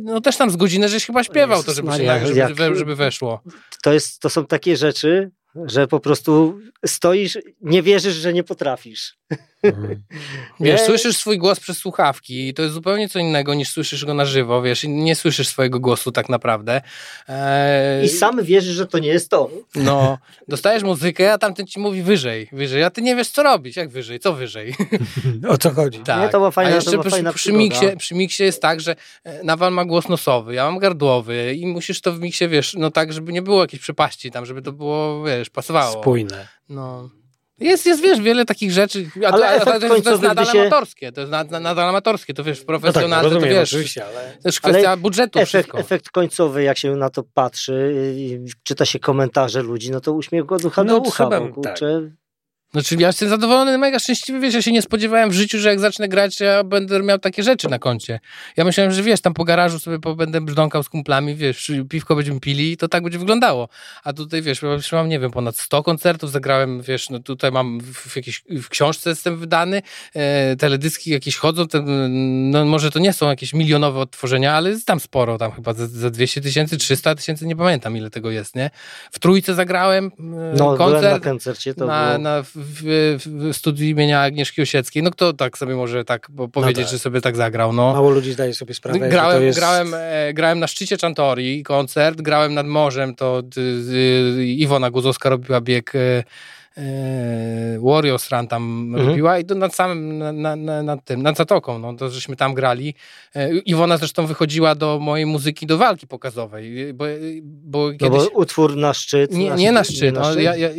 no 0.01 0.21
też 0.21 0.37
tam 0.37 0.49
z 0.51 0.55
godzinę 0.55 0.89
żeś 0.89 1.05
chyba 1.05 1.23
śpiewał 1.23 1.63
to, 1.63 1.73
żeby, 1.73 1.87
się, 1.87 1.93
żeby, 1.93 2.03
jak- 2.39 2.49
żeby, 2.57 2.75
żeby 2.75 2.95
weszło. 2.95 3.41
To, 3.83 3.93
jest, 3.93 4.19
to 4.21 4.29
są 4.29 4.45
takie 4.45 4.77
rzeczy, 4.77 5.31
że 5.65 5.87
po 5.87 5.99
prostu 5.99 6.59
stoisz, 6.85 7.37
nie 7.61 7.81
wierzysz, 7.83 8.15
że 8.15 8.33
nie 8.33 8.43
potrafisz. 8.43 9.15
Mhm. 9.63 10.03
Wiesz, 10.59 10.79
Nie? 10.81 10.85
słyszysz 10.85 11.17
swój 11.17 11.37
głos 11.37 11.59
przez 11.59 11.77
słuchawki 11.77 12.47
i 12.47 12.53
to 12.53 12.61
jest 12.61 12.73
zupełnie 12.73 13.09
co 13.09 13.19
innego 13.19 13.53
niż 13.53 13.69
słyszysz 13.69 14.05
go 14.05 14.13
na 14.13 14.25
żywo, 14.25 14.61
wiesz, 14.61 14.85
nie 14.87 15.15
słyszysz 15.15 15.47
swojego 15.47 15.79
głosu 15.79 16.11
tak 16.11 16.29
naprawdę. 16.29 16.81
Eee, 17.27 18.05
I 18.05 18.09
sam 18.09 18.43
wierzysz, 18.43 18.75
że 18.75 18.87
to 18.87 18.99
nie 18.99 19.07
jest 19.07 19.29
to. 19.29 19.49
No, 19.75 20.17
dostajesz 20.47 20.83
muzykę, 20.83 21.33
a 21.33 21.37
tamten 21.37 21.67
ci 21.67 21.79
mówi 21.79 22.01
wyżej, 22.03 22.49
wyżej, 22.51 22.83
a 22.83 22.89
ty 22.89 23.01
nie 23.01 23.15
wiesz 23.15 23.29
co 23.29 23.43
robić, 23.43 23.75
jak 23.77 23.89
wyżej, 23.89 24.19
co 24.19 24.33
wyżej. 24.33 24.75
O 25.49 25.57
co 25.57 25.71
chodzi? 25.71 25.99
Tak. 25.99 26.21
Nie, 26.21 26.29
to 26.29 26.37
była 26.37 26.49
fajna- 26.49 26.67
a 26.67 26.69
to 26.69 26.75
jeszcze 26.75 26.91
była 26.91 27.03
przy, 27.03 27.11
fajna 27.11 27.33
przy, 27.33 27.53
miksie, 27.53 27.85
przy 27.97 28.15
miksie 28.15 28.43
jest 28.43 28.61
tak, 28.61 28.81
że 28.81 28.95
e, 29.23 29.43
Nawal 29.43 29.71
ma 29.73 29.85
głos 29.85 30.09
nosowy, 30.09 30.53
ja 30.53 30.65
mam 30.65 30.79
gardłowy 30.79 31.53
i 31.53 31.67
musisz 31.67 32.01
to 32.01 32.11
w 32.11 32.19
miksie, 32.19 32.47
wiesz, 32.47 32.73
no 32.73 32.91
tak, 32.91 33.13
żeby 33.13 33.33
nie 33.33 33.41
było 33.41 33.61
jakiejś 33.61 33.81
przepaści 33.81 34.31
tam, 34.31 34.45
żeby 34.45 34.61
to 34.61 34.71
było, 34.71 35.23
wiesz, 35.23 35.49
pasowało. 35.49 36.01
Spójne. 36.01 36.47
No. 36.69 37.09
Jest, 37.59 37.85
jest, 37.85 38.01
wiesz, 38.01 38.19
wiele 38.21 38.45
takich 38.45 38.71
rzeczy, 38.71 39.09
a, 39.17 39.29
to, 39.29 39.35
Ale 39.35 39.47
a 39.47 39.59
to, 39.59 39.79
to, 39.79 39.87
jest, 39.93 40.03
to 40.03 40.11
jest 40.11 40.23
nadal 40.23 40.45
się- 40.45 40.61
amatorskie, 40.61 41.11
to 41.11 41.21
jest 41.21 41.31
na, 41.31 41.43
na, 41.43 41.59
nadal 41.59 41.89
amatorskie, 41.89 42.33
to 42.33 42.43
wiesz, 42.43 42.57
No 42.59 42.61
tak, 42.61 42.81
profesjonalne, 42.81 43.29
to 43.29 43.39
wiesz, 43.39 43.73
oczywiście, 43.73 44.05
ale... 44.05 44.37
też 44.43 44.59
kwestia 44.59 44.87
Ale 44.87 44.97
budżetu, 44.97 45.39
Efekt, 45.39 45.49
wszystko. 45.49 45.77
efekt 45.79 46.09
końcowy, 46.09 46.63
jak 46.63 46.77
się 46.77 46.95
na 46.95 47.09
to 47.09 47.23
patrzy, 47.33 47.95
czyta 48.63 48.85
się 48.85 48.99
komentarze 48.99 49.61
ludzi, 49.61 49.91
no 49.91 50.01
to 50.01 50.13
uśmiech 50.13 50.51
od 50.51 50.65
ucha 50.65 50.83
No, 50.83 50.93
do 50.93 50.99
ucha. 50.99 51.11
trzeba- 51.11 51.41
bo, 51.41 51.47
kurczę, 51.53 52.01
Znaczy 52.73 52.95
ja 52.99 53.07
jestem 53.07 53.29
zadowolony, 53.29 53.77
mega 53.77 53.99
szczęśliwy, 53.99 54.39
wiesz, 54.39 54.53
ja 54.53 54.61
się 54.61 54.71
nie 54.71 54.81
spodziewałem 54.81 55.29
w 55.29 55.33
życiu, 55.33 55.59
że 55.59 55.69
jak 55.69 55.79
zacznę 55.79 56.07
grać, 56.07 56.39
ja 56.39 56.63
będę 56.63 57.03
miał 57.03 57.19
takie 57.19 57.43
rzeczy 57.43 57.69
na 57.69 57.79
koncie. 57.79 58.19
Ja 58.57 58.63
myślałem, 58.63 58.91
że 58.93 59.03
wiesz, 59.03 59.21
tam 59.21 59.33
po 59.33 59.43
garażu 59.43 59.79
sobie 59.79 59.97
będę 60.15 60.41
brzdąkał 60.41 60.83
z 60.83 60.89
kumplami, 60.89 61.35
wiesz, 61.35 61.71
piwko 61.89 62.15
będziemy 62.15 62.39
pili 62.39 62.71
i 62.71 62.77
to 62.77 62.87
tak 62.87 63.03
będzie 63.03 63.19
wyglądało. 63.19 63.69
A 64.03 64.13
tutaj, 64.13 64.41
wiesz, 64.41 64.61
ja 64.61 64.97
mam, 64.97 65.09
nie 65.09 65.19
wiem, 65.19 65.31
ponad 65.31 65.57
100 65.57 65.83
koncertów, 65.83 66.31
zagrałem, 66.31 66.81
wiesz, 66.81 67.09
no 67.09 67.19
tutaj 67.19 67.51
mam 67.51 67.79
w, 67.81 68.15
jakiejś, 68.15 68.43
w 68.49 68.69
książce 68.69 69.09
jestem 69.09 69.37
wydany, 69.37 69.81
e, 70.13 70.55
teledyski 70.55 71.11
jakieś 71.11 71.37
chodzą, 71.37 71.67
te, 71.67 71.81
no 72.51 72.65
może 72.65 72.91
to 72.91 72.99
nie 72.99 73.13
są 73.13 73.29
jakieś 73.29 73.53
milionowe 73.53 73.99
odtworzenia, 73.99 74.53
ale 74.53 74.69
jest 74.69 74.87
tam 74.87 74.99
sporo, 74.99 75.37
tam 75.37 75.51
chyba 75.51 75.73
ze, 75.73 75.87
ze 75.87 76.11
200 76.11 76.41
tysięcy, 76.41 76.77
300 76.77 77.15
tysięcy, 77.15 77.47
nie 77.47 77.55
pamiętam 77.55 77.97
ile 77.97 78.09
tego 78.09 78.31
jest, 78.31 78.55
nie? 78.55 78.69
W 79.11 79.19
Trójce 79.19 79.55
zagrałem 79.55 80.05
e, 80.05 80.23
no 80.57 80.77
byłem 80.77 80.77
na 80.77 80.77
koncert 80.77 81.23
koncercie, 81.23 81.73
to 81.73 81.85
na, 81.85 82.07
było... 82.07 82.17
na, 82.17 82.43
w, 82.63 82.81
w, 83.25 83.57
studiu 83.57 83.85
imienia 83.85 84.21
Agnieszki 84.21 84.61
Osieckiej. 84.61 85.03
No 85.03 85.11
kto 85.11 85.33
tak 85.33 85.57
sobie 85.57 85.75
może 85.75 86.05
tak 86.05 86.27
powiedzieć, 86.51 86.85
tak. 86.85 86.91
że 86.91 86.99
sobie 86.99 87.21
tak 87.21 87.35
zagrał? 87.35 87.73
No. 87.73 87.93
Mało 87.93 88.09
ludzi 88.09 88.33
zdaje 88.33 88.53
sobie 88.53 88.73
sprawę, 88.73 89.09
Grałem, 89.09 89.43
jest... 89.43 89.59
grałem, 89.59 89.93
e, 89.97 90.33
grałem 90.33 90.59
na 90.59 90.67
szczycie 90.67 90.97
Czantori 90.97 91.63
koncert, 91.63 92.21
grałem 92.21 92.53
nad 92.53 92.67
morzem, 92.67 93.15
to 93.15 93.41
d, 93.41 93.61
d, 93.61 94.45
Iwona 94.45 94.91
Guzowska 94.91 95.29
robiła 95.29 95.61
bieg 95.61 95.95
e, 95.95 96.23
Warriors 97.79 98.29
Run 98.31 98.47
tam 98.47 98.63
Mhm. 98.93 99.07
robiła 99.07 99.39
i 99.39 99.45
to 99.45 99.55
nad 99.55 99.75
samym, 99.75 100.17
na, 100.17 100.31
na, 100.31 100.55
na, 100.55 100.83
nad 100.83 101.05
tym, 101.05 101.21
nad 101.21 101.37
Zatoką, 101.37 101.79
no 101.79 101.93
to 101.93 102.09
żeśmy 102.09 102.35
tam 102.35 102.53
grali. 102.53 102.93
E, 103.35 103.57
Iwona 103.57 103.97
zresztą 103.97 104.25
wychodziła 104.25 104.75
do 104.75 104.99
mojej 104.99 105.25
muzyki 105.25 105.65
do 105.65 105.77
walki 105.77 106.07
pokazowej, 106.07 106.93
bo, 106.93 107.05
bo 107.43 107.87
No 107.91 107.97
kiedyś... 107.97 108.23
bo 108.23 108.39
utwór 108.39 108.75
na 108.77 108.93
szczyt. 108.93 109.31
Nie, 109.33 109.49
nie 109.49 109.71
na 109.71 109.83
szczyt. 109.83 110.15
No, 110.15 110.33
ja, 110.39 110.55
ja, 110.55 110.69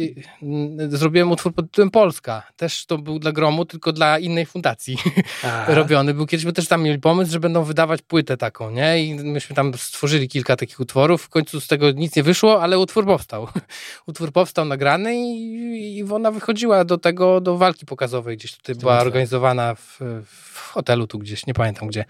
mm, 0.43 0.97
zrobiłem 0.97 1.31
utwór 1.33 1.55
pod 1.55 1.67
tytułem 1.67 1.91
Polska. 1.91 2.43
Też 2.57 2.87
to 2.87 2.99
był 2.99 3.19
dla 3.19 3.33
Gromu, 3.33 3.65
tylko 3.65 3.93
dla 3.93 4.19
innej 4.19 4.47
fundacji 4.47 4.97
robiony 5.69 6.15
był. 6.15 6.27
Kiedyś 6.27 6.45
my 6.47 6.53
też 6.53 6.69
tam 6.69 6.83
mieli 6.83 6.99
pomysł, 6.99 7.33
że 7.33 7.41
będą 7.41 7.65
wydawać 7.65 8.03
płytę 8.03 8.37
taką, 8.37 8.71
nie? 8.71 9.05
I 9.05 9.15
myśmy 9.15 9.57
tam 9.57 9.75
stworzyli 9.75 10.29
kilka 10.29 10.57
takich 10.57 10.81
utworów. 10.81 11.23
W 11.23 11.29
końcu 11.29 11.61
z 11.61 11.67
tego 11.67 11.91
nic 11.91 12.17
nie 12.17 12.23
wyszło, 12.23 12.63
ale 12.63 12.79
utwór 12.79 13.05
powstał. 13.07 13.47
utwór 14.09 14.33
powstał 14.33 14.65
nagrany 14.65 15.17
i 15.17 15.84
i 15.85 15.97
Iwona 15.97 16.31
wychodziła 16.31 16.85
do 16.85 16.99
tego, 16.99 17.41
do 17.41 17.57
walki 17.57 17.87
pokazowej. 17.87 18.37
Gdzieś 18.37 18.57
tutaj 18.57 18.75
była 18.75 19.01
organizowana 19.01 19.75
w, 19.75 19.99
w 20.27 20.61
hotelu 20.75 21.07
tu 21.07 21.19
gdzieś, 21.19 21.47
nie 21.47 21.55
pamiętam 21.55 21.89
gdzie. 21.89 22.05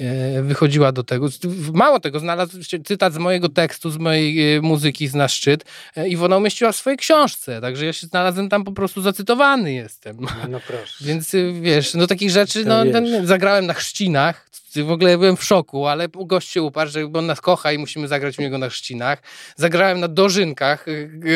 E, 0.00 0.42
Wychodziła 0.42 0.92
do 0.92 1.04
tego. 1.04 1.28
Mało 1.72 2.00
tego, 2.00 2.20
znalazł 2.20 2.62
się 2.62 2.78
cytat 2.80 3.12
z 3.12 3.18
mojego 3.18 3.48
tekstu, 3.48 3.90
z 3.90 3.98
mojej 3.98 4.56
e, 4.56 4.60
muzyki 4.60 5.08
z 5.08 5.14
na 5.14 5.28
szczyt. 5.28 5.64
E, 5.96 6.08
Iwona 6.08 6.36
umieściła 6.36 6.72
w 6.72 6.76
swojej 6.76 6.96
książce, 6.96 7.60
także 7.60 7.86
ja 7.86 7.92
się 7.92 8.06
znalazłem 8.06 8.48
tam 8.48 8.64
po 8.64 8.72
prostu 8.72 9.02
zacytowany 9.02 9.72
jestem. 9.72 10.16
No 10.48 10.60
proszę. 10.66 11.04
Więc 11.06 11.32
wiesz, 11.60 11.94
no 11.94 12.06
takich 12.06 12.30
rzeczy, 12.30 12.64
no 12.64 12.84
ten, 12.84 13.26
zagrałem 13.26 13.66
na 13.66 13.74
chrzcinach, 13.74 14.50
w 14.76 14.90
ogóle 14.90 15.18
byłem 15.18 15.36
w 15.36 15.44
szoku, 15.44 15.86
ale 15.86 16.08
gość 16.08 16.50
się 16.50 16.62
uparł, 16.62 16.90
że 16.90 17.04
on 17.14 17.26
nas 17.26 17.40
kocha 17.40 17.72
i 17.72 17.78
musimy 17.78 18.08
zagrać 18.08 18.38
u 18.38 18.42
niego 18.42 18.58
na 18.58 18.68
chrzcinach. 18.68 19.22
Zagrałem 19.56 20.00
na 20.00 20.08
dożynkach. 20.08 20.86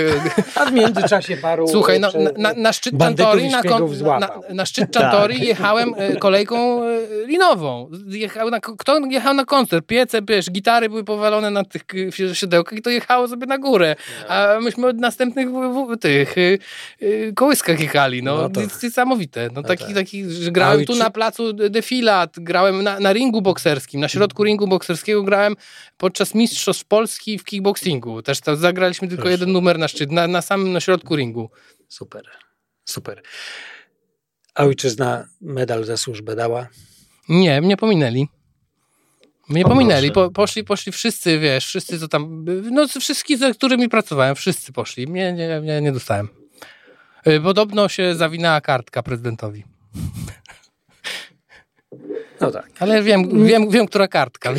A 0.55 0.66
w 0.66 0.72
międzyczasie 0.72 1.36
paru... 1.36 1.68
Słuchaj, 1.85 2.01
no, 2.01 2.32
na, 2.39 2.53
na, 2.57 2.72
szczyt 2.72 2.97
bandytów 2.97 3.32
Czantori, 3.32 3.47
i 3.47 4.03
na, 4.03 4.18
na, 4.18 4.28
na 4.55 4.66
szczyt 4.66 4.91
Czantori 4.91 5.47
jechałem 5.47 5.95
e, 5.97 6.16
kolejką 6.16 6.85
e, 6.85 6.99
linową. 7.26 7.91
Jechał 8.07 8.51
na, 8.51 8.61
kto 8.61 8.99
jechał 9.11 9.35
na 9.35 9.45
koncert? 9.45 9.87
Piece, 9.87 10.22
wiesz, 10.28 10.51
gitary 10.51 10.89
były 10.89 11.05
powalone 11.05 11.51
na 11.51 11.64
tych 11.64 11.82
e, 12.30 12.35
siodełkach 12.35 12.78
i 12.78 12.82
to 12.82 12.91
jechało 12.91 13.28
sobie 13.28 13.47
na 13.47 13.59
górę. 13.59 13.97
A 14.28 14.49
myśmy 14.61 14.87
od 14.87 14.99
następnych 14.99 15.49
tych 16.01 16.39
y, 16.39 16.59
kołyskach 17.35 17.80
jechali. 17.80 18.22
No, 18.22 18.37
No 18.37 18.49
to- 18.49 18.61
Nic- 18.61 18.82
niesamowite. 18.82 19.51
No, 19.55 19.62
taki, 19.62 19.85
tak. 19.85 19.95
taki, 19.95 20.24
że 20.30 20.51
grałem 20.51 20.80
A 20.80 20.85
tu 20.85 20.93
czy- 20.93 20.99
na 20.99 21.11
placu 21.11 21.53
defilat, 21.53 22.35
grałem 22.37 22.82
na, 22.82 23.01
na 23.01 23.12
ringu 23.12 23.43
bokserskim, 23.43 24.01
na 24.01 24.09
środku 24.09 24.45
ringu 24.45 24.68
bokserskiego 24.68 25.22
grałem 25.22 25.57
podczas 25.97 26.35
Mistrzostw 26.35 26.85
Polski 26.85 27.39
w 27.39 27.45
kickboxingu. 27.45 28.22
Też 28.22 28.39
zagraliśmy 28.55 29.09
tylko 29.09 29.22
Proszę. 29.22 29.32
jeden 29.32 29.53
numer 29.53 29.78
na 29.78 29.89
szczyt, 29.89 30.12
na, 30.12 30.26
na 30.26 30.43
samym 30.43 30.72
na 30.72 30.80
środku 30.80 31.16
ringu. 31.16 31.51
Super, 31.89 32.24
super. 32.85 33.22
A 34.55 34.64
ojczyzna 34.64 35.28
medal 35.41 35.85
za 35.85 35.97
służbę 35.97 36.37
dała? 36.37 36.68
Nie, 37.28 37.61
mnie 37.61 37.76
pominęli. 37.76 38.28
Mnie 39.49 39.64
O 39.64 39.68
pominęli, 39.68 40.12
po, 40.12 40.30
poszli, 40.30 40.64
poszli 40.64 40.93
wszyscy, 40.93 41.39
wiesz, 41.39 41.66
wszyscy 41.66 41.99
co 42.01 42.09
tam, 42.09 42.45
no 42.70 42.89
wszystkich, 42.89 43.39
z 43.39 43.57
którymi 43.57 43.89
pracowałem, 43.89 44.35
wszyscy 44.35 44.72
poszli, 44.72 45.07
mnie 45.07 45.32
nie, 45.32 45.61
nie, 45.61 45.80
nie 45.80 45.93
dostałem. 45.93 46.28
Y, 47.26 47.41
Podobno 47.41 47.89
się 47.89 48.14
zawinęła 48.14 48.61
kartka 48.61 49.03
prezydentowi. 49.03 49.64
No 52.41 52.51
tak. 52.51 52.66
Ale 52.80 53.03
wiem, 53.03 53.45
wiem, 53.47 53.70
wiem, 53.70 53.87
która 53.87 54.09
kartka. 54.09 54.51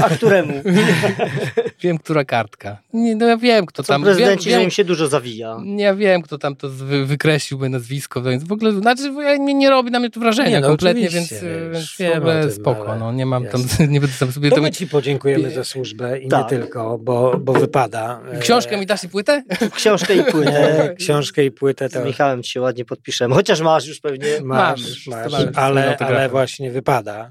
A, 0.00 0.04
a 0.04 0.08
któremu? 0.10 0.52
Wiem, 1.82 1.98
która 1.98 2.24
kartka. 2.24 2.76
Nie, 2.92 3.16
no 3.16 3.26
ja 3.26 3.36
wiem, 3.36 3.66
kto 3.66 3.82
Co 3.82 3.92
tam. 3.92 4.02
prezydenci, 4.02 4.44
wiem, 4.44 4.52
że 4.52 4.58
wiem, 4.58 4.62
im 4.64 4.70
się 4.70 4.84
dużo 4.84 5.08
zawija. 5.08 5.56
ja 5.76 5.94
wiem, 5.94 6.22
kto 6.22 6.38
tam 6.38 6.56
to 6.56 6.68
wy, 6.68 7.06
wykreślił, 7.06 7.58
moje 7.58 7.70
nazwisko, 7.70 8.22
więc 8.22 8.44
w 8.44 8.52
ogóle, 8.52 8.72
znaczy 8.72 9.02
ja, 9.02 9.38
mnie 9.38 9.54
nie 9.54 9.70
robi 9.70 9.90
na 9.90 9.98
mnie 10.00 10.10
to 10.10 10.20
wrażenia 10.20 10.50
Nie, 10.50 10.60
no 10.60 10.68
kompletnie, 10.68 11.08
więc, 11.08 11.30
wiesz, 11.30 11.42
więc 11.72 11.96
tym, 11.96 12.52
spoko, 12.52 12.88
ale 12.90 12.98
no 12.98 13.12
nie 13.12 13.26
mam 13.26 13.46
tam, 13.46 13.64
nie 13.92 14.00
będę 14.00 14.16
tam 14.20 14.32
sobie... 14.32 14.50
To 14.50 14.60
my 14.60 14.70
ci 14.70 14.86
podziękujemy 14.86 15.50
za 15.50 15.64
służbę 15.64 16.18
i 16.18 16.28
Tak. 16.28 16.42
nie 16.42 16.58
tylko, 16.58 16.98
bo, 16.98 17.38
bo 17.40 17.52
wypada. 17.52 18.20
e, 18.32 18.38
Książkę 18.38 18.76
mi 18.76 18.86
dasz 18.86 19.04
i 19.04 19.08
płytę? 19.08 19.42
Książkę 19.74 20.14
i 20.16 20.24
płytę. 20.24 20.82
e, 20.82 20.94
Książkę 20.94 21.44
i 21.44 21.50
płytę 21.50 21.88
to 21.88 22.02
Z 22.02 22.04
Michałem 22.04 22.42
ci 22.42 22.50
się 22.50 22.60
ładnie 22.60 22.84
podpiszemy. 22.84 23.34
Chociaż 23.34 23.60
masz 23.60 23.86
już 23.86 24.00
pewnie. 24.00 24.28
masz, 24.42 25.06
masz 25.06 25.32
mam 25.32 25.42
już 25.46 25.50
ale, 25.56 25.96
ale 25.98 26.28
właśnie 26.28 26.70
wypada. 26.70 27.27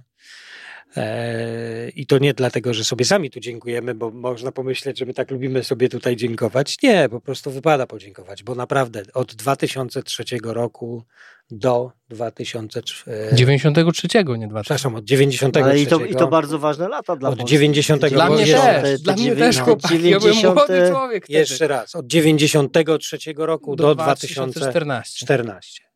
E, 0.97 1.89
I 1.89 2.05
to 2.05 2.17
nie 2.17 2.33
dlatego, 2.33 2.73
że 2.73 2.83
sobie 2.83 3.05
sami 3.05 3.29
tu 3.29 3.39
dziękujemy, 3.39 3.95
bo 3.95 4.11
można 4.11 4.51
pomyśleć, 4.51 4.99
że 4.99 5.05
my 5.05 5.13
tak 5.13 5.31
lubimy 5.31 5.63
sobie 5.63 5.89
tutaj 5.89 6.15
dziękować. 6.15 6.77
Nie, 6.83 7.09
po 7.09 7.21
prostu 7.21 7.51
wypada 7.51 7.87
podziękować, 7.87 8.43
bo 8.43 8.55
naprawdę 8.55 9.03
od 9.13 9.35
2003 9.35 10.23
roku 10.43 11.03
do 11.51 11.91
2004. 12.09 13.35
93, 13.35 14.07
nie 14.17 14.23
2000. 14.23 14.61
Przepraszam, 14.61 14.95
od 14.95 15.05
93. 15.05 15.63
Ale 15.63 15.79
i 15.79 15.87
to, 15.87 16.05
I 16.05 16.15
to 16.15 16.27
bardzo 16.27 16.59
ważne 16.59 16.87
lata 16.87 17.15
dla 17.15 17.29
Od 17.29 17.37
Polski. 17.37 17.53
90 17.53 18.01
Te 18.01 18.09
Dla 18.09 18.29
mnie 18.29 18.45
90, 18.45 18.81
też, 18.81 18.83
te 18.83 18.97
dla 18.97 19.13
mnie 19.13 19.35
też 19.35 19.59
chłopaki, 19.59 20.09
ja 20.09 20.19
byłem 20.19 20.33
90 20.33 20.55
młody 20.55 20.89
człowiek. 20.89 21.29
Jeszcze 21.29 21.67
raz, 21.67 21.95
od 21.95 22.07
93 22.07 23.17
roku 23.37 23.75
do, 23.75 23.95
2014. 23.95 25.25
2014. 25.25 25.86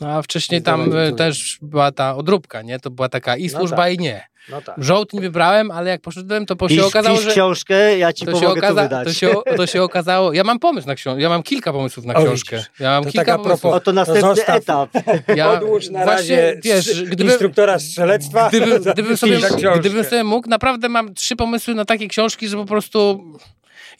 No, 0.00 0.08
a 0.08 0.22
wcześniej 0.22 0.62
tam 0.62 0.96
e, 0.96 1.12
też 1.12 1.58
była 1.62 1.92
ta 1.92 2.16
odróbka, 2.16 2.62
nie? 2.62 2.78
To 2.80 2.90
była 2.90 3.08
taka 3.08 3.36
i 3.36 3.46
No 3.52 3.58
służba 3.58 3.76
tak. 3.76 3.92
i 3.94 3.98
nie. 3.98 4.26
No 4.50 4.62
tak. 4.62 4.74
Żołd 4.78 5.12
nie 5.12 5.20
wybrałem, 5.20 5.70
ale 5.70 5.90
jak 5.90 6.00
poszedłem, 6.00 6.46
to 6.46 6.56
po 6.56 6.68
się 6.68 6.74
Pisz, 6.74 6.84
okazało, 6.84 7.16
pisz 7.16 7.24
że... 7.24 7.30
książkę, 7.32 7.98
ja 7.98 8.12
ci 8.12 8.26
To 8.26 8.34
się, 8.34 8.40
pomogę 8.40 8.60
to 8.60 8.66
okaza- 8.66 8.82
wydać. 8.82 9.04
to, 9.08 9.12
się, 9.14 9.34
to 9.56 9.66
się 9.66 9.82
okazało. 9.82 10.32
Ja 10.32 10.44
mam 10.44 10.58
pomysł 10.58 10.86
na 10.86 10.94
książkę. 10.94 11.22
Ja 11.22 11.28
mam 11.28 11.42
kilka 11.42 11.72
pomysłów 11.72 12.06
na 12.06 12.14
O, 12.14 12.22
książkę. 12.24 12.64
Ja 12.80 12.90
mam 12.90 13.04
To 13.04 13.10
kilka 13.10 13.24
tak 13.32 13.36
pomysłów. 13.42 13.60
propos- 13.60 13.76
Oto 13.76 13.92
następny 13.92 14.22
zostaw. 14.22 14.56
etap. 14.56 14.90
Ja 15.36 15.50
Odłóż 15.52 15.88
na 15.90 16.04
właśnie, 16.04 16.36
razie 16.36 16.60
wiesz, 16.64 17.02
gdyby, 17.04 17.30
instruktora 17.30 17.78
strzelectwa. 17.78 18.48
gdybym, 18.48 19.16
sobie, 19.16 19.38
gdybym 19.78 20.04
sobie 20.04 20.24
mógł, 20.24 20.48
naprawdę 20.48 20.88
mam 20.88 21.14
trzy 21.14 21.36
pomysły 21.36 21.74
na 21.74 21.84
takie 21.84 22.08
książki, 22.08 22.48
że 22.48 22.56
po 22.56 22.64
prostu... 22.64 23.24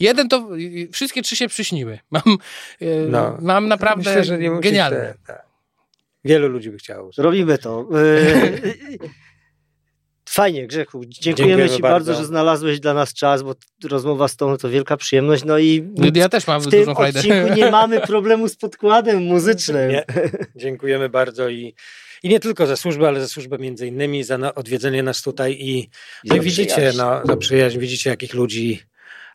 Jeden 0.00 0.28
to... 0.28 0.48
Wszystkie 0.92 1.22
trzy 1.22 1.36
się 1.36 1.48
przyśniły. 1.48 1.98
Mam, 2.10 2.22
e, 2.80 2.86
No. 3.08 3.36
mam 3.40 3.68
naprawdę 3.68 4.10
Myślę, 4.10 4.24
że 4.24 4.38
nie 4.38 4.50
genialne. 4.60 4.96
te- 4.96 5.14
tak. 5.26 5.53
Wielu 6.24 6.48
ludzi 6.48 6.70
by 6.70 6.78
chciało. 6.78 7.10
Robimy 7.18 7.58
to. 7.58 7.88
Fajnie, 10.28 10.66
Grzechu. 10.66 11.04
Dziękujemy, 11.04 11.36
Dziękujemy 11.36 11.76
Ci 11.76 11.82
bardzo. 11.82 12.06
bardzo, 12.06 12.22
że 12.22 12.26
znalazłeś 12.26 12.80
dla 12.80 12.94
nas 12.94 13.14
czas, 13.14 13.42
bo 13.42 13.54
rozmowa 13.84 14.28
z 14.28 14.36
Tobą 14.36 14.56
to 14.56 14.68
wielka 14.70 14.96
przyjemność. 14.96 15.44
No 15.44 15.58
i 15.58 15.92
Ja 16.14 16.28
też 16.28 16.46
mam 16.46 16.60
w 16.60 16.66
tym 16.68 16.80
dużą 16.80 16.94
frajdę. 16.94 17.18
odcinku 17.18 17.54
nie 17.56 17.70
mamy 17.80 18.00
problemu 18.00 18.48
z 18.48 18.56
podkładem 18.56 19.22
muzycznym. 19.22 19.90
Nie. 19.90 20.04
Dziękujemy 20.56 21.08
bardzo 21.08 21.48
i, 21.48 21.74
i 22.22 22.28
nie 22.28 22.40
tylko 22.40 22.66
za 22.66 22.76
służbę, 22.76 23.08
ale 23.08 23.20
za 23.20 23.28
służbę 23.28 23.58
między 23.58 23.86
innymi, 23.86 24.24
za 24.24 24.54
odwiedzenie 24.54 25.02
nas 25.02 25.22
tutaj 25.22 25.52
i, 25.52 25.78
I 25.78 25.88
no 26.24 26.38
widzicie, 26.40 26.72
przyjaźń. 26.72 26.98
no, 26.98 27.20
za 27.24 27.36
przyjaźń, 27.36 27.78
widzicie 27.78 28.10
jakich 28.10 28.34
ludzi, 28.34 28.80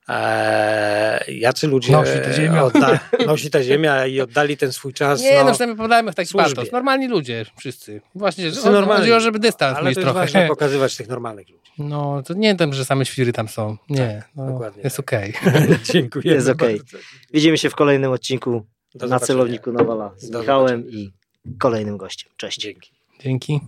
e, 0.09 1.23
jacy 1.31 1.67
ludzie 1.67 1.91
Nosi 1.91 2.11
ta 2.23 2.33
ziemia. 2.33 2.63
Odda, 2.63 2.99
nosi 3.27 3.49
ta 3.51 3.63
ziemia 3.63 4.05
i 4.07 4.21
oddali 4.21 4.57
ten 4.57 4.73
swój 4.73 4.93
czas. 4.93 5.21
Nie, 5.21 5.37
no, 5.37 5.43
no, 5.43 5.49
już 5.49 5.59
nie 5.59 5.71
opowiadajmy 5.71 6.11
w 6.11 6.15
taki 6.15 6.29
służbie. 6.29 6.55
patos. 6.55 6.71
Normalni 6.71 7.07
ludzie, 7.07 7.45
wszyscy. 7.57 8.01
Właśnie, 8.15 8.43
że 8.45 8.51
Wszyscy 8.51 8.71
normalni. 8.71 9.01
chodzi 9.01 9.13
o, 9.13 9.19
żeby 9.19 9.39
dystans 9.39 9.77
ale 9.77 9.89
mieć 9.89 9.95
to 9.95 10.01
jest 10.01 10.05
trochę. 10.05 10.19
ważne 10.19 10.47
pokazywać 10.47 10.97
tych 10.97 11.07
normalnych 11.07 11.49
ludzi. 11.49 11.71
No, 11.77 12.23
to 12.23 12.33
nie 12.33 12.55
wiem, 12.55 12.73
że 12.73 12.85
same 12.85 13.05
świry 13.05 13.33
tam 13.33 13.47
są. 13.47 13.77
Nie, 13.89 14.23
no, 14.35 14.45
dokładnie 14.51 14.83
jest 14.83 14.97
tak. 14.97 15.05
okej. 15.05 15.33
Dziękujemy 15.93 16.35
Jest 16.35 16.49
okej. 16.49 16.77
bardzo. 16.77 16.97
Widzimy 17.33 17.57
się 17.57 17.69
w 17.69 17.75
kolejnym 17.75 18.11
odcinku 18.11 18.51
Do 18.51 18.59
na 19.05 19.07
zobaczenia. 19.07 19.19
celowniku 19.27 19.71
Nawala 19.71 20.11
z 20.17 20.29
Do 20.29 20.39
Michałem 20.39 20.67
zobaczenia. 20.81 21.03
i 21.03 21.13
kolejnym 21.59 21.97
gościem. 21.97 22.31
Cześć. 22.37 22.59
Dzięki. 22.61 22.91
Dzięki. 23.21 23.59